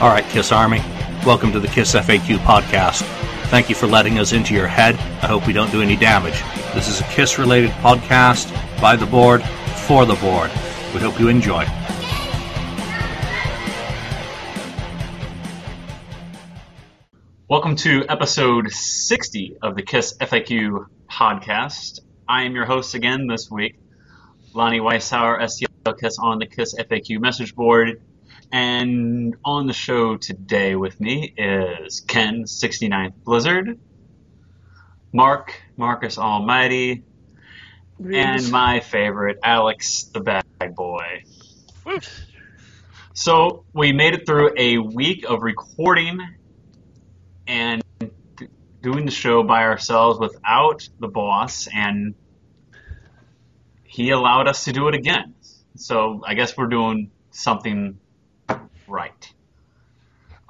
All 0.00 0.08
right, 0.08 0.24
Kiss 0.24 0.50
Army, 0.50 0.80
welcome 1.24 1.52
to 1.52 1.60
the 1.60 1.68
Kiss 1.68 1.94
FAQ 1.94 2.38
podcast. 2.38 3.02
Thank 3.46 3.68
you 3.68 3.76
for 3.76 3.86
letting 3.86 4.18
us 4.18 4.32
into 4.32 4.52
your 4.52 4.66
head. 4.66 4.96
I 5.22 5.28
hope 5.28 5.46
we 5.46 5.52
don't 5.52 5.70
do 5.70 5.82
any 5.82 5.94
damage. 5.94 6.42
This 6.74 6.88
is 6.88 7.00
a 7.00 7.04
Kiss 7.04 7.38
related 7.38 7.70
podcast 7.70 8.52
by 8.80 8.96
the 8.96 9.06
board 9.06 9.40
for 9.86 10.04
the 10.04 10.16
board. 10.16 10.50
We 10.92 11.00
hope 11.00 11.20
you 11.20 11.28
enjoy. 11.28 11.64
Welcome 17.48 17.76
to 17.76 18.04
episode 18.08 18.72
60 18.72 19.58
of 19.62 19.76
the 19.76 19.82
KISS 19.82 20.18
FAQ 20.18 20.86
podcast. 21.08 22.00
I 22.28 22.42
am 22.42 22.56
your 22.56 22.66
host 22.66 22.96
again 22.96 23.28
this 23.28 23.48
week, 23.48 23.76
Lonnie 24.54 24.80
Weishauer, 24.80 25.40
STL 25.40 25.98
KISS 26.00 26.18
on 26.18 26.40
the 26.40 26.46
KISS 26.46 26.74
FAQ 26.74 27.20
message 27.20 27.54
board. 27.54 28.02
And 28.54 29.34
on 29.44 29.66
the 29.66 29.72
show 29.72 30.16
today 30.16 30.76
with 30.76 31.00
me 31.00 31.34
is 31.36 31.98
Ken, 32.02 32.44
69th 32.44 33.14
Blizzard, 33.24 33.80
Mark, 35.12 35.60
Marcus 35.76 36.18
Almighty, 36.18 37.02
and 37.98 38.52
my 38.52 38.78
favorite, 38.78 39.40
Alex, 39.42 40.04
the 40.04 40.20
bad 40.20 40.44
boy. 40.76 41.24
So 43.12 43.64
we 43.72 43.92
made 43.92 44.14
it 44.14 44.24
through 44.24 44.52
a 44.56 44.78
week 44.78 45.24
of 45.28 45.42
recording 45.42 46.20
and 47.48 47.82
doing 48.82 49.04
the 49.04 49.10
show 49.10 49.42
by 49.42 49.64
ourselves 49.64 50.20
without 50.20 50.88
the 51.00 51.08
boss, 51.08 51.66
and 51.74 52.14
he 53.82 54.10
allowed 54.10 54.46
us 54.46 54.66
to 54.66 54.72
do 54.72 54.86
it 54.86 54.94
again. 54.94 55.34
So 55.74 56.22
I 56.24 56.34
guess 56.34 56.56
we're 56.56 56.68
doing 56.68 57.10
something 57.32 57.98
right. 58.88 59.32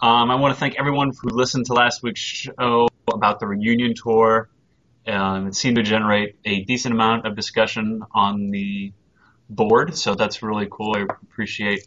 Um, 0.00 0.30
I 0.30 0.34
want 0.34 0.54
to 0.54 0.60
thank 0.60 0.78
everyone 0.78 1.12
who 1.20 1.28
listened 1.28 1.66
to 1.66 1.72
last 1.72 2.02
week's 2.02 2.20
show 2.20 2.88
about 3.12 3.40
the 3.40 3.46
reunion 3.46 3.94
tour. 3.94 4.48
Um, 5.06 5.48
it 5.48 5.54
seemed 5.54 5.76
to 5.76 5.82
generate 5.82 6.36
a 6.44 6.62
decent 6.64 6.94
amount 6.94 7.26
of 7.26 7.36
discussion 7.36 8.02
on 8.12 8.50
the 8.50 8.92
board, 9.48 9.96
so 9.96 10.14
that's 10.14 10.42
really 10.42 10.66
cool. 10.70 10.96
I 10.96 11.02
appreciate 11.02 11.86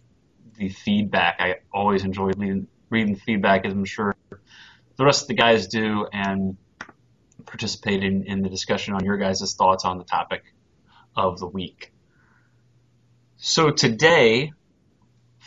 the 0.55 0.69
feedback. 0.69 1.37
I 1.39 1.55
always 1.73 2.03
enjoy 2.03 2.31
reading, 2.37 2.67
reading 2.89 3.15
feedback, 3.15 3.65
as 3.65 3.73
I'm 3.73 3.85
sure 3.85 4.15
the 4.29 5.05
rest 5.05 5.23
of 5.23 5.27
the 5.27 5.35
guys 5.35 5.67
do, 5.67 6.07
and 6.11 6.57
participating 7.45 8.25
in 8.25 8.41
the 8.41 8.49
discussion 8.49 8.93
on 8.93 9.03
your 9.03 9.17
guys' 9.17 9.53
thoughts 9.55 9.85
on 9.85 9.97
the 9.97 10.03
topic 10.03 10.43
of 11.15 11.39
the 11.39 11.47
week. 11.47 11.91
So 13.37 13.69
today, 13.69 14.53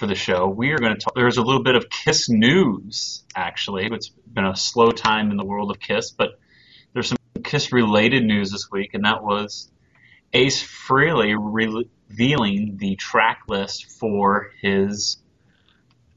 for 0.00 0.06
the 0.06 0.14
show, 0.14 0.48
we 0.48 0.70
are 0.70 0.78
going 0.78 0.94
to 0.94 0.98
talk. 0.98 1.14
There's 1.14 1.36
a 1.36 1.42
little 1.42 1.62
bit 1.62 1.74
of 1.74 1.90
Kiss 1.90 2.30
news, 2.30 3.22
actually. 3.36 3.86
It's 3.92 4.08
been 4.08 4.46
a 4.46 4.56
slow 4.56 4.92
time 4.92 5.30
in 5.30 5.36
the 5.36 5.44
world 5.44 5.70
of 5.70 5.78
Kiss, 5.78 6.10
but 6.10 6.40
there's 6.94 7.08
some 7.08 7.18
Kiss 7.44 7.70
related 7.70 8.24
news 8.24 8.50
this 8.50 8.70
week, 8.72 8.94
and 8.94 9.04
that 9.04 9.22
was 9.22 9.70
Ace 10.32 10.62
Frehley 10.62 11.36
revealing 11.38 12.78
the 12.78 12.96
track 12.96 13.42
list 13.46 13.90
for 13.90 14.52
his 14.62 15.18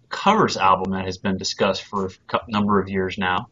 covers 0.07 0.55
album 0.55 0.93
that 0.93 1.03
has 1.03 1.17
been 1.17 1.37
discussed 1.37 1.83
for 1.83 2.09
a 2.31 2.39
number 2.47 2.79
of 2.79 2.87
years 2.87 3.17
now. 3.17 3.49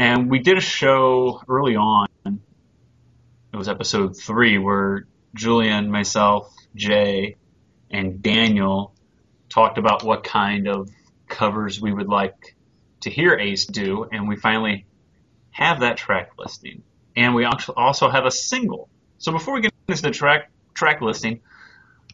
And 0.00 0.28
we 0.28 0.40
did 0.40 0.58
a 0.58 0.60
show 0.60 1.42
early 1.48 1.76
on. 1.76 2.08
It 2.24 3.56
was 3.56 3.68
episode 3.68 4.18
three 4.18 4.58
where 4.58 5.06
Julian, 5.32 5.92
myself, 5.92 6.52
Jay, 6.74 7.36
and 7.88 8.20
Daniel 8.20 8.95
talked 9.48 9.78
about 9.78 10.04
what 10.04 10.24
kind 10.24 10.68
of 10.68 10.90
covers 11.28 11.80
we 11.80 11.92
would 11.92 12.08
like 12.08 12.56
to 13.00 13.10
hear 13.10 13.34
Ace 13.34 13.66
do, 13.66 14.06
and 14.10 14.28
we 14.28 14.36
finally 14.36 14.86
have 15.50 15.80
that 15.80 15.96
track 15.96 16.32
listing. 16.38 16.82
And 17.14 17.34
we 17.34 17.44
also 17.44 18.10
have 18.10 18.26
a 18.26 18.30
single. 18.30 18.88
So 19.18 19.32
before 19.32 19.54
we 19.54 19.62
get 19.62 19.72
into 19.88 20.02
the 20.02 20.10
track 20.10 20.50
track 20.74 21.00
listing, 21.00 21.40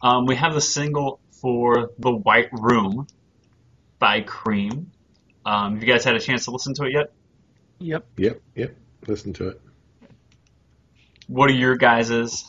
um, 0.01 0.25
we 0.25 0.35
have 0.35 0.53
the 0.53 0.61
single 0.61 1.19
for 1.41 1.91
The 1.99 2.11
White 2.11 2.49
Room 2.53 3.07
by 3.99 4.21
Cream. 4.21 4.91
Um, 5.45 5.73
have 5.73 5.83
you 5.83 5.91
guys 5.91 6.05
had 6.05 6.15
a 6.15 6.19
chance 6.19 6.45
to 6.45 6.51
listen 6.51 6.73
to 6.75 6.85
it 6.85 6.93
yet? 6.93 7.11
Yep. 7.79 8.05
Yep. 8.17 8.41
Yep. 8.55 8.75
Listen 9.07 9.33
to 9.33 9.49
it. 9.49 9.61
What 11.27 11.49
are 11.49 11.53
your 11.53 11.75
guys' 11.75 12.45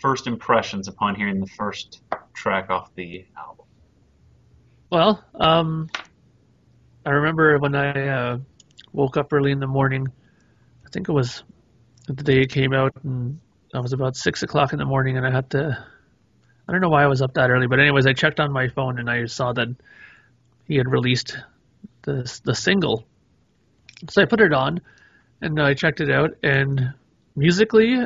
first 0.00 0.26
impressions 0.26 0.88
upon 0.88 1.14
hearing 1.14 1.40
the 1.40 1.46
first 1.46 2.00
track 2.32 2.70
off 2.70 2.94
the 2.94 3.26
album? 3.36 3.61
Well, 4.92 5.24
um, 5.34 5.88
I 7.06 7.12
remember 7.12 7.56
when 7.58 7.74
I 7.74 8.08
uh, 8.08 8.38
woke 8.92 9.16
up 9.16 9.32
early 9.32 9.50
in 9.50 9.58
the 9.58 9.66
morning. 9.66 10.06
I 10.84 10.90
think 10.90 11.08
it 11.08 11.12
was 11.12 11.42
the 12.08 12.22
day 12.22 12.42
it 12.42 12.50
came 12.50 12.74
out, 12.74 12.92
and 13.02 13.40
I 13.72 13.80
was 13.80 13.94
about 13.94 14.16
six 14.16 14.42
o'clock 14.42 14.74
in 14.74 14.78
the 14.78 14.84
morning, 14.84 15.16
and 15.16 15.26
I 15.26 15.30
had 15.30 15.48
to. 15.52 15.82
I 16.68 16.72
don't 16.72 16.82
know 16.82 16.90
why 16.90 17.04
I 17.04 17.06
was 17.06 17.22
up 17.22 17.32
that 17.36 17.48
early, 17.48 17.66
but 17.68 17.80
anyways, 17.80 18.04
I 18.04 18.12
checked 18.12 18.38
on 18.38 18.52
my 18.52 18.68
phone 18.68 18.98
and 18.98 19.08
I 19.08 19.24
saw 19.24 19.54
that 19.54 19.68
he 20.68 20.76
had 20.76 20.92
released 20.92 21.38
the 22.02 22.30
the 22.44 22.54
single. 22.54 23.06
So 24.10 24.20
I 24.20 24.26
put 24.26 24.42
it 24.42 24.52
on, 24.52 24.82
and 25.40 25.58
I 25.58 25.72
checked 25.72 26.02
it 26.02 26.10
out, 26.10 26.32
and 26.42 26.92
musically, 27.34 27.96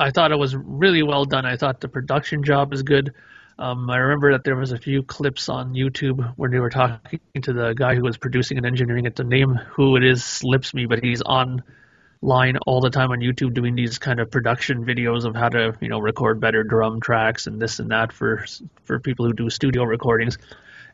I 0.00 0.10
thought 0.10 0.32
it 0.32 0.40
was 0.40 0.56
really 0.56 1.04
well 1.04 1.24
done. 1.24 1.46
I 1.46 1.56
thought 1.56 1.80
the 1.80 1.88
production 1.88 2.42
job 2.42 2.74
is 2.74 2.82
good. 2.82 3.14
Um, 3.58 3.88
I 3.88 3.96
remember 3.96 4.32
that 4.32 4.44
there 4.44 4.56
was 4.56 4.72
a 4.72 4.78
few 4.78 5.02
clips 5.02 5.48
on 5.48 5.72
YouTube 5.72 6.34
where 6.36 6.50
they 6.50 6.58
were 6.58 6.70
talking 6.70 7.20
to 7.42 7.52
the 7.54 7.72
guy 7.72 7.94
who 7.94 8.02
was 8.02 8.18
producing 8.18 8.58
and 8.58 8.66
engineering 8.66 9.06
it. 9.06 9.16
The 9.16 9.24
name 9.24 9.54
who 9.54 9.96
it 9.96 10.04
is 10.04 10.22
slips 10.22 10.74
me, 10.74 10.84
but 10.84 11.02
he's 11.02 11.22
online 11.22 12.58
all 12.66 12.82
the 12.82 12.90
time 12.90 13.12
on 13.12 13.20
YouTube 13.20 13.54
doing 13.54 13.74
these 13.74 13.98
kind 13.98 14.20
of 14.20 14.30
production 14.30 14.84
videos 14.84 15.24
of 15.24 15.34
how 15.34 15.48
to, 15.48 15.74
you 15.80 15.88
know, 15.88 15.98
record 16.00 16.38
better 16.38 16.64
drum 16.64 17.00
tracks 17.00 17.46
and 17.46 17.60
this 17.60 17.78
and 17.78 17.90
that 17.90 18.12
for 18.12 18.44
for 18.84 19.00
people 19.00 19.24
who 19.24 19.32
do 19.32 19.48
studio 19.48 19.84
recordings. 19.84 20.36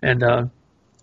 And 0.01 0.23
uh, 0.23 0.45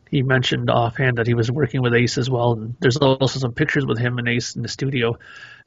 he 0.09 0.23
mentioned 0.23 0.69
offhand 0.69 1.17
that 1.17 1.27
he 1.27 1.33
was 1.33 1.51
working 1.51 1.81
with 1.81 1.93
Ace 1.93 2.17
as 2.17 2.29
well. 2.29 2.53
And 2.53 2.75
there's 2.79 2.97
also 2.97 3.39
some 3.39 3.53
pictures 3.53 3.85
with 3.85 3.99
him 3.99 4.17
and 4.17 4.29
Ace 4.29 4.55
in 4.55 4.61
the 4.61 4.69
studio, 4.69 5.17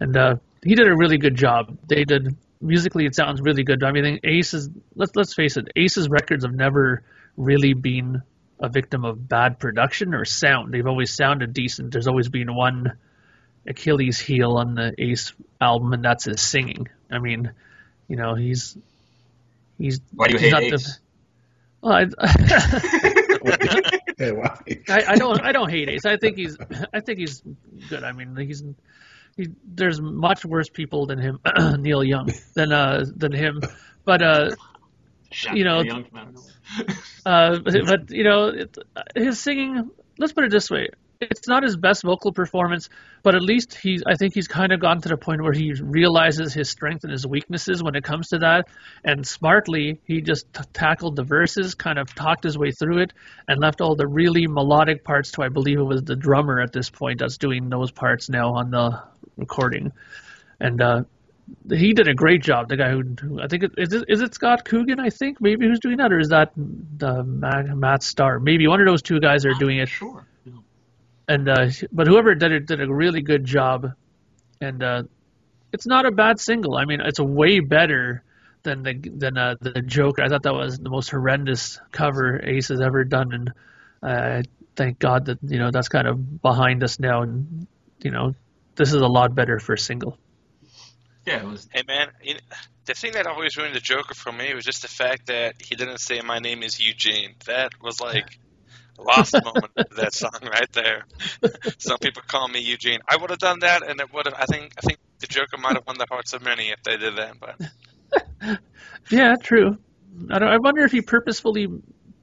and 0.01 0.17
uh, 0.17 0.37
he 0.65 0.75
did 0.75 0.89
a 0.89 0.97
really 0.97 1.19
good 1.19 1.35
job. 1.35 1.77
They 1.87 2.05
did 2.05 2.35
musically, 2.63 3.05
it 3.07 3.15
sounds 3.15 3.41
really 3.41 3.65
good. 3.65 3.83
I 3.83 3.93
mean, 3.93 4.21
Ace's 4.25 4.71
let's 4.95 5.13
let's 5.15 5.35
face 5.35 5.57
it, 5.57 5.69
Ace's 5.77 6.09
records 6.09 6.45
have 6.45 6.55
never 6.55 7.03
really 7.37 7.75
been 7.75 8.23
a 8.61 8.69
victim 8.69 9.05
of 9.05 9.29
bad 9.29 9.59
production 9.59 10.15
or 10.15 10.25
sound. 10.25 10.73
They've 10.73 10.87
always 10.87 11.13
sounded 11.13 11.53
decent. 11.53 11.93
There's 11.93 12.07
always 12.07 12.29
been 12.29 12.55
one 12.55 12.93
Achilles 13.67 14.21
heel 14.21 14.53
on 14.57 14.75
the 14.75 14.95
Ace 14.99 15.33
album, 15.61 15.93
and 15.93 16.05
that's 16.05 16.25
his 16.25 16.41
singing. 16.41 16.89
I 17.11 17.19
mean, 17.19 17.53
you 18.09 18.17
know, 18.17 18.35
he's 18.35 18.77
he's. 19.79 20.01
Why 20.15 20.29
do 20.29 20.35
you 20.35 20.39
hate 20.51 20.73
Ace? 20.73 20.85
The, 20.85 20.99
well, 21.83 21.95
I, 21.95 22.07
I, 24.89 25.05
I, 25.09 25.17
don't. 25.17 25.43
I 25.43 25.53
don't 25.53 25.71
hate 25.71 25.89
Ace. 25.89 26.05
I 26.05 26.17
think 26.17 26.37
he's. 26.37 26.57
I 26.93 27.01
think 27.01 27.19
he's 27.19 27.43
good. 27.89 28.05
I 28.05 28.13
mean, 28.13 28.37
he's. 28.37 28.63
He, 29.37 29.49
there's 29.65 30.01
much 30.01 30.45
worse 30.45 30.69
people 30.69 31.07
than 31.07 31.19
him, 31.19 31.41
Neil 31.79 32.05
Young, 32.05 32.31
than 32.55 32.73
uh 32.73 33.05
than 33.17 33.33
him, 33.33 33.61
but 34.05 34.23
uh, 34.23 34.51
you 35.53 35.65
know, 35.65 35.83
uh, 37.27 37.59
but 37.59 38.11
you 38.11 38.25
know, 38.25 38.49
it, 38.49 38.77
his 39.15 39.41
singing. 39.41 39.91
Let's 40.19 40.35
put 40.35 40.45
it 40.45 40.51
this 40.51 40.71
way: 40.71 40.89
it's 41.31 41.49
not 41.49 41.63
his 41.63 41.77
best 41.77 42.03
vocal 42.03 42.33
performance, 42.33 42.89
but 43.23 43.35
at 43.35 43.43
least 43.43 43.75
he's 43.75 44.03
I 44.07 44.17
think 44.17 44.35
he's 44.35 44.49
kind 44.49 44.73
of 44.73 44.81
gone 44.81 45.01
to 45.01 45.09
the 45.09 45.17
point 45.17 45.43
where 45.43 45.53
he 45.53 45.73
realizes 45.73 46.53
his 46.53 46.71
strength 46.71 47.05
and 47.05 47.13
his 47.13 47.27
weaknesses 47.27 47.83
when 47.83 47.95
it 47.95 48.05
comes 48.05 48.29
to 48.29 48.39
that, 48.39 48.69
and 49.05 49.27
smartly 49.27 50.01
he 50.05 50.21
just 50.21 50.53
t- 50.53 50.63
tackled 50.73 51.17
the 51.17 51.23
verses, 51.23 51.75
kind 51.75 51.99
of 51.99 52.15
talked 52.15 52.45
his 52.45 52.59
way 52.59 52.73
through 52.73 52.99
it, 52.99 53.13
and 53.49 53.61
left 53.61 53.81
all 53.81 53.95
the 53.95 54.07
really 54.07 54.47
melodic 54.47 55.05
parts 55.05 55.33
to 55.33 55.43
I 55.43 55.49
believe 55.49 55.79
it 55.79 55.85
was 55.85 56.03
the 56.03 56.17
drummer 56.17 56.61
at 56.61 56.73
this 56.73 56.91
point 56.91 57.21
that's 57.21 57.39
doing 57.39 57.69
those 57.69 57.91
parts 57.91 58.29
now 58.29 58.55
on 58.55 58.71
the 58.71 59.03
recording, 59.37 59.93
and 60.61 60.81
uh, 60.81 61.03
he 61.71 61.93
did 61.93 62.09
a 62.09 62.15
great 62.15 62.43
job. 62.43 62.69
The 62.69 62.77
guy 62.77 62.91
who, 62.91 63.41
I 63.41 63.49
think 63.49 63.65
it, 63.65 63.73
is 63.77 63.93
it, 63.93 64.05
is 64.09 64.21
it 64.21 64.35
Scott 64.35 64.65
Coogan? 64.65 65.01
I 65.01 65.11
think 65.11 65.41
maybe 65.41 65.67
who's 65.67 65.81
doing 65.81 65.99
that, 65.99 66.13
or 66.13 66.19
is 66.19 66.29
that 66.29 66.53
the 66.55 67.23
Matt, 67.25 67.67
Matt 67.77 68.03
Starr? 68.03 68.41
Maybe 68.41 68.67
one 68.67 68.81
of 68.81 68.87
those 68.87 69.03
two 69.03 69.21
guys 69.21 69.45
are 69.45 69.55
doing 69.55 69.79
it. 69.79 69.89
Sure 69.89 70.27
and 71.29 71.49
uh, 71.49 71.67
but 71.93 72.07
whoever 72.07 72.35
did 72.35 72.53
it 72.53 72.67
did 72.67 72.81
a 72.81 72.93
really 72.93 73.23
good 73.23 73.45
job, 73.45 73.93
and 74.61 74.83
uh, 74.83 75.03
it's 75.73 75.87
not 75.87 76.07
a 76.07 76.11
bad 76.11 76.41
single. 76.41 76.77
I 76.77 76.85
mean, 76.85 77.01
it's 77.01 77.21
way 77.21 77.61
better 77.61 78.23
than 78.63 78.83
the 78.83 78.95
than 78.95 79.39
uh, 79.39 79.55
the 79.61 79.83
Joker. 79.83 80.23
I 80.23 80.29
thought 80.29 80.43
that 80.43 80.55
was 80.55 80.79
the 80.79 80.91
most 80.91 81.11
horrendous 81.11 81.81
cover 81.91 82.41
Ace 82.43 82.69
has 82.69 82.81
ever 82.81 83.05
done, 83.05 83.33
and 83.33 83.53
uh, 84.03 84.43
thank 84.77 84.99
God 84.99 85.27
that 85.27 85.39
you 85.43 85.59
know 85.59 85.71
that's 85.71 85.89
kind 85.89 86.09
of 86.09 86.43
behind 86.43 86.83
us 86.83 86.99
now, 86.99 87.23
and 87.23 87.67
you 88.01 88.11
know 88.11 88.35
this 88.77 88.89
is 88.89 89.01
a 89.01 89.07
lot 89.07 89.35
better 89.35 89.59
for 89.59 89.75
a 89.75 89.79
single. 89.79 90.17
Yeah, 91.27 91.39
it 91.39 91.47
was. 91.47 91.69
Hey 91.73 91.83
man, 91.87 92.09
you 92.23 92.35
know, 92.35 92.41
the 92.85 92.95
thing 92.95 93.13
that 93.13 93.27
always 93.27 93.57
ruined 93.57 93.75
the 93.75 93.81
Joker 93.81 94.15
for 94.15 94.33
me 94.33 94.55
was 94.55 94.65
just 94.65 94.83
the 94.83 94.89
fact 94.89 95.27
that 95.27 95.55
he 95.63 95.77
didn't 95.77 95.99
say 95.99 96.21
my 96.21 96.39
name 96.39 96.63
is 96.63 96.81
Eugene. 96.81 97.35
That 97.47 97.73
was 97.81 98.01
like 98.01 98.39
a 98.99 99.03
Lost 99.03 99.35
moment 99.45 99.73
of 99.77 99.97
that 99.97 100.15
song 100.15 100.41
right 100.43 100.71
there. 100.73 101.05
Some 101.79 101.99
people 101.99 102.23
call 102.27 102.49
me 102.49 102.61
Eugene. 102.61 103.01
I 103.09 103.17
would 103.17 103.31
have 103.31 103.39
done 103.39 103.61
that, 103.61 103.89
and 103.89 104.01
it 104.01 104.13
would 104.13 104.27
have. 104.27 104.35
I 104.35 104.47
think. 104.47 104.73
I 104.79 104.81
think 104.81 104.99
the 105.21 105.29
Joker 105.29 105.57
might 105.59 105.75
have 105.75 105.87
won 105.87 105.97
the 105.99 106.07
hearts 106.11 106.33
of 106.33 106.43
many 106.43 106.71
if 106.71 106.83
they 106.83 106.97
did 106.97 107.17
that. 107.17 107.37
But 107.39 108.59
Yeah, 109.11 109.37
true. 109.41 109.79
I, 110.31 110.39
don't, 110.39 110.49
I 110.49 110.59
wonder 110.59 110.85
if 110.85 110.93
he 110.93 111.01
purposefully 111.01 111.69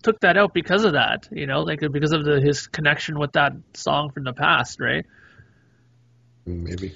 took 0.03 0.19
that 0.19 0.37
out 0.37 0.53
because 0.53 0.83
of 0.83 0.93
that. 0.93 1.27
You 1.31 1.47
know, 1.47 1.61
like 1.61 1.79
because 1.91 2.11
of 2.11 2.25
the, 2.25 2.41
his 2.41 2.67
connection 2.67 3.17
with 3.17 3.33
that 3.33 3.53
song 3.73 4.11
from 4.11 4.25
the 4.25 4.33
past, 4.33 4.79
right? 4.79 5.05
Maybe. 6.49 6.95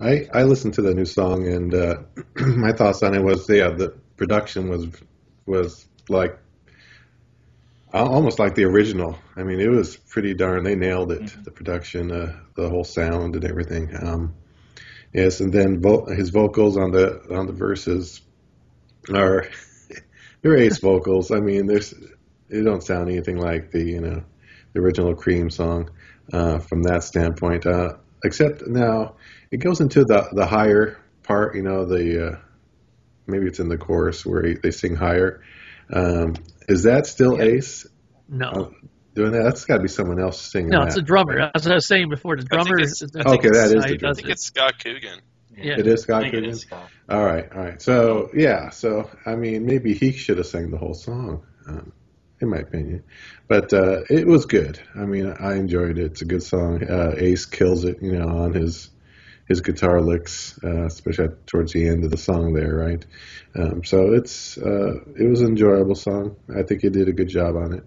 I 0.00 0.28
I 0.32 0.42
listened 0.44 0.74
to 0.74 0.82
the 0.82 0.94
new 0.94 1.04
song 1.04 1.46
and 1.46 1.74
uh, 1.74 2.02
my 2.36 2.72
thoughts 2.72 3.02
on 3.02 3.14
it 3.14 3.22
was 3.22 3.48
yeah 3.48 3.70
the 3.70 3.90
production 4.16 4.68
was 4.68 4.86
was 5.46 5.86
like 6.08 6.38
almost 7.92 8.38
like 8.38 8.54
the 8.54 8.64
original. 8.64 9.18
I 9.36 9.42
mean 9.42 9.60
it 9.60 9.70
was 9.70 9.96
pretty 9.96 10.34
darn. 10.34 10.64
They 10.64 10.74
nailed 10.74 11.12
it. 11.12 11.44
The 11.44 11.50
production, 11.50 12.10
uh, 12.10 12.40
the 12.56 12.68
whole 12.68 12.84
sound 12.84 13.36
and 13.36 13.44
everything. 13.44 13.94
Um, 14.00 14.34
yes, 15.12 15.40
and 15.40 15.52
then 15.52 15.80
vo- 15.80 16.06
his 16.06 16.30
vocals 16.30 16.76
on 16.76 16.90
the 16.90 17.34
on 17.34 17.46
the 17.46 17.52
verses 17.52 18.20
are 19.12 19.46
they're 20.42 20.56
ace 20.56 20.78
vocals. 20.78 21.30
I 21.30 21.40
mean 21.40 21.66
there's 21.66 21.94
they 22.48 22.62
don't 22.62 22.82
sound 22.82 23.08
anything 23.08 23.36
like 23.36 23.70
the 23.70 23.82
you 23.84 24.00
know 24.00 24.24
the 24.72 24.80
original 24.80 25.14
Cream 25.14 25.50
song 25.50 25.90
uh, 26.32 26.58
from 26.58 26.82
that 26.82 27.04
standpoint. 27.04 27.66
Uh, 27.66 27.94
except 28.24 28.66
now 28.66 29.16
it 29.50 29.58
goes 29.58 29.80
into 29.80 30.04
the 30.04 30.28
the 30.32 30.46
higher 30.46 30.98
part. 31.22 31.54
You 31.56 31.62
know, 31.62 31.84
the 31.84 32.26
uh, 32.32 32.36
maybe 33.26 33.46
it's 33.46 33.60
in 33.60 33.68
the 33.68 33.78
chorus 33.78 34.24
where 34.26 34.42
he, 34.44 34.54
they 34.54 34.70
sing 34.70 34.94
higher. 34.96 35.42
Um, 35.92 36.34
is 36.68 36.84
that 36.84 37.06
still 37.06 37.36
Yeah. 37.38 37.44
Ace 37.56 37.86
No, 38.28 38.50
Oh, 38.54 38.72
doing 39.14 39.32
that? 39.32 39.42
That's 39.42 39.64
got 39.66 39.76
to 39.76 39.82
be 39.82 39.88
someone 39.88 40.20
else 40.20 40.40
singing 40.40 40.70
no, 40.70 40.80
that. 40.80 40.88
it's 40.88 40.96
a 40.96 41.02
drummer. 41.02 41.50
As 41.54 41.66
I 41.66 41.74
was 41.74 41.86
saying 41.86 42.08
before, 42.08 42.36
the 42.36 42.42
I 42.50 42.62
think 42.62 42.66
drummer. 42.66 42.80
it's- 42.80 43.02
I 43.02 43.22
think 43.22 43.26
Okay, 43.40 43.48
that 43.50 43.76
is 43.76 43.84
the 43.84 43.96
drummer. 43.98 44.12
I 44.12 44.14
think 44.14 44.28
it's 44.30 44.44
Scott 44.44 44.74
Coogan. 44.82 45.20
Yeah. 45.54 45.74
It 45.78 45.86
is 45.86 46.02
Scott 46.02 46.24
Coogan. 46.24 46.44
is 46.46 46.60
Scott. 46.62 46.88
All 47.10 47.22
right, 47.22 47.46
all 47.52 47.60
right. 47.62 47.82
So 47.82 48.30
yeah, 48.34 48.70
so 48.70 49.10
I 49.26 49.34
mean, 49.36 49.66
maybe 49.66 49.92
he 49.92 50.12
should 50.12 50.38
have 50.38 50.46
sang 50.46 50.70
the 50.70 50.78
whole 50.78 50.94
song, 50.94 51.44
um, 51.68 51.92
in 52.42 52.50
my 52.50 52.58
opinion. 52.58 53.04
But 53.48 53.72
uh, 53.72 54.02
it 54.10 54.26
was 54.26 54.46
good. 54.46 54.80
I 54.94 55.04
mean, 55.06 55.32
I 55.38 55.54
enjoyed 55.54 55.98
it. 55.98 56.04
It's 56.04 56.22
a 56.22 56.26
good 56.26 56.42
song. 56.42 56.82
Uh, 56.82 57.14
Ace 57.16 57.46
kills 57.46 57.84
it, 57.84 58.02
you 58.02 58.12
know, 58.12 58.28
on 58.28 58.52
his 58.52 58.90
his 59.48 59.60
guitar 59.60 60.00
licks, 60.00 60.58
uh, 60.64 60.86
especially 60.86 61.28
towards 61.46 61.72
the 61.72 61.86
end 61.88 62.04
of 62.04 62.10
the 62.10 62.16
song 62.16 62.52
there, 62.52 62.74
right? 62.74 63.04
Um, 63.54 63.84
so 63.84 64.12
it's 64.12 64.56
uh, 64.58 64.94
it 65.18 65.28
was 65.28 65.40
an 65.40 65.48
enjoyable 65.48 65.94
song. 65.94 66.36
I 66.54 66.62
think 66.62 66.82
he 66.82 66.90
did 66.90 67.08
a 67.08 67.12
good 67.12 67.28
job 67.28 67.56
on 67.56 67.74
it. 67.74 67.84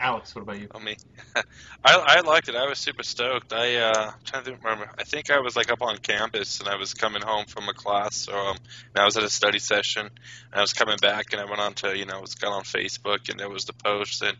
Alex, 0.00 0.34
what 0.34 0.42
about 0.42 0.60
you? 0.60 0.68
I 0.72 0.78
me. 0.78 0.96
I 1.36 1.42
I 1.84 2.20
liked 2.20 2.48
it. 2.48 2.54
I 2.54 2.68
was 2.68 2.78
super 2.78 3.02
stoked. 3.02 3.52
I 3.52 3.76
uh, 3.76 4.12
trying 4.24 4.44
to 4.44 4.52
remember. 4.54 4.88
I 4.96 5.02
think 5.02 5.30
I 5.30 5.40
was 5.40 5.56
like 5.56 5.72
up 5.72 5.82
on 5.82 5.98
campus 5.98 6.60
and 6.60 6.68
I 6.68 6.76
was 6.76 6.94
coming 6.94 7.20
home 7.20 7.46
from 7.46 7.68
a 7.68 7.74
class, 7.74 8.28
or 8.28 8.38
um, 8.38 8.56
and 8.94 9.02
I 9.02 9.04
was 9.04 9.16
at 9.16 9.24
a 9.24 9.30
study 9.30 9.58
session, 9.58 10.06
and 10.06 10.54
I 10.54 10.60
was 10.60 10.72
coming 10.72 10.98
back 11.02 11.32
and 11.32 11.40
I 11.40 11.46
went 11.46 11.60
on 11.60 11.74
to 11.74 11.98
you 11.98 12.06
know, 12.06 12.18
I 12.18 12.20
was 12.20 12.36
got 12.36 12.52
on 12.52 12.62
Facebook 12.62 13.28
and 13.28 13.40
there 13.40 13.50
was 13.50 13.64
the 13.64 13.72
post 13.72 14.22
and 14.22 14.36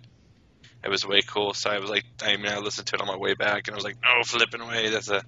it 0.84 0.88
was 0.88 1.04
way 1.04 1.22
cool. 1.22 1.54
So 1.54 1.70
I 1.70 1.80
was 1.80 1.90
like, 1.90 2.04
I 2.22 2.36
mean, 2.36 2.52
I 2.52 2.58
listened 2.58 2.86
to 2.88 2.94
it 2.94 3.00
on 3.00 3.08
my 3.08 3.16
way 3.16 3.34
back 3.34 3.66
and 3.66 3.74
I 3.74 3.76
was 3.76 3.84
like, 3.84 3.96
no 4.02 4.22
flipping 4.24 4.66
way, 4.66 4.90
that's 4.90 5.08
a 5.08 5.24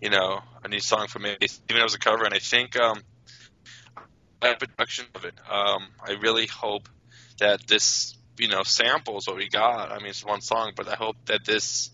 you 0.00 0.10
know 0.10 0.40
a 0.64 0.68
new 0.68 0.80
song 0.80 1.06
for 1.06 1.20
me. 1.20 1.36
Even 1.40 1.80
it 1.80 1.84
was 1.84 1.94
a 1.94 2.00
cover, 2.00 2.24
and 2.24 2.34
I 2.34 2.40
think 2.40 2.76
um, 2.76 3.00
that 4.40 4.58
production 4.58 5.06
of 5.14 5.24
it. 5.24 5.34
Um, 5.48 5.88
I 6.04 6.12
really 6.20 6.46
hope 6.46 6.88
that 7.38 7.64
this 7.68 8.18
you 8.38 8.48
know 8.48 8.62
samples 8.62 9.26
what 9.26 9.36
we 9.36 9.48
got. 9.48 9.92
I 9.92 9.98
mean, 9.98 10.08
it's 10.08 10.24
one 10.24 10.40
song, 10.40 10.72
but 10.76 10.88
I 10.88 10.94
hope 10.94 11.16
that 11.26 11.44
this 11.44 11.90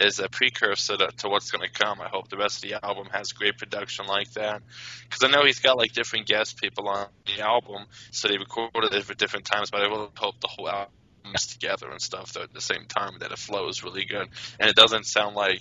is 0.00 0.18
a 0.18 0.28
precursor 0.28 0.96
to, 0.96 1.08
to 1.18 1.28
what's 1.28 1.50
going 1.50 1.66
to 1.66 1.72
come. 1.72 2.00
I 2.00 2.08
hope 2.08 2.28
the 2.28 2.36
rest 2.36 2.64
of 2.64 2.70
the 2.70 2.84
album 2.84 3.08
has 3.12 3.32
great 3.32 3.58
production 3.58 4.06
like 4.06 4.32
that 4.32 4.62
because 5.04 5.22
I 5.22 5.28
know 5.28 5.44
he's 5.44 5.60
got 5.60 5.76
like 5.76 5.92
different 5.92 6.26
guest 6.26 6.60
people 6.60 6.88
on 6.88 7.06
the 7.26 7.42
album, 7.42 7.84
so 8.10 8.28
they 8.28 8.38
recorded 8.38 8.94
it 8.94 9.10
at 9.10 9.18
different 9.18 9.46
times. 9.46 9.70
But 9.70 9.82
I 9.82 9.86
really 9.86 10.08
hope 10.16 10.40
the 10.40 10.48
whole 10.48 10.68
album 10.68 10.92
is 11.34 11.46
together 11.46 11.90
and 11.90 12.00
stuff 12.00 12.32
though, 12.32 12.42
at 12.42 12.52
the 12.52 12.60
same 12.60 12.86
time 12.86 13.18
that 13.20 13.32
it 13.32 13.38
flows 13.38 13.82
really 13.82 14.04
good 14.04 14.28
and 14.58 14.68
it 14.68 14.74
doesn't 14.74 15.06
sound 15.06 15.36
like 15.36 15.60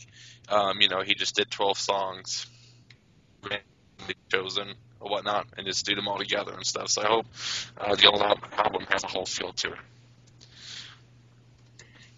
um, 0.49 0.81
you 0.81 0.89
know 0.89 1.01
he 1.01 1.13
just 1.13 1.35
did 1.35 1.51
12 1.51 1.77
songs 1.77 2.47
randomly 3.43 4.15
chosen 4.31 4.73
or 4.99 5.11
whatnot 5.11 5.47
and 5.57 5.67
just 5.67 5.85
do 5.85 5.95
them 5.95 6.07
all 6.07 6.17
together 6.17 6.53
and 6.53 6.65
stuff. 6.65 6.89
So 6.89 7.01
I 7.01 7.07
hope 7.07 7.25
uh, 7.77 7.95
the 7.95 8.07
old 8.07 8.21
album 8.21 8.85
has 8.89 9.03
a 9.03 9.07
whole 9.07 9.25
feel 9.25 9.53
to 9.53 9.73
it. 9.73 9.79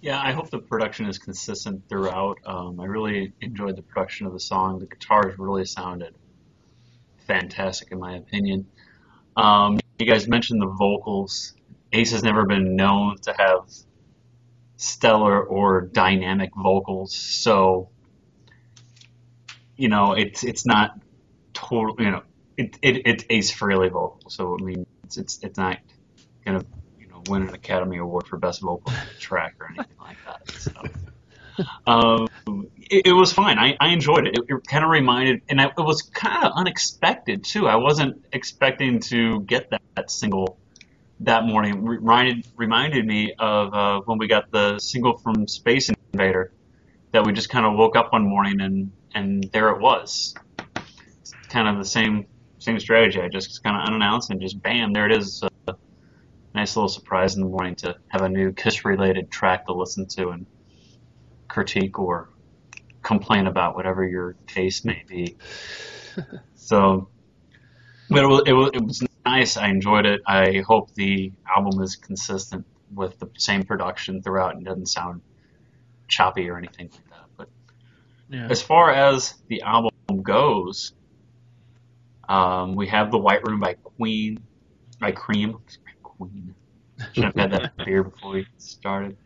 Yeah, 0.03 0.21
I 0.21 0.33
hope 0.33 0.49
the 0.49 0.59
production 0.59 1.05
is 1.05 1.17
consistent 1.17 1.87
throughout. 1.87 2.39
Um, 2.45 2.77
I 2.81 2.83
really 2.87 3.31
enjoyed 3.39 3.77
the 3.77 3.81
production 3.81 4.27
of 4.27 4.33
the 4.33 4.39
song. 4.41 4.79
The 4.79 4.85
guitars 4.85 5.39
really 5.39 5.63
sounded 5.63 6.13
fantastic, 7.25 7.89
in 7.89 7.99
my 8.01 8.17
opinion. 8.17 8.67
Um, 9.37 9.79
you 9.97 10.05
guys 10.05 10.27
mentioned 10.27 10.61
the 10.61 10.67
vocals. 10.67 11.53
Ace 11.93 12.11
has 12.11 12.21
never 12.21 12.45
been 12.45 12.75
known 12.75 13.15
to 13.21 13.33
have 13.33 13.69
stellar 14.75 15.41
or 15.41 15.79
dynamic 15.79 16.49
vocals, 16.53 17.15
so 17.15 17.87
you 19.77 19.87
know 19.87 20.11
it's 20.11 20.43
it's 20.43 20.65
not 20.65 20.99
total. 21.53 21.95
You 21.97 22.11
know, 22.11 22.23
it, 22.57 22.77
it 22.81 23.03
it's 23.05 23.23
Ace 23.29 23.53
Frehley 23.53 23.89
vocal, 23.89 24.29
so 24.29 24.57
I 24.59 24.63
mean 24.63 24.85
it's 25.05 25.15
it's, 25.15 25.39
it's 25.43 25.57
not 25.57 25.77
gonna 26.45 26.65
win 27.27 27.43
an 27.43 27.53
Academy 27.53 27.97
Award 27.97 28.27
for 28.27 28.37
best 28.37 28.61
vocal 28.61 28.93
track 29.19 29.55
or 29.59 29.67
anything 29.67 29.97
like 29.99 30.17
that. 30.25 30.51
So, 30.51 30.73
um, 31.87 32.27
it, 32.77 33.07
it 33.07 33.13
was 33.13 33.31
fine. 33.31 33.57
I, 33.57 33.75
I 33.79 33.89
enjoyed 33.89 34.27
it. 34.27 34.37
It, 34.37 34.45
it 34.47 34.67
kind 34.67 34.83
of 34.83 34.89
reminded, 34.89 35.41
and 35.49 35.61
I, 35.61 35.65
it 35.65 35.73
was 35.77 36.01
kind 36.01 36.45
of 36.45 36.53
unexpected 36.55 37.43
too. 37.43 37.67
I 37.67 37.75
wasn't 37.75 38.25
expecting 38.31 38.99
to 39.01 39.41
get 39.41 39.69
that, 39.71 39.81
that 39.95 40.11
single 40.11 40.57
that 41.21 41.45
morning. 41.45 41.83
Reminded 41.85 42.47
reminded 42.55 43.05
me 43.05 43.33
of 43.37 43.73
uh, 43.73 44.01
when 44.05 44.17
we 44.17 44.27
got 44.27 44.51
the 44.51 44.79
single 44.79 45.17
from 45.17 45.47
Space 45.47 45.89
Invader. 46.13 46.51
That 47.11 47.25
we 47.25 47.33
just 47.33 47.49
kind 47.49 47.65
of 47.65 47.77
woke 47.77 47.95
up 47.95 48.11
one 48.11 48.27
morning 48.27 48.59
and 48.59 48.91
and 49.13 49.43
there 49.51 49.69
it 49.69 49.79
was. 49.79 50.33
It's 51.21 51.31
kind 51.49 51.67
of 51.67 51.77
the 51.77 51.87
same 51.87 52.25
same 52.59 52.79
strategy. 52.79 53.21
I 53.21 53.27
just 53.27 53.63
kind 53.63 53.75
of 53.75 53.87
unannounced 53.87 54.31
and 54.31 54.41
just 54.41 54.61
bam, 54.61 54.93
there 54.93 55.05
it 55.05 55.17
is. 55.17 55.43
Uh, 55.43 55.49
nice 56.53 56.75
little 56.75 56.89
surprise 56.89 57.35
in 57.35 57.41
the 57.41 57.49
morning 57.49 57.75
to 57.75 57.95
have 58.09 58.21
a 58.21 58.29
new 58.29 58.51
Kiss 58.51 58.85
related 58.85 59.31
track 59.31 59.65
to 59.65 59.73
listen 59.73 60.07
to 60.07 60.29
and 60.29 60.45
critique 61.47 61.99
or 61.99 62.29
complain 63.01 63.47
about 63.47 63.75
whatever 63.75 64.03
your 64.07 64.35
taste 64.47 64.85
may 64.85 65.03
be. 65.07 65.37
so, 66.55 67.09
but 68.09 68.23
it 68.23 68.27
was, 68.27 68.41
it 68.45 68.53
was, 68.53 68.71
it 68.73 68.83
was 68.83 69.03
nice. 69.25 69.57
I 69.57 69.69
enjoyed 69.69 70.05
it. 70.05 70.21
I 70.27 70.63
hope 70.65 70.93
the 70.93 71.31
album 71.47 71.81
is 71.81 71.95
consistent 71.95 72.65
with 72.93 73.17
the 73.19 73.29
same 73.37 73.63
production 73.63 74.21
throughout 74.21 74.55
and 74.55 74.65
doesn't 74.65 74.87
sound 74.87 75.21
choppy 76.07 76.49
or 76.49 76.57
anything 76.57 76.89
like 76.91 77.09
that. 77.09 77.25
But 77.37 77.49
Yeah. 78.29 78.47
as 78.49 78.61
far 78.61 78.91
as 78.91 79.33
the 79.47 79.63
album 79.63 79.91
goes, 80.21 80.93
um, 82.29 82.75
we 82.75 82.87
have 82.87 83.11
The 83.11 83.17
White 83.17 83.43
Room 83.43 83.59
by 83.59 83.73
Queen, 83.97 84.39
by 84.99 85.11
Cream. 85.11 85.57
Queen. 86.25 86.55
Should 87.13 87.23
have 87.23 87.35
had 87.35 87.51
that 87.51 87.77
beer 87.85 88.03
before 88.03 88.31
we 88.33 88.47
started. 88.57 89.17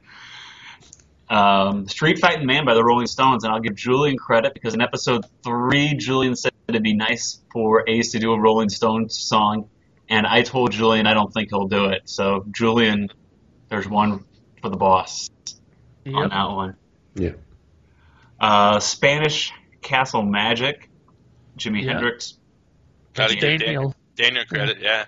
Um, 1.29 1.87
Street 1.89 2.19
Fighting 2.19 2.45
Man 2.45 2.63
by 2.65 2.73
the 2.73 2.83
Rolling 2.83 3.07
Stones, 3.07 3.43
and 3.43 3.53
I'll 3.53 3.59
give 3.59 3.75
Julian 3.75 4.17
credit 4.17 4.53
because 4.53 4.73
in 4.73 4.81
episode 4.81 5.25
three, 5.43 5.93
Julian 5.95 6.35
said 6.35 6.53
it'd 6.69 6.83
be 6.83 6.93
nice 6.95 7.41
for 7.51 7.83
Ace 7.87 8.13
to 8.13 8.19
do 8.19 8.31
a 8.31 8.39
Rolling 8.39 8.69
Stones 8.69 9.17
song, 9.17 9.69
and 10.09 10.25
I 10.25 10.41
told 10.43 10.71
Julian 10.71 11.05
I 11.05 11.13
don't 11.13 11.33
think 11.33 11.49
he'll 11.49 11.67
do 11.67 11.85
it. 11.85 12.03
So 12.05 12.45
Julian, 12.51 13.09
there's 13.69 13.87
one 13.87 14.23
for 14.61 14.69
the 14.69 14.77
boss 14.77 15.29
on 16.05 16.29
that 16.29 16.49
one. 16.49 16.75
Yeah. 17.15 17.31
Uh, 18.39 18.79
Spanish 18.79 19.51
Castle 19.81 20.23
Magic, 20.23 20.89
Jimi 21.57 21.83
Yeah. 21.83 21.93
Hendrix. 21.93 22.35
Gotta 23.13 23.33
It's 23.33 23.41
give 23.41 23.59
Daniel, 23.59 23.65
Daniel. 23.67 23.95
Daniel 24.15 24.45
credit, 24.45 24.77
yeah. 24.79 25.05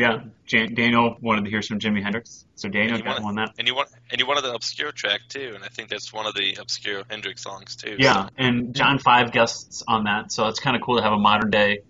Yeah, 0.00 0.20
Jan- 0.46 0.74
Daniel 0.74 1.16
wanted 1.20 1.44
to 1.44 1.50
hear 1.50 1.62
some 1.62 1.78
Jimi 1.78 2.02
Hendrix, 2.02 2.46
so 2.54 2.68
Daniel 2.68 2.94
And 2.94 2.98
you 2.98 3.04
got 3.04 3.22
wanted- 3.22 3.24
one 3.24 3.34
that. 3.36 3.54
And 3.58 3.68
you 3.68 3.74
want 3.74 3.88
and 4.10 4.20
you 4.20 4.26
wanted 4.26 4.42
the 4.44 4.54
obscure 4.54 4.92
track 4.92 5.20
too, 5.28 5.52
and 5.54 5.62
I 5.64 5.68
think 5.68 5.88
that's 5.88 6.12
one 6.12 6.26
of 6.26 6.34
the 6.34 6.56
obscure 6.60 7.02
Hendrix 7.08 7.42
songs 7.42 7.76
too. 7.76 7.96
Yeah, 7.98 8.24
so- 8.24 8.28
and 8.38 8.74
John 8.74 8.98
Five 8.98 9.32
guests 9.32 9.82
on 9.86 10.04
that, 10.04 10.32
so 10.32 10.48
it's 10.48 10.60
kind 10.60 10.76
of 10.76 10.82
cool 10.82 10.96
to 10.96 11.02
have 11.02 11.12
a 11.12 11.18
modern 11.18 11.50
day 11.50 11.80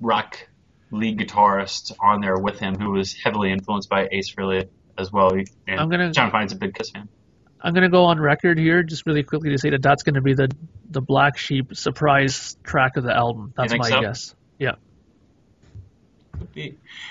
rock 0.00 0.38
lead 0.90 1.18
guitarist 1.18 1.92
on 2.00 2.20
there 2.20 2.36
with 2.38 2.58
him, 2.58 2.74
who 2.78 2.92
was 2.92 3.12
heavily 3.14 3.52
influenced 3.52 3.88
by 3.90 4.08
Ace 4.10 4.34
Frehley 4.34 4.68
as 4.96 5.12
well. 5.12 5.30
And 5.66 5.80
I'm 5.80 5.88
gonna- 5.90 6.12
John 6.12 6.30
Five's 6.30 6.52
a 6.52 6.56
big 6.56 6.74
Kiss 6.74 6.90
fan. 6.90 7.08
I'm 7.60 7.74
gonna 7.74 7.88
go 7.90 8.04
on 8.04 8.20
record 8.20 8.58
here, 8.58 8.82
just 8.84 9.04
really 9.04 9.24
quickly 9.24 9.50
to 9.50 9.58
say 9.58 9.70
that 9.70 9.82
that's 9.82 10.02
gonna 10.04 10.20
be 10.22 10.34
the 10.34 10.48
the 10.90 11.02
Black 11.02 11.36
Sheep 11.36 11.74
surprise 11.76 12.56
track 12.62 12.96
of 12.96 13.04
the 13.04 13.14
album. 13.14 13.52
That's 13.56 13.76
my 13.76 13.88
so? 13.88 14.00
guess. 14.00 14.34
Yeah. 14.58 14.76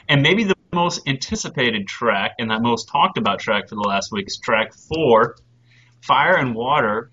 And 0.10 0.22
maybe 0.22 0.44
the 0.44 0.56
most 0.74 1.08
anticipated 1.08 1.88
track 1.88 2.36
and 2.40 2.52
that 2.52 2.62
most 2.62 2.90
talked 2.90 3.18
about 3.18 3.40
track 3.40 3.70
for 3.70 3.76
the 3.76 3.82
last 3.82 4.12
week 4.12 4.28
is 4.28 4.38
track 4.38 4.74
four, 4.74 5.36
Fire 6.02 6.38
and 6.38 6.54
Water 6.54 7.12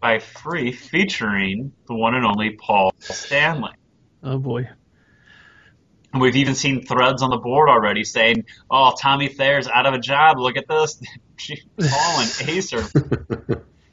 by 0.00 0.18
Free, 0.18 0.72
featuring 0.72 1.72
the 1.86 1.94
one 1.94 2.14
and 2.14 2.26
only 2.26 2.50
Paul 2.50 2.92
Stanley. 2.98 3.72
Oh 4.22 4.38
boy. 4.38 4.68
And 6.12 6.20
we've 6.20 6.36
even 6.36 6.54
seen 6.54 6.84
threads 6.84 7.22
on 7.22 7.30
the 7.30 7.38
board 7.38 7.68
already 7.68 8.04
saying, 8.04 8.44
"Oh, 8.70 8.94
Tommy 9.00 9.28
Thayer's 9.28 9.66
out 9.66 9.86
of 9.86 9.94
a 9.94 9.98
job. 9.98 10.38
Look 10.38 10.56
at 10.56 10.68
this. 10.68 11.00
Paul 11.80 12.20
and 12.20 12.48
Ace 12.48 12.72
are 12.72 12.82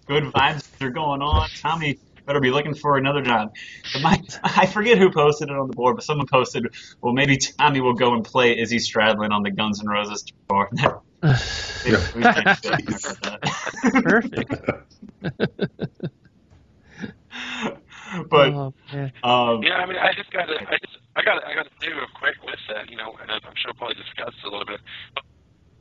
good 0.06 0.26
vibes 0.26 0.82
are 0.82 0.92
going 0.92 1.22
on. 1.22 1.50
Tommy 1.62 1.98
better 2.26 2.40
be 2.40 2.52
looking 2.52 2.74
for 2.76 2.98
another 2.98 3.22
job." 3.22 3.54
But 3.94 4.02
my, 4.02 4.22
I 4.44 4.66
forget 4.66 4.98
who 4.98 5.12
posted 5.12 5.50
it 5.50 5.56
on 5.56 5.68
the 5.68 5.76
board, 5.76 5.96
but 5.96 6.04
someone 6.04 6.28
posted, 6.28 6.68
"Well, 7.02 7.14
maybe 7.14 7.38
Tommy 7.38 7.82
will 7.82 7.94
go 7.94 8.14
and 8.14 8.24
play 8.24 8.58
Izzy 8.60 8.78
Stradlin 8.78 9.32
on 9.32 9.44
the 9.44 9.52
Guns 9.52 9.82
N' 9.82 9.88
Roses 9.88 10.24
tour." 10.50 10.70
Perfect. 14.04 14.56
but 18.30 18.54
oh, 18.54 18.74
um, 19.24 19.64
Yeah, 19.64 19.76
I 19.76 19.86
mean, 19.86 19.98
I 19.98 20.14
just 20.16 20.32
got 20.32 20.46
to, 20.46 20.56
I 20.56 20.78
just, 20.82 20.98
I 21.16 21.22
got, 21.24 21.44
I 21.46 21.54
got 21.54 21.66
to 21.66 21.72
do 21.80 21.92
a 21.98 22.08
quick 22.18 22.36
with 22.44 22.60
that, 22.70 22.90
you 22.90 22.98
know, 22.98 23.16
and 23.22 23.32
I'm 23.32 23.42
sure 23.56 23.72
we'll 23.72 23.76
probably 23.76 23.96
discuss 23.96 24.34
it 24.44 24.48
a 24.48 24.50
little 24.50 24.66
bit. 24.66 24.80
But 25.14 25.24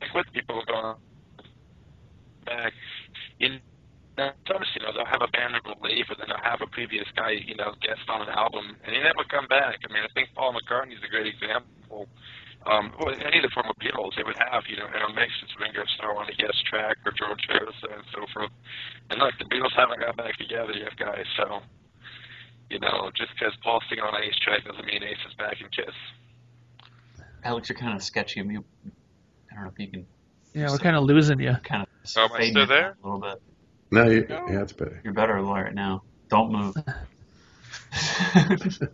like 0.01 0.13
with 0.13 0.31
people 0.33 0.63
going 0.67 0.95
back, 2.45 2.73
you 3.39 3.59
know, 4.17 4.31
sometimes, 4.47 4.67
you 4.75 4.81
know, 4.83 4.91
they'll 4.93 5.07
have 5.09 5.21
a 5.23 5.31
band 5.31 5.53
member 5.53 5.73
leave, 5.81 6.05
or 6.09 6.15
then 6.19 6.27
they'll 6.27 6.43
have 6.43 6.61
a 6.61 6.67
previous 6.67 7.07
guy, 7.15 7.31
you 7.31 7.55
know, 7.55 7.71
guest 7.81 8.03
on 8.09 8.21
an 8.21 8.29
album, 8.29 8.75
and 8.83 8.91
he 8.95 8.99
never 9.01 9.23
come 9.29 9.47
back. 9.47 9.79
I 9.83 9.87
mean, 9.93 10.03
I 10.03 10.11
think 10.13 10.29
Paul 10.35 10.53
McCartney's 10.53 11.01
a 11.03 11.09
great 11.09 11.27
example. 11.27 12.07
Um, 12.67 12.93
well, 12.99 13.09
any 13.09 13.41
of 13.41 13.45
the 13.47 13.49
former 13.55 13.73
Beatles, 13.81 14.13
they 14.15 14.21
would 14.23 14.37
have, 14.37 14.63
you 14.69 14.77
know, 14.77 14.85
Aaron 14.85 15.15
Mixon's 15.17 15.49
Ringo 15.57 15.81
Starr 15.97 16.13
on 16.15 16.29
a 16.29 16.35
guest 16.37 16.61
track, 16.69 16.97
or 17.05 17.11
George 17.11 17.41
Harrison, 17.49 17.89
and 17.89 18.05
so 18.13 18.21
forth. 18.33 18.53
And 19.09 19.17
look, 19.17 19.33
the 19.41 19.45
Beatles 19.49 19.73
haven't 19.73 19.99
got 19.99 20.15
back 20.15 20.37
together 20.37 20.73
yet, 20.77 20.93
guys. 20.99 21.25
So, 21.37 21.61
you 22.69 22.77
know, 22.79 23.09
just 23.17 23.33
because 23.33 23.53
Paul's 23.63 23.81
singing 23.89 24.03
on 24.05 24.13
Ace 24.21 24.37
track 24.45 24.63
doesn't 24.63 24.85
mean 24.85 25.01
Ace 25.01 25.17
is 25.27 25.33
back 25.41 25.57
in 25.59 25.67
Kiss. 25.73 25.95
Alex, 27.43 27.69
you're 27.69 27.77
kind 27.79 27.95
of 27.95 28.03
sketchy. 28.03 28.39
I, 28.39 28.43
mean, 28.43 28.63
I 29.51 29.55
don't 29.55 29.63
know 29.65 29.71
if 29.73 29.79
you 29.79 29.87
can 29.89 30.05
Yeah, 30.53 30.69
we're 30.69 30.77
kind 30.77 30.95
of 30.95 31.03
losing 31.03 31.39
you. 31.39 31.55
kind 31.63 31.81
of 31.81 31.87
Oh, 32.15 32.25
am 32.25 32.33
I 32.33 32.49
still 32.49 32.67
there? 32.67 32.95
a 33.03 33.07
little 33.07 33.19
bit. 33.21 33.41
No, 33.91 34.09
you, 34.09 34.25
yeah, 34.29 34.61
it's 34.61 34.73
better. 34.73 35.01
You're 35.03 35.13
better 35.13 35.41
Lawyer, 35.41 35.71
now. 35.71 36.03
Don't 36.29 36.51
move. 36.51 36.75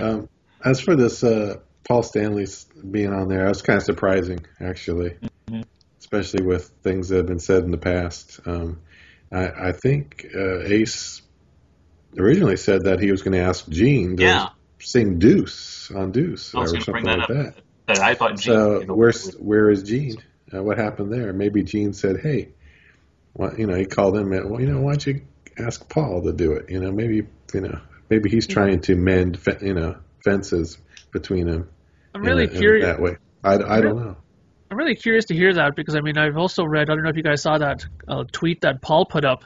Um, 0.00 0.28
as 0.64 0.80
for 0.80 0.96
this 0.96 1.22
uh, 1.22 1.56
Paul 1.84 2.02
Stanley's 2.02 2.64
being 2.90 3.12
on 3.12 3.28
there, 3.28 3.46
that's 3.46 3.62
kind 3.62 3.76
of 3.76 3.84
surprising, 3.84 4.40
actually, 4.60 5.16
Mhm. 5.48 5.64
especially 6.00 6.44
with 6.44 6.68
things 6.82 7.08
that 7.08 7.18
have 7.18 7.26
been 7.26 7.38
said 7.38 7.62
in 7.62 7.70
the 7.70 7.78
past. 7.78 8.40
Um, 8.44 8.80
I, 9.30 9.68
I 9.68 9.72
think 9.72 10.26
uh, 10.34 10.62
Ace 10.62 11.22
originally 12.18 12.56
said 12.56 12.84
that 12.86 12.98
he 12.98 13.12
was 13.12 13.22
going 13.22 13.34
to 13.34 13.44
ask 13.44 13.68
Gene 13.68 14.16
to 14.16 14.22
yeah, 14.24 14.48
sing 14.80 15.20
Deuce 15.20 15.92
on 15.94 16.10
Deuce 16.10 16.52
or 16.54 16.64
going 16.66 16.70
bring 16.72 16.82
something 16.82 17.04
that 17.04 17.18
like 17.18 17.30
up. 17.30 17.36
that. 17.36 17.54
But 17.86 17.98
I 18.00 18.14
thought 18.14 18.30
Gene 18.38 18.54
So 18.54 18.70
would 18.70 18.80
be 18.80 18.86
the- 18.86 18.94
where's 18.94 19.32
where 19.34 19.70
is 19.70 19.84
Gene? 19.84 20.16
Uh, 20.52 20.62
what 20.62 20.76
happened 20.76 21.12
there? 21.12 21.32
Maybe 21.32 21.62
Gene 21.62 21.92
said, 21.92 22.18
"Hey, 22.20 22.48
well, 23.34 23.52
you 23.58 23.66
know," 23.66 23.74
he 23.74 23.84
called 23.86 24.16
him. 24.16 24.32
and, 24.32 24.50
Well, 24.50 24.60
you 24.60 24.66
know, 24.72 24.80
why 24.80 24.92
don't 24.92 25.06
you 25.06 25.22
ask 25.58 25.88
Paul 25.88 26.22
to 26.22 26.32
do 26.32 26.52
it? 26.52 26.70
You 26.70 26.80
know, 26.80 26.92
maybe 26.92 27.26
you 27.54 27.60
know, 27.60 27.78
maybe 28.10 28.30
he's 28.30 28.46
trying 28.46 28.80
to 28.82 28.94
mend, 28.94 29.38
you 29.60 29.74
know, 29.74 29.96
fences 30.24 30.78
between 31.12 31.46
them. 31.46 31.68
I'm 32.14 32.22
really 32.22 32.44
in 32.44 32.50
a- 32.50 32.52
in 32.52 32.58
curious. 32.58 32.86
that 32.86 33.00
way. 33.00 33.16
I, 33.44 33.54
I 33.54 33.80
don't 33.80 33.96
know. 33.96 34.16
I'm 34.70 34.78
really 34.78 34.94
curious 34.94 35.26
to 35.26 35.34
hear 35.34 35.52
that 35.52 35.76
because 35.76 35.96
I 35.96 36.00
mean 36.00 36.16
I've 36.16 36.38
also 36.38 36.64
read 36.64 36.88
I 36.88 36.94
don't 36.94 37.02
know 37.02 37.10
if 37.10 37.16
you 37.16 37.22
guys 37.22 37.42
saw 37.42 37.58
that 37.58 37.84
uh, 38.08 38.24
tweet 38.32 38.62
that 38.62 38.80
Paul 38.80 39.04
put 39.04 39.22
up 39.22 39.44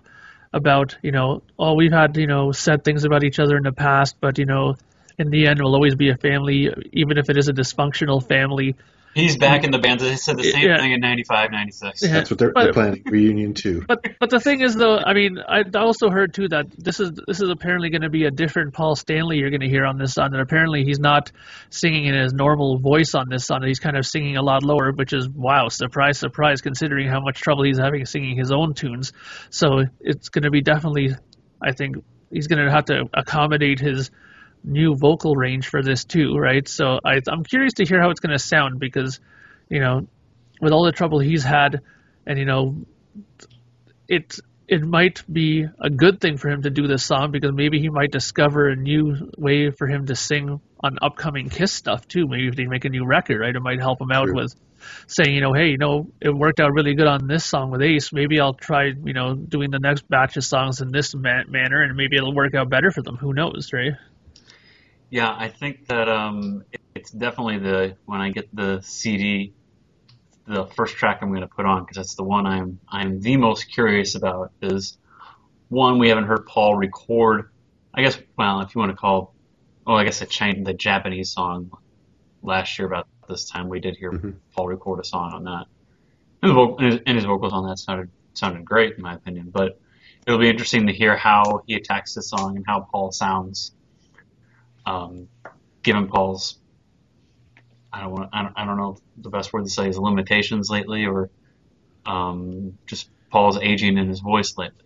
about 0.53 0.97
you 1.03 1.11
know 1.11 1.43
oh 1.59 1.75
we've 1.75 1.93
had 1.93 2.17
you 2.17 2.29
know 2.29 2.53
said 2.53 2.85
things 2.85 3.05
about 3.05 3.25
each 3.25 3.41
other 3.41 3.57
in 3.57 3.65
the 3.65 3.73
past 3.73 4.17
but 4.21 4.39
you 4.39 4.45
know 4.45 4.77
in 5.19 5.31
the 5.31 5.49
end 5.49 5.61
we'll 5.61 5.75
always 5.75 5.97
be 5.97 6.11
a 6.11 6.17
family 6.17 6.73
even 6.93 7.19
if 7.19 7.29
it 7.29 7.37
is 7.37 7.49
a 7.49 7.53
dysfunctional 7.53 8.25
family 8.27 8.77
He's 9.17 9.37
back 9.39 9.65
in 9.65 9.71
the 9.71 9.79
band. 9.79 10.01
They 10.01 10.15
said 10.17 10.37
the 10.37 10.45
same 10.45 10.69
Yeah. 10.69 10.79
thing 10.79 10.93
in 10.93 11.01
95, 11.01 11.51
96. 11.51 12.03
Yeah. 12.03 12.13
That's 12.13 12.31
what 12.31 12.39
they're, 12.39 12.53
But- 12.53 12.65
they're 12.65 12.73
planning 12.75 13.03
reunion 13.07 13.55
too. 13.55 13.83
But 13.89 14.05
but 14.21 14.29
the 14.31 14.41
thing 14.41 14.61
is 14.61 14.75
though, 14.75 14.99
I 14.99 15.15
mean, 15.15 15.39
I 15.49 15.63
also 15.75 16.11
heard 16.11 16.35
too 16.35 16.49
that 16.49 16.67
this 16.77 17.01
is 17.01 17.13
this 17.27 17.41
is 17.41 17.49
apparently 17.49 17.89
going 17.91 18.03
to 18.03 18.11
be 18.11 18.25
a 18.27 18.31
different 18.31 18.75
Paul 18.75 18.95
Stanley 18.95 19.39
you're 19.39 19.51
going 19.51 19.63
to 19.63 19.69
hear 19.69 19.87
on 19.87 19.97
this 19.99 20.13
song. 20.13 20.29
And 20.33 20.41
apparently 20.43 20.85
he's 20.85 20.99
not 21.01 21.33
singing 21.71 22.05
in 22.05 22.15
his 22.15 22.33
normal 22.35 22.79
voice 22.79 23.15
on 23.15 23.29
this 23.31 23.47
song. 23.47 23.63
He's 23.65 23.79
kind 23.81 23.97
of 23.97 24.05
singing 24.07 24.37
a 24.37 24.43
lot 24.43 24.63
lower, 24.63 24.93
which 24.93 25.13
is 25.15 25.29
wow, 25.29 25.69
surprise, 25.69 26.19
surprise, 26.19 26.61
considering 26.61 27.09
how 27.09 27.21
much 27.21 27.41
trouble 27.41 27.65
he's 27.65 27.79
having 27.79 28.05
singing 28.05 28.37
his 28.37 28.53
own 28.53 28.75
tunes. 28.75 29.13
So 29.51 29.85
it's 30.01 30.29
going 30.29 30.45
to 30.45 30.51
be 30.51 30.61
definitely, 30.61 31.15
I 31.63 31.73
think 31.73 31.97
he's 32.31 32.49
going 32.49 32.65
to 32.65 32.71
have 32.71 32.85
to 32.87 33.05
accommodate 33.15 33.81
his 33.81 34.11
new 34.67 34.97
vocal 34.97 35.35
range 35.37 35.69
for 35.69 35.83
this 35.83 36.05
too, 36.05 36.37
right? 36.37 36.67
So 36.69 36.99
I, 37.05 37.21
I'm 37.29 37.45
curious 37.45 37.75
to 37.75 37.85
hear 37.85 38.01
how 38.01 38.11
it's 38.11 38.21
going 38.21 38.37
to 38.37 38.39
sound 38.39 38.81
because, 38.81 39.21
you 39.69 39.81
know, 39.81 40.07
with 40.61 40.73
all 40.73 40.85
the 40.85 40.93
trouble 40.93 41.19
he's 41.19 41.45
had, 41.45 41.81
and 42.27 42.39
you 42.39 42.45
know, 42.45 42.77
it 44.09 44.39
it 44.69 44.83
might 44.83 45.23
be 45.33 45.65
a 45.81 45.91
good 45.91 46.21
thing 46.21 46.39
for 46.39 46.49
him 46.49 46.63
to 46.63 46.71
do 46.71 46.89
this 46.89 47.05
song 47.05 47.31
because 47.31 47.53
maybe 47.53 47.79
he 47.79 47.89
might 47.89 48.11
discover 48.11 48.69
a 48.69 48.75
new 48.75 49.31
way 49.39 49.71
for 49.71 49.87
him 49.87 50.07
to 50.07 50.17
sing 50.17 50.61
on 50.81 50.99
upcoming 51.01 51.49
Kiss 51.49 51.73
stuff 51.73 52.09
too. 52.09 52.27
Maybe 52.27 52.49
if 52.49 52.57
they 52.57 52.67
make 52.67 52.85
a 52.85 52.89
new 52.89 53.07
record, 53.07 53.41
right, 53.41 53.55
it 53.55 53.61
might 53.61 53.79
help 53.79 54.01
him 54.01 54.11
out 54.11 54.27
True. 54.27 54.35
with 54.35 54.55
saying, 55.07 55.35
you 55.35 55.41
know, 55.41 55.53
hey, 55.53 55.69
you 55.69 55.79
know, 55.79 56.09
it 56.21 56.31
worked 56.31 56.61
out 56.61 56.73
really 56.73 56.95
good 56.95 57.07
on 57.07 57.27
this 57.27 57.45
song 57.45 57.71
with 57.71 57.83
Ace. 57.83 58.13
Maybe 58.13 58.41
I'll 58.41 58.55
try, 58.55 58.87
you 58.87 59.13
know, 59.13 59.35
doing 59.35 59.71
the 59.71 59.79
next 59.79 60.09
batch 60.09 60.37
of 60.37 60.45
songs 60.45 60.81
in 60.81 60.91
this 60.91 61.15
ma- 61.15 61.45
manner, 61.49 61.83
and 61.83 61.97
maybe 61.97 62.17
it'll 62.17 62.35
work 62.35 62.55
out 62.55 62.69
better 62.69 62.91
for 62.91 63.03
them. 63.03 63.17
Who 63.17 63.33
knows, 63.33 63.71
right? 63.73 63.93
Yeah, 65.11 65.35
I 65.37 65.49
think 65.49 65.87
that 65.89 66.09
um, 66.09 66.65
it's 66.95 67.11
definitely 67.11 67.59
the 67.59 67.97
when 68.07 68.21
I 68.21 68.31
get 68.31 68.55
the 68.55 68.81
CD, 68.83 69.55
the 70.47 70.67
first 70.67 70.97
track 70.97 71.19
I'm 71.23 71.29
going 71.29 71.43
to 71.43 71.47
put 71.49 71.65
on 71.65 71.83
because 71.83 71.97
that's 71.97 72.15
the 72.17 72.25
one 72.25 72.47
I'm 72.47 72.81
I'm 72.89 73.21
the 73.21 73.37
most 73.37 73.65
curious 73.73 74.15
about. 74.15 74.53
Is 74.63 74.99
one 75.69 75.99
we 75.99 76.09
haven't 76.09 76.25
heard 76.25 76.47
Paul 76.47 76.75
record. 76.77 77.51
I 77.95 78.03
guess 78.03 78.19
well, 78.37 78.61
if 78.61 78.75
you 78.75 78.81
want 78.81 78.91
to 78.93 78.97
call, 78.97 79.35
oh, 79.87 79.95
I 79.95 80.05
guess 80.05 80.25
changed 80.29 80.67
the 80.67 80.75
Japanese 80.75 81.31
song 81.31 81.71
last 82.43 82.79
year 82.79 82.87
about 82.87 83.07
this 83.29 83.49
time 83.49 83.69
we 83.69 83.81
did 83.81 83.97
hear 83.97 84.13
Mhm. 84.13 84.37
Paul 84.55 84.69
record 84.69 85.01
a 85.01 85.05
song 85.05 85.33
on 85.33 85.45
that, 85.45 85.67
and, 86.43 86.51
the 86.51 86.55
vo- 86.55 86.77
and 86.77 86.93
his- 86.93 87.03
and 87.07 87.17
his 87.17 87.25
vocals 87.25 87.53
on 87.53 87.67
that 87.69 87.79
sounded 87.79 88.11
sounded 88.35 88.65
great 88.65 88.97
in 88.97 89.03
my 89.03 89.15
opinion. 89.15 89.51
But 89.53 89.81
it'll 90.27 90.39
be 90.41 90.49
interesting 90.49 90.87
to 90.89 90.93
hear 90.93 91.17
how 91.17 91.63
he 91.67 91.75
attacks 91.75 92.15
this 92.15 92.29
song 92.29 92.57
and 92.57 92.65
how 92.67 92.81
Paul 92.91 93.13
sounds 93.13 93.73
um, 94.87 95.29
given 95.85 96.09
Paul's, 96.09 96.59
I 97.93 98.03
don't 98.03 98.13
want, 98.13 98.31
I 98.33 98.43
don't, 98.45 98.55
I 98.57 98.67
don't 98.67 98.79
know 98.79 98.99
the 99.19 99.31
best 99.31 99.53
word 99.53 99.65
to 99.65 99.71
say 99.71 99.89
is 99.89 99.99
limitations 99.99 100.71
lately, 100.71 101.07
or 101.07 101.31
um, 102.07 102.79
just 102.87 103.11
Paul's 103.31 103.59
aging 103.59 103.99
in 103.99 104.09
his 104.09 104.21
voice 104.21 104.55
lately. 104.59 104.86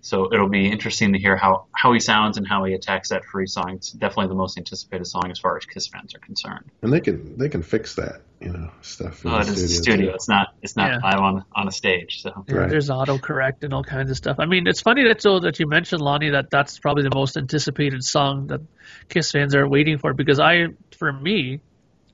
So 0.00 0.32
it'll 0.32 0.48
be 0.48 0.70
interesting 0.70 1.12
to 1.12 1.18
hear 1.18 1.36
how, 1.36 1.66
how 1.74 1.92
he 1.92 1.98
sounds 2.00 2.38
and 2.38 2.46
how 2.46 2.64
he 2.64 2.72
attacks 2.74 3.08
that 3.10 3.24
free 3.24 3.46
song. 3.46 3.72
It's 3.74 3.90
definitely 3.90 4.28
the 4.28 4.36
most 4.36 4.56
anticipated 4.56 5.06
song 5.06 5.30
as 5.30 5.38
far 5.38 5.56
as 5.56 5.64
Kiss 5.66 5.88
fans 5.88 6.14
are 6.14 6.20
concerned. 6.20 6.64
And 6.82 6.92
they 6.92 7.00
can 7.00 7.36
they 7.36 7.48
can 7.48 7.62
fix 7.62 7.96
that, 7.96 8.22
you 8.40 8.50
know, 8.50 8.70
stuff 8.80 9.24
in 9.24 9.30
Oh, 9.32 9.34
the 9.34 9.40
it 9.40 9.48
is 9.48 9.62
a 9.64 9.68
studio. 9.68 9.82
studio. 9.82 10.10
too. 10.10 10.14
It's 10.14 10.28
not 10.28 10.48
it's 10.62 10.76
not 10.76 10.90
Yeah. 10.92 10.98
live 11.02 11.20
on 11.20 11.44
on 11.54 11.68
a 11.68 11.72
stage. 11.72 12.22
So 12.22 12.44
Yeah, 12.48 12.54
Right. 12.54 12.70
There's 12.70 12.88
autocorrect 12.90 13.62
and 13.64 13.74
all 13.74 13.82
kinds 13.82 14.10
of 14.10 14.16
stuff. 14.16 14.36
I 14.38 14.46
mean, 14.46 14.66
it's 14.68 14.80
funny 14.80 15.04
that 15.08 15.20
so 15.20 15.40
that 15.40 15.58
you 15.58 15.66
mentioned 15.66 16.00
Lonnie 16.00 16.30
that 16.30 16.48
that's 16.50 16.78
probably 16.78 17.02
the 17.02 17.14
most 17.14 17.36
anticipated 17.36 18.04
song 18.04 18.46
that 18.46 18.60
Kiss 19.08 19.32
fans 19.32 19.54
are 19.56 19.68
waiting 19.68 19.98
for 19.98 20.14
because 20.14 20.38
I, 20.38 20.66
for 20.96 21.12
me, 21.12 21.60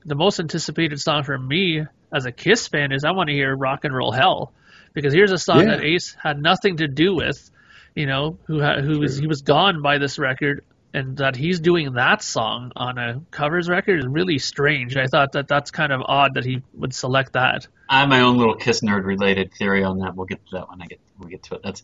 the 0.05 0.15
most 0.15 0.39
anticipated 0.39 0.99
song 0.99 1.23
for 1.23 1.37
me 1.37 1.83
as 2.13 2.25
a 2.25 2.31
Kiss 2.31 2.67
fan 2.67 2.91
is 2.91 3.03
I 3.03 3.11
want 3.11 3.29
to 3.29 3.33
hear 3.33 3.55
Rock 3.55 3.85
and 3.85 3.95
Roll 3.95 4.11
Hell 4.11 4.53
because 4.93 5.13
here's 5.13 5.31
a 5.31 5.37
song 5.37 5.67
Yeah. 5.67 5.75
that 5.75 5.83
Ace 5.83 6.15
had 6.21 6.41
nothing 6.41 6.77
to 6.77 6.87
do 6.87 7.15
with, 7.15 7.49
you 7.95 8.05
know, 8.05 8.37
who 8.45 8.61
ha- 8.61 8.81
who 8.81 8.99
was 8.99 9.17
he 9.17 9.27
was 9.27 9.41
gone 9.41 9.81
by 9.81 9.97
this 9.97 10.19
record. 10.19 10.63
And 10.93 11.17
that 11.17 11.35
he's 11.35 11.59
doing 11.59 11.95
that 11.95 12.21
song 12.23 12.71
on 12.73 12.97
a 12.97 13.21
covers 13.29 13.67
record 13.67 13.99
is 13.99 14.05
really 14.07 14.39
strange. 14.39 14.95
I 14.95 15.07
thought 15.07 15.33
that 15.33 15.45
that's 15.45 15.69
kind 15.69 15.91
of 15.91 16.01
odd 16.05 16.35
that 16.35 16.45
he 16.45 16.61
would 16.73 16.93
select 16.93 17.33
that. 17.33 17.67
I 17.89 17.99
have 17.99 18.07
my 18.07 18.21
own 18.21 18.37
little 18.37 18.55
Kiss 18.55 18.79
nerd 18.79 19.03
related 19.03 19.51
theory 19.53 19.83
on 19.83 19.99
that. 19.99 20.15
We'll 20.15 20.25
get 20.25 20.39
to 20.45 20.51
that 20.53 20.69
when 20.69 20.81
I 20.81 20.85
get 20.85 21.01
we 21.19 21.29
get 21.31 21.43
to 21.43 21.55
it. 21.55 21.61
That's 21.65 21.83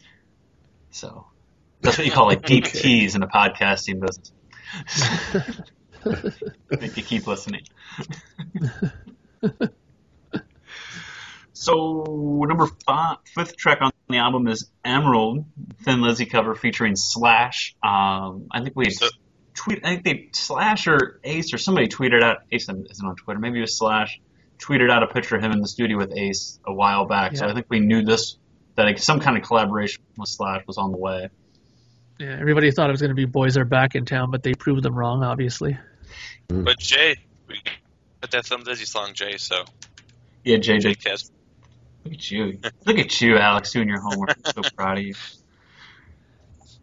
so 0.92 1.26
that's 1.82 1.98
what 1.98 2.06
you 2.08 2.14
call 2.14 2.28
like 2.28 2.46
deep 2.46 2.68
Okay. 2.68 2.80
teas 2.80 3.16
in 3.16 3.20
the 3.20 3.28
podcasting 3.28 4.00
business. 4.00 4.32
Make 6.80 6.96
you 6.96 7.04
keep 7.04 7.28
listening. 7.28 7.64
So 11.62 12.44
number 12.48 12.66
five, 12.88 13.18
fifth 13.36 13.56
track 13.56 13.82
on 13.82 13.92
the 14.10 14.18
album 14.18 14.48
is 14.48 14.72
Emerald, 14.84 15.46
Thin 15.84 16.02
Lizzy 16.02 16.26
cover 16.26 16.56
featuring 16.56 16.96
Slash. 16.96 17.76
Um, 17.84 18.48
I 18.52 18.62
think 18.64 18.76
we 18.76 18.86
had 18.86 18.94
So- 18.96 19.10
tweet. 19.54 19.86
I 19.86 19.90
think 19.90 20.04
they 20.04 20.30
Slash 20.34 20.88
or 20.88 21.20
Ace 21.24 21.54
or 21.54 21.60
somebody 21.60 21.88
tweeted 21.88 22.24
out. 22.24 22.38
Ace 22.52 22.64
isn't 22.64 23.06
on 23.06 23.16
Twitter. 23.16 23.40
Maybe 23.40 23.60
it 23.60 23.62
was 23.62 23.78
Slash 23.78 24.20
tweeted 24.58 24.90
out 24.92 25.04
a 25.04 25.08
picture 25.08 25.36
of 25.36 25.44
him 25.44 25.52
in 25.52 25.62
the 25.62 25.68
studio 25.68 25.98
with 25.98 26.18
Ace 26.18 26.60
a 26.66 26.74
while 26.74 27.06
back. 27.06 27.38
So 27.38 27.48
I 27.48 27.54
think 27.54 27.68
we 27.70 27.80
knew 27.80 28.02
this 28.02 28.38
that 28.76 28.86
like, 28.86 28.98
some 28.98 29.20
kind 29.20 29.38
of 29.38 29.44
collaboration 29.44 30.02
with 30.18 30.30
Slash 30.30 30.64
was 30.66 30.80
on 30.80 30.92
the 30.92 30.98
way. 30.98 31.30
Yeah, 32.18 32.38
everybody 32.40 32.72
thought 32.72 32.90
it 32.90 32.94
was 32.94 33.02
going 33.02 33.10
to 33.12 33.16
be 33.16 33.26
Boys 33.26 33.56
Are 33.58 33.66
Back 33.66 33.94
in 33.94 34.06
Town, 34.06 34.32
but 34.32 34.42
they 34.42 34.56
proved 34.56 34.82
them 34.82 34.96
wrong, 34.96 35.24
obviously. 35.24 35.78
But 36.48 36.80
Jay, 36.80 37.18
we 37.48 37.60
got 38.20 38.32
that 38.32 38.46
Thin 38.48 38.64
Lizzy 38.64 38.86
song, 38.86 39.12
Jay. 39.14 39.38
So 39.38 39.64
Yeah, 40.44 40.58
Jay 40.58 40.78
JJ, 40.80 41.04
Cas. 41.04 41.30
Look 42.04 42.14
at 42.14 42.32
you, 42.32 42.60
look 42.86 42.98
at 42.98 43.22
you, 43.22 43.38
Alex, 43.38 43.72
doing 43.72 43.88
your 43.88 44.00
homework. 44.02 44.32
I'm 44.32 44.64
so 44.64 44.70
proud 44.76 44.98
of 44.98 45.04
you. 45.04 45.14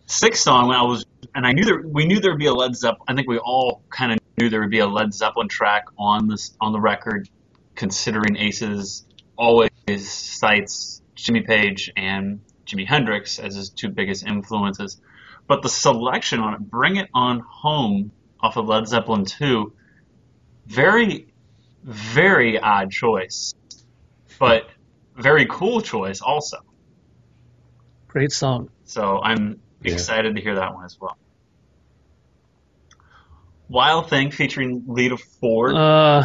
Sixth 0.06 0.42
song, 0.42 0.72
I 0.72 0.82
was, 0.82 1.04
and 1.34 1.46
I 1.46 1.52
knew 1.52 1.64
there, 1.64 1.82
we 1.84 2.06
knew 2.06 2.20
there 2.20 2.30
would 2.30 2.38
be 2.38 2.46
a 2.46 2.54
Led 2.54 2.75
Zeppelin. 2.75 3.04
I 3.08 3.14
think 3.14 3.28
we 3.28 3.38
all 3.38 3.82
kind 3.90 4.12
of 4.12 4.18
knew 4.38 4.48
there 4.48 4.60
would 4.60 4.70
be 4.70 4.78
a 4.78 4.87
Led 4.87 5.12
Zeppelin 5.12 5.48
track 5.48 5.84
on 5.98 6.28
this 6.28 6.56
on 6.60 6.72
the 6.72 6.80
record, 6.80 7.28
considering 7.75 8.37
Aces 8.37 9.06
always 9.37 9.70
cites 9.96 11.02
Jimmy 11.14 11.42
Page 11.42 11.92
and 11.96 12.40
Jimi 12.66 12.87
Hendrix 12.87 13.38
as 13.38 13.54
his 13.54 13.70
two 13.70 13.88
biggest 13.88 14.26
influences. 14.26 15.00
But 15.46 15.62
the 15.62 15.68
selection 15.68 16.40
on 16.40 16.54
it, 16.54 16.60
Bring 16.60 16.96
It 16.96 17.08
On 17.14 17.40
Home, 17.40 18.12
off 18.40 18.56
of 18.56 18.66
Led 18.66 18.87
Zeppelin 18.87 19.25
2, 19.25 19.72
very, 20.66 21.32
very 21.82 22.58
odd 22.58 22.90
choice, 22.90 23.54
but 24.38 24.68
very 25.18 25.46
cool 25.46 25.80
choice 25.80 26.20
also. 26.20 26.58
Great 28.08 28.32
song. 28.32 28.70
So 28.84 29.20
I'm 29.22 29.60
Yeah. 29.82 29.92
excited 29.92 30.37
to 30.37 30.42
hear 30.42 30.54
that 30.56 30.75
one 30.75 30.84
as 30.84 30.96
well. 31.00 31.16
Wild 33.68 34.08
Thing 34.08 34.30
featuring 34.30 34.84
Lita 34.87 35.18
Ford. 35.40 35.75
Uh, 35.76 36.25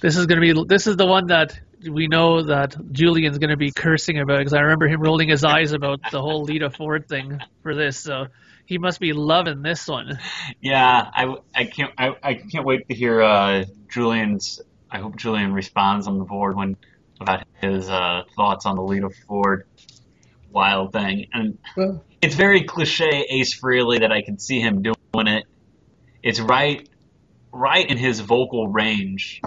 this 0.00 0.16
is 0.16 0.26
going 0.26 0.40
to 0.40 0.54
be 0.54 0.64
this 0.66 0.86
is 0.86 0.96
the 0.96 1.06
one 1.06 1.26
that 1.26 1.58
we 1.90 2.06
know 2.06 2.42
that 2.44 2.74
Julian's 2.92 3.38
going 3.38 3.50
to 3.50 3.56
be 3.56 3.70
cursing 3.72 4.18
about 4.18 4.38
because 4.38 4.54
I 4.54 4.60
remember 4.60 4.88
him 4.88 5.00
rolling 5.00 5.28
his 5.28 5.44
eyes 5.44 5.72
about 5.72 6.00
the 6.10 6.20
whole 6.20 6.44
Lita 6.44 6.70
Ford 6.70 7.08
thing 7.08 7.38
for 7.62 7.74
this. 7.74 7.98
So 7.98 8.26
he 8.66 8.78
must 8.78 9.00
be 9.00 9.12
loving 9.12 9.62
this 9.62 9.86
one. 9.86 10.18
Yeah, 10.60 11.10
I, 11.12 11.34
I 11.54 11.64
can't 11.64 11.90
I, 11.98 12.10
I 12.22 12.34
can't 12.34 12.64
wait 12.64 12.88
to 12.88 12.94
hear 12.94 13.20
uh, 13.22 13.64
Julian's. 13.92 14.60
I 14.90 14.98
hope 14.98 15.16
Julian 15.16 15.52
responds 15.52 16.06
on 16.06 16.18
the 16.18 16.24
board 16.24 16.56
when 16.56 16.76
about 17.22 17.46
his 17.60 17.88
uh, 17.88 18.22
thoughts 18.36 18.66
on 18.66 18.76
the 18.76 18.82
Lita 18.82 19.10
Ford 19.26 19.66
Wild 20.50 20.92
Thing, 20.92 21.28
and 21.32 21.58
Well, 21.76 22.04
it's 22.20 22.34
very 22.34 22.64
cliche 22.64 23.26
Ace 23.30 23.58
Frehley 23.58 24.00
that 24.00 24.12
I 24.12 24.22
can 24.22 24.38
see 24.38 24.60
him 24.60 24.82
doing 24.82 25.26
it. 25.26 25.44
It's 26.22 26.40
right, 26.40 26.88
right 27.52 27.88
in 27.88 27.96
his 27.96 28.20
vocal 28.20 28.68
range. 28.68 29.40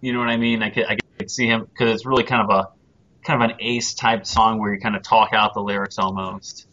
You 0.00 0.12
know 0.12 0.20
what 0.20 0.28
I 0.28 0.36
mean? 0.36 0.62
I 0.62 0.70
could 0.70 0.84
I 0.86 0.96
could 1.18 1.30
see 1.30 1.46
him 1.46 1.64
because 1.64 1.92
it's 1.92 2.06
really 2.06 2.24
kind 2.24 2.42
of 2.42 2.50
a 2.50 2.68
kind 3.24 3.42
of 3.42 3.50
an 3.50 3.56
Ace 3.60 3.94
type 3.94 4.26
song 4.26 4.60
where 4.60 4.72
you 4.72 4.80
kind 4.80 4.94
of 4.94 5.02
talk 5.02 5.30
out 5.32 5.54
the 5.54 5.60
lyrics 5.60 5.98
almost, 5.98 6.68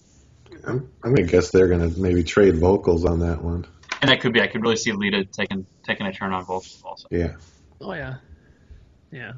I'm, 0.68 0.90
I'm 1.04 1.14
gonna 1.14 1.28
guess 1.28 1.52
they're 1.52 1.68
gonna 1.68 1.90
maybe 1.98 2.24
trade 2.24 2.58
vocals 2.58 3.06
on 3.06 3.20
that 3.20 3.42
one. 3.42 3.66
and 4.02 4.10
that 4.10 4.22
could 4.22 4.34
be 4.34 4.42
I 4.42 4.48
could 4.48 4.62
really 4.62 4.78
see 4.78 4.92
Lita 4.92 5.26
taking 5.26 5.66
taking 5.84 6.06
a 6.06 6.14
turn 6.14 6.34
on 6.34 6.44
vocals 6.44 6.82
also. 6.84 7.08
Yeah. 7.12 7.36
Oh 7.82 7.94
yeah, 7.94 8.16
yeah. 9.12 9.34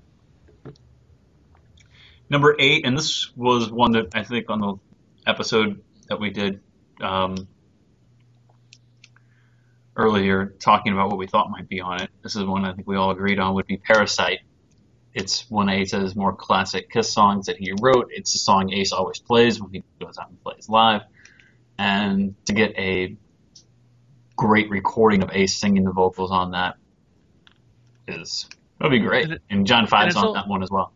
Number 2.30 2.56
eight, 2.60 2.86
and 2.86 2.98
this 2.98 3.32
was 3.36 3.72
one 3.72 3.94
that 3.94 4.08
I 4.14 4.24
think 4.24 4.50
on 4.50 4.60
the 4.60 4.76
episode 5.26 5.82
that 6.10 6.20
we 6.20 6.30
did 6.30 6.62
um, 7.02 7.48
earlier, 9.96 10.54
talking 10.60 10.94
about 10.94 11.10
what 11.10 11.18
we 11.18 11.28
thought 11.28 11.50
might 11.50 11.70
be 11.70 11.82
on 11.82 12.02
it. 12.02 12.10
This 12.24 12.36
is 12.36 12.44
one 12.44 12.66
I 12.66 12.74
think 12.74 12.88
we 12.88 12.96
all 12.96 13.12
agreed 13.12 13.40
on 13.40 13.56
would 13.56 13.68
be 13.68 13.78
Parasite. 13.78 14.40
It's 15.14 15.50
one 15.50 15.70
of 15.70 15.76
Ace's 15.76 16.16
more 16.16 16.34
classic 16.34 16.92
Kiss 16.92 17.12
songs 17.12 17.48
that 17.48 17.58
he 17.58 17.74
wrote. 17.82 18.10
It's 18.12 18.36
a 18.36 18.38
song 18.38 18.72
Ace 18.72 18.92
always 18.92 19.20
plays 19.20 19.60
when 19.60 19.72
he 19.72 19.84
goes 20.00 20.18
out 20.18 20.30
and 20.30 20.42
plays 20.44 20.70
live. 20.70 21.02
And 21.80 22.36
to 22.46 22.54
get 22.54 22.78
a 22.78 23.16
great 24.36 24.70
recording 24.70 25.24
of 25.24 25.32
Ace 25.34 25.56
singing 25.56 25.84
the 25.86 25.92
vocals 25.92 26.32
on 26.32 26.52
that 26.52 26.76
is 28.08 28.48
that'll 28.78 28.92
be 28.92 29.00
great. 29.00 29.28
And 29.50 29.66
John 29.66 29.88
Five's 29.88 30.10
it's 30.10 30.18
on 30.18 30.26
al- 30.26 30.34
that 30.34 30.48
one 30.48 30.62
as 30.62 30.70
well. 30.70 30.94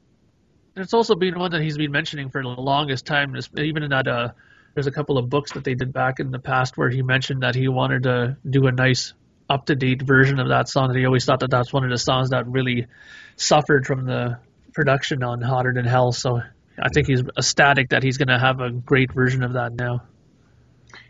It's 0.76 0.94
also 0.94 1.16
been 1.16 1.38
one 1.38 1.52
that 1.52 1.62
he's 1.62 1.78
been 1.78 1.92
mentioning 1.92 2.30
for 2.30 2.42
the 2.42 2.50
longest 2.50 3.06
time. 3.06 3.36
Even 3.58 3.84
in 3.84 3.90
that, 3.90 4.08
uh, 4.08 4.30
there's 4.74 4.88
a 4.88 4.92
couple 4.92 5.18
of 5.18 5.30
books 5.30 5.54
that 5.54 5.64
they 5.64 5.74
did 5.74 5.92
back 5.92 6.20
in 6.20 6.32
the 6.32 6.40
past 6.40 6.78
where 6.78 6.90
he 6.90 7.02
mentioned 7.02 7.44
that 7.44 7.56
he 7.56 7.68
wanted 7.68 8.04
to 8.04 8.38
do 8.50 8.68
a 8.68 8.72
nice, 8.72 9.14
up-to-date 9.50 10.02
version 10.02 10.40
of 10.40 10.48
that 10.48 10.70
song. 10.70 10.88
That 10.88 10.98
he 10.98 11.06
always 11.06 11.26
thought 11.26 11.42
that 11.42 11.52
that's 11.52 11.74
one 11.74 11.84
of 11.84 11.90
the 11.90 11.98
songs 11.98 12.30
that 12.30 12.48
really 12.48 12.88
suffered 13.36 13.86
from 13.86 14.06
the 14.06 14.40
production 14.74 15.24
on 15.24 15.42
Hotter 15.42 15.74
Than 15.74 15.86
Hell. 15.86 16.14
So 16.14 16.42
I 16.82 16.90
think 16.94 17.08
he's 17.08 17.22
ecstatic 17.38 17.90
that 17.90 18.02
he's 18.02 18.18
going 18.18 18.30
to 18.30 18.40
have 18.40 18.62
a 18.62 18.72
great 18.72 19.12
version 19.12 19.44
of 19.44 19.54
that 19.54 19.74
now. 19.74 20.04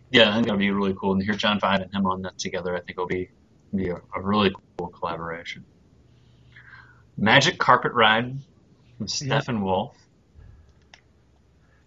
Yeah, 0.10 0.32
I 0.32 0.34
think 0.34 0.48
that'd 0.48 0.60
be 0.60 0.72
really 0.72 0.96
cool. 1.00 1.12
And 1.12 1.22
to 1.22 1.26
hear 1.26 1.36
John 1.36 1.60
Five 1.60 1.82
and 1.82 1.94
him 1.94 2.08
on 2.08 2.24
that 2.24 2.38
together, 2.38 2.76
I 2.76 2.80
think 2.80 2.92
it'll 2.92 3.06
be 3.06 3.30
be 3.74 3.90
a, 3.90 4.02
a 4.16 4.22
really 4.22 4.52
cool 4.78 4.88
collaboration. 4.88 5.64
Magic 7.16 7.58
Carpet 7.58 7.94
Ride 7.94 8.40
from 9.02 9.08
Steppenwolf. 9.08 9.94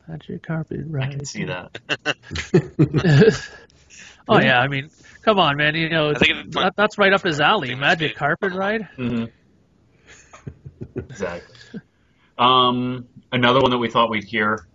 Magic 0.08 0.42
carpet 0.42 0.80
Ride. 0.86 1.08
I 1.08 1.10
can 1.12 1.24
see 1.24 1.44
that. 1.44 1.78
oh 4.28 4.38
yeah, 4.38 4.58
I 4.58 4.68
mean, 4.68 4.90
come 5.22 5.38
on, 5.38 5.56
man. 5.56 5.74
You 5.74 5.88
know, 5.88 6.10
I 6.10 6.14
think 6.14 6.32
it's 6.46 6.56
that, 6.56 6.74
that's 6.76 6.98
right 6.98 7.12
up 7.12 7.22
his 7.22 7.40
alley. 7.40 7.74
Magic 7.74 8.16
carpet 8.16 8.52
ride. 8.52 8.88
hmm 8.96 9.24
exactly. 10.96 11.80
Um, 12.36 13.08
another 13.32 13.60
one 13.60 13.70
that 13.70 13.78
we 13.78 13.88
thought 13.88 14.10
we'd 14.10 14.24
hear 14.24 14.66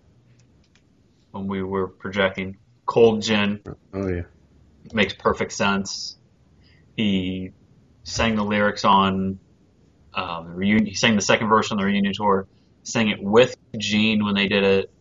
when 1.32 1.48
we 1.48 1.62
were 1.62 1.90
projecting 1.90 2.58
Cold 2.86 3.22
Gin 3.22 3.62
Oh 3.94 4.08
yeah. 4.08 4.22
makes 4.94 5.14
perfect 5.14 5.52
sense. 5.52 6.18
He 6.96 7.52
sang 8.04 8.36
the 8.36 8.44
lyrics 8.44 8.84
on 8.84 9.40
um, 10.14 10.50
the 10.50 10.56
reunion. 10.56 10.86
He 10.86 10.96
sang 10.96 11.16
the 11.16 11.22
second 11.22 11.48
verse 11.50 11.72
on 11.72 11.78
the 11.78 11.86
reunion 11.86 12.14
tour. 12.14 12.48
Sang 12.84 13.10
it 13.10 13.22
with 13.22 13.56
Gene 13.78 14.24
when 14.24 14.36
they 14.36 14.48
did 14.48 14.64
it 14.64 14.92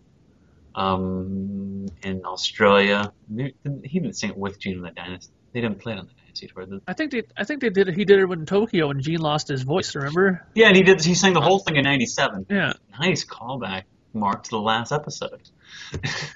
um, 0.75 1.87
in 2.03 2.25
Australia. 2.25 3.13
He 3.35 3.53
didn't 3.65 4.15
sing 4.17 4.31
it 4.31 4.37
with 4.37 4.59
Gene 4.59 4.77
on 4.77 4.83
the 4.83 4.91
Dynasty. 4.91 5.33
They 5.53 5.61
didn't 5.61 5.79
play 5.81 5.95
it 5.95 5.99
on 5.99 6.07
the 6.07 6.13
Dynasty 6.13 6.49
tour. 6.49 6.67
The- 6.67 6.83
I 6.87 6.93
think 6.93 7.13
they, 7.13 7.23
I 7.37 7.45
think 7.45 7.61
they 7.61 7.71
did. 7.71 7.89
He 7.95 8.05
did 8.05 8.19
it 8.21 8.31
in 8.31 8.47
Tokyo 8.47 8.89
when 8.89 9.01
Gene 9.01 9.21
lost 9.21 9.49
his 9.49 9.63
voice. 9.63 9.95
Remember? 9.95 10.47
Yeah, 10.55 10.69
and 10.69 10.77
he 10.77 10.83
did. 10.83 11.01
He 11.03 11.15
sang 11.15 11.33
the 11.33 11.41
whole 11.41 11.59
thing 11.59 11.77
in 11.77 11.85
'97. 11.85 12.47
Yeah. 12.51 12.73
Nice 13.01 13.25
callback, 13.25 13.85
Mark, 14.13 14.45
to 14.45 14.51
the 14.51 14.61
last 14.61 14.93
episode. 14.93 15.41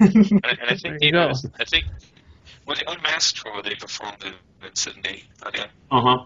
And, 0.00 0.16
and 0.16 0.40
I 0.44 0.54
There 0.54 0.76
think 0.76 0.94
you 1.00 1.06
he 1.08 1.10
go. 1.10 1.32
I 1.58 1.64
think 1.64 1.84
well, 2.66 2.76
the 2.76 2.90
Unmasked 2.90 3.42
tour 3.44 3.62
they 3.62 3.74
performed 3.74 4.24
in, 4.24 4.34
in 4.66 4.74
Sydney. 4.74 5.24
I 5.42 5.48
uh 5.90 6.00
huh. 6.00 6.24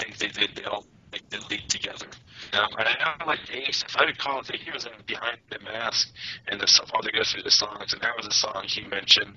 I 0.00 0.04
think 0.04 0.18
they 0.18 0.28
did. 0.28 0.56
They 0.56 0.64
all 0.64 0.86
like, 1.12 1.28
did 1.30 1.50
lead 1.50 1.68
together. 1.68 2.06
Um, 2.52 2.68
and 2.78 2.88
I 2.88 3.16
know, 3.18 3.26
like 3.26 3.40
Ace, 3.52 3.84
if 3.86 3.96
I 3.96 4.04
recall, 4.04 4.40
I 4.40 4.42
think 4.42 4.62
he 4.62 4.70
was 4.70 4.84
in 4.86 4.92
Behind 5.06 5.38
the 5.50 5.58
Mask, 5.60 6.08
and 6.48 6.60
the 6.60 6.66
song 6.66 6.86
while 6.90 7.02
they 7.02 7.10
go 7.10 7.22
through 7.24 7.42
the 7.42 7.50
songs, 7.50 7.92
and 7.92 8.02
that 8.02 8.16
was 8.16 8.26
a 8.26 8.32
song 8.32 8.64
he 8.66 8.82
mentioned 8.82 9.34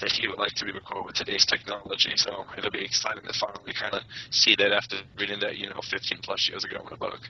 that 0.00 0.12
he 0.12 0.28
would 0.28 0.38
like 0.38 0.52
to 0.54 0.64
be 0.64 0.72
recorded 0.72 1.06
with 1.06 1.16
today's 1.16 1.44
technology. 1.44 2.12
So 2.16 2.44
it'll 2.56 2.70
be 2.70 2.84
exciting 2.84 3.22
to 3.26 3.32
finally 3.32 3.72
kind 3.72 3.94
of 3.94 4.02
see 4.30 4.54
that 4.56 4.72
after 4.72 4.96
reading 5.18 5.40
that, 5.40 5.56
you 5.56 5.68
know, 5.68 5.80
15 5.82 6.18
plus 6.22 6.48
years 6.48 6.64
ago 6.64 6.84
in 6.86 6.92
a 6.92 6.96
book. 6.96 7.20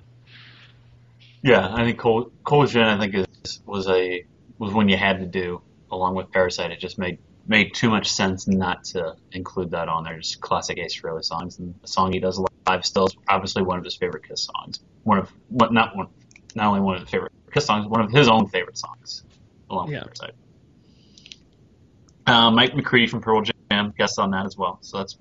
Yeah, 1.43 1.73
I 1.73 1.85
think 1.85 1.99
Cold 1.99 2.69
Gin, 2.69 2.83
I 2.83 2.99
think 2.99 3.15
is, 3.15 3.61
was 3.67 3.89
a 3.89 4.25
was 4.59 4.73
one 4.73 4.89
you 4.89 4.97
had 4.97 5.21
to 5.21 5.27
do 5.27 5.61
along 5.91 6.15
with 6.15 6.33
Parasite. 6.33 6.71
It 6.71 6.81
just 6.81 6.99
made 6.99 7.19
made 7.49 7.75
too 7.75 7.89
much 7.91 8.09
sense 8.11 8.47
not 8.49 8.85
to 8.85 9.15
include 9.33 9.71
that 9.71 9.89
on 9.89 10.05
there. 10.05 10.19
Just 10.19 10.41
classic 10.41 10.79
Ace 10.79 11.01
Frehley 11.01 11.25
songs, 11.25 11.59
and 11.59 11.75
the 11.81 11.89
song 11.89 12.13
he 12.13 12.19
does 12.19 12.41
live 12.67 12.85
still 12.85 13.07
is 13.07 13.17
obviously 13.29 13.63
one 13.63 13.79
of 13.79 13.85
his 13.85 13.97
favorite 13.97 14.27
Kiss 14.27 14.45
songs. 14.53 14.81
One 15.05 15.19
of 15.19 15.31
what 15.49 15.73
not 15.73 15.97
one, 15.97 16.09
not 16.55 16.67
only 16.69 16.81
one 16.81 16.97
of 16.97 17.01
the 17.03 17.07
favorite 17.07 17.33
Kiss 17.53 17.65
songs, 17.67 17.87
one 17.87 18.01
of 18.01 18.11
his 18.11 18.29
own 18.29 18.49
favorite 18.49 18.79
songs, 18.79 19.25
along 19.71 19.91
Yeah. 19.91 19.99
with 20.05 20.19
Parasite. 20.19 20.35
Uh, 22.27 22.51
Mike 22.51 22.75
McCready 22.75 23.07
from 23.07 23.21
Pearl 23.21 23.43
Jam 23.43 23.95
guest 23.97 24.19
on 24.19 24.31
that 24.33 24.47
as 24.47 24.57
well, 24.57 24.79
so 24.81 24.99
that's 24.99 25.17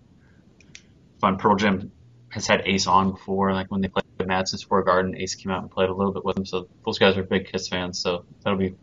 fun. 1.22 1.38
Pearl 1.38 1.56
Jam 1.56 1.92
has 2.30 2.48
had 2.48 2.64
Ace 2.66 2.88
on 2.88 3.12
before, 3.12 3.54
like 3.54 3.70
when 3.70 3.82
they 3.82 3.88
played 3.88 4.04
at 4.20 4.28
Madison 4.28 4.58
Square 4.58 4.84
Garden, 4.84 5.16
Ace 5.16 5.36
came 5.36 5.52
out 5.52 5.62
and 5.62 5.70
played 5.70 5.90
a 5.90 5.94
little 5.94 6.12
bit 6.12 6.26
with 6.26 6.36
him. 6.38 6.46
So 6.46 6.68
those 6.84 6.98
guys 6.98 7.16
are 7.18 7.24
big 7.24 7.48
Kiss 7.52 7.68
fans, 7.68 8.00
so 8.00 8.26
that'll 8.44 8.58
be 8.58 8.76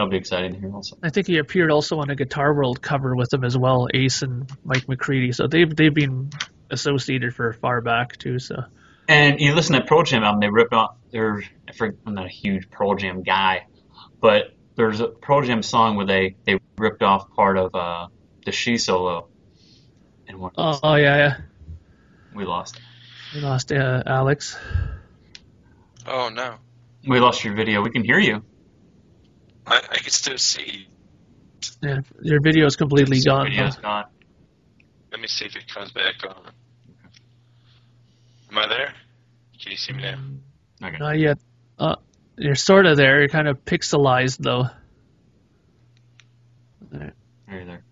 that'll 0.00 0.10
be 0.10 0.16
exciting 0.16 0.54
to 0.54 0.58
hear 0.58 0.72
also. 0.74 0.96
I 1.02 1.10
think 1.10 1.26
he 1.26 1.36
appeared 1.36 1.70
also 1.70 1.98
on 1.98 2.08
a 2.08 2.16
Guitar 2.16 2.54
World 2.54 2.80
cover 2.80 3.14
with 3.14 3.28
them 3.28 3.44
as 3.44 3.56
well, 3.56 3.86
Ace 3.92 4.22
and 4.22 4.50
Mike 4.64 4.88
McCready. 4.88 5.32
So 5.32 5.46
they've 5.46 5.74
they've 5.74 5.92
been 5.92 6.30
associated 6.70 7.34
for 7.34 7.52
far 7.52 7.82
back 7.82 8.16
too. 8.16 8.38
So 8.38 8.62
And 9.08 9.40
you 9.40 9.54
listen 9.54 9.74
to 9.74 9.80
that 9.80 9.88
Pearl 9.88 10.02
Jam 10.02 10.24
album, 10.24 10.40
they 10.40 10.48
ripped 10.48 10.72
off. 10.72 10.96
They're 11.12 11.42
I 11.68 11.72
forget, 11.72 11.98
I'm 12.06 12.14
not 12.14 12.26
a 12.26 12.30
huge 12.30 12.70
Pearl 12.70 12.94
Jam 12.94 13.22
guy, 13.22 13.66
but 14.20 14.54
there's 14.76 15.00
a 15.00 15.08
Pearl 15.08 15.42
Jam 15.42 15.62
song 15.62 15.96
where 15.96 16.06
they 16.06 16.36
they 16.46 16.58
ripped 16.78 17.02
off 17.02 17.30
part 17.34 17.58
of 17.58 17.74
uh, 17.74 18.06
the 18.46 18.52
She 18.52 18.78
solo 18.78 19.28
And 20.26 20.38
one 20.38 20.52
Oh, 20.56 20.80
oh 20.82 20.94
yeah, 20.94 21.16
yeah. 21.16 21.36
we 22.34 22.46
lost. 22.46 22.80
We 23.34 23.40
lost 23.42 23.70
uh, 23.70 24.02
Alex. 24.06 24.56
Oh 26.06 26.30
no, 26.30 26.56
We 27.06 27.20
lost 27.20 27.44
your 27.44 27.54
video. 27.54 27.82
We 27.82 27.90
can 27.90 28.02
hear 28.02 28.18
you. 28.18 28.42
I, 29.66 29.76
I 29.76 29.96
can 29.98 30.10
still 30.10 30.38
see. 30.38 30.88
Yeah, 31.82 32.00
your 32.22 32.40
video 32.40 32.66
is 32.66 32.76
completely 32.76 33.18
Your 33.18 33.36
gone. 33.36 33.46
video's 33.50 33.76
though. 33.76 33.82
gone. 33.82 34.04
Let 35.12 35.20
me 35.20 35.28
see 35.28 35.44
if 35.44 35.56
it 35.56 35.68
comes 35.68 35.92
back 35.92 36.14
on. 36.26 36.52
Am 38.50 38.58
I 38.58 38.68
there? 38.68 38.94
Can 39.62 39.72
you 39.72 39.76
see 39.76 39.92
me 39.92 40.02
now? 40.02 40.18
Okay. 40.82 40.96
Not 40.98 41.18
yet. 41.18 41.38
Uh, 41.78 41.96
you're 42.36 42.54
sort 42.54 42.86
of 42.86 42.96
there. 42.96 43.20
You're 43.20 43.28
kind 43.28 43.48
of 43.48 43.64
pixelized 43.64 44.38
though. 44.38 44.68
There. 46.90 47.12
There 47.46 47.56
you're 47.56 47.64
there. 47.66 47.84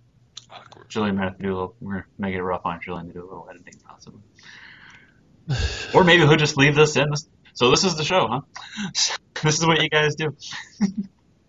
Awkward. 0.51 0.89
Julian 0.89 1.17
might 1.17 1.25
have 1.25 1.37
to 1.37 1.43
do 1.43 1.49
a 1.51 1.55
little. 1.55 1.77
We're 1.81 1.93
gonna 1.93 2.05
make 2.19 2.35
it 2.35 2.43
rough 2.43 2.63
on 2.65 2.81
Julian 2.83 3.09
to 3.09 3.13
do 3.13 3.21
a 3.21 3.29
little 3.29 3.49
editing, 3.51 3.75
possibly. 3.87 4.21
Or 5.95 6.05
maybe 6.05 6.27
he'll 6.27 6.37
just 6.37 6.57
leave 6.57 6.75
this 6.75 6.97
in. 6.97 7.09
So 7.55 7.71
this 7.71 7.85
is 7.85 7.97
the 7.97 8.05
show, 8.05 8.27
huh? 8.29 8.41
this 9.43 9.59
is 9.59 9.67
what 9.67 9.83
you 9.83 9.89
guys 9.89 10.15
do. 10.15 10.35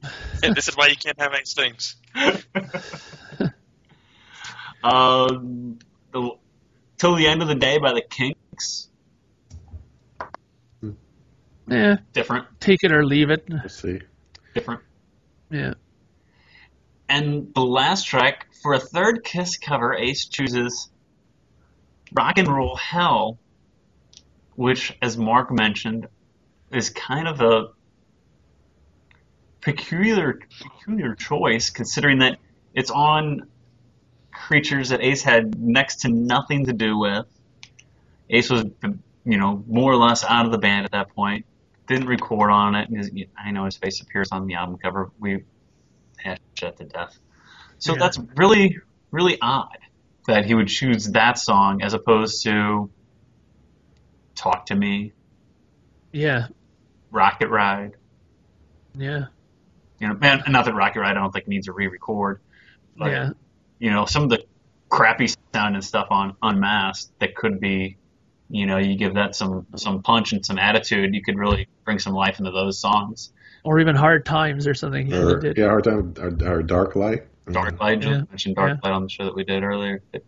Yeah, 0.41 0.53
this 0.53 0.69
is 0.69 0.77
why 0.77 0.87
you 0.87 0.95
can't 0.95 1.19
have 1.19 1.33
nice 1.33 1.53
things. 1.53 1.95
um, 4.83 5.79
the, 6.13 6.31
till 6.97 7.15
the 7.15 7.27
end 7.27 7.41
of 7.41 7.49
the 7.49 7.55
day 7.55 7.77
by 7.77 7.91
the 7.91 8.01
Kinks. 8.09 8.87
Yeah, 11.67 11.97
Different, 12.13 12.47
take 12.59 12.79
it 12.83 12.91
or 12.91 13.05
leave 13.05 13.29
it. 13.29 13.45
We'll 13.49 13.67
see. 13.69 13.99
different. 14.55 14.81
Yeah. 15.51 15.73
And 17.07 17.53
the 17.53 17.61
last 17.61 18.05
track 18.07 18.47
for 18.63 18.73
a 18.73 18.79
third 18.79 19.23
Kiss 19.23 19.57
cover, 19.57 19.93
Ace 19.93 20.25
chooses 20.27 20.89
"Rock 22.13 22.37
and 22.37 22.47
Roll 22.47 22.75
Hell," 22.75 23.37
which, 24.55 24.97
as 25.01 25.17
Mark 25.17 25.51
mentioned, 25.51 26.07
is 26.71 26.89
kind 26.89 27.27
of 27.27 27.41
a 27.41 27.67
peculiar 29.61 30.39
peculiar 30.61 31.15
choice, 31.15 31.69
considering 31.69 32.19
that 32.19 32.37
it's 32.73 32.91
on 32.91 33.47
creatures 34.31 34.89
that 34.89 35.01
Ace 35.01 35.21
had 35.21 35.59
next 35.59 36.01
to 36.01 36.09
nothing 36.09 36.65
to 36.65 36.73
do 36.73 36.97
with. 36.97 37.25
Ace 38.29 38.49
was, 38.49 38.65
you 39.25 39.37
know, 39.37 39.63
more 39.67 39.91
or 39.91 39.97
less 39.97 40.23
out 40.23 40.45
of 40.45 40.51
the 40.51 40.57
band 40.57 40.85
at 40.85 40.91
that 40.91 41.09
point. 41.15 41.45
Didn't 41.87 42.07
record 42.07 42.51
on 42.51 42.75
it. 42.75 42.89
His- 42.89 43.11
I 43.37 43.51
know 43.51 43.65
his 43.65 43.75
face 43.77 44.01
appears 44.01 44.31
on 44.31 44.45
the 44.45 44.53
album 44.53 44.77
cover. 44.77 45.11
We 45.19 45.43
hashed 46.17 46.41
that 46.61 46.77
to 46.77 46.85
death. 46.85 47.17
So 47.79 47.93
Yeah. 47.93 47.99
that's 47.99 48.19
really, 48.35 48.77
really 49.11 49.37
odd 49.41 49.77
that 50.27 50.45
he 50.45 50.53
would 50.53 50.67
choose 50.67 51.07
that 51.11 51.37
song 51.39 51.81
as 51.81 51.93
opposed 51.93 52.43
to 52.43 52.89
Talk 54.35 54.67
to 54.67 54.75
Me, 54.75 55.11
Yeah. 56.13 56.47
Rocket 57.11 57.49
Ride. 57.49 57.95
Yeah. 58.95 59.25
You 59.99 60.07
know, 60.07 60.13
man, 60.15 60.43
not 60.47 60.65
that 60.65 60.73
Rocket 60.75 60.99
Ride 61.01 61.11
I 61.11 61.13
don't 61.19 61.31
think 61.31 61.47
needs 61.47 61.67
a 61.67 61.73
re-record, 61.73 62.41
but 62.97 63.11
Yeah. 63.11 63.29
you 63.79 63.91
know, 63.91 64.05
some 64.05 64.23
of 64.23 64.29
the 64.29 64.43
crappy 64.89 65.27
sound 65.53 65.75
and 65.75 65.83
stuff 65.83 66.07
on 66.09 66.35
Unmasked 66.41 67.11
that 67.19 67.35
could 67.35 67.59
be, 67.59 67.97
you 68.49 68.65
know, 68.65 68.77
you 68.77 68.95
give 68.97 69.15
that 69.15 69.35
some 69.35 69.67
some 69.75 70.01
punch 70.01 70.31
and 70.33 70.45
some 70.45 70.57
attitude, 70.57 71.13
you 71.13 71.21
could 71.21 71.37
really 71.37 71.67
bring 71.85 71.99
some 71.99 72.13
life 72.13 72.39
into 72.39 72.51
those 72.51 72.79
songs. 72.79 73.31
Or 73.63 73.79
even 73.79 73.95
hard 73.95 74.25
times 74.25 74.67
or 74.67 74.73
something 74.73 75.05
he 75.07 75.13
Or, 75.13 75.37
did. 75.39 75.57
yeah, 75.57 75.65
hard 75.67 75.83
time. 75.83 76.13
or, 76.17 76.47
our 76.47 76.63
dark 76.63 76.95
light. 76.95 77.25
Dark 77.51 77.79
Light, 77.81 77.99
Jill 77.99 78.11
Yeah. 78.11 78.21
mentioned 78.29 78.55
Dark 78.55 78.69
Yeah. 78.83 78.89
Light 78.89 78.95
on 78.95 79.03
the 79.03 79.09
show 79.09 79.25
that 79.25 79.35
we 79.35 79.43
did 79.43 79.63
earlier. 79.63 80.03
But, 80.11 80.23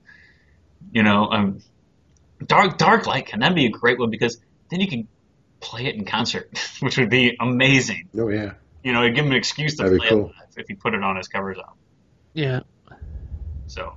you 0.92 1.04
know, 1.04 1.30
um, 1.32 1.60
Dark 2.46 2.78
Dark 2.80 3.06
Light 3.06 3.28
can 3.28 3.40
that 3.42 3.54
be 3.56 3.68
a 3.68 3.70
great 3.70 4.00
one 4.00 4.10
because 4.10 4.42
then 4.70 4.82
you 4.82 4.88
can 4.88 5.08
play 5.60 5.86
it 5.86 5.94
in 5.96 6.04
concert, 6.06 6.50
which 6.80 6.98
would 6.98 7.10
be 7.12 7.38
amazing. 7.40 8.10
Oh 8.18 8.28
yeah. 8.30 8.54
You 8.84 8.94
know, 8.94 9.02
it'd 9.04 9.15
give 9.15 9.26
him 9.26 9.32
an 9.32 9.38
excuse 9.38 9.76
to 9.78 9.84
That'd 9.84 10.00
play 10.00 10.10
cool. 10.10 10.20
it 10.20 10.24
live 10.26 10.34
if 10.58 10.67
he 10.67 10.74
put 10.76 10.94
it 10.94 11.04
on 11.04 11.15
his 11.15 11.28
covers 11.28 11.58
album. 11.58 11.74
Yeah. 12.34 12.60
So, 13.67 13.94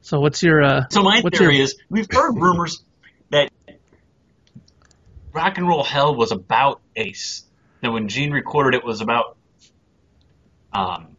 So 0.00 0.20
what's 0.20 0.42
your 0.42 0.62
uh 0.62 0.84
so 0.90 1.02
my 1.02 1.20
What's 1.20 1.38
theory 1.38 1.56
your- 1.56 1.64
is 1.64 1.76
we've 1.90 2.06
heard 2.10 2.32
rumors 2.36 2.82
that 3.30 3.50
Rock 5.32 5.58
and 5.58 5.68
Roll 5.68 5.84
Hell 5.84 6.14
was 6.14 6.32
about 6.32 6.80
Ace. 6.96 7.44
That 7.82 7.90
when 7.92 8.08
Gene 8.08 8.32
recorded 8.32 8.74
it 8.74 8.84
was 8.84 9.00
about 9.00 9.36
um, 10.72 11.14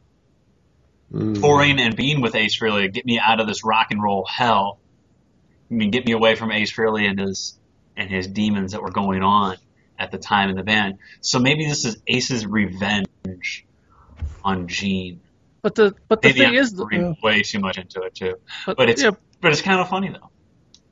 Mm. 1.13 1.41
touring 1.41 1.79
and 1.79 1.95
being 1.95 2.21
with 2.21 2.35
Ace 2.35 2.59
Frehley 2.59 2.91
get 2.93 3.03
me 3.03 3.17
out 3.19 3.39
of 3.39 3.47
this 3.47 3.63
rock 3.63 3.87
and 3.89 3.99
roll 4.01 4.25
hell. 4.29 4.79
I 5.71 5.73
mean, 5.73 5.89
get 5.89 6.05
me 6.05 6.11
away 6.11 6.35
from 6.35 6.51
Ace 6.51 6.71
Frehley 6.71 7.09
and 7.09 7.19
his 7.19 7.57
and 7.97 8.09
his 8.11 8.27
demons 8.27 8.73
that 8.73 8.83
were 8.83 8.91
going 8.91 9.23
on 9.23 9.57
at 9.99 10.11
the 10.11 10.17
time 10.17 10.49
in 10.49 10.55
the 10.55 10.63
band. 10.63 10.97
So 11.21 11.39
maybe 11.39 11.65
this 11.65 11.85
is 11.85 11.97
Ace's 12.07 12.45
revenge 12.45 13.07
on 14.43 14.67
Gene. 14.67 15.19
but 15.61 15.75
the 15.75 15.93
but 16.07 16.21
the 16.21 16.29
Maybe 16.29 16.39
thing 16.39 16.47
I'm 16.49 16.55
is 16.55 16.73
reading 16.77 17.15
way 17.21 17.41
too 17.43 17.59
much 17.59 17.77
into 17.77 18.01
it 18.03 18.15
too. 18.15 18.35
but, 18.65 18.77
But 18.77 18.89
it's 18.89 19.03
yeah, 19.03 19.11
but 19.41 19.51
it's 19.51 19.61
kind 19.61 19.79
of 19.81 19.89
funny 19.89 20.09
though. 20.09 20.29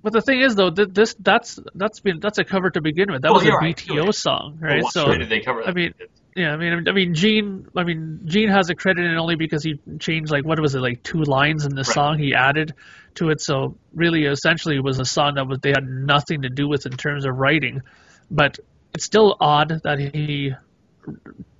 but 0.04 0.14
the 0.14 0.22
thing 0.22 0.42
is 0.42 0.56
though 0.56 0.70
th- 0.70 0.90
this 0.92 1.16
that's 1.20 1.58
that's 1.74 2.02
been 2.02 2.20
that's 2.20 2.38
a 2.38 2.44
cover 2.44 2.70
to 2.72 2.82
begin 2.82 3.12
with. 3.12 3.22
That 3.22 3.32
Well, 3.32 3.40
was 3.40 3.48
a 3.48 3.54
right, 3.54 3.76
BTO 3.78 4.06
right. 4.06 4.14
song, 4.16 4.60
oh, 4.62 4.66
right? 4.66 4.82
Well, 4.84 4.92
so 4.92 5.14
did 5.14 5.30
they 5.30 5.40
cover 5.40 5.62
that? 5.64 5.70
I 5.70 5.74
mean, 5.74 5.94
Yeah, 6.36 6.54
I 6.54 6.58
mean, 6.58 6.88
I 6.88 6.92
mean, 6.92 7.14
Gene. 7.16 7.66
I 7.76 7.84
mean, 7.84 8.22
Gene 8.26 8.50
has 8.50 8.70
a 8.70 8.76
credit 8.76 9.06
in 9.06 9.18
only 9.18 9.36
because 9.36 9.64
he 9.64 9.80
changed 10.00 10.32
like 10.32 10.46
what 10.46 10.60
was 10.60 10.76
it, 10.76 10.82
like 10.82 11.02
two 11.02 11.24
lines 11.24 11.66
in 11.66 11.74
the 11.74 11.78
Right. 11.88 11.96
song 11.96 12.20
he 12.20 12.36
added 12.36 12.74
to 13.16 13.30
it. 13.30 13.42
So 13.42 13.78
really, 13.94 14.26
essentially, 14.26 14.76
it 14.76 14.84
was 14.84 15.00
a 15.00 15.06
song 15.06 15.36
that 15.36 15.48
was 15.48 15.60
they 15.62 15.72
had 15.72 15.88
nothing 15.88 16.44
to 16.44 16.50
do 16.50 16.68
with 16.68 16.86
in 16.86 16.92
terms 16.92 17.26
of 17.26 17.36
writing. 17.36 17.82
But 18.30 18.60
it's 18.94 19.06
still 19.06 19.36
odd 19.40 19.82
that 19.84 20.00
he 20.00 20.54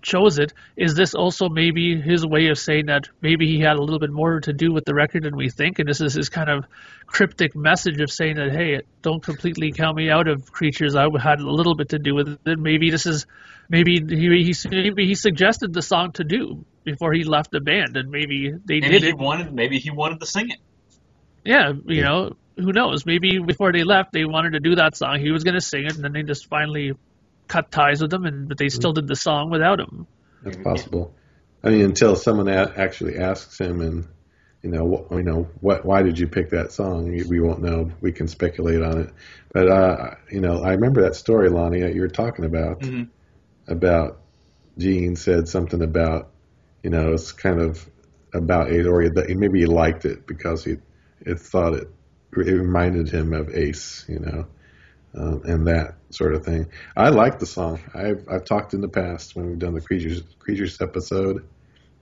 chose 0.02 0.40
it. 0.40 0.54
Is 0.76 0.96
this 0.96 1.14
also 1.14 1.50
maybe 1.50 2.00
his 2.00 2.26
way 2.26 2.48
of 2.48 2.58
saying 2.58 2.86
that 2.88 3.10
maybe 3.22 3.48
he 3.48 3.60
had 3.60 3.78
a 3.78 3.82
little 3.82 4.00
bit 4.00 4.12
more 4.12 4.40
to 4.42 4.54
do 4.54 4.72
with 4.72 4.86
the 4.86 4.94
record 4.94 5.24
than 5.24 5.36
we 5.36 5.50
think, 5.50 5.80
and 5.80 5.88
this 5.88 6.02
is 6.02 6.14
his 6.14 6.30
kind 6.30 6.50
of 6.50 6.66
cryptic 7.06 7.56
message 7.56 8.00
of 8.00 8.12
saying 8.12 8.36
that 8.36 8.52
hey, 8.52 8.82
don't 9.02 9.24
completely 9.24 9.72
count 9.72 9.96
me 9.98 10.10
out 10.10 10.28
of 10.28 10.52
creatures. 10.52 10.96
I 10.96 11.08
had 11.22 11.40
a 11.40 11.50
little 11.50 11.76
bit 11.76 11.90
to 11.90 12.00
do 12.00 12.16
with 12.16 12.38
it. 12.46 12.60
Maybe 12.60 12.90
this 12.90 13.06
is 13.06 13.26
maybe 13.70 14.00
he 14.08 14.44
he 14.44 14.70
maybe 14.70 15.06
he 15.06 15.16
suggested 15.16 15.74
the 15.74 15.82
song 15.82 16.14
to 16.14 16.24
do 16.24 16.66
before 16.84 17.14
he 17.14 17.24
left 17.24 17.52
the 17.52 17.60
band, 17.60 17.98
and 17.98 18.10
maybe 18.10 18.52
they 18.66 18.80
Maybe 18.80 18.90
did 18.90 19.04
he 19.04 19.10
it. 19.10 19.18
wanted. 19.18 19.54
Maybe 19.54 19.78
he 19.80 19.92
wanted 19.92 20.20
to 20.22 20.26
sing 20.26 20.50
it. 20.50 20.60
Yeah, 21.44 21.74
you 21.86 22.02
know, 22.02 22.32
who 22.58 22.72
knows? 22.74 23.06
Maybe 23.06 23.40
before 23.40 23.72
they 23.72 23.84
left, 23.84 24.12
they 24.12 24.26
wanted 24.26 24.52
to 24.54 24.60
do 24.60 24.76
that 24.76 24.96
song. 24.98 25.20
He 25.20 25.32
was 25.32 25.44
going 25.44 25.56
to 25.56 25.62
sing 25.62 25.86
it, 25.86 25.96
and 25.96 26.04
then 26.04 26.14
they 26.14 26.24
just 26.24 26.48
finally 26.48 26.94
cut 27.48 27.72
ties 27.72 28.02
with 28.02 28.12
them, 28.12 28.26
and 28.26 28.48
but 28.48 28.58
they 28.58 28.70
still 28.70 28.94
did 28.94 29.08
the 29.08 29.16
song 29.16 29.50
without 29.50 29.80
him. 29.80 30.08
That's 30.44 30.58
possible. 30.58 31.16
I 31.64 31.70
mean, 31.72 31.82
until 31.86 32.16
someone 32.16 32.48
a- 32.48 32.74
actually 32.76 33.18
asks 33.18 33.60
him, 33.60 33.82
and 33.82 34.08
you 34.64 34.72
know, 34.72 35.08
wh- 35.10 35.16
you 35.16 35.24
know, 35.24 35.48
what? 35.62 35.86
Why 35.86 36.02
did 36.04 36.20
you 36.20 36.28
pick 36.28 36.52
that 36.52 36.72
song? 36.72 37.10
We- 37.12 37.24
We 37.24 37.40
won't 37.40 37.62
know. 37.62 37.92
We 38.02 38.12
can 38.12 38.28
speculate 38.28 38.82
on 38.82 39.02
it. 39.02 39.10
But 39.54 39.68
uh, 39.70 40.16
you 40.32 40.42
know, 40.42 40.62
I 40.62 40.74
remember 40.74 41.02
that 41.04 41.16
story, 41.16 41.50
Lonnie, 41.50 41.82
that 41.82 41.94
you 41.96 42.02
were 42.02 42.08
talking 42.08 42.46
about 42.46 42.82
Mhm. 42.84 43.10
about 43.68 44.20
Gene 44.78 45.16
said 45.16 45.48
something 45.48 45.82
about, 45.82 46.30
you 46.84 46.90
know, 46.90 47.14
it's 47.14 47.32
kind 47.32 47.60
of 47.60 47.88
about 48.34 48.72
Ace, 48.72 48.86
or 48.86 49.02
he- 49.02 49.34
maybe 49.36 49.60
he 49.60 49.66
liked 49.66 50.06
it 50.06 50.28
because 50.28 50.64
he 50.64 50.78
it 51.22 51.40
thought 51.40 51.74
it 51.74 51.90
it 52.34 52.52
reminded 52.52 53.10
him 53.10 53.34
of 53.34 53.50
Ace, 53.56 54.06
you 54.08 54.20
know, 54.20 54.46
um, 55.18 55.42
and 55.46 55.68
that 55.68 55.96
sort 56.12 56.34
of 56.34 56.46
thing. 56.46 56.68
I 56.96 57.10
like 57.10 57.40
the 57.40 57.46
song. 57.46 57.80
I've 57.94 58.28
I've 58.30 58.46
talked 58.46 58.74
in 58.74 58.82
the 58.82 58.88
past 58.88 59.36
when 59.36 59.48
we've 59.48 59.60
done 59.60 59.74
the 59.74 59.82
creatures 59.82 60.22
creatures 60.40 60.80
episode 60.82 61.48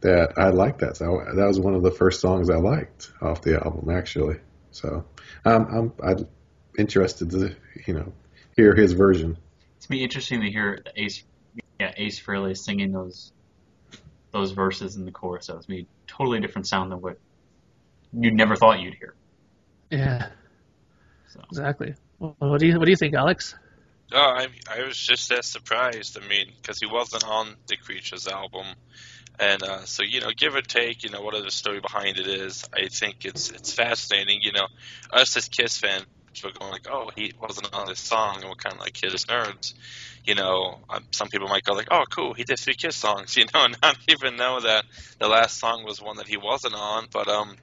that 0.01 0.33
I 0.37 0.49
like 0.49 0.79
that. 0.79 0.97
So 0.97 1.23
that 1.35 1.47
was 1.47 1.59
one 1.59 1.73
of 1.73 1.83
the 1.83 1.91
first 1.91 2.21
songs 2.21 2.49
I 2.49 2.57
liked 2.57 3.11
off 3.21 3.41
the 3.41 3.55
album, 3.55 3.89
actually. 3.89 4.37
So 4.71 5.05
um, 5.45 5.67
I'm 5.71 5.93
I'm 6.03 6.27
interested 6.77 7.31
to 7.31 7.55
you 7.87 7.93
know 7.93 8.13
hear 8.55 8.75
his 8.75 8.93
version. 8.93 9.37
It's 9.77 9.87
be 9.87 10.03
interesting 10.03 10.41
to 10.41 10.49
hear 10.49 10.83
Ace, 10.95 11.23
yeah, 11.79 11.93
Ace 11.97 12.19
Frehley 12.19 12.57
singing 12.57 12.91
those 12.91 13.31
those 14.31 14.51
verses 14.51 14.97
in 14.97 15.05
the 15.05 15.11
chorus. 15.11 15.47
That 15.47 15.57
would 15.57 15.67
be 15.67 15.87
totally 16.07 16.39
different 16.39 16.67
sound 16.67 16.91
than 16.91 17.01
what 17.01 17.17
you 18.13 18.31
never 18.31 18.55
thought 18.55 18.79
you'd 18.81 18.95
hear. 18.95 19.15
Yeah, 19.89 20.29
So 21.27 21.41
exactly. 21.49 21.95
What 22.17 22.59
do 22.59 22.67
you 22.67 22.77
what 22.79 22.85
do 22.85 22.91
you 22.91 22.97
think, 22.97 23.13
Alex? 23.15 23.55
No, 24.11 24.19
I 24.19 24.47
I 24.69 24.83
was 24.85 24.97
just 24.97 25.31
as 25.31 25.45
surprised. 25.45 26.17
I 26.21 26.27
mean, 26.27 26.47
because 26.61 26.79
he 26.79 26.85
wasn't 26.85 27.23
on 27.25 27.55
the 27.67 27.77
Creatures 27.77 28.27
album, 28.27 28.65
and 29.39 29.63
uh, 29.63 29.85
so 29.85 30.03
you 30.03 30.21
know, 30.21 30.29
give 30.35 30.55
or 30.55 30.61
take, 30.61 31.03
you 31.03 31.09
know, 31.09 31.21
whatever 31.21 31.45
the 31.45 31.51
story 31.51 31.81
behind 31.81 32.17
it 32.17 32.27
is, 32.27 32.63
I 32.73 32.87
think 32.87 33.25
it's 33.25 33.49
it's 33.49 33.73
fascinating. 33.73 34.41
You 34.41 34.53
know, 34.53 34.67
us 35.11 35.35
as 35.35 35.49
Kiss 35.49 35.77
fans, 35.77 36.05
we're 36.43 36.51
going 36.51 36.71
like, 36.71 36.87
oh, 36.89 37.09
he 37.15 37.33
wasn't 37.39 37.73
on 37.73 37.87
this 37.87 37.99
song, 37.99 38.37
and 38.37 38.45
we're 38.45 38.55
kind 38.55 38.75
of 38.75 38.81
like 38.81 38.93
Kiss 38.93 39.25
nerds. 39.25 39.73
You 40.23 40.35
know, 40.35 40.79
um, 40.89 41.03
some 41.11 41.27
people 41.27 41.47
might 41.47 41.63
go 41.63 41.73
like, 41.73 41.89
oh, 41.91 42.03
cool, 42.09 42.33
he 42.33 42.43
did 42.43 42.59
three 42.59 42.75
Kiss 42.75 42.95
songs. 42.95 43.35
You 43.37 43.45
know, 43.53 43.65
and 43.65 43.77
not 43.81 43.97
even 44.07 44.37
know 44.37 44.61
that 44.61 44.85
the 45.19 45.27
last 45.27 45.57
song 45.57 45.83
was 45.83 46.01
one 46.01 46.17
that 46.17 46.27
he 46.27 46.37
wasn't 46.37 46.75
on. 46.75 47.07
But 47.11 47.27
um, 47.27 47.55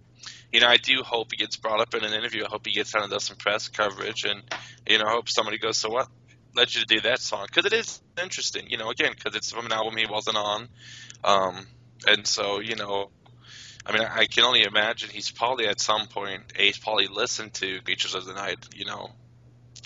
you 0.52 0.60
know, 0.60 0.68
I 0.68 0.76
do 0.76 1.02
hope 1.02 1.28
he 1.32 1.38
gets 1.38 1.56
brought 1.56 1.80
up 1.80 1.94
in 1.94 2.04
an 2.04 2.12
interview. 2.12 2.44
I 2.44 2.48
hope 2.48 2.66
he 2.66 2.72
gets 2.72 2.94
on 2.94 3.02
and 3.02 3.10
does 3.10 3.24
some 3.24 3.36
press 3.36 3.68
coverage, 3.68 4.24
and 4.24 4.42
you 4.86 4.98
know, 4.98 5.04
I 5.06 5.10
hope 5.10 5.28
somebody 5.28 5.58
goes, 5.58 5.78
"So 5.78 5.88
what 5.88 6.08
led 6.54 6.74
you 6.74 6.82
to 6.82 6.86
do 6.86 7.00
that 7.02 7.20
song?" 7.20 7.46
Because 7.46 7.64
it 7.64 7.72
is 7.72 8.00
interesting, 8.22 8.68
you 8.68 8.76
know, 8.76 8.90
again, 8.90 9.12
because 9.14 9.34
it's 9.34 9.50
from 9.50 9.66
an 9.66 9.72
album 9.72 9.96
he 9.96 10.06
wasn't 10.06 10.36
on, 10.36 10.68
um, 11.24 11.66
and 12.06 12.26
so 12.26 12.60
you 12.60 12.76
know, 12.76 13.10
I 13.86 13.92
mean, 13.92 14.02
I 14.02 14.26
can 14.26 14.44
only 14.44 14.62
imagine 14.62 15.08
he's 15.08 15.30
probably 15.30 15.66
at 15.66 15.80
some 15.80 16.06
point, 16.06 16.52
a 16.56 16.66
he's 16.66 16.78
probably 16.78 17.06
listened 17.06 17.54
to 17.54 17.80
Creatures 17.80 18.14
of 18.14 18.26
the 18.26 18.34
Night, 18.34 18.58
you 18.74 18.84
know, 18.84 19.10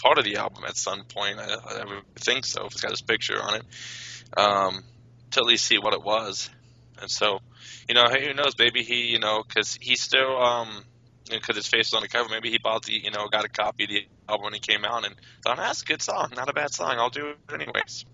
part 0.02 0.18
of 0.18 0.24
the 0.24 0.36
album 0.36 0.64
at 0.66 0.76
some 0.76 1.04
point. 1.04 1.38
I, 1.38 1.54
I 1.54 1.84
would 1.84 2.16
think 2.16 2.44
so 2.44 2.66
if 2.66 2.72
it's 2.72 2.80
got 2.80 2.90
his 2.90 3.02
picture 3.02 3.40
on 3.40 3.54
it, 3.54 3.64
um, 4.36 4.82
to 5.30 5.40
at 5.40 5.46
least 5.46 5.64
see 5.64 5.78
what 5.78 5.94
it 5.94 6.02
was, 6.02 6.50
and 7.00 7.08
so 7.08 7.38
you 7.88 7.94
know, 7.94 8.08
hey, 8.08 8.26
who 8.26 8.34
knows? 8.34 8.54
Maybe 8.58 8.82
he, 8.82 9.06
you 9.06 9.18
know, 9.18 9.42
because 9.46 9.78
he's 9.80 10.02
still, 10.02 10.42
um, 10.42 10.84
because 11.30 11.56
his 11.56 11.66
face 11.66 11.88
is 11.88 11.94
on 11.94 12.02
the 12.02 12.08
cover. 12.08 12.28
Maybe 12.28 12.50
he 12.50 12.58
bought 12.58 12.84
the, 12.84 12.92
you 12.92 13.10
know, 13.10 13.28
got 13.28 13.44
a 13.44 13.48
copy 13.48 13.84
of 13.84 13.90
the 13.90 14.06
album 14.28 14.44
when 14.44 14.54
he 14.54 14.60
came 14.60 14.84
out 14.84 15.04
and 15.04 15.14
thought, 15.42 15.56
that's 15.56 15.82
a 15.82 15.84
good 15.84 16.02
song, 16.02 16.32
not 16.36 16.48
a 16.48 16.52
bad 16.52 16.72
song. 16.72 16.94
I'll 16.98 17.10
do 17.10 17.30
it 17.30 17.52
anyways. 17.52 18.04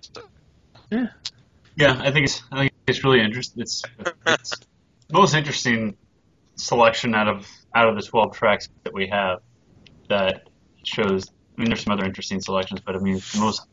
So, 0.00 0.22
Yeah. 0.90 1.06
Yeah, 1.76 2.00
I 2.00 2.10
think 2.10 2.24
it's 2.24 2.42
I 2.50 2.60
think 2.60 2.72
it's 2.86 3.04
really 3.04 3.20
interesting. 3.20 3.60
It's, 3.62 3.82
it's 4.26 4.50
the 5.08 5.12
most 5.12 5.34
interesting 5.34 5.96
selection 6.56 7.14
out 7.14 7.28
of 7.28 7.46
out 7.74 7.88
of 7.88 7.96
the 7.96 8.02
twelve 8.02 8.34
tracks 8.34 8.68
that 8.84 8.94
we 8.94 9.08
have 9.08 9.40
that 10.08 10.48
shows. 10.84 11.26
I 11.28 11.60
mean, 11.60 11.68
there's 11.68 11.82
some 11.82 11.92
other 11.92 12.06
interesting 12.06 12.40
selections, 12.40 12.80
but 12.80 12.96
I 12.96 12.98
mean, 12.98 13.16
the 13.16 13.38
most 13.40 13.66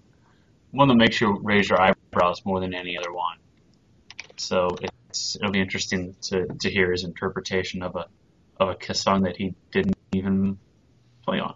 one 0.71 0.89
that 0.89 0.95
makes 0.95 1.21
you 1.21 1.39
raise 1.43 1.69
your 1.69 1.81
eyebrows 1.81 2.43
more 2.45 2.59
than 2.59 2.73
any 2.73 2.97
other 2.97 3.13
one. 3.13 3.37
So 4.43 4.69
it's 4.82 5.36
it'll 5.36 5.51
be 5.51 5.62
interesting 5.62 6.15
to, 6.23 6.47
to 6.62 6.69
hear 6.69 6.91
his 6.91 7.03
interpretation 7.03 7.82
of 7.82 7.95
a 7.95 8.06
of 8.60 8.69
a 8.69 8.75
Kiss 8.75 9.01
song 9.01 9.23
that 9.23 9.36
he 9.38 9.56
didn't 9.71 9.95
even 10.12 10.60
play 11.25 11.39
on. 11.39 11.56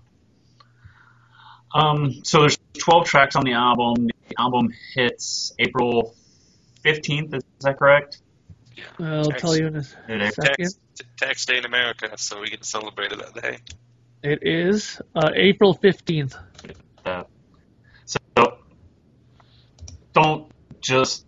Um, 1.73 2.23
so 2.23 2.41
there's 2.41 2.57
12 2.79 3.05
tracks 3.05 3.35
on 3.35 3.43
the 3.43 3.53
album. 3.53 4.07
The 4.29 4.35
album 4.39 4.69
hits 4.95 5.53
April 5.59 6.15
15th. 6.83 7.35
Is 7.35 7.43
that 7.61 7.77
correct? 7.77 8.21
I'll 8.99 9.31
tell 9.31 9.55
you 9.55 9.67
in 9.67 9.75
a 9.75 9.83
second. 10.31 10.55
tax, 10.57 10.79
tax 11.17 11.45
day 11.45 11.57
in 11.57 11.65
America, 11.65 12.11
so 12.17 12.39
we 12.39 12.47
get 12.49 12.61
to 12.61 12.67
celebrate 12.67 13.11
it 13.11 13.19
that 13.19 13.41
day. 13.41 13.57
It 14.23 14.39
is 14.41 14.99
uh, 15.13 15.31
April 15.35 15.75
15th. 15.75 16.35
Uh, 17.05 17.23
so 18.05 18.17
don't 20.13 20.51
just 20.81 21.25
s- 21.25 21.26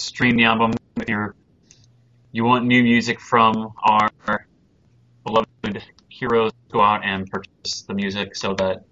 stream 0.00 0.36
the 0.36 0.44
album. 0.44 0.72
If 0.96 1.08
you're 1.08 1.34
you 2.32 2.44
want 2.44 2.64
new 2.64 2.82
music 2.82 3.20
from 3.20 3.72
our 3.82 4.10
beloved 5.24 5.82
heroes, 6.08 6.52
go 6.70 6.80
out 6.80 7.04
and 7.04 7.30
purchase 7.30 7.82
the 7.82 7.94
music 7.94 8.34
so 8.34 8.54
that 8.54 8.84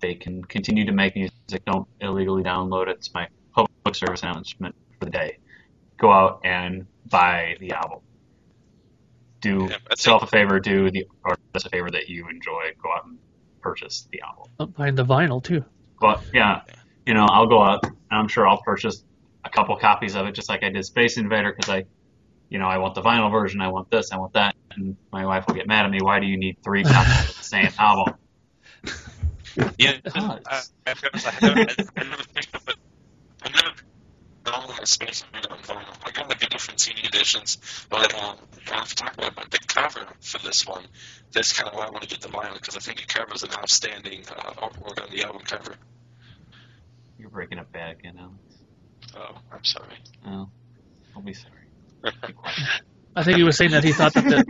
they 0.00 0.14
can 0.14 0.44
continue 0.44 0.84
to 0.84 0.92
make 0.92 1.14
music. 1.14 1.64
Don't 1.64 1.86
illegally 2.00 2.42
download 2.42 2.88
it. 2.88 2.96
It's 2.96 3.14
my 3.14 3.28
public 3.54 3.94
service 3.94 4.22
announcement 4.22 4.74
for 4.98 5.04
the 5.04 5.10
day. 5.12 5.38
Go 5.98 6.10
out 6.10 6.40
and 6.44 6.86
buy 7.08 7.56
the 7.60 7.72
album. 7.72 8.00
Do 9.40 9.68
Yeah, 9.70 9.76
I 9.90 9.94
self 9.96 10.22
a 10.22 10.26
favor. 10.26 10.58
Do 10.58 10.90
the 10.90 11.06
artist 11.24 11.66
a 11.66 11.68
favor 11.68 11.90
that 11.90 12.08
you 12.08 12.28
enjoy. 12.28 12.72
Go 12.82 12.92
out 12.92 13.06
and 13.06 13.18
purchase 13.60 14.08
the 14.10 14.20
album. 14.22 14.50
Oh, 14.58 14.66
Behind 14.66 14.98
the 14.98 15.04
vinyl 15.04 15.42
too. 15.42 15.64
But 16.00 16.22
yeah, 16.34 16.62
you 17.06 17.14
know, 17.14 17.26
I'll 17.30 17.46
go 17.46 17.62
out 17.62 17.84
and 17.84 17.94
I'm 18.10 18.28
sure 18.28 18.48
I'll 18.48 18.62
purchase 18.62 19.04
a 19.44 19.50
couple 19.50 19.76
copies 19.76 20.14
of 20.14 20.26
it, 20.26 20.32
just 20.32 20.48
like 20.48 20.62
I 20.62 20.70
did 20.70 20.84
Space 20.84 21.16
Invader, 21.16 21.52
because 21.52 21.70
I, 21.70 21.84
you 22.48 22.58
know, 22.58 22.66
I 22.66 22.78
want 22.78 22.94
the 22.94 23.02
vinyl 23.02 23.30
version, 23.30 23.60
I 23.60 23.68
want 23.68 23.90
this, 23.90 24.12
I 24.12 24.18
want 24.18 24.34
that, 24.34 24.54
and 24.72 24.96
my 25.12 25.26
wife 25.26 25.46
will 25.46 25.54
get 25.54 25.66
mad 25.66 25.84
at 25.84 25.90
me. 25.90 25.98
Why 26.00 26.20
do 26.20 26.26
you 26.26 26.36
need 26.36 26.58
three 26.62 26.84
copies 26.84 27.30
of 27.30 27.36
the 27.38 27.44
same 27.44 27.68
album? 27.78 28.14
Yeah, 29.78 29.98
I, 30.14 30.38
does. 30.38 30.70
I, 30.86 30.92
I, 30.92 30.94
never, 31.42 31.60
I 31.96 32.04
never 32.04 32.24
picked 32.34 32.54
up 32.54 32.68
it. 32.68 32.76
I 33.42 33.48
never 33.50 33.74
downloaded 34.44 34.86
Space 34.86 35.24
Invader 35.24 35.52
on 35.52 35.58
vinyl. 35.58 35.96
I 36.04 36.10
got 36.10 36.28
like 36.28 36.40
the 36.40 36.46
different 36.46 36.80
CD 36.80 37.06
editions, 37.06 37.58
but 37.90 38.14
um, 38.14 38.36
I 38.70 38.76
have 38.76 38.88
to 38.88 38.94
talk 38.94 39.14
about 39.14 39.34
but 39.34 39.50
the 39.50 39.58
cover 39.66 40.06
for 40.20 40.38
this 40.38 40.66
one. 40.66 40.84
That's 41.32 41.52
kind 41.52 41.68
of 41.68 41.74
why 41.76 41.86
I 41.86 41.90
want 41.90 42.02
to 42.02 42.08
get 42.08 42.20
the 42.20 42.28
vinyl 42.28 42.54
because 42.54 42.76
I 42.76 42.80
think 42.80 43.00
it 43.00 43.08
covers 43.08 43.42
an 43.42 43.50
outstanding 43.52 44.24
uh, 44.28 44.52
artwork 44.52 45.02
on 45.02 45.10
the 45.10 45.24
album 45.24 45.42
cover. 45.44 45.74
You're 47.18 47.30
breaking 47.30 47.58
up 47.58 47.72
bad 47.72 47.98
again, 47.98 48.16
Alex. 48.18 48.51
Oh, 49.16 49.36
I'm 49.52 49.64
sorry. 49.64 49.94
Oh, 50.26 50.48
I'll 51.14 51.22
be 51.22 51.34
sorry. 51.34 51.54
I 53.16 53.22
think 53.24 53.36
he 53.36 53.42
was 53.42 53.56
saying 53.56 53.72
that 53.72 53.84
he 53.84 53.92
thought 53.92 54.14
that 54.14 54.24
the. 54.24 54.44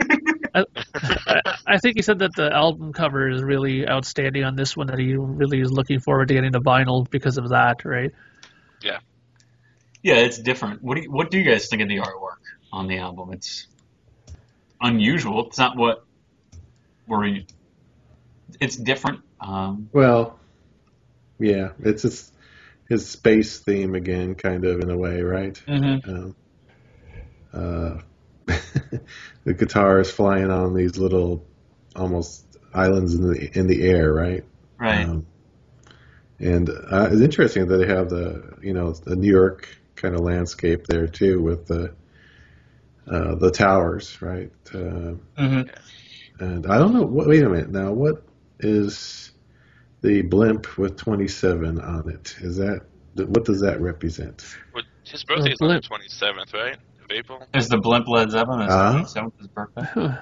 I, 0.54 0.64
I- 1.26 1.56
I 1.74 1.78
think 1.78 1.96
he 1.96 2.02
said 2.02 2.18
that 2.18 2.34
the 2.36 2.52
album 2.52 2.92
cover 2.92 3.28
is 3.30 3.42
really 3.42 3.88
outstanding 3.88 4.44
on 4.44 4.56
this 4.56 4.76
one. 4.76 4.88
That 4.88 4.98
he 4.98 5.14
really 5.16 5.60
is 5.60 5.72
looking 5.72 6.00
forward 6.00 6.28
to 6.28 6.34
getting 6.34 6.52
the 6.52 6.60
vinyl 6.60 7.08
because 7.10 7.38
of 7.38 7.48
that, 7.50 7.84
right? 7.84 8.10
Yeah, 8.82 8.98
Yeah, 10.02 10.16
it's 10.16 10.38
different. 10.38 10.82
What 10.82 10.96
do 10.96 11.02
you, 11.02 11.10
what 11.10 11.30
do 11.30 11.38
you 11.38 11.50
guys 11.50 11.68
think 11.68 11.80
of 11.82 11.88
the 11.88 11.98
artwork 11.98 12.40
on 12.72 12.88
the 12.88 12.98
album? 12.98 13.32
It's 13.32 13.66
unusual. 14.80 15.46
It's 15.46 15.58
not 15.58 15.76
what 15.76 16.04
we're. 17.06 17.38
It's 18.60 18.76
different. 18.76 19.20
Um, 19.40 19.88
Well, 19.92 20.38
yeah, 21.38 21.70
it's 21.80 22.02
his, 22.02 22.30
his 22.88 23.08
space 23.08 23.60
theme 23.60 23.94
again, 23.94 24.34
kind 24.34 24.64
of 24.64 24.80
in 24.80 24.90
a 24.90 24.96
way, 24.96 25.22
right? 25.22 25.60
Um, 26.08 26.36
uh, 27.52 27.98
the 29.44 29.54
guitar 29.54 30.00
is 30.00 30.10
flying 30.10 30.50
on 30.50 30.74
these 30.74 30.98
little, 30.98 31.46
almost 31.94 32.44
islands 32.74 33.14
in 33.14 33.26
the 33.28 33.58
in 33.58 33.66
the 33.66 33.82
air, 33.82 34.12
right? 34.12 34.44
right. 34.78 35.04
Um, 35.04 35.26
and 36.38 36.68
uh, 36.68 37.08
it's 37.10 37.20
interesting 37.20 37.66
that 37.68 37.76
they 37.76 37.86
have 37.86 38.08
the 38.08 38.56
you 38.62 38.72
know 38.72 38.92
the 38.92 39.16
New 39.16 39.30
York 39.30 39.68
kind 39.94 40.14
of 40.14 40.22
landscape 40.22 40.86
there 40.86 41.06
too 41.06 41.40
with 41.40 41.66
the 41.66 41.94
uh, 43.06 43.34
the 43.36 43.50
towers, 43.50 44.20
right? 44.20 44.50
Uh, 44.74 45.14
Mhm. 45.38 45.68
and 46.40 46.66
I 46.66 46.78
don't 46.78 46.94
know. 46.94 47.02
What, 47.02 47.28
wait 47.28 47.42
a 47.42 47.48
minute. 47.48 47.70
Now, 47.70 47.92
what 47.92 48.24
is 48.58 49.21
the 50.02 50.22
blimp 50.22 50.76
with 50.78 50.96
27 50.96 51.80
on 51.80 52.08
it? 52.10 52.36
Is 52.40 52.56
that 52.58 52.82
what 53.14 53.44
does 53.44 53.60
that 53.60 53.80
represent? 53.80 54.44
Well, 54.74 54.84
his 55.04 55.24
birthday 55.24 55.52
is 55.52 55.60
on 55.60 55.68
the 55.68 55.80
27th, 55.80 56.54
right? 56.54 56.76
Of 57.04 57.10
April? 57.10 57.46
Is 57.54 57.68
the 57.68 57.78
blimp 57.78 58.06
Led 58.08 58.30
Zeppelin? 58.30 58.62
Is 58.62 58.72
Uh-huh. 58.72 58.98
uh 58.98 59.04
seventh 59.04 59.38
his 59.38 59.48
birthday? 59.48 59.88
Uh, 59.94 60.18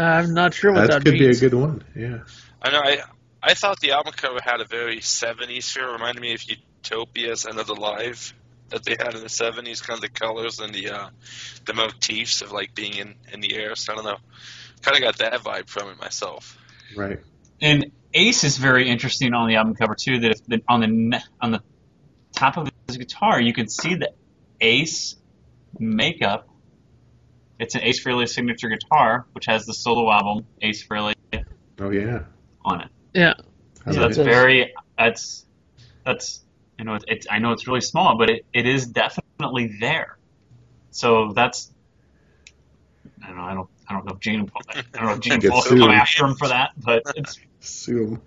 I'm 0.00 0.34
not 0.34 0.54
sure 0.54 0.72
what 0.72 0.88
that 0.88 0.90
that 0.90 1.04
could 1.04 1.18
be 1.18 1.28
a 1.28 1.34
good 1.34 1.54
one. 1.54 1.84
Yeah. 1.94 2.18
I 2.62 2.70
know. 2.70 2.80
I 2.82 2.98
I 3.42 3.54
thought 3.54 3.78
the 3.80 3.92
album 3.92 4.14
cover 4.16 4.38
had 4.42 4.60
a 4.60 4.64
very 4.64 4.98
'70s 4.98 5.70
feel. 5.70 5.92
Reminded 5.92 6.20
me 6.20 6.34
of 6.34 6.42
Utopia's 6.42 7.44
Another 7.44 7.74
Life 7.74 8.34
that 8.70 8.82
they 8.84 8.96
had 8.98 9.14
in 9.14 9.20
the 9.20 9.28
'70s, 9.28 9.82
kind 9.86 9.98
of 9.98 10.00
the 10.00 10.08
colors 10.08 10.58
and 10.58 10.74
the 10.74 10.90
uh, 10.90 11.08
the 11.66 11.74
motifs 11.74 12.40
of 12.42 12.50
like 12.52 12.74
being 12.74 12.94
in 12.94 13.14
in 13.32 13.40
the 13.40 13.54
air. 13.54 13.76
So 13.76 13.92
I 13.92 13.96
don't 13.96 14.04
know. 14.04 14.16
Kind 14.82 14.96
of 14.96 15.02
got 15.02 15.18
that 15.18 15.34
vibe 15.42 15.68
from 15.68 15.90
it 15.90 16.00
myself. 16.00 16.58
Right. 16.96 17.20
And 17.60 17.92
Ace 18.14 18.44
is 18.44 18.56
very 18.56 18.88
interesting 18.88 19.34
on 19.34 19.48
the 19.48 19.56
album 19.56 19.74
cover 19.74 19.94
too. 19.94 20.20
That 20.20 20.30
if 20.32 20.44
the, 20.46 20.62
on 20.68 20.80
the 20.80 21.22
on 21.40 21.50
the 21.50 21.60
top 22.34 22.56
of 22.56 22.68
his 22.86 22.96
guitar, 22.96 23.40
you 23.40 23.52
can 23.52 23.68
see 23.68 23.94
the 23.94 24.12
Ace 24.60 25.16
makeup. 25.78 26.48
It's 27.58 27.74
an 27.74 27.82
Ace 27.82 28.04
Frehley 28.04 28.28
signature 28.28 28.68
guitar, 28.68 29.26
which 29.32 29.46
has 29.46 29.66
the 29.66 29.74
solo 29.74 30.10
album 30.10 30.46
Ace 30.62 30.86
Frehley 30.86 31.14
Oh 31.80 31.90
yeah. 31.90 32.20
on 32.64 32.82
it. 32.82 32.88
Yeah, 33.14 33.34
I 33.86 33.92
So 33.92 34.00
that's 34.00 34.18
it. 34.18 34.24
very 34.24 34.72
that's 34.96 35.44
that's 36.04 36.42
you 36.78 36.84
know 36.84 36.94
it's, 36.94 37.04
it's 37.08 37.26
I 37.30 37.38
know 37.38 37.52
it's 37.52 37.66
really 37.66 37.80
small, 37.80 38.16
but 38.16 38.30
it, 38.30 38.46
it 38.52 38.66
is 38.66 38.86
definitely 38.86 39.76
there. 39.80 40.16
So 40.90 41.32
that's 41.34 41.72
I 43.22 43.28
don't 43.28 43.36
know 43.36 43.42
I 43.44 43.54
don't 43.54 43.68
I 43.88 43.92
don't 43.94 44.04
know 44.06 44.12
if 44.14 44.20
Gene 44.20 44.50
I 44.68 44.82
don't 44.94 45.06
know 45.06 45.12
if 45.12 45.20
Gene 45.20 45.40
Get 45.40 45.50
Paul 45.50 45.62
sued. 45.62 45.78
come 45.80 45.90
after 45.90 46.24
him 46.26 46.34
for 46.34 46.48
that, 46.48 46.70
but 46.76 47.02
it's 47.16 47.38
Sue 47.64 48.06
'em. 48.14 48.22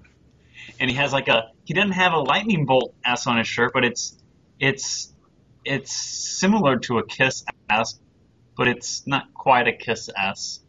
and 0.80 0.90
he 0.90 0.96
has 0.98 1.14
like 1.14 1.28
a 1.28 1.52
he 1.66 1.74
doesn't 1.74 1.92
have 1.92 2.14
a 2.14 2.20
lightning 2.20 2.66
bolt 2.66 2.94
S 3.06 3.28
on 3.28 3.38
his 3.38 3.48
shirt, 3.48 3.72
but 3.74 3.84
it's 3.86 4.18
it's 4.60 5.14
it's 5.66 5.92
similar 5.94 6.78
to 6.80 6.98
a 7.00 7.06
Kiss 7.06 7.44
S, 7.70 8.00
but 8.56 8.68
it's 8.68 9.06
not 9.06 9.34
quite 9.34 9.68
a 9.68 9.74
Kiss 9.74 10.10
S. 10.18 10.60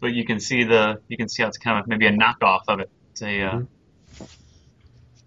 But 0.00 0.12
you 0.14 0.24
can 0.24 0.40
see 0.40 0.64
the 0.64 1.00
you 1.08 1.16
can 1.16 1.28
see 1.28 1.42
how 1.42 1.48
it's 1.48 1.58
kind 1.58 1.78
of 1.78 1.86
maybe 1.86 2.06
a 2.06 2.12
knockoff 2.12 2.62
of 2.68 2.80
it. 2.80 2.90
It's 3.12 3.22
a 3.22 3.42
uh, 3.42 3.52
Mhm. 3.60 3.66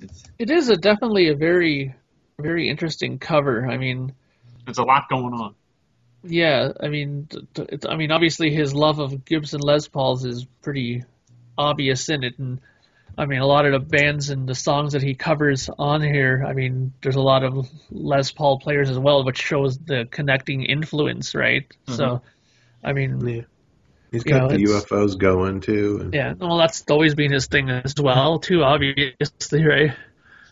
it's, 0.02 0.24
it 0.38 0.50
is 0.50 0.70
a 0.70 0.76
definitely 0.78 1.30
a 1.30 1.36
very, 1.36 1.96
very 2.40 2.70
interesting 2.70 3.18
cover. 3.18 3.66
I 3.70 3.78
mean, 3.78 4.14
there's 4.66 4.78
a 4.78 4.84
lot 4.84 5.08
going 5.10 5.34
on. 5.34 5.56
yeah, 6.24 6.72
I 6.82 6.90
mean, 6.90 7.28
t- 7.30 7.48
t- 7.54 7.66
it's, 7.70 7.86
I 7.86 7.96
mean, 7.96 8.12
obviously 8.12 8.50
his 8.54 8.74
love 8.74 9.00
of 9.00 9.24
Gibson 9.26 9.62
Les 9.62 9.88
Pauls 9.88 10.26
is 10.26 10.46
pretty 10.62 11.04
obvious 11.58 12.10
in 12.10 12.24
it, 12.24 12.38
and 12.40 12.60
I 13.18 13.26
mean, 13.26 13.40
a 13.40 13.46
lot 13.46 13.66
of 13.66 13.72
the 13.72 13.80
bands 13.80 14.30
and 14.30 14.48
the 14.48 14.56
songs 14.56 14.94
that 14.94 15.02
he 15.02 15.16
covers 15.16 15.70
on 15.78 16.02
here. 16.02 16.44
I 16.46 16.54
mean, 16.54 16.94
there's 17.02 17.16
a 17.16 17.22
lot 17.22 17.44
of 17.44 17.68
Les 17.90 18.32
Paul 18.32 18.60
players 18.60 18.90
as 18.90 19.00
well, 19.00 19.24
which 19.24 19.38
shows 19.42 19.78
the 19.78 20.06
connecting 20.10 20.64
influence, 20.64 21.34
right? 21.34 21.66
So, 21.88 22.22
I 22.84 22.94
mean, 22.94 23.26
Yeah. 23.28 23.42
He's 24.12 24.24
You 24.26 24.32
got 24.32 24.52
know, 24.52 24.58
the 24.58 24.64
UFOs 24.64 25.18
going 25.18 25.62
too. 25.62 26.00
And 26.02 26.14
yeah, 26.14 26.34
well, 26.38 26.58
that's 26.58 26.84
always 26.90 27.16
been 27.16 27.32
his 27.32 27.48
thing 27.48 27.70
as 27.70 27.96
well, 28.00 28.40
too, 28.40 28.64
obviously, 28.64 29.66
right? 29.66 29.94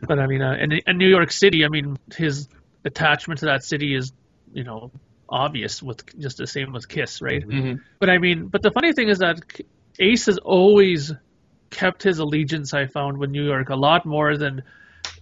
But 0.02 0.20
I 0.20 0.28
mean, 0.28 0.42
uh, 0.42 0.56
in, 0.60 0.72
in 0.74 0.98
New 0.98 1.08
York 1.08 1.32
City, 1.32 1.64
I 1.64 1.70
mean, 1.70 1.98
his 2.14 2.50
attachment 2.84 3.40
to 3.40 3.46
that 3.46 3.64
city 3.64 3.96
is, 3.96 4.12
you 4.54 4.64
know, 4.64 4.92
obvious 5.30 5.82
with 5.82 6.04
just 6.20 6.38
the 6.38 6.48
same 6.48 6.74
with 6.74 6.90
Kiss, 6.90 7.22
right? 7.22 7.46
Mhm. 7.48 7.80
But 8.00 8.10
I 8.10 8.18
mean, 8.18 8.48
but 8.48 8.62
the 8.62 8.72
funny 8.72 8.92
thing 8.94 9.08
is 9.10 9.20
that 9.20 9.40
Ace 10.00 10.26
has 10.26 10.38
always 10.40 11.14
kept 11.70 12.04
his 12.04 12.20
allegiance. 12.20 12.74
I 12.74 12.86
found 12.88 13.18
with 13.18 13.30
New 13.30 13.46
York 13.46 13.70
a 13.70 13.76
lot 13.76 14.06
more 14.06 14.38
than 14.38 14.64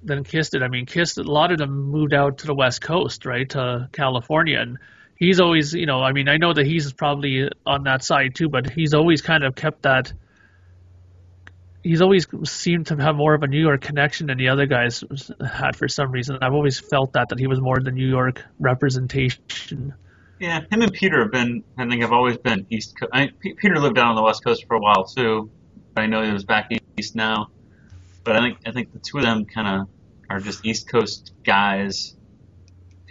than 0.04 0.24
Kiss 0.24 0.50
did. 0.50 0.64
I 0.64 0.68
mean, 0.68 0.86
Kiss 0.86 1.18
a 1.18 1.24
lot 1.24 1.52
of 1.52 1.58
them 1.58 1.90
moved 1.92 2.14
out 2.14 2.40
to 2.40 2.48
the 2.48 2.56
West 2.56 2.82
Coast, 2.82 3.26
right, 3.26 3.50
to 3.50 3.90
California, 3.92 4.60
and 4.60 4.78
he's 5.16 5.40
always, 5.40 5.74
you 5.74 5.86
know, 5.86 6.02
I 6.02 6.12
mean, 6.12 6.28
I 6.28 6.38
know 6.38 6.54
that 6.54 6.66
he's 6.66 6.92
probably 6.94 7.50
on 7.66 7.84
that 7.84 8.04
side 8.04 8.36
too, 8.36 8.50
but 8.50 8.70
he's 8.70 8.94
always 8.94 9.22
kind 9.22 9.44
of 9.44 9.56
kept 9.56 9.84
that. 9.84 10.12
He's 11.84 12.02
always 12.02 12.28
seemed 12.44 12.88
to 12.88 12.96
have 12.98 13.16
more 13.16 13.34
of 13.34 13.42
a 13.42 13.48
New 13.48 13.60
York 13.60 13.82
connection 13.82 14.28
than 14.28 14.38
the 14.38 14.50
other 14.50 14.68
guys 14.68 15.04
had 15.46 15.76
for 15.76 15.88
some 15.88 16.12
reason. 16.12 16.38
I've 16.42 16.54
always 16.54 16.80
felt 16.80 17.14
that 17.14 17.30
that 17.30 17.40
he 17.40 17.48
was 17.48 17.60
more 17.60 17.80
the 17.80 17.92
New 17.92 18.08
York 18.08 18.44
representation. 18.60 19.94
Yeah, 20.42 20.62
him 20.72 20.82
and 20.82 20.92
Peter 20.92 21.22
have 21.22 21.32
been. 21.32 21.64
I 21.78 21.88
think 21.88 22.02
have 22.02 22.12
always 22.12 22.36
been 22.36 22.66
East 22.72 23.00
Coast. 23.00 23.12
I, 23.14 23.30
P- 23.40 23.54
Peter 23.54 23.78
lived 23.78 23.96
down 23.96 24.08
on 24.08 24.16
the 24.16 24.24
West 24.24 24.44
Coast 24.44 24.66
for 24.68 24.76
a 24.76 24.80
while 24.80 25.06
too. 25.06 25.52
But 25.94 26.02
I 26.02 26.08
know 26.08 26.24
he 26.24 26.32
was 26.32 26.44
back 26.44 26.72
east 26.98 27.16
now. 27.16 27.52
But 28.24 28.38
I 28.38 28.40
think 28.40 28.58
I 28.66 28.72
think 28.72 28.92
the 28.92 28.98
two 28.98 29.20
of 29.20 29.24
them 29.24 29.46
kind 29.46 29.68
of 29.82 29.88
are 30.32 30.40
just 30.40 30.66
East 30.66 30.90
Coast 30.90 31.34
guys, 31.44 32.16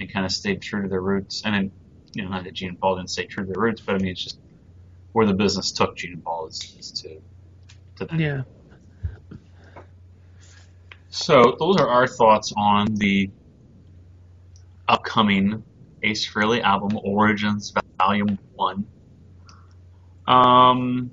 and 0.01 0.13
kind 0.13 0.27
of 0.27 0.33
stayed 0.33 0.61
true 0.61 0.83
to 0.83 0.89
their 0.89 1.01
roots. 1.01 1.43
I 1.45 1.53
mean, 1.53 1.71
you 2.15 2.25
know, 2.25 2.31
not 2.31 2.43
that 2.43 2.55
Gene 2.55 2.71
and 2.71 2.81
Paul 2.81 2.97
didn't 2.97 3.11
stay 3.11 3.27
true 3.27 3.47
to 3.47 3.53
their 3.53 3.63
roots, 3.63 3.81
but 3.81 3.95
I 3.95 3.99
mean, 3.99 4.09
it's 4.09 4.25
just 4.25 4.41
where 5.13 5.25
the 5.25 5.35
business 5.35 5.71
took 5.71 5.97
Gene 5.97 6.15
and 6.15 6.25
Paul 6.25 6.49
is, 6.49 6.75
is 6.81 6.91
to 7.03 7.21
to 7.99 8.07
them. 8.07 8.19
Yeah. 8.19 8.43
So 11.11 11.55
those 11.61 11.77
are 11.77 11.89
our 11.89 12.09
thoughts 12.09 12.53
on 12.57 12.97
the 12.97 13.31
upcoming 14.89 15.63
Ace 16.03 16.29
Frehley 16.29 16.63
album 16.63 16.99
Origins 17.03 17.73
Volume 17.99 18.39
One. 18.55 18.87
Um, 20.27 21.11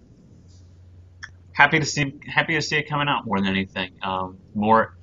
happy 1.51 1.79
to 1.79 1.85
see 1.85 2.19
happy 2.27 2.55
to 2.55 2.61
see 2.61 2.77
it 2.77 2.87
coming 2.87 3.07
out 3.07 3.25
more 3.25 3.39
than 3.39 3.49
anything. 3.49 3.91
Um, 4.01 4.37
more 4.53 4.95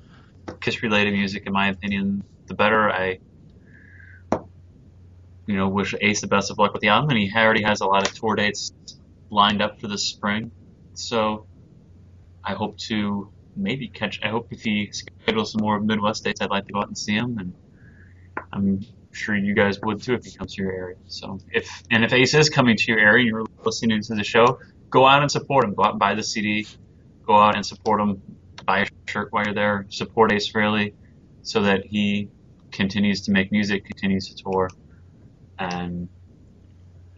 Kiss 0.61 0.83
related 0.83 1.13
music, 1.13 1.47
in 1.47 1.53
my 1.53 1.69
opinion, 1.69 2.23
the 2.47 2.55
better. 2.55 2.91
I 2.91 3.19
you 5.47 5.57
know 5.57 5.69
wish 5.69 5.95
Ace 6.01 6.21
the 6.21 6.27
best 6.27 6.51
of 6.51 6.59
luck 6.59 6.73
with 6.73 6.83
the 6.83 6.89
album, 6.89 7.11
and 7.11 7.19
he 7.19 7.33
already 7.35 7.63
has 7.63 7.81
a 7.81 7.87
lot 7.87 8.07
of 8.07 8.15
tour 8.15 8.37
dates 8.37 8.73
lined 9.31 9.63
up 9.63 9.81
for 9.81 9.89
this 9.89 10.05
spring. 10.05 10.51
So 10.95 11.47
I 12.45 12.53
hope 12.55 12.79
to 12.89 13.31
maybe 13.57 13.89
catch. 13.89 14.21
I 14.23 14.29
hope 14.29 14.49
if 14.53 14.63
he 14.63 14.91
schedules 14.93 15.53
some 15.53 15.63
more 15.63 15.81
Midwest 15.81 16.25
dates, 16.25 16.41
I'd 16.41 16.51
like 16.51 16.67
to 16.67 16.73
go 16.73 16.81
out 16.81 16.89
and 16.89 16.97
see 16.97 17.15
him, 17.15 17.39
and 17.39 17.55
I'm 18.53 18.87
sure 19.15 19.37
you 19.37 19.55
guys 19.55 19.81
would 19.81 20.03
too 20.03 20.15
if 20.15 20.25
he 20.25 20.37
comes 20.37 20.55
to 20.55 20.63
your 20.63 20.73
area. 20.73 20.97
So 21.07 21.39
if 21.53 21.83
and 21.91 22.05
if 22.05 22.13
Ace 22.13 22.35
is 22.35 22.51
coming 22.51 22.77
to 22.77 22.85
your 22.89 23.01
area, 23.01 23.23
and 23.23 23.29
you're 23.29 23.47
listening 23.65 24.03
to 24.03 24.15
the 24.15 24.25
show, 24.25 24.59
go 24.91 25.07
out 25.07 25.23
and 25.23 25.31
support 25.31 25.65
him. 25.65 25.75
Go 25.75 25.85
out 25.85 25.93
and 25.93 26.01
buy 26.01 26.15
the 26.15 26.23
CD. 26.23 26.67
Go 27.27 27.37
out 27.37 27.57
and 27.57 27.65
support 27.65 28.01
him. 28.01 28.23
Buy 28.65 28.81
a 28.81 28.87
shirt 29.09 29.33
while 29.33 29.45
you're 29.45 29.55
there. 29.55 29.87
Support 29.89 30.33
Ace 30.33 30.51
Frehley, 30.51 30.95
so 31.43 31.63
that 31.63 31.87
he 31.87 32.29
continues 32.71 33.23
to 33.23 33.31
make 33.31 33.53
music, 33.53 33.85
continues 33.85 34.29
to 34.29 34.43
tour, 34.43 34.69
and 35.59 36.09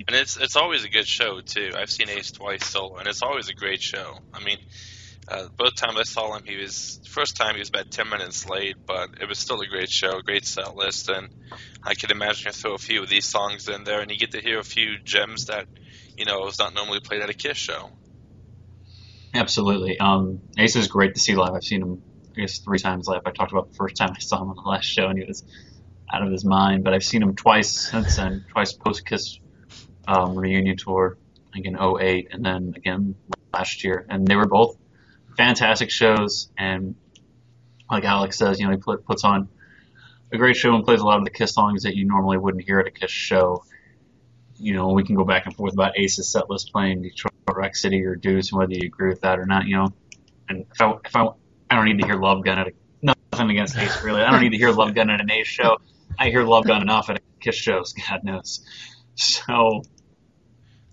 And 0.06 0.16
it's 0.16 0.36
it's 0.36 0.56
always 0.56 0.84
a 0.84 0.88
good 0.88 1.06
show 1.06 1.40
too. 1.40 1.72
I've 1.76 1.90
seen 1.90 2.08
Ace 2.10 2.30
twice 2.30 2.64
solo, 2.64 2.96
and 2.96 3.08
it's 3.08 3.22
always 3.22 3.48
a 3.48 3.54
great 3.54 3.82
show. 3.82 4.18
I 4.32 4.44
mean, 4.44 4.58
uh, 5.28 5.48
both 5.56 5.74
times 5.74 5.96
I 5.98 6.02
saw 6.04 6.36
him, 6.36 6.44
he 6.44 6.56
was 6.56 7.00
first 7.08 7.36
time 7.36 7.54
he 7.54 7.58
was 7.58 7.68
about 7.68 7.90
ten 7.90 8.08
minutes 8.08 8.48
late, 8.48 8.76
but 8.86 9.10
it 9.20 9.28
was 9.28 9.38
still 9.38 9.60
a 9.60 9.66
great 9.66 9.90
show, 9.90 10.20
great 10.20 10.46
set 10.46 10.76
list, 10.76 11.08
and 11.08 11.28
I 11.82 11.94
can 11.94 12.10
imagine 12.10 12.46
you 12.46 12.52
throw 12.52 12.74
a 12.74 12.78
few 12.78 13.02
of 13.02 13.08
these 13.08 13.26
songs 13.26 13.68
in 13.68 13.84
there, 13.84 14.00
and 14.00 14.10
you 14.10 14.16
get 14.16 14.32
to 14.32 14.40
hear 14.40 14.58
a 14.58 14.64
few 14.64 14.98
gems 14.98 15.46
that 15.46 15.66
you 16.16 16.26
know 16.26 16.46
is 16.46 16.58
not 16.58 16.74
normally 16.74 17.00
played 17.00 17.22
at 17.22 17.30
a 17.30 17.34
Kiss 17.34 17.56
show. 17.56 17.90
Absolutely. 19.34 19.98
Um, 19.98 20.40
Ace 20.58 20.76
is 20.76 20.88
great 20.88 21.14
to 21.14 21.20
see 21.20 21.34
live. 21.34 21.52
I've 21.52 21.64
seen 21.64 21.82
him, 21.82 22.02
I 22.36 22.40
guess, 22.40 22.58
three 22.58 22.78
times 22.78 23.06
live. 23.08 23.22
I 23.26 23.32
talked 23.32 23.52
about 23.52 23.70
the 23.70 23.76
first 23.76 23.96
time 23.96 24.12
I 24.14 24.20
saw 24.20 24.40
him 24.40 24.50
on 24.50 24.56
the 24.56 24.62
last 24.62 24.86
show, 24.86 25.08
and 25.08 25.18
he 25.18 25.24
was 25.24 25.44
out 26.12 26.22
of 26.22 26.30
his 26.30 26.44
mind. 26.44 26.84
But 26.84 26.94
I've 26.94 27.04
seen 27.04 27.22
him 27.22 27.34
twice 27.34 27.70
since 27.70 28.16
then, 28.16 28.44
twice 28.48 28.72
post 28.72 29.04
Kiss 29.04 29.38
um, 30.06 30.36
reunion 30.36 30.76
tour, 30.76 31.18
think 31.52 31.66
in 31.66 31.76
08, 31.76 32.28
and 32.30 32.44
then 32.44 32.74
again 32.76 33.16
last 33.52 33.84
year. 33.84 34.06
And 34.08 34.26
they 34.26 34.36
were 34.36 34.46
both 34.46 34.76
fantastic 35.36 35.90
shows. 35.90 36.48
And 36.56 36.96
like 37.90 38.04
Alex 38.04 38.38
says, 38.38 38.58
you 38.58 38.66
know, 38.66 38.72
he 38.72 38.78
put, 38.78 39.04
puts 39.04 39.24
on 39.24 39.48
a 40.32 40.38
great 40.38 40.56
show 40.56 40.74
and 40.74 40.84
plays 40.84 41.00
a 41.00 41.04
lot 41.04 41.18
of 41.18 41.24
the 41.24 41.30
Kiss 41.30 41.54
songs 41.54 41.84
that 41.84 41.94
you 41.96 42.04
normally 42.04 42.38
wouldn't 42.38 42.64
hear 42.64 42.80
at 42.80 42.86
a 42.86 42.90
Kiss 42.90 43.10
show. 43.10 43.64
You 44.58 44.74
know, 44.74 44.88
we 44.92 45.04
can 45.04 45.14
go 45.14 45.24
back 45.24 45.46
and 45.46 45.54
forth 45.54 45.74
about 45.74 45.98
Ace's 45.98 46.28
set 46.30 46.48
list 46.50 46.72
playing 46.72 47.02
Detroit 47.02 47.34
or 47.46 47.54
Rock 47.54 47.76
City 47.76 48.04
or 48.04 48.16
Deuce 48.16 48.50
and 48.50 48.58
whether 48.58 48.72
you 48.72 48.86
agree 48.86 49.10
with 49.10 49.20
that 49.20 49.38
or 49.38 49.46
not, 49.46 49.66
you 49.66 49.76
know. 49.76 49.92
And 50.48 50.66
if 50.72 50.80
I, 50.80 50.94
if 51.04 51.14
I, 51.14 51.28
I 51.70 51.76
don't 51.76 51.84
need 51.84 52.00
to 52.00 52.06
hear 52.06 52.16
Love 52.16 52.44
Gun 52.44 52.58
at 52.58 52.68
a, 52.68 52.72
nothing 53.02 53.50
against 53.50 53.76
Ace 53.76 54.02
really. 54.02 54.22
I 54.22 54.30
don't 54.30 54.40
need 54.40 54.52
to 54.52 54.56
hear 54.56 54.70
Love 54.70 54.94
Gun 54.94 55.10
at 55.10 55.20
an 55.20 55.30
Ace 55.30 55.46
show. 55.46 55.78
I 56.18 56.30
hear 56.30 56.42
Love 56.44 56.66
Gun 56.66 56.82
enough 56.82 57.10
at 57.10 57.18
a 57.18 57.20
Kiss 57.40 57.56
shows, 57.56 57.92
God 57.92 58.24
knows. 58.24 58.64
So, 59.14 59.82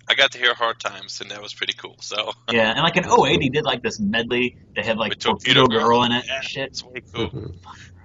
I 0.09 0.15
got 0.15 0.31
to 0.33 0.37
hear 0.37 0.53
Hard 0.53 0.79
Times, 0.79 1.21
and 1.21 1.31
that 1.31 1.41
was 1.41 1.53
pretty 1.53 1.73
cool. 1.73 1.95
So 2.01 2.33
yeah. 2.51 2.71
And 2.71 2.81
like 2.81 2.97
in 2.97 3.05
08, 3.05 3.41
he 3.41 3.49
did 3.49 3.63
like 3.63 3.81
this 3.81 3.99
medley 3.99 4.57
that 4.75 4.85
had 4.85 4.97
like 4.97 5.09
With 5.11 5.19
Torpedo 5.19 5.61
Torpedo 5.61 5.79
Girl, 5.79 5.87
Girl. 5.89 6.03
in 6.03 6.11
it 6.11 6.25
Yeah, 6.27 6.41
shit. 6.41 6.67
it's 6.69 6.83
way 6.83 7.01
cool. 7.13 7.29
Mhm. 7.29 7.55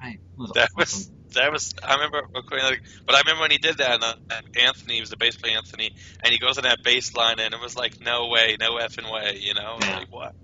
Right. 0.03 0.15
It 0.15 0.21
was 0.39 0.53
That 0.55 0.69
awesome. 0.77 0.79
was 0.79 1.11
that 1.35 1.53
was 1.53 1.75
I 1.83 1.95
remember 1.95 2.23
recording 2.35 2.79
but 3.05 3.15
I 3.17 3.21
remember 3.21 3.43
when 3.43 3.51
he 3.51 3.59
did 3.59 3.79
that. 3.79 3.95
And, 3.95 4.05
uh, 4.05 4.15
Anthony 4.59 5.01
was 5.01 5.11
the 5.11 5.17
bass 5.17 5.37
player, 5.37 5.57
Anthony, 5.57 5.91
and 6.23 6.33
he 6.33 6.39
goes 6.39 6.57
on 6.57 6.65
that 6.65 6.79
bass 6.85 7.15
line, 7.15 7.39
and 7.41 7.53
it 7.53 7.61
was 7.61 7.77
like, 7.77 8.01
no 8.01 8.29
way, 8.29 8.57
no 8.61 8.77
effing 8.77 9.13
way, 9.13 9.39
you 9.41 9.55
know, 9.55 9.77
Yeah. 9.81 9.99
like 9.99 10.13
what? 10.13 10.35